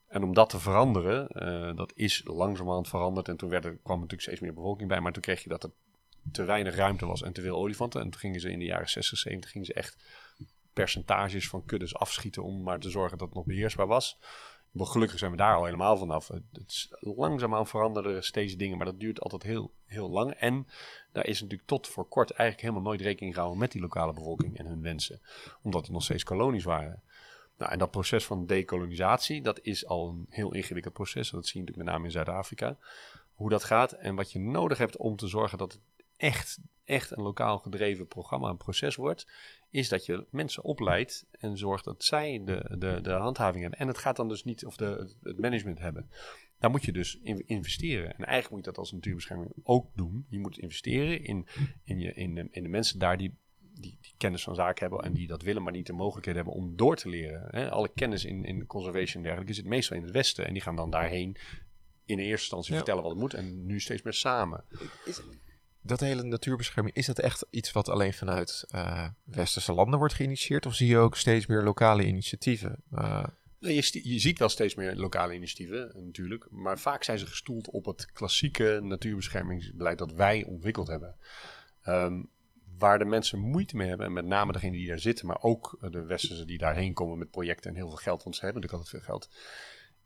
En 0.07 0.23
om 0.23 0.33
dat 0.33 0.49
te 0.49 0.59
veranderen, 0.59 1.27
eh, 1.27 1.75
dat 1.75 1.91
is 1.95 2.21
langzamerhand 2.25 2.87
veranderd. 2.87 3.27
En 3.27 3.37
toen 3.37 3.49
kwam 3.49 3.61
er 3.63 3.79
natuurlijk 3.83 4.21
steeds 4.21 4.39
meer 4.39 4.53
bevolking 4.53 4.89
bij. 4.89 4.99
Maar 4.99 5.11
toen 5.11 5.21
kreeg 5.21 5.43
je 5.43 5.49
dat 5.49 5.63
er 5.63 5.71
te 6.31 6.43
weinig 6.43 6.75
ruimte 6.75 7.05
was 7.05 7.21
en 7.21 7.33
te 7.33 7.41
veel 7.41 7.55
olifanten. 7.55 8.01
En 8.01 8.09
toen 8.09 8.19
gingen 8.19 8.39
ze 8.39 8.51
in 8.51 8.59
de 8.59 8.65
jaren 8.65 8.89
60, 8.89 9.17
70 9.17 9.51
gingen 9.51 9.67
ze 9.67 9.73
echt 9.73 9.97
percentages 10.73 11.49
van 11.49 11.65
kuddes 11.65 11.95
afschieten 11.95 12.43
om 12.43 12.63
maar 12.63 12.79
te 12.79 12.89
zorgen 12.89 13.17
dat 13.17 13.27
het 13.27 13.37
nog 13.37 13.45
beheersbaar 13.45 13.87
was. 13.87 14.17
Maar 14.77 14.85
gelukkig 14.85 15.19
zijn 15.19 15.31
we 15.31 15.37
daar 15.37 15.55
al 15.55 15.65
helemaal 15.65 15.97
vanaf. 15.97 16.27
Het 16.27 16.43
het 16.51 16.69
is 16.69 16.87
langzaamaan 16.99 17.67
veranderen 17.67 18.15
er 18.15 18.23
steeds 18.23 18.55
dingen, 18.55 18.77
maar 18.77 18.85
dat 18.85 18.99
duurt 18.99 19.21
altijd 19.21 19.43
heel, 19.43 19.71
heel 19.85 20.09
lang. 20.09 20.31
En 20.31 20.67
daar 21.11 21.25
is 21.25 21.41
natuurlijk 21.41 21.69
tot 21.69 21.87
voor 21.87 22.07
kort 22.07 22.31
eigenlijk 22.31 22.61
helemaal 22.61 22.89
nooit 22.91 23.01
rekening 23.01 23.33
gehouden 23.33 23.61
met 23.61 23.71
die 23.71 23.81
lokale 23.81 24.13
bevolking 24.13 24.57
en 24.57 24.65
hun 24.65 24.81
wensen. 24.81 25.21
Omdat 25.61 25.81
het 25.81 25.91
nog 25.91 26.03
steeds 26.03 26.23
kolonies 26.23 26.63
waren. 26.63 27.01
Nou, 27.57 27.71
en 27.71 27.79
dat 27.79 27.91
proces 27.91 28.25
van 28.25 28.45
dekolonisatie, 28.45 29.41
dat 29.41 29.59
is 29.61 29.85
al 29.85 30.09
een 30.09 30.25
heel 30.29 30.53
ingewikkeld 30.53 30.93
proces. 30.93 31.29
Dat 31.29 31.45
zie 31.45 31.53
je 31.53 31.59
natuurlijk 31.59 31.85
met 31.85 31.93
name 31.93 32.05
in 32.05 32.11
Zuid-Afrika. 32.11 32.77
Hoe 33.33 33.49
dat 33.49 33.63
gaat 33.63 33.91
en 33.91 34.15
wat 34.15 34.31
je 34.31 34.39
nodig 34.39 34.77
hebt 34.77 34.97
om 34.97 35.15
te 35.15 35.27
zorgen 35.27 35.57
dat 35.57 35.71
het 35.71 35.81
echt, 36.17 36.59
echt 36.87 37.11
een 37.11 37.23
lokaal 37.23 37.57
gedreven 37.57 38.07
programma, 38.07 38.49
een 38.49 38.57
proces 38.57 38.95
wordt, 38.95 39.27
is 39.69 39.89
dat 39.89 40.05
je 40.05 40.25
mensen 40.29 40.63
opleidt 40.63 41.25
en 41.31 41.57
zorgt 41.57 41.83
dat 41.83 42.03
zij 42.03 42.41
de, 42.45 42.75
de, 42.77 42.99
de 43.01 43.11
handhaving 43.11 43.61
hebben. 43.61 43.79
En 43.79 43.87
het 43.87 43.97
gaat 43.97 44.15
dan 44.15 44.27
dus 44.27 44.43
niet 44.43 44.65
of 44.65 44.77
de, 44.77 45.15
het 45.23 45.39
management 45.39 45.79
hebben. 45.79 46.09
Daar 46.59 46.69
moet 46.71 46.85
je 46.85 46.91
dus 46.91 47.19
in 47.23 47.47
investeren. 47.47 48.07
En 48.07 48.23
eigenlijk 48.25 48.49
moet 48.49 48.59
je 48.59 48.65
dat 48.71 48.77
als 48.77 48.91
natuurbescherming 48.91 49.51
ook 49.63 49.87
doen. 49.95 50.25
Je 50.29 50.39
moet 50.39 50.57
investeren 50.57 51.23
in, 51.23 51.47
in, 51.83 51.99
je, 51.99 52.13
in, 52.13 52.35
de, 52.35 52.47
in 52.51 52.63
de 52.63 52.69
mensen 52.69 52.99
daar 52.99 53.17
die, 53.17 53.37
die, 53.59 53.97
die 54.01 54.13
kennis 54.17 54.43
van 54.43 54.55
zaken 54.55 54.87
hebben 54.87 55.05
en 55.05 55.13
die 55.13 55.27
dat 55.27 55.41
willen, 55.41 55.63
maar 55.63 55.71
niet 55.71 55.87
de 55.87 55.93
mogelijkheden 55.93 56.43
hebben 56.43 56.61
om 56.61 56.75
door 56.75 56.95
te 56.95 57.09
leren. 57.09 57.47
Hè? 57.51 57.69
Alle 57.71 57.91
kennis 57.95 58.25
in, 58.25 58.45
in 58.45 58.65
conservation 58.65 59.15
en 59.15 59.21
dergelijke 59.21 59.53
zit 59.53 59.65
meestal 59.65 59.97
in 59.97 60.03
het 60.03 60.11
Westen. 60.11 60.45
En 60.45 60.53
die 60.53 60.61
gaan 60.61 60.75
dan 60.75 60.89
daarheen 60.89 61.37
in 62.05 62.17
de 62.17 62.23
eerste 62.23 62.31
instantie 62.41 62.71
Ja. 62.71 62.77
vertellen 62.77 63.01
wat 63.03 63.11
het 63.11 63.21
moet. 63.21 63.33
En 63.33 63.65
nu 63.65 63.79
steeds 63.79 64.01
meer 64.01 64.13
samen. 64.13 64.63
Dat 65.87 65.99
hele 65.99 66.23
natuurbescherming, 66.23 66.95
is 66.95 67.05
dat 67.05 67.19
echt 67.19 67.45
iets 67.49 67.71
wat 67.71 67.89
alleen 67.89 68.13
vanuit 68.13 68.65
eh, 68.67 69.07
westerse 69.23 69.73
landen 69.73 69.99
wordt 69.99 70.13
geïnitieerd? 70.13 70.65
Of 70.65 70.75
zie 70.75 70.87
je 70.87 70.97
ook 70.97 71.15
steeds 71.15 71.45
meer 71.45 71.63
lokale 71.63 72.05
initiatieven? 72.05 72.83
Eh, 72.91 73.25
Je, 73.59 73.99
je 74.03 74.19
ziet 74.19 74.39
wel 74.39 74.49
steeds 74.49 74.75
meer 74.75 74.95
lokale 74.95 75.33
initiatieven, 75.33 75.93
eh, 75.93 76.01
natuurlijk. 76.01 76.47
Maar 76.49 76.79
vaak 76.79 77.03
zijn 77.03 77.19
ze 77.19 77.25
gestoeld 77.25 77.69
op 77.69 77.85
het 77.85 78.11
klassieke 78.11 78.79
natuurbeschermingsbeleid 78.83 79.97
dat 79.97 80.13
wij 80.13 80.43
ontwikkeld 80.43 80.87
hebben. 80.87 81.15
Ehm, 81.81 82.23
waar 82.77 82.99
de 82.99 83.05
mensen 83.05 83.39
moeite 83.39 83.75
mee 83.75 83.87
hebben, 83.87 84.05
en 84.05 84.13
met 84.13 84.25
name 84.25 84.51
degenen 84.51 84.77
die 84.77 84.87
daar 84.87 84.99
zitten, 84.99 85.27
maar 85.27 85.41
ook 85.41 85.77
de 85.91 86.05
westerse 86.05 86.45
die 86.45 86.57
daarheen 86.57 86.93
komen 86.93 87.17
met 87.17 87.31
projecten 87.31 87.69
en 87.69 87.75
heel 87.75 87.87
veel 87.87 87.97
geld, 87.97 88.23
want 88.23 88.35
ze 88.35 88.45
hebben 88.45 88.61
natuurlijk 88.61 88.89
altijd 88.89 89.03
veel 89.03 89.13
geld, 89.13 89.29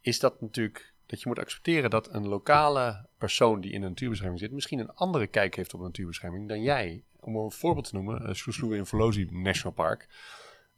is 0.02 0.20
dat 0.20 0.42
natuurlijk 0.42 0.91
dat 1.12 1.22
je 1.22 1.28
moet 1.28 1.40
accepteren 1.40 1.90
dat 1.90 2.14
een 2.14 2.28
lokale 2.28 3.06
persoon 3.18 3.62
die 3.62 3.72
in 3.72 3.82
de 3.82 3.88
natuurbescherming 3.88 4.40
zit, 4.40 4.52
misschien 4.52 4.80
een 4.80 4.94
andere 4.94 5.28
kijk 5.28 5.56
heeft 5.56 5.74
op 5.74 5.82
natuurbescherming 5.82 6.48
dan 6.48 6.62
jij. 6.62 7.04
Om 7.20 7.36
een 7.36 7.52
voorbeeld 7.52 7.88
te 7.88 7.94
noemen, 7.94 8.22
uh, 8.22 8.34
Soesloe 8.34 8.76
in 8.76 9.42
National 9.42 9.74
Park 9.74 10.08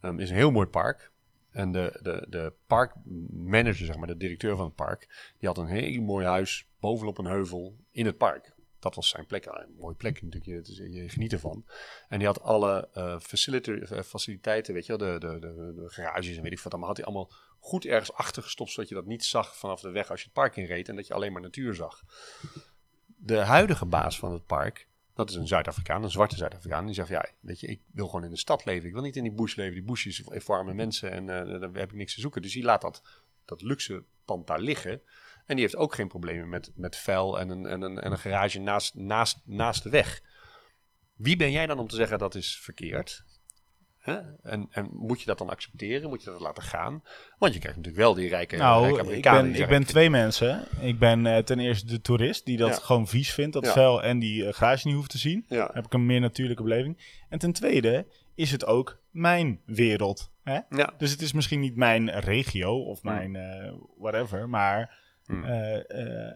ehm, 0.00 0.18
is 0.18 0.30
een 0.30 0.36
heel 0.36 0.50
mooi 0.50 0.66
park. 0.66 1.12
En 1.50 1.72
de, 1.72 1.98
de, 2.02 2.26
de 2.28 2.52
parkmanager, 2.66 3.86
zeg 3.86 3.96
maar, 3.96 4.06
de 4.06 4.16
directeur 4.16 4.56
van 4.56 4.64
het 4.64 4.74
park, 4.74 5.32
die 5.38 5.48
had 5.48 5.58
een 5.58 5.66
heel 5.66 6.02
mooi 6.02 6.26
huis 6.26 6.68
bovenop 6.80 7.18
een 7.18 7.24
heuvel 7.24 7.76
in 7.90 8.06
het 8.06 8.18
park. 8.18 8.54
Dat 8.78 8.94
was 8.94 9.08
zijn 9.08 9.26
plek. 9.26 9.46
Een 9.46 9.74
mooie 9.78 9.94
plek 9.94 10.22
natuurlijk, 10.22 10.66
je, 10.66 10.90
je 10.90 11.08
geniet 11.08 11.32
ervan. 11.32 11.64
En 12.08 12.18
die 12.18 12.26
had 12.26 12.40
alle 12.40 12.88
eh, 12.92 13.12
eh, 13.12 14.02
faciliteiten, 14.02 14.74
weet 14.74 14.86
je 14.86 14.96
wel, 14.96 15.18
de, 15.18 15.26
de, 15.26 15.38
de, 15.38 15.72
de 15.76 15.88
garages 15.88 16.36
en 16.36 16.42
weet 16.42 16.52
ik 16.52 16.60
wat 16.60 16.72
allemaal, 16.72 16.88
had 16.88 16.96
hij 16.96 17.06
allemaal 17.06 17.30
goed 17.64 17.84
ergens 17.84 18.12
achter 18.12 18.42
gestopt, 18.42 18.70
zodat 18.70 18.88
je 18.88 18.94
dat 18.94 19.06
niet 19.06 19.24
zag 19.24 19.56
vanaf 19.56 19.80
de 19.80 19.90
weg 19.90 20.10
als 20.10 20.18
je 20.18 20.24
het 20.24 20.34
park 20.34 20.56
inreed 20.56 20.88
en 20.88 20.96
dat 20.96 21.06
je 21.06 21.14
alleen 21.14 21.32
maar 21.32 21.42
natuur 21.42 21.74
zag. 21.74 22.02
De 23.06 23.36
huidige 23.36 23.86
baas 23.86 24.18
van 24.18 24.32
het 24.32 24.46
park, 24.46 24.88
dat 25.14 25.30
is 25.30 25.36
een 25.36 25.46
Zuid-Afrikaan, 25.46 26.02
een 26.02 26.10
zwarte 26.10 26.36
Zuid-Afrikaan, 26.36 26.86
die 26.86 26.94
zegt, 26.94 27.08
ja, 27.08 27.28
weet 27.40 27.60
je, 27.60 27.66
ik 27.66 27.80
wil 27.92 28.06
gewoon 28.06 28.24
in 28.24 28.30
de 28.30 28.36
stad 28.36 28.64
leven. 28.64 28.86
Ik 28.86 28.92
wil 28.92 29.02
niet 29.02 29.16
in 29.16 29.22
die 29.22 29.32
bush 29.32 29.54
leven. 29.54 29.74
Die 29.74 29.82
bush 29.82 30.06
is 30.06 30.22
voor 30.24 30.56
arme 30.56 30.74
mensen 30.74 31.10
en 31.10 31.28
eh, 31.28 31.60
daar 31.60 31.70
heb 31.72 31.90
ik 31.90 31.96
niks 31.96 32.14
te 32.14 32.20
zoeken. 32.20 32.42
Dus 32.42 32.52
die 32.52 32.64
laat 32.64 32.80
dat, 32.80 33.02
dat 33.44 33.62
luxe 33.62 34.04
pand 34.24 34.46
daar 34.46 34.60
liggen. 34.60 35.00
En 35.46 35.54
die 35.56 35.64
heeft 35.64 35.76
ook 35.76 35.94
geen 35.94 36.08
problemen 36.08 36.48
met, 36.48 36.70
met 36.74 36.96
vuil 36.96 37.38
en 37.38 37.48
een, 37.48 37.66
en, 37.66 37.82
een, 37.82 37.98
en 37.98 38.12
een 38.12 38.18
garage 38.18 38.60
naast, 38.60 38.94
naast, 38.94 39.40
naast 39.44 39.82
de 39.82 39.90
weg. 39.90 40.22
Wie 41.14 41.36
ben 41.36 41.50
jij 41.50 41.66
dan 41.66 41.78
om 41.78 41.88
te 41.88 41.96
zeggen 41.96 42.18
dat 42.18 42.34
is 42.34 42.58
verkeerd? 42.58 43.24
Hè? 44.04 44.18
En, 44.42 44.66
en 44.70 44.88
moet 44.92 45.20
je 45.20 45.26
dat 45.26 45.38
dan 45.38 45.48
accepteren? 45.50 46.08
Moet 46.08 46.22
je 46.24 46.30
dat 46.30 46.40
laten 46.40 46.62
gaan? 46.62 47.02
Want 47.38 47.52
je 47.54 47.58
krijgt 47.60 47.76
natuurlijk 47.78 48.04
wel 48.04 48.14
die 48.14 48.28
rijke, 48.28 48.56
rijke 48.56 48.70
Nou, 48.70 48.88
ik 48.94 48.98
Amerikanen. 48.98 49.42
ben, 49.42 49.52
die 49.52 49.62
ik 49.62 49.68
ben 49.68 49.84
twee 49.86 50.10
mensen. 50.10 50.64
Ik 50.80 50.98
ben 50.98 51.26
eh, 51.26 51.38
ten 51.42 51.58
eerste 51.58 51.86
de 51.86 52.00
toerist 52.00 52.44
die 52.44 52.56
dat 52.56 52.68
Ja. 52.68 52.74
gewoon 52.74 53.06
vies 53.08 53.32
vindt, 53.32 53.52
dat 53.52 53.64
Ja. 53.64 53.72
vuil 53.72 54.02
en 54.02 54.18
die 54.18 54.42
uh, 54.44 54.52
garage 54.52 54.86
niet 54.86 54.96
hoeft 54.96 55.10
te 55.10 55.18
zien. 55.18 55.44
Ja, 55.48 55.70
heb 55.72 55.84
ik 55.84 55.92
een 55.92 56.06
meer 56.06 56.20
natuurlijke 56.20 56.62
beleving. 56.62 57.18
En 57.28 57.38
ten 57.38 57.52
tweede 57.52 58.06
is 58.34 58.50
het 58.50 58.66
ook 58.66 59.02
mijn 59.10 59.60
wereld. 59.66 60.32
Hè? 60.42 60.58
Dus 60.98 61.10
het 61.10 61.20
is 61.20 61.32
misschien 61.32 61.60
niet 61.60 61.76
mijn 61.76 62.10
regio 62.10 62.82
of 62.82 63.00
Hmm. 63.00 63.12
mijn 63.14 63.36
eh, 63.36 63.72
whatever, 63.98 64.48
maar 64.48 64.98
eh, 65.26 66.32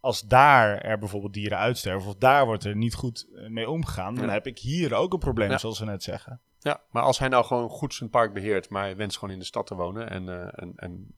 als 0.00 0.20
daar 0.22 0.78
er 0.78 0.98
bijvoorbeeld 0.98 1.32
dieren 1.32 1.58
uitsterven 1.58 2.08
of 2.08 2.14
daar 2.16 2.44
wordt 2.46 2.64
er 2.64 2.76
niet 2.76 2.94
goed 2.94 3.26
mee 3.48 3.70
omgegaan, 3.70 4.14
dan 4.14 4.26
Ja. 4.26 4.32
heb 4.32 4.46
ik 4.46 4.58
hier 4.58 4.94
ook 4.94 5.12
een 5.12 5.18
probleem, 5.18 5.50
Ja. 5.50 5.58
zoals 5.58 5.78
we 5.78 5.84
net 5.84 6.02
zeggen. 6.02 6.40
Ja, 6.64 6.82
maar 6.90 7.02
als 7.02 7.18
hij 7.18 7.28
nou 7.28 7.44
gewoon 7.44 7.68
goed 7.68 7.94
zijn 7.94 8.10
park 8.10 8.32
beheert, 8.32 8.68
maar 8.68 8.82
hij 8.82 8.96
wenst 8.96 9.18
gewoon 9.18 9.34
in 9.34 9.40
de 9.40 9.44
stad 9.44 9.66
te 9.66 9.74
wonen 9.74 10.10
en, 10.10 10.28
eh, 10.28 10.62
en, 10.62 10.72
en 10.76 11.14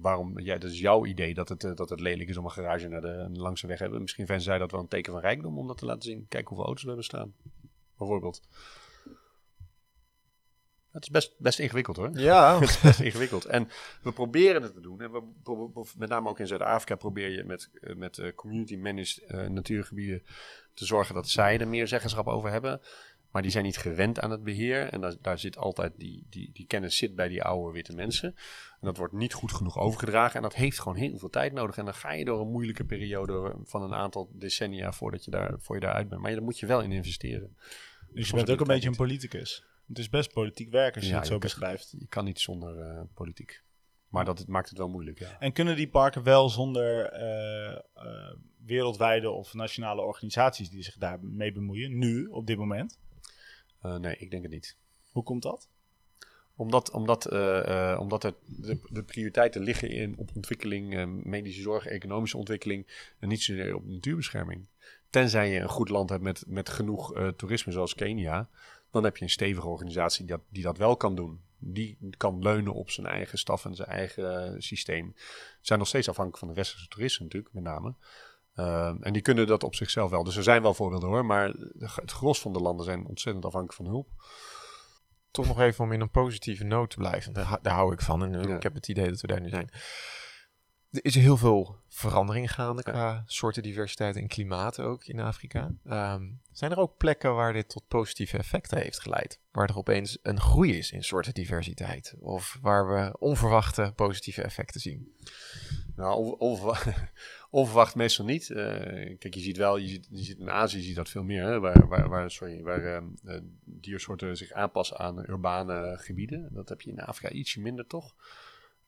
waarom, 0.00 0.38
ja, 0.38 0.58
dat 0.58 0.70
is 0.70 0.78
jouw 0.78 1.06
idee 1.06 1.34
dat 1.34 1.48
het, 1.48 1.64
eh, 1.64 1.74
dat 1.74 1.90
het 1.90 2.00
lelijk 2.00 2.28
is 2.28 2.36
om 2.36 2.44
een 2.44 2.50
garage 2.50 2.88
naar 2.88 3.00
de, 3.00 3.28
langs 3.32 3.60
de 3.60 3.66
weg 3.66 3.76
te 3.76 3.82
hebben. 3.82 4.00
Misschien 4.00 4.26
vinden 4.26 4.44
zij 4.44 4.58
dat 4.58 4.70
wel 4.70 4.80
een 4.80 4.88
teken 4.88 5.12
van 5.12 5.20
rijkdom 5.20 5.58
om 5.58 5.66
dat 5.66 5.78
te 5.78 5.86
laten 5.86 6.02
zien. 6.02 6.26
Kijk 6.28 6.48
hoeveel 6.48 6.66
auto's 6.66 6.82
we 6.82 6.88
hebben 6.88 7.04
staan, 7.04 7.34
bijvoorbeeld. 7.98 8.42
Het 10.90 11.02
is 11.02 11.10
best, 11.10 11.34
best 11.38 11.58
ingewikkeld 11.58 11.96
hoor. 11.96 12.10
Ja, 12.12 12.54
Het 12.60 12.68
is 12.68 12.80
best 12.80 13.00
ingewikkeld. 13.00 13.44
En 13.44 13.68
we 14.02 14.12
proberen 14.12 14.62
het 14.62 14.74
te 14.74 14.80
doen. 14.80 15.00
En 15.00 15.12
we, 15.12 15.22
met 15.96 16.08
name 16.08 16.28
ook 16.28 16.38
in 16.38 16.46
Zuid-Afrika 16.46 16.96
probeer 16.96 17.30
je 17.30 17.44
met, 17.44 17.70
eh, 17.80 17.94
met 17.94 18.32
community 18.34 18.76
managed 18.76 19.48
natuurgebieden 19.48 20.22
te 20.74 20.84
zorgen 20.84 21.14
dat 21.14 21.28
zij 21.28 21.60
er 21.60 21.68
meer 21.68 21.88
zeggenschap 21.88 22.26
over 22.26 22.50
hebben. 22.50 22.80
Maar 23.34 23.42
die 23.42 23.50
zijn 23.52 23.64
niet 23.64 23.76
gewend 23.76 24.20
aan 24.20 24.30
het 24.30 24.42
beheer. 24.42 24.88
En 24.88 25.00
daar, 25.00 25.14
daar 25.20 25.38
zit 25.38 25.56
altijd 25.56 25.92
die, 25.96 26.26
die, 26.30 26.50
die 26.52 26.66
kennis 26.66 26.96
zit 26.96 27.14
bij 27.14 27.28
die 27.28 27.42
oude 27.42 27.72
witte 27.72 27.94
mensen. 27.94 28.34
En 28.70 28.86
dat 28.86 28.96
wordt 28.96 29.12
niet 29.12 29.32
goed 29.32 29.52
genoeg 29.52 29.78
overgedragen. 29.78 30.36
En 30.36 30.42
dat 30.42 30.54
heeft 30.54 30.80
gewoon 30.80 30.96
heel 30.98 31.18
veel 31.18 31.30
tijd 31.30 31.52
nodig. 31.52 31.76
En 31.76 31.84
dan 31.84 31.94
ga 31.94 32.12
je 32.12 32.24
door 32.24 32.40
een 32.40 32.50
moeilijke 32.50 32.84
periode 32.84 33.56
van 33.64 33.82
een 33.82 33.94
aantal 33.94 34.30
decennia 34.32 34.92
voordat 34.92 35.24
je 35.24 35.30
daar, 35.30 35.54
voor 35.58 35.74
je 35.74 35.80
daaruit 35.80 36.08
bent. 36.08 36.20
Maar 36.20 36.32
daar 36.32 36.42
moet 36.42 36.58
je 36.58 36.66
wel 36.66 36.80
in 36.82 36.92
investeren. 36.92 37.56
Dus 38.12 38.28
je 38.28 38.34
bent 38.34 38.50
ook 38.50 38.60
een 38.60 38.66
je 38.66 38.72
beetje 38.72 38.88
een 38.88 38.96
politicus. 38.96 39.64
Het 39.88 39.98
is 39.98 40.08
best 40.08 40.32
politiek 40.32 40.70
werk 40.70 40.94
als 40.94 41.04
je 41.04 41.10
Ja, 41.10 41.16
het 41.16 41.26
zo 41.26 41.34
je 41.34 41.38
kan- 41.40 41.48
beschrijft. 41.48 41.94
Je 41.98 42.06
kan 42.06 42.24
niet 42.24 42.40
zonder 42.40 42.78
eh, 42.78 43.02
politiek. 43.14 43.62
Maar 44.08 44.24
dat 44.24 44.38
het 44.38 44.48
maakt 44.48 44.68
het 44.68 44.78
wel 44.78 44.88
moeilijk, 44.88 45.18
ja. 45.18 45.36
En 45.38 45.52
kunnen 45.52 45.76
die 45.76 45.88
parken 45.88 46.22
wel 46.22 46.48
zonder 46.48 47.04
eh, 47.04 47.72
eh, 47.94 48.34
wereldwijde 48.64 49.30
of 49.30 49.54
nationale 49.54 50.02
organisaties 50.02 50.70
die 50.70 50.82
zich 50.82 50.96
daarmee 50.96 51.52
bemoeien, 51.52 51.98
nu, 51.98 52.26
op 52.26 52.46
dit 52.46 52.58
moment? 52.58 52.98
Eh, 53.84 53.96
nee, 53.96 54.16
ik 54.16 54.30
denk 54.30 54.42
het 54.42 54.52
niet. 54.52 54.76
Hoe 55.10 55.22
komt 55.22 55.42
dat? 55.42 55.68
Omdat, 56.56 56.90
omdat, 56.90 57.26
eh, 57.26 57.92
eh, 57.92 58.00
omdat 58.00 58.24
er 58.24 58.34
de, 58.44 58.78
de 58.88 59.02
prioriteiten 59.02 59.62
liggen 59.62 59.90
in, 59.90 60.18
op 60.18 60.30
ontwikkeling, 60.34 61.06
medische 61.24 61.62
zorg, 61.62 61.86
economische 61.86 62.36
ontwikkeling 62.36 63.10
en 63.18 63.28
niet 63.28 63.42
zozeer 63.42 63.74
op 63.74 63.86
natuurbescherming. 63.86 64.66
Tenzij 65.10 65.50
je 65.50 65.60
een 65.60 65.68
goed 65.68 65.88
land 65.88 66.10
hebt 66.10 66.22
met, 66.22 66.44
met 66.46 66.68
genoeg 66.68 67.32
toerisme 67.36 67.72
zoals 67.72 67.94
Kenia, 67.94 68.48
dan 68.90 69.04
heb 69.04 69.16
je 69.16 69.24
een 69.24 69.30
stevige 69.30 69.68
organisatie 69.68 70.26
die 70.26 70.36
dat, 70.36 70.44
die 70.48 70.62
dat 70.62 70.78
wel 70.78 70.96
kan 70.96 71.14
doen. 71.14 71.40
Die 71.58 71.98
kan 72.16 72.42
leunen 72.42 72.74
op 72.74 72.90
zijn 72.90 73.06
eigen 73.06 73.38
staf 73.38 73.64
en 73.64 73.74
zijn 73.74 73.88
eigen 73.88 74.62
systeem. 74.62 75.12
Ze 75.16 75.58
zijn 75.60 75.78
nog 75.78 75.88
steeds 75.88 76.08
afhankelijk 76.08 76.44
van 76.44 76.48
de 76.48 76.60
westerse 76.60 76.88
toeristen 76.88 77.24
natuurlijk, 77.24 77.54
met 77.54 77.62
name. 77.62 77.94
Eh, 78.54 78.94
en 79.00 79.12
die 79.12 79.22
kunnen 79.22 79.46
dat 79.46 79.62
op 79.64 79.74
zichzelf 79.74 80.10
wel. 80.10 80.24
Dus 80.24 80.36
er 80.36 80.42
zijn 80.42 80.62
wel 80.62 80.74
voorbeelden 80.74 81.08
hoor, 81.08 81.24
maar 81.24 81.52
het 81.78 82.10
gros 82.10 82.40
van 82.40 82.52
de 82.52 82.60
landen 82.60 82.84
zijn 82.84 83.06
ontzettend 83.06 83.44
afhankelijk 83.44 83.82
van 83.82 83.86
hulp. 83.92 84.08
toch 85.30 85.46
nog 85.46 85.60
even 85.60 85.84
om 85.84 85.92
in 85.92 86.00
een 86.00 86.10
positieve 86.10 86.64
noot 86.64 86.90
te 86.90 86.96
blijven. 86.96 87.32
Daar, 87.32 87.44
hou- 87.44 87.62
daar 87.62 87.74
hou 87.74 87.92
ik 87.92 88.00
van. 88.00 88.22
En 88.22 88.34
eh, 88.34 88.48
Ja. 88.48 88.56
ik 88.56 88.62
heb 88.62 88.74
het 88.74 88.88
idee 88.88 89.08
dat 89.10 89.20
we 89.20 89.26
daar 89.26 89.40
nu 89.40 89.48
zijn. 89.48 89.70
Er 90.90 91.04
is 91.04 91.14
heel 91.14 91.36
veel 91.36 91.76
verandering 91.88 92.52
gaande 92.52 92.82
Ja. 92.86 92.92
qua 92.92 93.22
soortendiversiteit 93.26 94.16
en 94.16 94.28
klimaat 94.28 94.80
ook 94.80 95.04
in 95.04 95.20
Afrika. 95.20 95.70
Ehm, 95.84 96.22
zijn 96.52 96.70
er 96.70 96.78
ook 96.78 96.96
plekken 96.96 97.34
waar 97.34 97.52
dit 97.52 97.68
tot 97.68 97.86
positieve 97.88 98.38
effecten 98.38 98.78
heeft 98.78 99.00
geleid? 99.00 99.40
Waar 99.52 99.68
er 99.68 99.76
opeens 99.76 100.18
een 100.22 100.40
groei 100.40 100.78
is 100.78 100.90
in 100.92 101.04
soortendiversiteit? 101.04 102.14
Of 102.20 102.58
waar 102.60 102.88
we 102.88 103.16
onverwachte 103.18 103.92
positieve 103.96 104.42
effecten 104.42 104.80
zien? 104.80 105.14
Nou, 105.96 106.34
onver- 106.38 107.12
onverwacht, 107.54 107.94
meestal 107.94 108.24
niet. 108.24 108.50
Eh, 108.50 109.18
kijk, 109.18 109.34
je 109.34 109.40
ziet 109.40 109.56
wel, 109.56 109.76
je 109.76 109.88
ziet, 109.88 110.08
ziet 110.12 110.38
in 110.38 110.50
Azië 110.50 110.88
je 110.88 110.94
dat 110.94 111.08
veel 111.08 111.22
meer, 111.22 111.44
hè, 111.44 111.60
waar, 111.60 111.88
waar, 111.88 112.08
waar, 112.08 112.30
sorry, 112.30 112.62
waar 112.62 112.84
ehm, 112.84 113.04
eh, 113.24 113.38
diersoorten 113.64 114.36
zich 114.36 114.52
aanpassen 114.52 114.98
aan 114.98 115.30
urbane 115.30 115.96
gebieden. 115.98 116.48
Dat 116.52 116.68
heb 116.68 116.80
je 116.80 116.90
in 116.90 117.00
Afrika 117.00 117.34
ietsje 117.34 117.60
minder, 117.60 117.86
toch? 117.86 118.14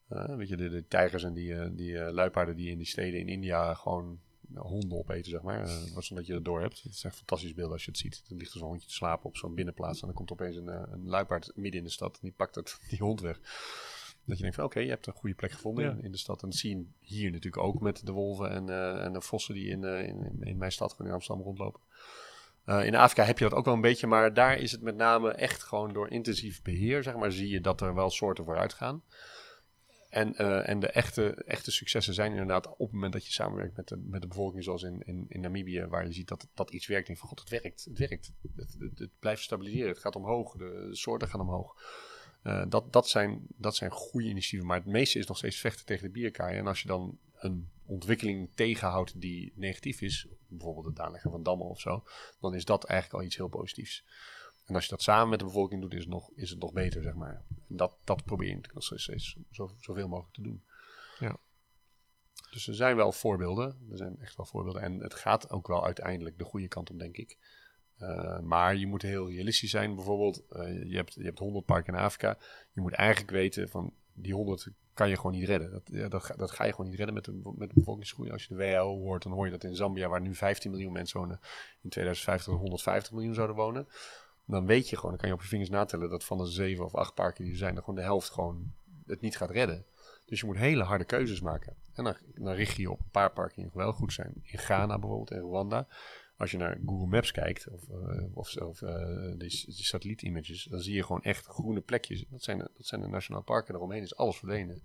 Eh, 0.07 0.35
weet 0.35 0.47
je, 0.47 0.55
de, 0.55 0.69
de 0.69 0.87
tijgers 0.87 1.23
en 1.23 1.33
die, 1.33 1.73
die 1.75 2.11
luipaarden 2.11 2.55
die 2.55 2.69
in 2.69 2.77
die 2.77 2.87
steden 2.87 3.19
in 3.19 3.27
India 3.27 3.73
gewoon 3.73 4.19
honden 4.55 4.97
opeten, 4.97 5.31
zeg 5.31 5.41
maar. 5.41 5.59
Uh, 5.59 5.73
zonder 5.73 6.15
dat 6.15 6.25
je 6.25 6.33
het 6.33 6.45
door 6.45 6.61
hebt. 6.61 6.83
Het 6.83 6.93
is 6.93 7.03
echt 7.03 7.15
fantastisch 7.15 7.53
beeld 7.53 7.71
als 7.71 7.85
je 7.85 7.91
het 7.91 7.99
ziet. 7.99 8.23
Er 8.29 8.35
ligt 8.35 8.51
zo'n 8.51 8.67
hondje 8.67 8.87
te 8.87 8.93
slapen 8.93 9.25
op 9.25 9.37
zo'n 9.37 9.55
binnenplaats. 9.55 10.01
En 10.01 10.07
dan 10.07 10.15
komt 10.15 10.31
opeens 10.31 10.55
een, 10.55 10.67
een 10.67 11.07
luipaard 11.07 11.51
midden 11.55 11.79
in 11.79 11.85
de 11.85 11.91
stad 11.91 12.13
en 12.13 12.19
die 12.21 12.31
pakt 12.31 12.55
het, 12.55 12.79
die 12.89 12.99
hond 12.99 13.21
weg. 13.21 13.39
Dat 14.27 14.35
je 14.35 14.41
denkt 14.41 14.55
van 14.55 14.65
oké, 14.65 14.79
je 14.79 14.89
hebt 14.89 15.07
een 15.07 15.13
goede 15.13 15.35
plek 15.35 15.51
gevonden 15.51 15.83
Ja. 15.83 15.91
in, 15.91 16.03
in 16.03 16.11
de 16.11 16.17
stad. 16.17 16.41
En 16.43 16.49
dat 16.49 16.57
zie 16.57 16.77
je 16.77 16.85
hier 16.99 17.31
natuurlijk 17.31 17.63
ook 17.63 17.81
met 17.81 18.05
de 18.05 18.11
wolven 18.11 18.49
en, 18.49 18.69
eh, 18.69 19.03
en 19.05 19.13
de 19.13 19.21
vossen 19.21 19.53
die 19.53 19.67
in, 19.69 19.83
eh, 19.83 20.07
in, 20.07 20.37
in 20.39 20.57
mijn 20.57 20.71
stad, 20.71 20.91
gewoon 20.91 21.07
in 21.07 21.13
Amsterdam, 21.13 21.43
rondlopen. 21.43 21.81
Eh, 22.65 22.85
in 22.85 22.95
Afrika 22.95 23.23
heb 23.23 23.37
je 23.37 23.43
dat 23.49 23.53
ook 23.53 23.65
wel 23.65 23.73
een 23.73 23.81
beetje, 23.81 24.07
maar 24.07 24.33
daar 24.33 24.57
is 24.57 24.71
het 24.71 24.81
met 24.81 24.95
name 24.95 25.31
echt 25.31 25.63
gewoon 25.63 25.93
door 25.93 26.09
intensief 26.09 26.61
beheer, 26.61 27.03
zeg 27.03 27.15
maar, 27.15 27.31
zie 27.31 27.49
je 27.49 27.61
dat 27.61 27.81
er 27.81 27.93
wel 27.93 28.09
soorten 28.09 28.43
vooruit 28.43 28.73
gaan. 28.73 29.03
En, 30.09 30.35
en 30.65 30.79
de 30.79 30.87
echte, 30.87 31.43
echte 31.43 31.71
successen 31.71 32.13
zijn 32.13 32.31
inderdaad 32.31 32.67
op 32.67 32.79
het 32.79 32.91
moment 32.91 33.13
dat 33.13 33.25
je 33.25 33.31
samenwerkt 33.31 33.77
met 33.77 33.87
de, 33.87 33.97
met 33.97 34.21
de 34.21 34.27
bevolking, 34.27 34.63
zoals 34.63 34.83
in, 34.83 35.01
in, 35.05 35.25
in 35.27 35.41
Namibië, 35.41 35.85
waar 35.85 36.05
je 36.05 36.13
ziet 36.13 36.27
dat, 36.27 36.47
dat 36.53 36.71
iets 36.71 36.87
werkt. 36.87 37.09
En 37.09 37.17
van 37.17 37.27
god, 37.27 37.39
het 37.39 37.49
werkt, 37.49 37.85
het 37.85 37.97
werkt. 37.97 38.31
Het, 38.55 38.75
het, 38.79 38.99
het 38.99 39.19
blijft 39.19 39.41
stabiliseren, 39.41 39.89
het 39.89 39.99
gaat 39.99 40.15
omhoog, 40.15 40.51
de, 40.51 40.87
de 40.89 40.95
soorten 40.95 41.27
gaan 41.27 41.39
omhoog. 41.41 41.75
Eh, 42.47 42.63
dat, 42.67 42.93
dat, 42.93 43.09
zijn, 43.09 43.45
dat 43.47 43.75
zijn 43.75 43.91
goede 43.91 44.27
initiatieven, 44.27 44.67
maar 44.67 44.77
het 44.77 44.85
meeste 44.85 45.19
is 45.19 45.27
nog 45.27 45.37
steeds 45.37 45.57
vechten 45.57 45.85
tegen 45.85 46.03
de 46.03 46.09
bierkaai. 46.09 46.57
En 46.57 46.67
als 46.67 46.81
je 46.81 46.87
dan 46.87 47.17
een 47.35 47.69
ontwikkeling 47.85 48.49
tegenhoudt 48.55 49.21
die 49.21 49.53
negatief 49.55 50.01
is, 50.01 50.27
bijvoorbeeld 50.47 50.85
het 50.85 50.99
aanleggen 50.99 51.31
van 51.31 51.43
dammen 51.43 51.67
of 51.67 51.79
zo, 51.79 52.03
dan 52.39 52.55
is 52.55 52.65
dat 52.65 52.83
eigenlijk 52.83 53.21
al 53.21 53.27
iets 53.27 53.37
heel 53.37 53.47
positiefs. 53.47 54.05
En 54.65 54.75
als 54.75 54.83
je 54.83 54.89
dat 54.89 55.01
samen 55.01 55.29
met 55.29 55.39
de 55.39 55.45
bevolking 55.45 55.81
doet, 55.81 55.93
is 55.93 55.99
het 55.99 56.09
nog, 56.09 56.31
is 56.35 56.49
het 56.49 56.59
nog 56.59 56.73
beter, 56.73 57.01
zeg 57.03 57.13
maar. 57.13 57.43
En 57.69 57.75
dat, 57.75 57.97
dat 58.03 58.23
probeer 58.25 58.47
je 58.47 58.55
natuurlijk 58.55 58.89
nog 58.89 58.99
steeds 58.99 59.37
zo, 59.51 59.75
zoveel 59.79 60.07
mogelijk 60.07 60.33
te 60.33 60.41
doen. 60.41 60.63
Ja. 61.19 61.37
Dus 62.51 62.67
er 62.67 62.75
zijn 62.75 62.95
wel 62.95 63.11
voorbeelden. 63.11 63.87
Er 63.91 63.97
zijn 63.97 64.19
echt 64.19 64.35
wel 64.35 64.45
voorbeelden. 64.45 64.81
En 64.81 64.99
het 64.99 65.13
gaat 65.13 65.49
ook 65.49 65.67
wel 65.67 65.85
uiteindelijk 65.85 66.37
de 66.37 66.43
goede 66.43 66.67
kant 66.67 66.89
op, 66.89 66.99
denk 66.99 67.17
ik. 67.17 67.37
Uh, 68.01 68.39
maar 68.39 68.75
je 68.75 68.87
moet 68.87 69.01
heel 69.01 69.29
realistisch 69.29 69.69
zijn. 69.69 69.95
Bijvoorbeeld, 69.95 70.43
uh, 70.51 70.83
je, 70.89 70.95
hebt, 70.95 71.13
je 71.13 71.23
hebt 71.23 71.39
100 71.39 71.65
parken 71.65 71.93
in 71.93 71.99
Afrika. 71.99 72.37
Je 72.71 72.81
moet 72.81 72.93
eigenlijk 72.93 73.31
weten 73.31 73.69
van 73.69 73.93
die 74.13 74.33
100 74.33 74.69
kan 74.93 75.09
je 75.09 75.15
gewoon 75.15 75.31
niet 75.31 75.47
redden. 75.47 75.71
Dat, 75.71 75.81
ja, 75.85 76.07
dat, 76.07 76.33
dat 76.37 76.51
ga 76.51 76.63
je 76.63 76.71
gewoon 76.71 76.89
niet 76.89 76.97
redden 76.97 77.15
met 77.15 77.25
de, 77.25 77.53
met 77.55 77.69
de 77.69 77.75
bevolkingsgroei. 77.75 78.31
Als 78.31 78.45
je 78.45 78.55
de 78.55 78.63
WHO 78.63 78.99
hoort, 78.99 79.23
dan 79.23 79.31
hoor 79.31 79.45
je 79.45 79.51
dat 79.51 79.63
in 79.63 79.75
Zambia, 79.75 80.07
waar 80.07 80.21
nu 80.21 80.35
15 80.35 80.71
miljoen 80.71 80.91
mensen 80.91 81.19
wonen, 81.19 81.39
in 81.81 81.89
2050 81.89 82.53
150 82.53 83.11
miljoen 83.11 83.33
zouden 83.33 83.55
wonen. 83.55 83.87
Dan 84.45 84.65
weet 84.65 84.89
je 84.89 84.95
gewoon, 84.95 85.11
dan 85.11 85.19
kan 85.19 85.29
je 85.29 85.35
op 85.35 85.41
je 85.41 85.47
vingers 85.47 85.69
natellen 85.69 86.09
dat 86.09 86.23
van 86.23 86.37
de 86.37 86.45
zeven 86.45 86.85
of 86.85 86.95
acht 86.95 87.13
parken 87.13 87.43
die 87.43 87.53
er 87.53 87.59
zijn, 87.59 87.75
er 87.75 87.79
gewoon 87.79 87.95
de 87.95 88.01
helft 88.01 88.29
gewoon 88.29 88.71
het 89.05 89.21
niet 89.21 89.37
gaat 89.37 89.49
redden. 89.49 89.85
Dus 90.25 90.39
je 90.39 90.45
moet 90.45 90.57
hele 90.57 90.83
harde 90.83 91.05
keuzes 91.05 91.41
maken. 91.41 91.75
En 91.93 92.03
dan, 92.03 92.15
dan 92.35 92.53
richt 92.53 92.75
je 92.75 92.81
je 92.81 92.91
op 92.91 92.99
een 92.99 93.11
paar 93.11 93.31
parken 93.31 93.61
die 93.61 93.71
wel 93.73 93.93
goed 93.93 94.13
zijn. 94.13 94.33
In 94.43 94.59
Ghana 94.59 94.99
bijvoorbeeld, 94.99 95.31
en 95.31 95.39
Rwanda. 95.39 95.87
Als 96.37 96.51
je 96.51 96.57
naar 96.57 96.79
Google 96.85 97.07
Maps 97.07 97.31
kijkt, 97.31 97.67
of, 97.67 97.87
uh, 97.89 98.37
of, 98.37 98.55
of 98.55 98.81
uh, 98.81 98.89
die, 99.27 99.37
die 99.37 99.85
satellietimages, 99.85 100.63
dan 100.63 100.79
zie 100.79 100.95
je 100.95 101.03
gewoon 101.03 101.21
echt 101.21 101.45
groene 101.45 101.81
plekjes. 101.81 102.25
Dat 102.29 102.43
zijn, 102.43 102.57
dat 102.57 102.71
zijn 102.77 103.01
de 103.01 103.07
nationale 103.07 103.43
parken, 103.43 103.73
daaromheen 103.73 104.01
is 104.01 104.15
alles 104.15 104.37
verdwenen. 104.37 104.83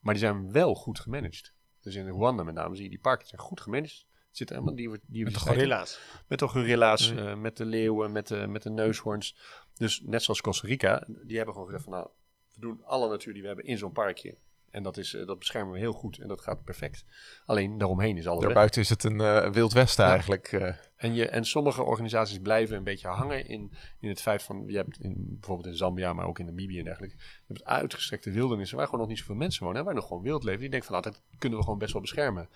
Maar 0.00 0.14
die 0.14 0.22
zijn 0.22 0.52
wel 0.52 0.74
goed 0.74 1.00
gemanaged. 1.00 1.52
Dus 1.80 1.94
in 1.94 2.08
Rwanda 2.08 2.42
met 2.42 2.54
name 2.54 2.74
zie 2.74 2.84
je 2.84 2.90
die 2.90 3.00
parken 3.00 3.26
zijn 3.26 3.40
goed 3.40 3.60
gemanaged. 3.60 4.06
Er 4.08 4.40
zitten 4.40 4.56
helemaal 4.56 4.76
die, 4.76 5.00
die 5.06 5.24
met 5.24 5.34
de 5.34 5.40
gorilla's. 5.40 6.00
Met 6.28 6.38
de 6.38 6.48
gorilla's, 6.48 7.12
mm. 7.12 7.18
uh, 7.18 7.34
met 7.34 7.56
de 7.56 7.64
leeuwen, 7.64 8.12
met 8.12 8.28
de, 8.28 8.46
met 8.46 8.62
de 8.62 8.70
neushoorns. 8.70 9.36
Dus 9.74 10.00
net 10.00 10.22
zoals 10.22 10.40
Costa 10.40 10.66
Rica, 10.66 11.06
die 11.06 11.36
hebben 11.36 11.54
gewoon 11.54 11.68
gezegd 11.68 11.84
van 11.84 11.92
nou, 11.92 12.08
we 12.54 12.60
doen 12.60 12.84
alle 12.84 13.08
natuur 13.08 13.32
die 13.32 13.42
we 13.42 13.48
hebben 13.48 13.64
in 13.64 13.78
zo'n 13.78 13.92
parkje. 13.92 14.36
En 14.74 14.82
dat, 14.82 14.96
is, 14.96 15.14
uh, 15.14 15.26
dat 15.26 15.38
beschermen 15.38 15.72
we 15.72 15.78
heel 15.78 15.92
goed 15.92 16.18
en 16.18 16.28
dat 16.28 16.40
gaat 16.40 16.64
perfect. 16.64 17.04
Alleen 17.44 17.78
daaromheen 17.78 18.16
is 18.16 18.26
alles 18.26 18.44
Daarbuiten 18.44 18.80
is 18.80 18.88
het 18.88 19.04
een 19.04 19.20
uh, 19.20 19.50
wild 19.50 19.72
westen 19.72 20.04
ja. 20.04 20.10
eigenlijk. 20.10 20.52
Uh. 20.52 20.74
En, 20.96 21.14
je, 21.14 21.28
en 21.28 21.44
sommige 21.44 21.82
organisaties 21.82 22.38
blijven 22.38 22.76
een 22.76 22.84
beetje 22.84 23.08
hangen 23.08 23.46
in, 23.46 23.72
in 24.00 24.08
het 24.08 24.20
feit 24.20 24.42
van... 24.42 24.64
Je 24.66 24.76
hebt 24.76 25.00
in, 25.00 25.26
bijvoorbeeld 25.28 25.68
in 25.68 25.76
Zambia, 25.76 26.12
maar 26.12 26.26
ook 26.26 26.38
in 26.38 26.46
Namibië 26.46 26.78
en 26.78 26.84
dergelijke... 26.84 27.16
Je 27.16 27.54
hebt 27.54 27.64
uitgestrekte 27.64 28.30
wildernissen 28.30 28.76
waar 28.76 28.86
gewoon 28.86 29.00
nog 29.00 29.08
niet 29.08 29.18
zoveel 29.18 29.34
mensen 29.34 29.64
wonen. 29.64 29.78
Hè, 29.78 29.84
waar 29.84 29.94
nog 29.94 30.06
gewoon 30.06 30.22
wild 30.22 30.44
leven. 30.44 30.60
Die 30.60 30.70
denken 30.70 30.88
van 30.88 31.00
nou, 31.00 31.10
dat 31.12 31.22
kunnen 31.38 31.58
we 31.58 31.64
gewoon 31.64 31.78
best 31.78 31.92
wel 31.92 32.02
beschermen. 32.02 32.48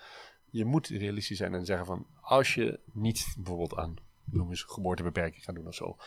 Je 0.49 0.65
moet 0.65 0.87
realistisch 0.87 1.37
zijn 1.37 1.53
en 1.53 1.65
zeggen 1.65 1.85
van... 1.85 2.07
Als 2.21 2.53
je 2.53 2.79
niet 2.93 3.35
bijvoorbeeld 3.37 3.75
aan 3.75 3.95
noem 4.31 4.49
eens 4.49 4.63
geboortebeperking 4.63 5.43
gaat 5.43 5.55
doen 5.55 5.67
of 5.67 5.75
zo. 5.75 5.97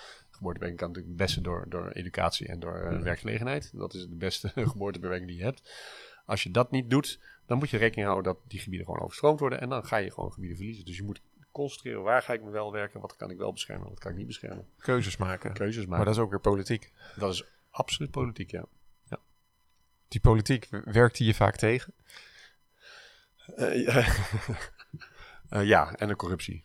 Geboortebeperking 0.43 0.79
kan 0.79 0.89
natuurlijk 0.89 1.19
het 1.19 1.27
beste 1.27 1.41
door, 1.41 1.67
door 1.69 1.91
educatie 1.91 2.47
en 2.47 2.61
door 2.61 2.75
eh, 2.75 3.03
werkgelegenheid. 3.03 3.71
Dat 3.75 3.95
is 3.95 4.09
de 4.09 4.17
beste 4.17 4.53
geboortebeperking 4.73 5.29
die 5.29 5.37
je 5.37 5.45
hebt. 5.45 5.73
Als 6.27 6.43
je 6.43 6.51
dat 6.51 6.71
niet 6.71 6.91
doet, 6.91 7.21
dan 7.47 7.59
moet 7.59 7.71
je 7.71 7.77
rekening 7.77 8.09
houden 8.09 8.33
dat 8.35 8.43
die 8.49 8.61
gebieden 8.61 8.87
gewoon 8.87 9.03
overstroomd 9.03 9.41
worden. 9.41 9.61
En 9.61 9.69
dan 9.69 9.85
ga 9.85 9.97
je 9.97 10.11
gewoon 10.11 10.33
gebieden 10.33 10.57
verliezen. 10.57 10.85
Dus 10.85 10.97
je 10.97 11.03
moet 11.03 11.21
concentreren, 11.53 12.03
waar 12.03 12.23
ga 12.23 12.33
ik 12.33 12.43
me 12.43 12.51
wel 12.51 12.73
werken? 12.73 13.01
Wat 13.01 13.17
kan 13.17 13.31
ik 13.31 13.39
wel 13.39 13.53
beschermen? 13.53 13.89
Wat 13.89 13.99
kan 13.99 14.11
ik 14.11 14.17
niet 14.17 14.27
beschermen? 14.27 14.67
Keuzes 14.79 15.17
maken. 15.17 15.53
Keuzes 15.53 15.87
maken. 15.87 15.97
Maar 15.97 16.05
dat 16.05 16.15
is 16.15 16.21
ook 16.21 16.31
weer 16.31 16.41
politiek. 16.41 16.93
dat 17.17 17.33
is 17.33 17.45
absoluut 17.71 18.11
politiek, 18.11 18.51
ja. 18.51 18.65
Die 20.13 20.21
politiek, 20.21 20.69
werkt 20.85 21.17
die 21.17 21.27
je 21.27 21.35
vaak 21.35 21.57
tegen? 21.57 21.95
Eh, 23.57 23.85
ja. 23.85 24.05
Eh, 25.49 25.67
ja, 25.67 25.95
en 25.95 26.09
de 26.09 26.17
corruptie. 26.17 26.65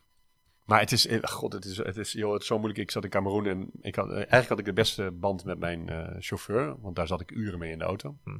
Maar 0.67 0.79
het 0.79 0.91
is, 0.91 1.07
eh, 1.07 1.23
god, 1.23 1.53
het 1.53 1.65
is, 1.65 1.77
het 1.77 1.97
is, 1.97 2.11
joh, 2.11 2.33
het 2.33 2.41
is 2.41 2.47
zo 2.47 2.57
moeilijk. 2.57 2.79
Ik 2.79 2.91
zat 2.91 3.03
in 3.03 3.09
Cameroen 3.09 3.45
en 3.45 3.69
ik 3.81 3.95
had, 3.95 4.07
eh, 4.09 4.15
eigenlijk 4.15 4.49
had 4.49 4.59
ik 4.59 4.65
de 4.65 4.73
beste 4.73 5.11
band 5.11 5.43
met 5.45 5.59
mijn 5.59 5.89
eh, 5.89 6.15
chauffeur, 6.19 6.81
want 6.81 6.95
daar 6.95 7.07
zat 7.07 7.21
ik 7.21 7.31
uren 7.31 7.59
mee 7.59 7.71
in 7.71 7.77
de 7.77 7.83
auto. 7.83 8.17
Hm. 8.23 8.37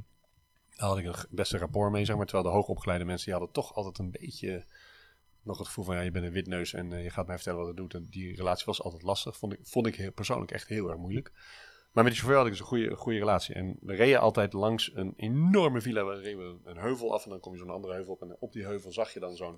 Daar 0.76 0.88
had 0.90 0.98
ik 0.98 1.06
een 1.06 1.14
g- 1.14 1.26
beste 1.30 1.58
rapport 1.58 1.92
mee, 1.92 2.06
zeg 2.06 2.16
maar. 2.16 2.26
Terwijl 2.26 2.48
de 2.48 2.54
hoogopgeleide 2.56 3.06
mensen, 3.06 3.26
die 3.26 3.34
hadden 3.34 3.54
toch 3.54 3.74
altijd 3.76 3.98
een 3.98 4.12
beetje 4.12 4.66
nog 5.44 5.58
het 5.58 5.68
gevoel 5.68 5.86
van, 5.86 5.96
ja, 5.96 6.02
je 6.02 6.12
bent 6.12 6.26
een 6.26 6.32
witneus 6.32 6.74
en 6.74 6.90
je 7.04 7.10
gaat 7.10 7.28
mij 7.28 7.36
vertellen 7.36 7.60
wat 7.60 7.68
het 7.68 7.78
doet. 7.78 7.94
En 7.94 8.08
die 8.10 8.36
relatie 8.36 8.66
was 8.66 8.82
altijd 8.82 9.04
lastig. 9.04 9.38
Vond 9.38 9.54
ik, 9.54 9.60
vond 9.64 9.88
ik 9.88 9.96
heel, 9.96 10.12
persoonlijk 10.12 10.52
echt 10.52 10.68
heel 10.68 10.90
erg 10.90 10.98
moeilijk. 10.98 11.32
Maar 11.92 12.04
met 12.04 12.14
die 12.14 12.22
chauffeur 12.22 12.36
had 12.38 12.46
ik 12.46 12.52
dus 12.52 12.62
een 12.62 12.68
goede, 12.68 12.96
goede 12.96 13.18
relatie. 13.20 13.56
En 13.56 13.78
we 13.82 13.96
reden 13.96 14.20
altijd 14.20 14.54
langs 14.54 14.92
een 14.96 15.14
enorme 15.18 15.82
villa. 15.82 16.06
We 16.06 16.16
reden 16.20 16.60
een 16.64 16.78
heuvel 16.78 17.14
af 17.14 17.24
en 17.24 17.30
dan 17.30 17.40
kom 17.40 17.52
je 17.54 17.60
zo'n 17.60 17.70
andere 17.70 17.94
heuvel 17.94 18.14
op. 18.14 18.22
En 18.22 18.36
op 18.40 18.52
die 18.54 18.66
heuvel 18.66 18.92
zag 18.92 19.14
je 19.14 19.20
dan 19.20 19.36
zo'n 19.36 19.58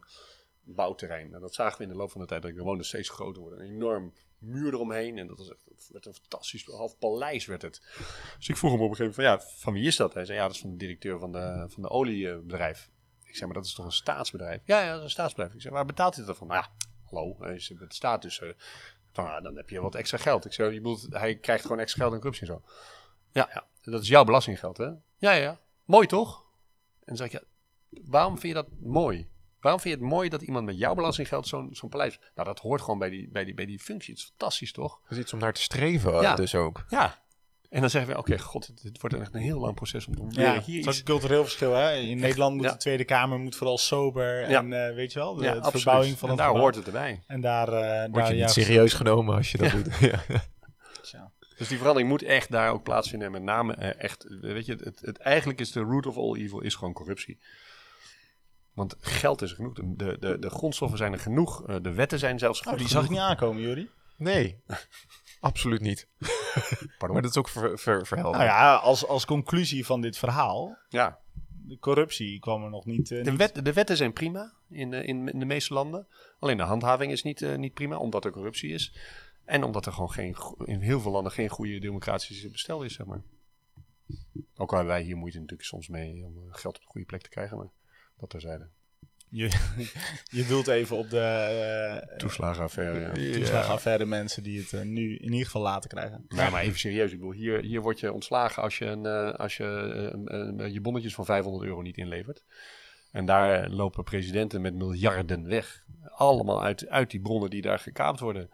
bouwterrein. 0.76 1.34
En 1.34 1.42
dat 1.42 1.54
zagen 1.54 1.78
we 1.78 1.84
in 1.84 1.90
de 1.90 1.96
loop 1.96 2.12
van 2.12 2.22
de 2.22 2.28
tijd 2.28 2.42
dat 2.42 2.52
ik 2.52 2.58
er 2.58 2.64
woonde 2.64 2.84
steeds 2.84 3.10
groter 3.10 3.42
worden. 3.42 3.60
Een 3.60 3.74
enorm 3.74 4.14
muur 4.38 4.74
eromheen. 4.74 5.18
En 5.18 5.28
dat 5.28 5.38
was 5.38 5.50
echt, 5.50 5.66
het 5.66 5.90
werd 5.92 6.06
een 6.06 6.14
fantastisch, 6.14 6.66
half 6.66 6.98
paleis 6.98 7.46
werd 7.46 7.62
het. 7.62 7.82
Dus 8.38 8.50
ik 8.50 8.58
vroeg 8.58 8.72
hem 8.72 8.82
op 8.82 8.90
een 8.90 8.96
gegeven 8.96 9.24
moment 9.24 9.42
van, 9.42 9.50
ja, 9.50 9.60
van 9.62 9.74
wie 9.74 9.88
is 9.88 9.96
dat? 9.96 10.14
Hij 10.14 10.26
zei, 10.26 10.38
ja, 10.38 10.44
dat 10.44 10.56
is 10.56 10.62
van 10.62 10.72
de 10.72 10.78
directeur 10.78 11.20
van 11.20 11.32
de, 11.32 11.66
van 11.68 11.82
de 11.82 11.90
oliebedrijf. 11.90 12.90
Ik 13.24 13.36
zei, 13.36 13.46
maar 13.46 13.56
dat 13.56 13.66
is 13.66 13.74
toch 13.74 13.86
een 13.86 13.92
staatsbedrijf? 13.92 14.62
Ja, 14.66 14.82
ja, 14.82 14.90
dat 14.90 14.98
is 14.98 15.04
een 15.04 15.10
staatsbedrijf. 15.10 15.54
Ik 15.54 15.62
zei, 15.62 15.74
waar 15.74 15.86
betaalt 15.86 16.16
hij 16.16 16.26
dat 16.26 16.38
van? 16.38 16.48
Nou 16.48 16.64
ja, 16.64 16.72
hallo, 17.04 17.38
de 17.40 17.86
staat 17.88 18.22
dus... 18.22 18.42
eh, 18.42 18.50
van, 19.12 19.26
ja, 19.26 19.42
dan 19.42 19.56
heb 19.56 19.70
je 19.70 19.82
wat 19.82 19.96
extra 19.96 20.18
geld. 20.18 20.46
Ik 20.46 20.54
zei, 20.54 20.74
je 20.74 20.82
bedoelt, 20.82 21.08
hij 21.10 21.36
krijgt 21.36 21.64
gewoon 21.64 21.80
extra 21.80 22.02
geld 22.02 22.14
en 22.14 22.20
corruptie 22.20 22.48
en 22.48 22.54
zo. 22.54 22.62
Ja, 23.32 23.50
ja, 23.54 23.68
dat 23.92 24.02
is 24.02 24.08
jouw 24.08 24.24
belastinggeld, 24.24 24.78
hè? 24.78 24.90
Ja, 25.18 25.32
ja. 25.32 25.60
Mooi 25.86 26.08
toch? 26.08 26.44
En 27.00 27.16
dan 27.16 27.18
zeg 27.18 27.26
ik, 27.26 27.32
ja, 27.32 27.42
waarom 28.06 28.40
vind 28.40 28.56
je 28.56 28.62
dat 28.64 28.70
mooi? 28.80 29.30
Waarom 29.62 29.82
vind 29.82 29.94
je 29.96 30.02
het 30.02 30.10
mooi 30.10 30.30
dat 30.30 30.42
iemand 30.42 30.66
met 30.66 30.78
jouw 30.78 30.94
belastinggeld 30.96 31.48
zo'n 31.48 31.70
zo'n 31.72 31.90
paleis... 31.90 32.20
Nou, 32.36 32.48
dat 32.48 32.60
hoort 32.60 32.82
gewoon 32.82 33.00
bij 33.00 33.10
die, 33.10 33.30
bij, 33.32 33.46
die, 33.46 33.54
bij 33.54 33.66
die 33.66 33.80
functie. 33.80 34.14
Het 34.14 34.22
is 34.24 34.28
fantastisch, 34.30 34.72
toch? 34.72 35.00
Dat 35.04 35.12
is 35.18 35.24
iets 35.24 35.34
om 35.34 35.40
naar 35.40 35.54
te 35.54 35.62
streven, 35.62 36.22
Ja. 36.22 36.36
dus 36.36 36.56
ook. 36.56 36.86
Ja. 36.90 37.18
En 37.70 37.82
dan 37.82 37.90
zeggen 37.90 38.12
we, 38.12 38.18
oké, 38.18 38.40
god, 38.40 38.84
dit, 38.84 39.02
wordt 39.02 39.16
echt 39.20 39.34
een 39.34 39.42
heel 39.42 39.60
lang 39.60 39.76
proces 39.76 40.08
om 40.08 40.14
te 40.16 40.20
Ja, 40.22 40.26
proberen 40.28 40.54
het 40.54 40.66
hier 40.66 40.80
is 40.80 40.84
ook 40.86 40.90
iets... 40.90 41.00
een 41.00 41.06
cultureel 41.06 41.44
verschil. 41.44 41.74
Hè? 41.74 41.94
In 41.94 42.20
Nederland 42.20 42.56
moet 42.56 42.66
ja. 42.66 42.72
de 42.72 42.78
Tweede 42.78 43.04
Kamer 43.06 43.40
moet 43.40 43.56
vooral 43.56 43.78
sober 43.78 44.50
Ja. 44.50 44.60
en 44.60 44.88
eh, 44.88 44.96
weet 44.96 45.14
je 45.14 45.20
wel, 45.20 45.36
de, 45.36 45.44
Ja, 45.44 45.52
de 45.52 45.58
absoluut. 45.58 45.82
verbouwing 45.82 46.18
van 46.18 46.30
en 46.30 46.36
het 46.36 46.38
daar 46.38 46.48
gebouw. 46.48 46.64
hoort 46.64 46.76
het 46.76 46.86
erbij. 46.86 47.24
En 47.28 47.42
daar, 47.42 47.68
eh 47.68 48.00
Word 48.12 48.14
daar 48.14 48.34
je 48.36 48.42
niet 48.42 48.50
serieus 48.50 48.94
genomen 48.94 49.36
als 49.36 49.52
je 49.52 49.58
dat 49.58 49.72
doet. 49.72 49.98
Ja. 50.00 50.24
Ja. 51.12 51.32
Dus 51.58 51.68
die 51.68 51.78
verandering 51.78 52.10
moet 52.12 52.24
echt 52.24 52.52
daar 52.52 52.72
ook 52.72 52.84
plaatsvinden. 52.84 53.28
En 53.28 53.34
met 53.34 53.44
name 53.44 53.74
eh, 53.74 54.04
echt, 54.04 54.26
weet 54.42 54.66
je, 54.66 54.76
het, 54.84 55.00
het, 55.02 55.18
eigenlijk 55.18 55.60
is 55.60 55.72
de 55.72 55.80
root 55.80 56.06
of 56.06 56.18
all 56.18 56.36
evil 56.36 56.60
is 56.62 56.76
gewoon 56.76 56.94
corruptie. 56.94 57.40
Want 58.74 58.96
geld 59.00 59.42
is 59.42 59.50
er 59.50 59.56
genoeg. 59.56 59.74
De, 59.74 60.18
de, 60.20 60.40
de 60.40 60.50
grondstoffen 60.50 60.98
zijn 60.98 61.14
er 61.14 61.20
genoeg. 61.20 61.68
eh, 61.68 61.76
de 61.82 61.94
wetten 61.94 62.20
zijn 62.20 62.40
zelfs 62.40 62.62
Oh, 62.62 62.68
goed 62.68 62.78
die 62.78 62.88
zag 62.88 63.04
ik 63.04 63.10
niet 63.10 63.20
aankomen, 63.20 63.62
Juri. 63.62 63.90
Nee, 64.18 64.60
absoluut 65.40 65.82
niet. 65.82 66.08
Pardon? 66.98 67.12
Maar 67.14 67.22
dat 67.22 67.32
is 67.32 67.38
ook 67.38 67.50
ver, 67.50 67.80
ver, 67.80 68.08
verhelderend. 68.08 68.48
Nou 68.48 68.58
ja, 68.60 68.76
als, 68.76 69.08
als 69.08 69.26
conclusie 69.26 69.86
van 69.86 70.02
dit 70.02 70.18
verhaal, 70.18 70.78
Ja, 70.90 71.20
de 71.66 71.80
corruptie 71.80 72.40
kwam 72.40 72.64
er 72.64 72.70
nog 72.70 72.86
niet... 72.86 73.12
eh, 73.12 73.24
de, 73.24 73.36
wet, 73.36 73.66
de 73.66 73.74
wetten 73.74 73.98
zijn 73.98 74.14
prima 74.14 74.54
in, 74.70 74.94
eh, 74.94 75.08
in, 75.08 75.28
in 75.34 75.40
de 75.40 75.46
meeste 75.46 75.74
landen. 75.74 76.08
Alleen 76.40 76.58
de 76.58 76.64
handhaving 76.64 77.12
is 77.12 77.24
niet, 77.24 77.58
niet 77.58 77.74
prima, 77.74 77.98
omdat 77.98 78.26
er 78.26 78.32
corruptie 78.32 78.74
is. 78.74 78.94
En 79.46 79.64
omdat 79.64 79.86
er 79.86 79.92
gewoon 79.94 80.12
geen, 80.12 80.36
in 80.66 80.80
heel 80.82 81.02
veel 81.02 81.12
landen 81.12 81.32
geen 81.32 81.50
goede 81.50 81.80
democratische 81.80 82.50
bestel 82.50 82.84
is, 82.84 82.94
zeg 82.94 83.06
maar. 83.06 83.22
Ook 84.58 84.72
al 84.72 84.78
hebben 84.78 84.96
wij 84.96 85.04
hier 85.04 85.18
moeite 85.18 85.38
natuurlijk 85.40 85.68
soms 85.68 85.88
mee 85.88 86.24
om 86.26 86.48
geld 86.52 86.76
op 86.76 86.82
de 86.82 86.88
goede 86.88 87.08
plek 87.08 87.22
te 87.22 87.30
krijgen, 87.30 87.58
maar 87.58 87.70
dat 88.20 88.30
terzijde. 88.30 88.70
Je, 89.30 89.50
je 90.38 90.46
doelt 90.46 90.68
even 90.68 90.98
op 90.98 91.10
de 91.10 91.20
eh 91.20 92.18
Toeslagenaffaire, 92.18 93.22
ja. 93.22 93.34
toeslagenaffaire 93.34 94.06
mensen 94.06 94.44
die 94.44 94.60
het 94.60 94.74
eh, 94.74 94.82
nu 94.82 95.16
in 95.16 95.32
ieder 95.32 95.46
geval 95.46 95.62
laten 95.62 95.90
krijgen. 95.90 96.26
Ja, 96.28 96.50
maar 96.50 96.62
even 96.62 96.80
serieus. 96.80 97.12
Ik 97.12 97.18
bedoel, 97.18 97.34
hier, 97.34 97.62
hier 97.62 97.82
word 97.82 98.00
je 98.00 98.14
ontslagen 98.14 98.64
als 98.64 98.78
je, 98.78 98.86
een, 98.86 99.06
eh, 99.06 99.34
als 99.34 99.58
je 99.58 100.68
je 100.72 100.82
bonnetjes 100.82 101.14
van 101.14 101.26
500 101.26 101.66
euro 101.66 101.82
niet 101.82 101.98
inlevert. 101.98 102.44
En 103.12 103.26
daar 103.26 103.70
lopen 103.70 104.04
presidenten 104.04 104.62
met 104.62 104.76
miljarden 104.76 105.48
weg. 105.48 105.84
Allemaal 106.04 106.64
uit, 106.64 106.88
uit 106.88 107.12
die 107.12 107.22
bronnen 107.22 107.50
die 107.50 107.62
daar 107.62 107.80
gekaapt 107.80 108.20
worden. 108.20 108.50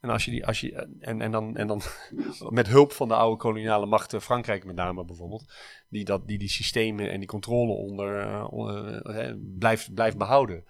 En, 0.00 0.10
als 0.10 0.24
je 0.24 0.30
die, 0.30 0.46
als 0.46 0.60
je, 0.60 0.88
en, 1.00 1.20
en, 1.20 1.30
dan, 1.30 1.56
en 1.56 1.66
dan 1.66 1.82
met 2.48 2.66
hulp 2.66 2.92
van 2.92 3.08
de 3.08 3.14
oude 3.14 3.36
koloniale 3.36 3.86
machten, 3.86 4.22
Frankrijk 4.22 4.64
met 4.64 4.76
name 4.76 5.04
bijvoorbeeld, 5.04 5.52
die 5.88 6.04
dat, 6.04 6.26
die, 6.28 6.38
die 6.38 6.48
systemen 6.48 7.10
en 7.10 7.18
die 7.18 7.28
controle 7.28 7.72
onder 7.72 8.18
eh, 8.18 8.40
eh, 8.40 9.14
hè, 9.14 9.36
blijft, 9.36 9.94
blijft 9.94 10.16
behouden. 10.18 10.64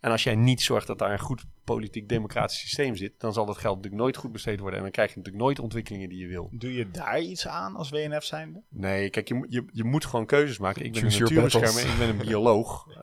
En 0.00 0.10
als 0.10 0.22
jij 0.24 0.34
niet 0.34 0.62
zorgt 0.62 0.86
dat 0.86 0.98
daar 0.98 1.12
een 1.12 1.18
goed 1.18 1.44
politiek-democratisch 1.64 2.58
systeem 2.60 2.96
zit, 2.96 3.20
dan 3.20 3.32
zal 3.32 3.46
dat 3.46 3.58
geld 3.58 3.76
natuurlijk 3.76 4.02
nooit 4.02 4.16
goed 4.16 4.32
besteed 4.32 4.58
worden. 4.60 4.76
En 4.76 4.82
dan 4.84 4.92
krijg 4.92 5.10
je 5.10 5.16
natuurlijk 5.16 5.44
nooit 5.44 5.56
de 5.56 5.62
ontwikkelingen 5.62 6.08
die 6.08 6.18
je 6.18 6.26
wil. 6.26 6.48
Doe 6.52 6.74
je 6.74 6.90
daar 6.90 7.20
iets 7.20 7.48
aan 7.48 7.76
als 7.76 7.90
WNF 7.90 8.24
zijnde? 8.24 8.62
Nee, 8.68 9.10
kijk, 9.10 9.28
je, 9.28 9.34
moet- 9.34 9.52
je, 9.52 9.64
je 9.72 9.84
moet 9.84 10.04
gewoon 10.04 10.26
keuzes 10.26 10.58
maken. 10.58 10.84
Ik 10.84 10.92
ben 10.92 11.04
een 11.04 11.10
Choose 11.10 11.22
natuurbeschermer, 11.34 11.92
ik 11.92 11.98
ben 11.98 12.08
een 12.08 12.26
bioloog. 12.26 12.86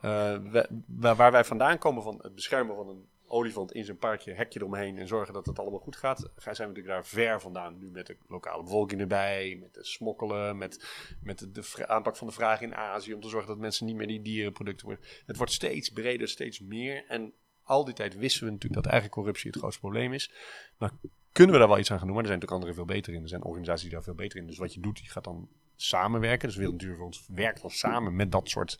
we- 0.50 0.68
waar 0.86 1.32
wij 1.32 1.44
vandaan 1.44 1.78
komen 1.78 2.02
van 2.02 2.18
het 2.22 2.34
beschermen 2.34 2.76
van 2.76 2.88
een 2.88 3.04
olifant 3.32 3.72
in 3.72 3.84
zijn 3.84 3.96
parkje, 3.96 4.32
hekje 4.32 4.58
eromheen 4.58 4.98
en 4.98 5.06
zorgen 5.06 5.34
dat 5.34 5.46
het 5.46 5.58
allemaal 5.58 5.80
goed 5.80 5.96
gaat, 5.96 6.18
zijn 6.18 6.54
we 6.54 6.62
natuurlijk 6.62 6.86
daar 6.86 7.06
ver 7.06 7.40
vandaan. 7.40 7.78
Nu 7.78 7.90
met 7.90 8.06
de 8.06 8.16
lokale 8.28 8.62
bevolking 8.62 9.00
erbij, 9.00 9.56
met 9.60 9.74
het 9.74 9.86
smokkelen, 9.86 10.58
met, 10.58 10.86
met 11.22 11.38
de, 11.38 11.50
de 11.50 11.88
aanpak 11.88 12.16
van 12.16 12.26
de 12.26 12.32
vraag 12.32 12.60
in 12.60 12.74
Azië 12.74 13.14
om 13.14 13.20
te 13.20 13.28
zorgen 13.28 13.48
dat 13.48 13.58
mensen 13.58 13.86
niet 13.86 13.96
meer 13.96 14.06
die 14.06 14.22
dierenproducten 14.22 14.86
worden. 14.86 15.04
Het 15.26 15.36
wordt 15.36 15.52
steeds 15.52 15.88
breder, 15.88 16.28
steeds 16.28 16.60
meer. 16.60 17.04
En 17.08 17.32
al 17.62 17.84
die 17.84 17.94
tijd 17.94 18.16
wisten 18.16 18.44
we 18.44 18.52
natuurlijk 18.52 18.82
dat 18.82 18.92
eigen 18.92 19.10
corruptie 19.10 19.50
het 19.50 19.58
grootste 19.58 19.80
probleem 19.80 20.12
is. 20.12 20.32
Nou, 20.78 20.92
kunnen 21.32 21.54
we 21.54 21.60
daar 21.60 21.68
wel 21.68 21.78
iets 21.78 21.90
aan 21.90 21.98
gaan 21.98 22.06
doen, 22.06 22.16
maar 22.16 22.24
er 22.24 22.30
zijn 22.30 22.40
natuurlijk 22.40 22.68
anderen 22.68 22.74
veel 22.74 22.96
beter 22.96 23.14
in. 23.14 23.22
Er 23.22 23.28
zijn 23.28 23.44
organisaties 23.44 23.82
die 23.82 23.92
daar 23.92 24.02
veel 24.02 24.14
beter 24.14 24.38
in. 24.38 24.46
Dus 24.46 24.58
wat 24.58 24.74
je 24.74 24.80
doet, 24.80 24.98
je 24.98 25.10
gaat 25.10 25.24
dan 25.24 25.48
samenwerken. 25.76 26.48
Dus 26.48 26.56
Wereld 26.56 26.80
Natuurfonds 26.80 27.26
werkt 27.28 27.60
dan 27.60 27.70
samen 27.70 28.16
met 28.16 28.32
dat 28.32 28.48
soort, 28.48 28.78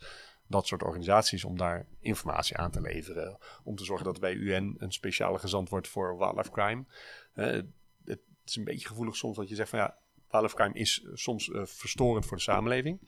dat 0.52 0.66
soort 0.66 0.82
organisaties 0.82 1.44
om 1.44 1.56
daar 1.56 1.86
informatie 2.00 2.56
aan 2.56 2.70
te 2.70 2.80
leveren. 2.80 3.38
Om 3.64 3.76
te 3.76 3.84
zorgen 3.84 4.06
dat 4.06 4.20
bij 4.20 4.32
UN 4.32 4.74
een 4.78 4.92
speciale 4.92 5.38
gezant 5.38 5.68
wordt 5.68 5.88
voor 5.88 6.18
wildlife 6.18 6.50
crime. 6.50 6.84
Eh, 7.32 7.60
het 8.04 8.20
is 8.44 8.56
een 8.56 8.64
beetje 8.64 8.86
gevoelig 8.86 9.16
soms 9.16 9.36
dat 9.36 9.48
je 9.48 9.54
zegt 9.54 9.70
van 9.70 9.78
ja, 9.78 9.98
wildlife 10.30 10.56
crime 10.56 10.74
is 10.74 11.06
soms 11.12 11.50
eh, 11.50 11.64
verstorend 11.64 12.26
voor 12.26 12.36
de 12.36 12.42
samenleving. 12.42 13.00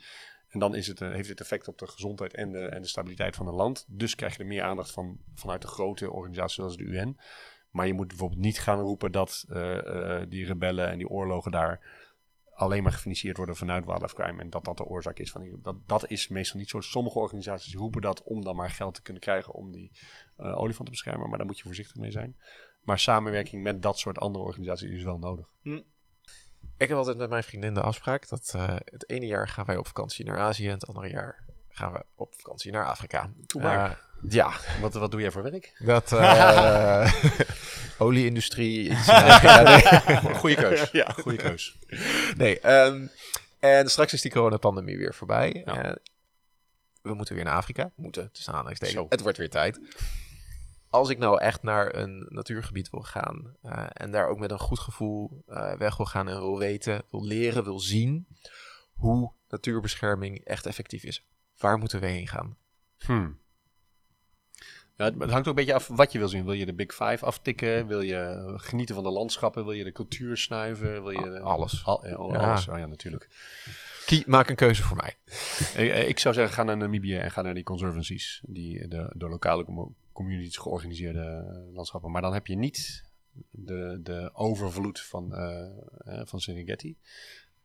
En 0.55 0.61
dan 0.61 0.75
is 0.75 0.87
het, 0.87 1.01
eh, 1.01 1.11
heeft 1.11 1.29
het 1.29 1.41
effect 1.41 1.69
op 1.69 1.79
de 1.79 1.87
gezondheid 1.87 2.35
en 2.35 2.53
de, 2.53 2.67
en 2.67 2.83
de 2.83 2.89
stabiliteit 2.89 3.37
van 3.37 3.47
een 3.47 3.55
land. 3.55 3.85
Dus 3.89 4.15
krijg 4.15 4.37
je 4.37 4.43
er 4.43 4.49
meer 4.49 4.63
aandacht 4.63 4.91
van 4.91 5.19
vanuit 5.35 5.63
de 5.63 5.69
grote 5.69 6.11
organisaties 6.11 6.57
zoals 6.57 6.77
de 6.77 6.85
UN. 6.85 7.19
Maar 7.71 7.87
je 7.87 7.93
moet 7.93 8.09
bijvoorbeeld 8.09 8.41
niet 8.41 8.59
gaan 8.59 8.81
roepen 8.81 9.13
dat 9.13 9.45
eh, 9.49 10.21
eh, 10.21 10.29
die 10.29 10.47
rebellen 10.47 10.89
en 10.89 10.99
die 10.99 11.09
oorlogen 11.09 11.51
daar 11.51 11.81
alleen 12.55 12.83
maar 12.83 12.93
gefinancierd 12.93 13.37
worden 13.37 13.57
vanuit 13.57 13.85
wildlife 13.85 14.15
crime. 14.15 14.41
En 14.41 14.51
dat 14.51 14.65
dat 14.65 14.77
de 14.77 14.85
oorzaak 14.85 15.19
is 15.19 15.31
van 15.31 15.41
die. 15.41 15.61
Dat, 15.63 15.77
dat 15.87 16.11
is 16.11 16.29
meestal 16.29 16.59
niet 16.61 16.69
zo. 16.69 16.81
Sommige 16.81 17.19
organisaties 17.19 17.75
roepen 17.75 18.01
dat 18.01 18.23
om 18.23 18.45
dan 18.45 18.57
maar 18.57 18.71
geld 18.71 18.95
te 18.95 19.03
kunnen 19.03 19.23
krijgen 19.23 19.53
om 19.53 19.73
die 19.73 19.91
eh 20.37 20.59
olifant 20.59 20.85
te 20.85 20.91
beschermen. 20.91 21.29
Maar 21.29 21.39
daar 21.39 21.47
moet 21.47 21.59
je 21.59 21.65
voorzichtig 21.65 21.97
mee 21.97 22.11
zijn. 22.11 22.37
Maar 22.83 22.99
samenwerking 22.99 23.63
met 23.63 23.83
dat 23.83 23.99
soort 23.99 24.19
andere 24.19 24.45
organisaties 24.45 24.91
is 24.91 25.03
wel 25.03 25.19
nodig. 25.19 25.49
Ik 26.77 26.89
heb 26.89 26.99
altijd 26.99 27.17
met 27.17 27.31
mijn 27.31 27.43
vriendin 27.43 27.75
de 27.75 27.81
afspraak 27.81 28.29
dat 28.29 28.53
eh, 28.57 28.77
het 28.85 29.09
ene 29.09 29.27
jaar 29.27 29.49
gaan 29.49 29.65
wij 29.65 29.77
op 29.77 29.87
vakantie 29.87 30.25
naar 30.25 30.39
Azië 30.39 30.67
en 30.67 30.75
het 30.75 30.87
andere 30.87 31.09
jaar 31.09 31.45
gaan 31.69 31.93
we 31.93 32.05
op 32.15 32.35
vakantie 32.35 32.73
naar 32.73 32.87
Afrika. 32.87 33.31
Doe 33.47 33.63
maar. 33.63 34.13
Eh, 34.25 34.31
ja, 34.33 34.53
Wat, 34.81 34.95
wat 34.95 35.11
doe 35.11 35.21
jij 35.21 35.31
voor 35.31 35.43
werk? 35.43 35.75
dat 35.79 36.13
eh 36.19 37.13
olieindustrie. 37.99 38.91
iets. 38.91 39.09
Goeie 40.39 40.57
keus. 40.57 40.91
ja. 40.91 41.11
Goeie 41.11 41.39
keus. 41.39 41.79
Nee, 42.37 42.61
ehm, 42.61 43.07
en 43.59 43.91
straks 43.91 44.13
is 44.13 44.23
die 44.23 44.31
coronapandemie 44.31 44.99
weer 44.99 45.15
voorbij. 45.15 45.63
Ja. 45.67 45.83
En 45.83 46.01
we 47.03 47.15
moeten 47.15 47.35
weer 47.35 47.45
naar 47.45 47.55
Afrika. 47.55 47.91
Moeten, 47.97 48.31
tussen 48.33 48.53
aanhalingstekens. 48.53 48.99
Zo. 48.99 49.07
Het 49.09 49.21
wordt 49.21 49.39
weer 49.39 49.51
tijd. 49.51 49.81
Als 50.91 51.09
ik 51.09 51.19
nou 51.19 51.41
echt 51.41 51.63
naar 51.63 51.95
een 51.95 52.27
natuurgebied 52.29 52.91
wil 52.91 53.03
gaan 53.03 53.57
eh, 53.63 53.87
en 53.93 54.11
daar 54.11 54.29
ook 54.29 54.39
met 54.39 54.51
een 54.51 54.59
goed 54.59 54.79
gevoel 54.79 55.43
eh, 55.47 55.73
weg 55.75 55.97
wil 55.97 56.07
gaan 56.07 56.29
en 56.29 56.39
wil 56.39 56.59
weten, 56.59 57.03
wil 57.11 57.25
leren, 57.25 57.65
wil 57.65 57.81
zien 57.81 58.27
hoe 58.95 59.33
natuurbescherming 59.49 60.45
echt 60.45 60.67
effectief 60.67 61.03
is. 61.03 61.27
Waar 61.59 61.79
moeten 61.79 62.01
we 62.01 62.07
heen 62.07 62.29
gaan? 62.29 62.57
Hmm. 62.99 63.39
Ja, 64.97 65.05
het, 65.05 65.15
hangt 65.19 65.37
ook 65.37 65.47
een 65.47 65.55
beetje 65.55 65.75
af 65.75 65.87
wat 65.89 66.13
je 66.13 66.19
wil 66.19 66.29
zien. 66.29 66.45
Wil 66.45 66.53
je 66.53 66.67
de 66.67 66.75
Big 66.75 66.93
Five 66.95 67.19
aftikken? 67.25 67.87
Wil 67.87 68.01
je 68.01 68.53
genieten 68.57 68.95
van 68.95 69.05
de 69.05 69.11
landschappen? 69.11 69.65
Wil 69.65 69.73
je 69.73 69.85
de 69.85 69.93
cultuur 69.93 70.37
snuiven? 70.37 70.93
Wil 71.03 71.11
je 71.11 71.31
de- 71.31 71.41
Alles. 71.41 71.85
Al, 71.85 72.05
eh, 72.05 72.11
Ja. 72.11 72.17
alles. 72.17 72.69
Oh 72.69 72.79
ja, 72.79 72.87
natuurlijk. 72.87 73.29
Kie, 74.07 74.23
maak 74.27 74.49
een 74.49 74.57
keuze 74.57 74.83
voor 74.83 74.97
mij. 74.97 75.15
Ik, 75.85 75.91
eh, 75.91 76.09
ik 76.09 76.19
zou 76.19 76.35
zeggen, 76.35 76.55
ga 76.55 76.63
naar 76.63 76.77
Namibië 76.77 77.17
en 77.17 77.31
ga 77.31 77.43
naar 77.43 77.55
die 77.55 77.63
conservancies. 77.63 78.41
Die 78.47 78.89
de, 78.89 79.13
door 79.17 79.31
lokale 79.31 79.65
com- 79.65 79.95
communities 80.13 80.57
georganiseerde 80.57 81.21
eh, 81.69 81.75
landschappen. 81.75 82.11
Maar 82.11 82.23
dan 82.23 82.33
heb 82.33 82.47
je 82.47 82.57
niet 82.57 83.05
de, 83.51 84.01
de 84.03 84.31
overvloed 84.33 85.01
van, 85.01 85.35
eh, 85.35 85.65
eh, 85.99 86.21
van 86.25 86.41
Serengeti. 86.41 86.97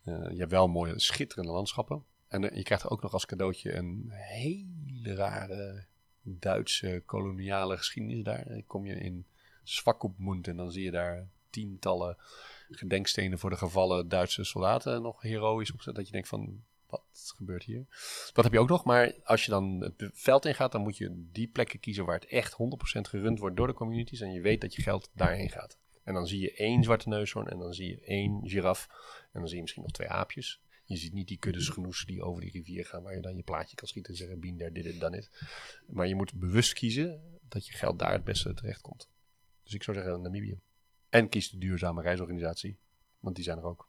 Eh, 0.03 0.13
je 0.31 0.37
hebt 0.37 0.51
wel 0.51 0.67
mooie, 0.67 0.99
schitterende 0.99 1.51
landschappen. 1.51 2.03
En 2.27 2.49
eh, 2.49 2.57
je 2.57 2.63
krijgt 2.63 2.89
ook 2.89 3.01
nog 3.01 3.13
als 3.13 3.25
cadeautje 3.25 3.75
een 3.75 4.05
hele 4.11 5.15
rare 5.15 5.85
Duitse 6.21 7.03
koloniale 7.05 7.77
geschiedenis 7.77 8.23
daar. 8.23 8.47
Dan 8.47 8.65
kom 8.65 8.85
je 8.85 8.95
in 8.95 9.25
Swakopmund 9.63 10.47
en 10.47 10.55
dan 10.55 10.71
zie 10.71 10.83
je 10.83 10.91
daar 10.91 11.27
tientallen 11.49 12.17
gedenkstenen 12.69 13.39
voor 13.39 13.49
de 13.49 13.57
gevallen 13.57 14.09
Duitse 14.09 14.43
soldaten 14.43 15.01
nog 15.01 15.21
heroïs 15.21 15.71
opgezet. 15.71 15.95
Dat 15.95 16.05
je 16.05 16.11
denkt 16.11 16.27
van, 16.27 16.63
wat 16.87 17.33
gebeurt 17.35 17.63
hier? 17.63 17.85
Dat 18.33 18.43
heb 18.43 18.53
je 18.53 18.59
ook 18.59 18.69
nog, 18.69 18.83
maar 18.83 19.13
als 19.23 19.45
je 19.45 19.51
dan 19.51 19.79
het 19.79 20.09
veld 20.13 20.45
ingaat, 20.45 20.71
dan 20.71 20.81
moet 20.81 20.97
je 20.97 21.27
die 21.31 21.47
plekken 21.47 21.79
kiezen 21.79 22.05
waar 22.05 22.19
het 22.19 22.29
echt 22.29 22.53
100% 22.53 22.55
gerund 23.01 23.39
wordt 23.39 23.55
door 23.55 23.67
de 23.67 23.73
communities. 23.73 24.21
En 24.21 24.31
je 24.31 24.41
weet 24.41 24.61
dat 24.61 24.75
je 24.75 24.81
geld 24.81 25.09
daarheen 25.13 25.49
gaat. 25.49 25.77
En 26.03 26.13
dan 26.13 26.27
zie 26.27 26.41
je 26.41 26.53
één 26.53 26.83
zwarte 26.83 27.09
neushoorn 27.09 27.47
en 27.47 27.59
dan 27.59 27.73
zie 27.73 27.89
je 27.89 28.01
één 28.01 28.41
giraf. 28.43 28.87
En 29.31 29.39
dan 29.39 29.47
zie 29.47 29.55
je 29.55 29.61
misschien 29.61 29.83
nog 29.83 29.91
twee 29.91 30.09
aapjes. 30.09 30.61
Je 30.89 30.97
ziet 30.97 31.13
niet 31.13 31.27
die 31.27 31.37
kuddes 31.37 31.69
genoes 31.69 32.05
die 32.05 32.21
over 32.23 32.41
die 32.41 32.51
rivier 32.51 32.85
gaan, 32.85 33.03
waar 33.03 33.15
je 33.15 33.21
dan 33.21 33.35
je 33.35 33.43
plaatje 33.43 33.75
kan 33.75 33.87
schieten 33.87 34.11
en 34.11 34.17
zeggen, 34.17 34.39
been 34.39 34.57
there, 34.57 34.71
did 34.71 34.85
it, 34.85 34.99
done 34.99 35.17
it. 35.17 35.29
Maar 35.87 36.07
je 36.07 36.15
moet 36.15 36.33
bewust 36.33 36.73
kiezen 36.73 37.21
dat 37.49 37.67
je 37.67 37.73
geld 37.73 37.99
daar 37.99 38.11
het 38.11 38.23
beste 38.23 38.53
terecht 38.53 38.81
komt. 38.81 39.09
Dus 39.63 39.73
ik 39.73 39.83
zou 39.83 39.97
zeggen 39.97 40.21
Namibië. 40.21 40.59
En 41.09 41.29
kies 41.29 41.49
de 41.49 41.57
duurzame 41.57 42.01
reisorganisatie, 42.01 42.77
want 43.19 43.35
die 43.35 43.43
zijn 43.43 43.57
er 43.57 43.63
ook. 43.63 43.87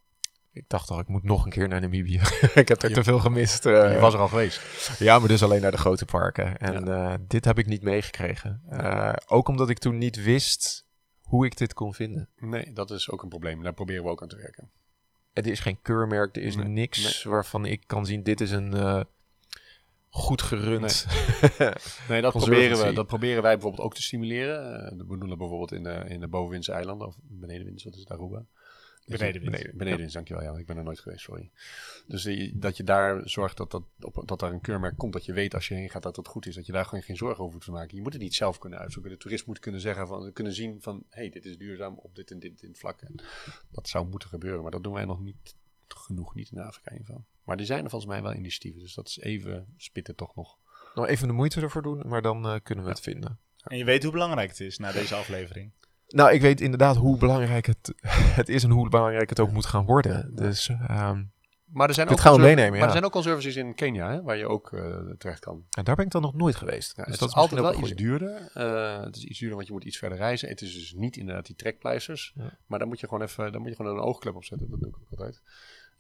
Ik 0.53 0.65
dacht 0.69 0.91
al, 0.91 0.99
ik 1.01 1.09
moet 1.09 1.23
nog 1.23 1.45
een 1.45 1.51
keer 1.51 1.69
naar 1.69 1.81
Namibië. 1.81 2.21
ik 2.63 2.69
heb 2.69 2.83
er 2.83 2.93
te 2.93 3.05
veel 3.05 3.19
gemist. 3.19 3.67
eh. 3.67 3.93
Je 3.93 3.99
was 3.99 4.15
er 4.15 4.21
al 4.21 4.29
geweest. 4.29 4.99
Ja, 4.99 5.19
maar 5.19 5.29
dus 5.29 5.43
alleen 5.43 5.61
naar 5.61 5.71
de 5.71 5.77
grote 5.77 6.05
parken. 6.05 6.59
En 6.59 6.89
eh, 6.89 7.15
dit 7.27 7.45
heb 7.45 7.59
ik 7.59 7.67
niet 7.67 7.83
meegekregen. 7.83 8.63
Eh, 8.69 9.13
ook 9.27 9.49
omdat 9.49 9.71
ik 9.71 9.79
toen 9.79 9.99
niet 9.99 10.23
wist 10.23 10.87
hoe 11.21 11.45
ik 11.47 11.57
dit 11.57 11.75
kon 11.75 11.95
vinden. 11.95 12.29
Nee, 12.37 12.73
dat 12.73 12.91
is 12.91 13.11
ook 13.11 13.23
een 13.23 13.29
probleem. 13.29 13.63
Daar 13.63 13.75
proberen 13.75 14.03
we 14.05 14.11
ook 14.11 14.23
aan 14.23 14.29
te 14.29 14.37
werken. 14.37 14.71
Er 15.33 15.47
is 15.47 15.61
geen 15.61 15.79
keurmerk, 15.83 16.37
er 16.37 16.43
is 16.43 16.57
Nee, 16.57 16.67
niks 16.67 17.23
waarvan 17.23 17.65
ik 17.65 17.83
kan 17.87 18.07
zien, 18.07 18.23
dit 18.23 18.41
is 18.41 18.51
een 18.51 18.75
eh, 18.75 19.01
goed 20.09 20.43
gerund. 20.43 21.07
Nee, 22.09 22.21
dat 22.23 22.33
proberen, 22.33 22.87
we, 22.87 22.93
dat 22.93 23.07
proberen 23.07 23.43
wij 23.43 23.53
bijvoorbeeld 23.53 23.83
ook 23.83 23.95
te 23.95 24.03
stimuleren. 24.03 24.85
Eh, 24.85 24.99
we 25.09 25.19
doen 25.19 25.29
dat 25.29 25.39
bijvoorbeeld 25.39 25.73
in 25.73 25.83
de, 25.83 26.05
in 26.09 26.21
de 26.21 26.29
bovenwindse 26.29 26.73
eilanden, 26.73 27.07
of 27.07 27.17
benedenwinds, 27.23 27.85
wat 27.85 27.95
is 27.95 28.01
het, 28.01 28.11
Aruba? 28.11 28.45
Benedenwinds. 29.19 29.57
Beneden, 29.57 29.79
benedenwinds, 29.79 30.15
dankjewel. 30.15 30.43
Ja, 30.43 30.59
ik 30.59 30.67
ben 30.67 30.77
er 30.77 30.83
nooit 30.85 31.01
geweest, 31.01 31.21
sorry. 31.23 31.51
Dus 32.07 32.23
die- 32.23 32.59
dat 32.59 32.77
je 32.77 32.85
daar 32.85 33.29
zorgt 33.29 33.57
dat, 33.57 33.71
dat, 33.71 33.83
op, 34.01 34.23
dat 34.27 34.39
daar 34.41 34.53
een 34.53 34.61
keurmerk 34.61 34.97
komt, 34.97 35.13
dat 35.13 35.25
je 35.25 35.33
weet 35.33 35.55
als 35.55 35.69
je 35.69 35.75
heen 35.75 35.91
gaat 35.91 36.03
dat 36.03 36.17
het 36.17 36.29
goed 36.29 36.47
is. 36.47 36.55
Dat 36.55 36.67
je 36.67 36.73
daar 36.73 36.85
gewoon 36.85 37.03
geen 37.03 37.17
zorgen 37.17 37.39
over 37.41 37.53
hoeft 37.53 37.65
te 37.65 37.71
maken. 37.73 37.97
Je 37.97 38.03
moet 38.03 38.13
het 38.13 38.23
niet 38.23 38.35
zelf 38.35 38.59
kunnen 38.59 38.79
uitzoeken. 38.79 39.11
De 39.11 39.17
toerist 39.17 39.47
moet 39.47 39.59
kunnen 39.59 39.81
zeggen 39.81 40.07
van, 40.07 40.33
kunnen 40.33 40.53
zien 40.53 40.83
van, 40.83 41.05
hé, 41.09 41.21
hey, 41.21 41.31
dit 41.31 41.45
is 41.45 41.59
duurzaam 41.59 41.95
op 41.99 42.15
dit 42.15 42.31
en 42.31 42.39
dit, 42.39 42.61
dit 42.61 42.79
vlak. 42.79 43.01
En 43.01 43.15
dat 43.71 43.89
zou 43.89 44.09
moeten 44.09 44.29
gebeuren, 44.29 44.63
maar 44.63 44.71
dat 44.71 44.83
doen 44.83 44.93
wij 44.93 45.05
nog 45.05 45.21
niet 45.21 45.55
genoeg, 45.89 46.35
niet 46.35 46.51
in 46.51 46.59
Afrika 46.59 46.91
in 46.91 46.97
ieder 46.97 47.07
geval. 47.15 47.27
Maar 47.45 47.59
er 47.59 47.67
zijn 47.67 47.85
er 47.85 47.91
volgens 47.91 48.11
mij 48.11 48.23
wel 48.23 48.35
initiatieven, 48.35 48.81
dus 48.81 48.95
dat 48.95 49.09
is 49.09 49.19
even 49.19 49.75
spitten 49.77 50.15
toch 50.17 50.35
nog. 50.35 50.59
Nog 50.95 51.07
even 51.07 51.27
de 51.29 51.35
moeite 51.35 51.61
ervoor 51.61 51.83
doen, 51.83 52.03
maar 52.09 52.23
dan 52.23 52.47
eh, 52.47 52.55
kunnen 52.63 52.85
we 52.85 52.91
het 52.91 53.01
vinden. 53.01 53.39
En 53.65 53.77
je 53.77 53.85
weet 53.85 54.03
hoe 54.03 54.13
belangrijk 54.13 54.49
het 54.49 54.61
is 54.61 54.79
na 54.79 54.93
deze 54.93 55.15
aflevering. 55.15 55.71
Nou, 56.15 56.33
ik 56.33 56.41
weet 56.41 56.61
inderdaad 56.61 56.97
hoe 56.97 57.17
belangrijk 57.17 57.67
het, 57.67 57.95
het 58.41 58.49
is 58.49 58.65
en 58.65 58.71
hoe 58.71 58.89
belangrijk 58.89 59.29
het 59.29 59.41
ook 59.41 59.53
moet 59.53 59.67
gaan 59.67 59.85
worden. 59.85 60.35
Dus 60.35 60.69
ehm, 60.69 61.23
Maar 61.73 61.89
er 61.89 61.95
zijn 61.95 62.07
Dit 62.07 62.17
ook 62.17 62.23
gaan 62.23 62.35
we 62.35 62.41
meenemen, 62.41 62.71
Maar 62.71 62.79
ja. 62.79 62.85
er 62.85 62.91
zijn 62.91 63.05
ook 63.05 63.13
conservancies 63.13 63.57
in 63.57 63.75
Kenia, 63.75 64.11
hè, 64.11 64.23
waar 64.23 64.37
je 64.37 64.47
ook 64.47 64.73
eh, 64.73 64.97
terecht 65.19 65.41
kan. 65.41 65.65
en 65.71 65.85
daar 65.85 65.97
ben 65.97 66.05
ik 66.05 66.11
dan 66.11 66.23
nog 66.23 66.35
nooit 66.35 66.57
geweest. 66.57 66.97
Ja, 66.97 67.03
dus 67.03 67.13
het 67.13 67.21
dat 67.21 67.29
is 67.29 67.35
is 67.35 67.41
altijd 67.41 67.61
wel 67.61 67.79
iets 67.81 67.95
duurder. 67.95 68.51
Eh, 68.55 69.01
het 69.03 69.17
is 69.17 69.25
iets 69.25 69.39
duurder, 69.39 69.57
want 69.57 69.69
je 69.69 69.75
moet 69.75 69.85
iets 69.85 69.99
verder 69.99 70.19
reizen. 70.19 70.49
Het 70.49 70.61
is 70.61 70.75
dus 70.75 70.93
niet 70.93 71.17
inderdaad 71.17 71.47
die 71.47 71.57
trekpleisters. 71.57 72.33
Ja. 72.35 72.59
Maar 72.67 72.79
dan 72.79 72.89
moet 72.89 73.01
je 73.01 73.09
gewoon 73.09 73.23
even, 73.23 73.53
dan 73.53 73.61
moet 73.61 73.71
je 73.71 73.77
gewoon 73.77 73.97
een 73.97 74.03
oogklep 74.03 74.35
opzetten. 74.35 74.71
Dat 74.71 74.81
doe 74.81 74.89
ik 74.89 74.97
ook 74.97 75.11
altijd. 75.11 75.43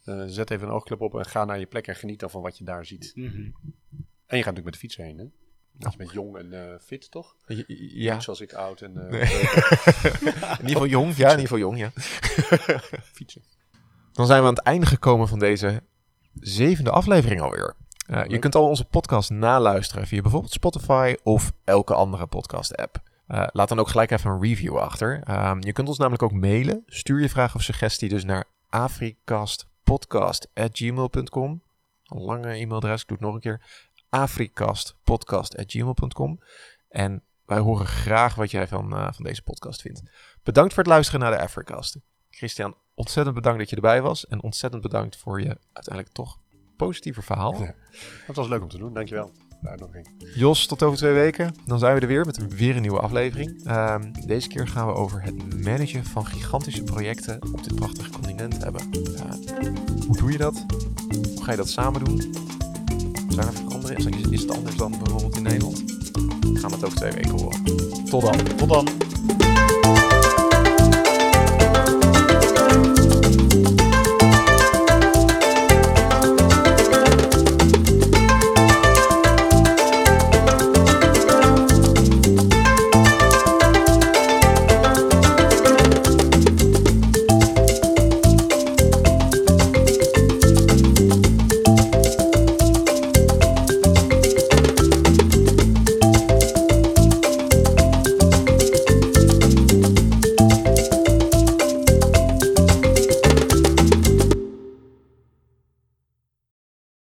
Eh, 0.04 0.24
zet 0.26 0.50
even 0.50 0.68
een 0.68 0.74
oogklep 0.74 1.00
op 1.00 1.14
en 1.14 1.24
ga 1.26 1.44
naar 1.44 1.58
je 1.58 1.66
plek 1.66 1.86
en 1.86 1.96
geniet 1.96 2.20
dan 2.20 2.30
van 2.30 2.42
wat 2.42 2.58
je 2.58 2.64
daar 2.64 2.86
ziet. 2.86 3.12
Mhm. 3.14 3.50
En 4.26 4.36
je 4.36 4.44
gaat 4.44 4.54
natuurlijk 4.54 4.64
met 4.64 4.72
de 4.72 4.78
fiets 4.78 4.96
heen, 4.96 5.18
hè? 5.18 5.24
Je 5.78 5.96
bent 5.96 6.12
jong 6.12 6.36
en 6.36 6.52
eh, 6.52 6.74
fit, 6.80 7.10
toch? 7.10 7.34
Ja, 7.76 8.20
zoals 8.20 8.40
ik 8.40 8.52
oud 8.52 8.80
en 8.80 8.92
Nee. 8.92 9.20
in 9.20 9.28
ieder 10.60 10.60
geval 10.60 10.86
jong. 10.86 11.16
Ja, 11.16 11.24
in 11.30 11.38
ieder 11.38 11.40
geval 11.40 11.58
jong, 11.58 11.78
ja. 11.78 11.90
fietsen. 13.16 13.42
Dan 14.12 14.26
zijn 14.26 14.40
we 14.40 14.46
aan 14.48 14.54
het 14.54 14.62
einde 14.64 14.86
gekomen 14.86 15.28
van 15.28 15.38
deze 15.38 15.82
zevende 16.34 16.90
aflevering 16.90 17.40
alweer. 17.40 17.74
Eh, 18.06 18.24
je 18.26 18.38
kunt 18.38 18.54
al 18.54 18.68
onze 18.68 18.84
podcast 18.84 19.30
naluisteren 19.30 20.06
via 20.06 20.20
bijvoorbeeld 20.22 20.52
Spotify 20.52 21.14
of 21.22 21.52
elke 21.64 21.94
andere 21.94 22.26
podcast-app. 22.26 23.02
Eh, 23.26 23.46
laat 23.52 23.68
dan 23.68 23.78
ook 23.78 23.88
gelijk 23.88 24.10
even 24.10 24.30
een 24.30 24.40
review 24.42 24.76
achter. 24.78 25.20
Ehm, 25.24 25.58
je 25.60 25.72
kunt 25.72 25.88
ons 25.88 25.98
namelijk 25.98 26.22
ook 26.22 26.32
mailen. 26.32 26.82
Stuur 26.86 27.20
je 27.20 27.28
vraag 27.28 27.54
of 27.54 27.62
suggestie 27.62 28.08
dus 28.08 28.24
naar 28.24 28.44
afrikastpodcast.gmail.com. 28.68 31.62
Een 32.04 32.20
lange 32.20 32.48
e-mailadres, 32.52 33.02
ik 33.02 33.08
doe 33.08 33.16
het 33.16 33.26
nog 33.26 33.34
een 33.34 33.40
keer. 33.40 33.60
afrikastpodcast.gmail.com. 34.10 36.40
En 36.88 37.22
wij 37.44 37.58
horen 37.58 37.86
graag 37.86 38.34
wat 38.34 38.50
jij 38.50 38.68
van, 38.68 38.92
eh, 38.92 39.12
van 39.12 39.24
deze 39.24 39.42
podcast 39.42 39.80
vindt. 39.80 40.02
Bedankt 40.42 40.74
voor 40.74 40.82
het 40.82 40.92
luisteren 40.92 41.20
naar 41.20 41.30
de 41.30 41.40
Afrikast. 41.40 41.98
Christian, 42.30 42.74
ontzettend 42.94 43.34
bedankt 43.34 43.58
dat 43.58 43.70
je 43.70 43.76
erbij 43.76 44.02
was. 44.02 44.26
En 44.26 44.42
ontzettend 44.42 44.82
bedankt 44.82 45.16
voor 45.16 45.40
je 45.40 45.58
uiteindelijk 45.72 46.14
toch 46.14 46.38
positieve 46.76 47.22
verhaal. 47.22 47.62
Ja. 47.62 47.74
Dat 48.26 48.36
was 48.36 48.48
leuk 48.48 48.62
om 48.62 48.68
te 48.68 48.78
doen, 48.78 48.94
dankjewel. 48.94 49.32
uitnodiging. 49.62 50.08
Jos, 50.34 50.66
tot 50.66 50.82
over 50.82 50.98
twee 50.98 51.12
weken. 51.12 51.54
Dan 51.66 51.78
zijn 51.78 51.94
we 51.94 52.00
er 52.00 52.06
weer 52.06 52.26
met 52.26 52.54
weer 52.54 52.74
een 52.76 52.80
nieuwe 52.80 53.00
aflevering. 53.00 53.64
Ehm, 53.66 54.12
deze 54.26 54.48
keer 54.48 54.68
gaan 54.68 54.86
we 54.86 54.92
over 54.92 55.22
het 55.22 55.62
managen 55.62 56.04
van 56.04 56.26
gigantische 56.26 56.82
projecten 56.82 57.42
op 57.52 57.64
dit 57.64 57.74
prachtige 57.74 58.10
continent 58.10 58.62
hebben. 58.62 58.82
Hoe 60.06 60.16
doe 60.16 60.32
je 60.32 60.38
dat? 60.38 60.64
Hoe 61.08 61.44
ga 61.44 61.50
je 61.50 61.56
dat 61.56 61.68
samen 61.68 62.04
doen? 62.04 62.34
Zijn 63.30 63.46
er 63.46 63.52
veranderingen? 63.52 64.18
Is, 64.18 64.28
is 64.30 64.40
het 64.40 64.50
anders 64.50 64.76
dan 64.76 64.90
bijvoorbeeld 64.90 65.36
in 65.36 65.42
Nederland? 65.42 65.82
Gaan 66.54 66.70
we 66.70 66.76
het 66.76 66.84
over 66.84 66.96
twee 66.96 67.12
weken 67.12 67.30
horen. 67.30 67.62
Tot 68.04 68.22
dan. 68.22 68.56
Tot 68.56 68.68
dan. 68.68 68.88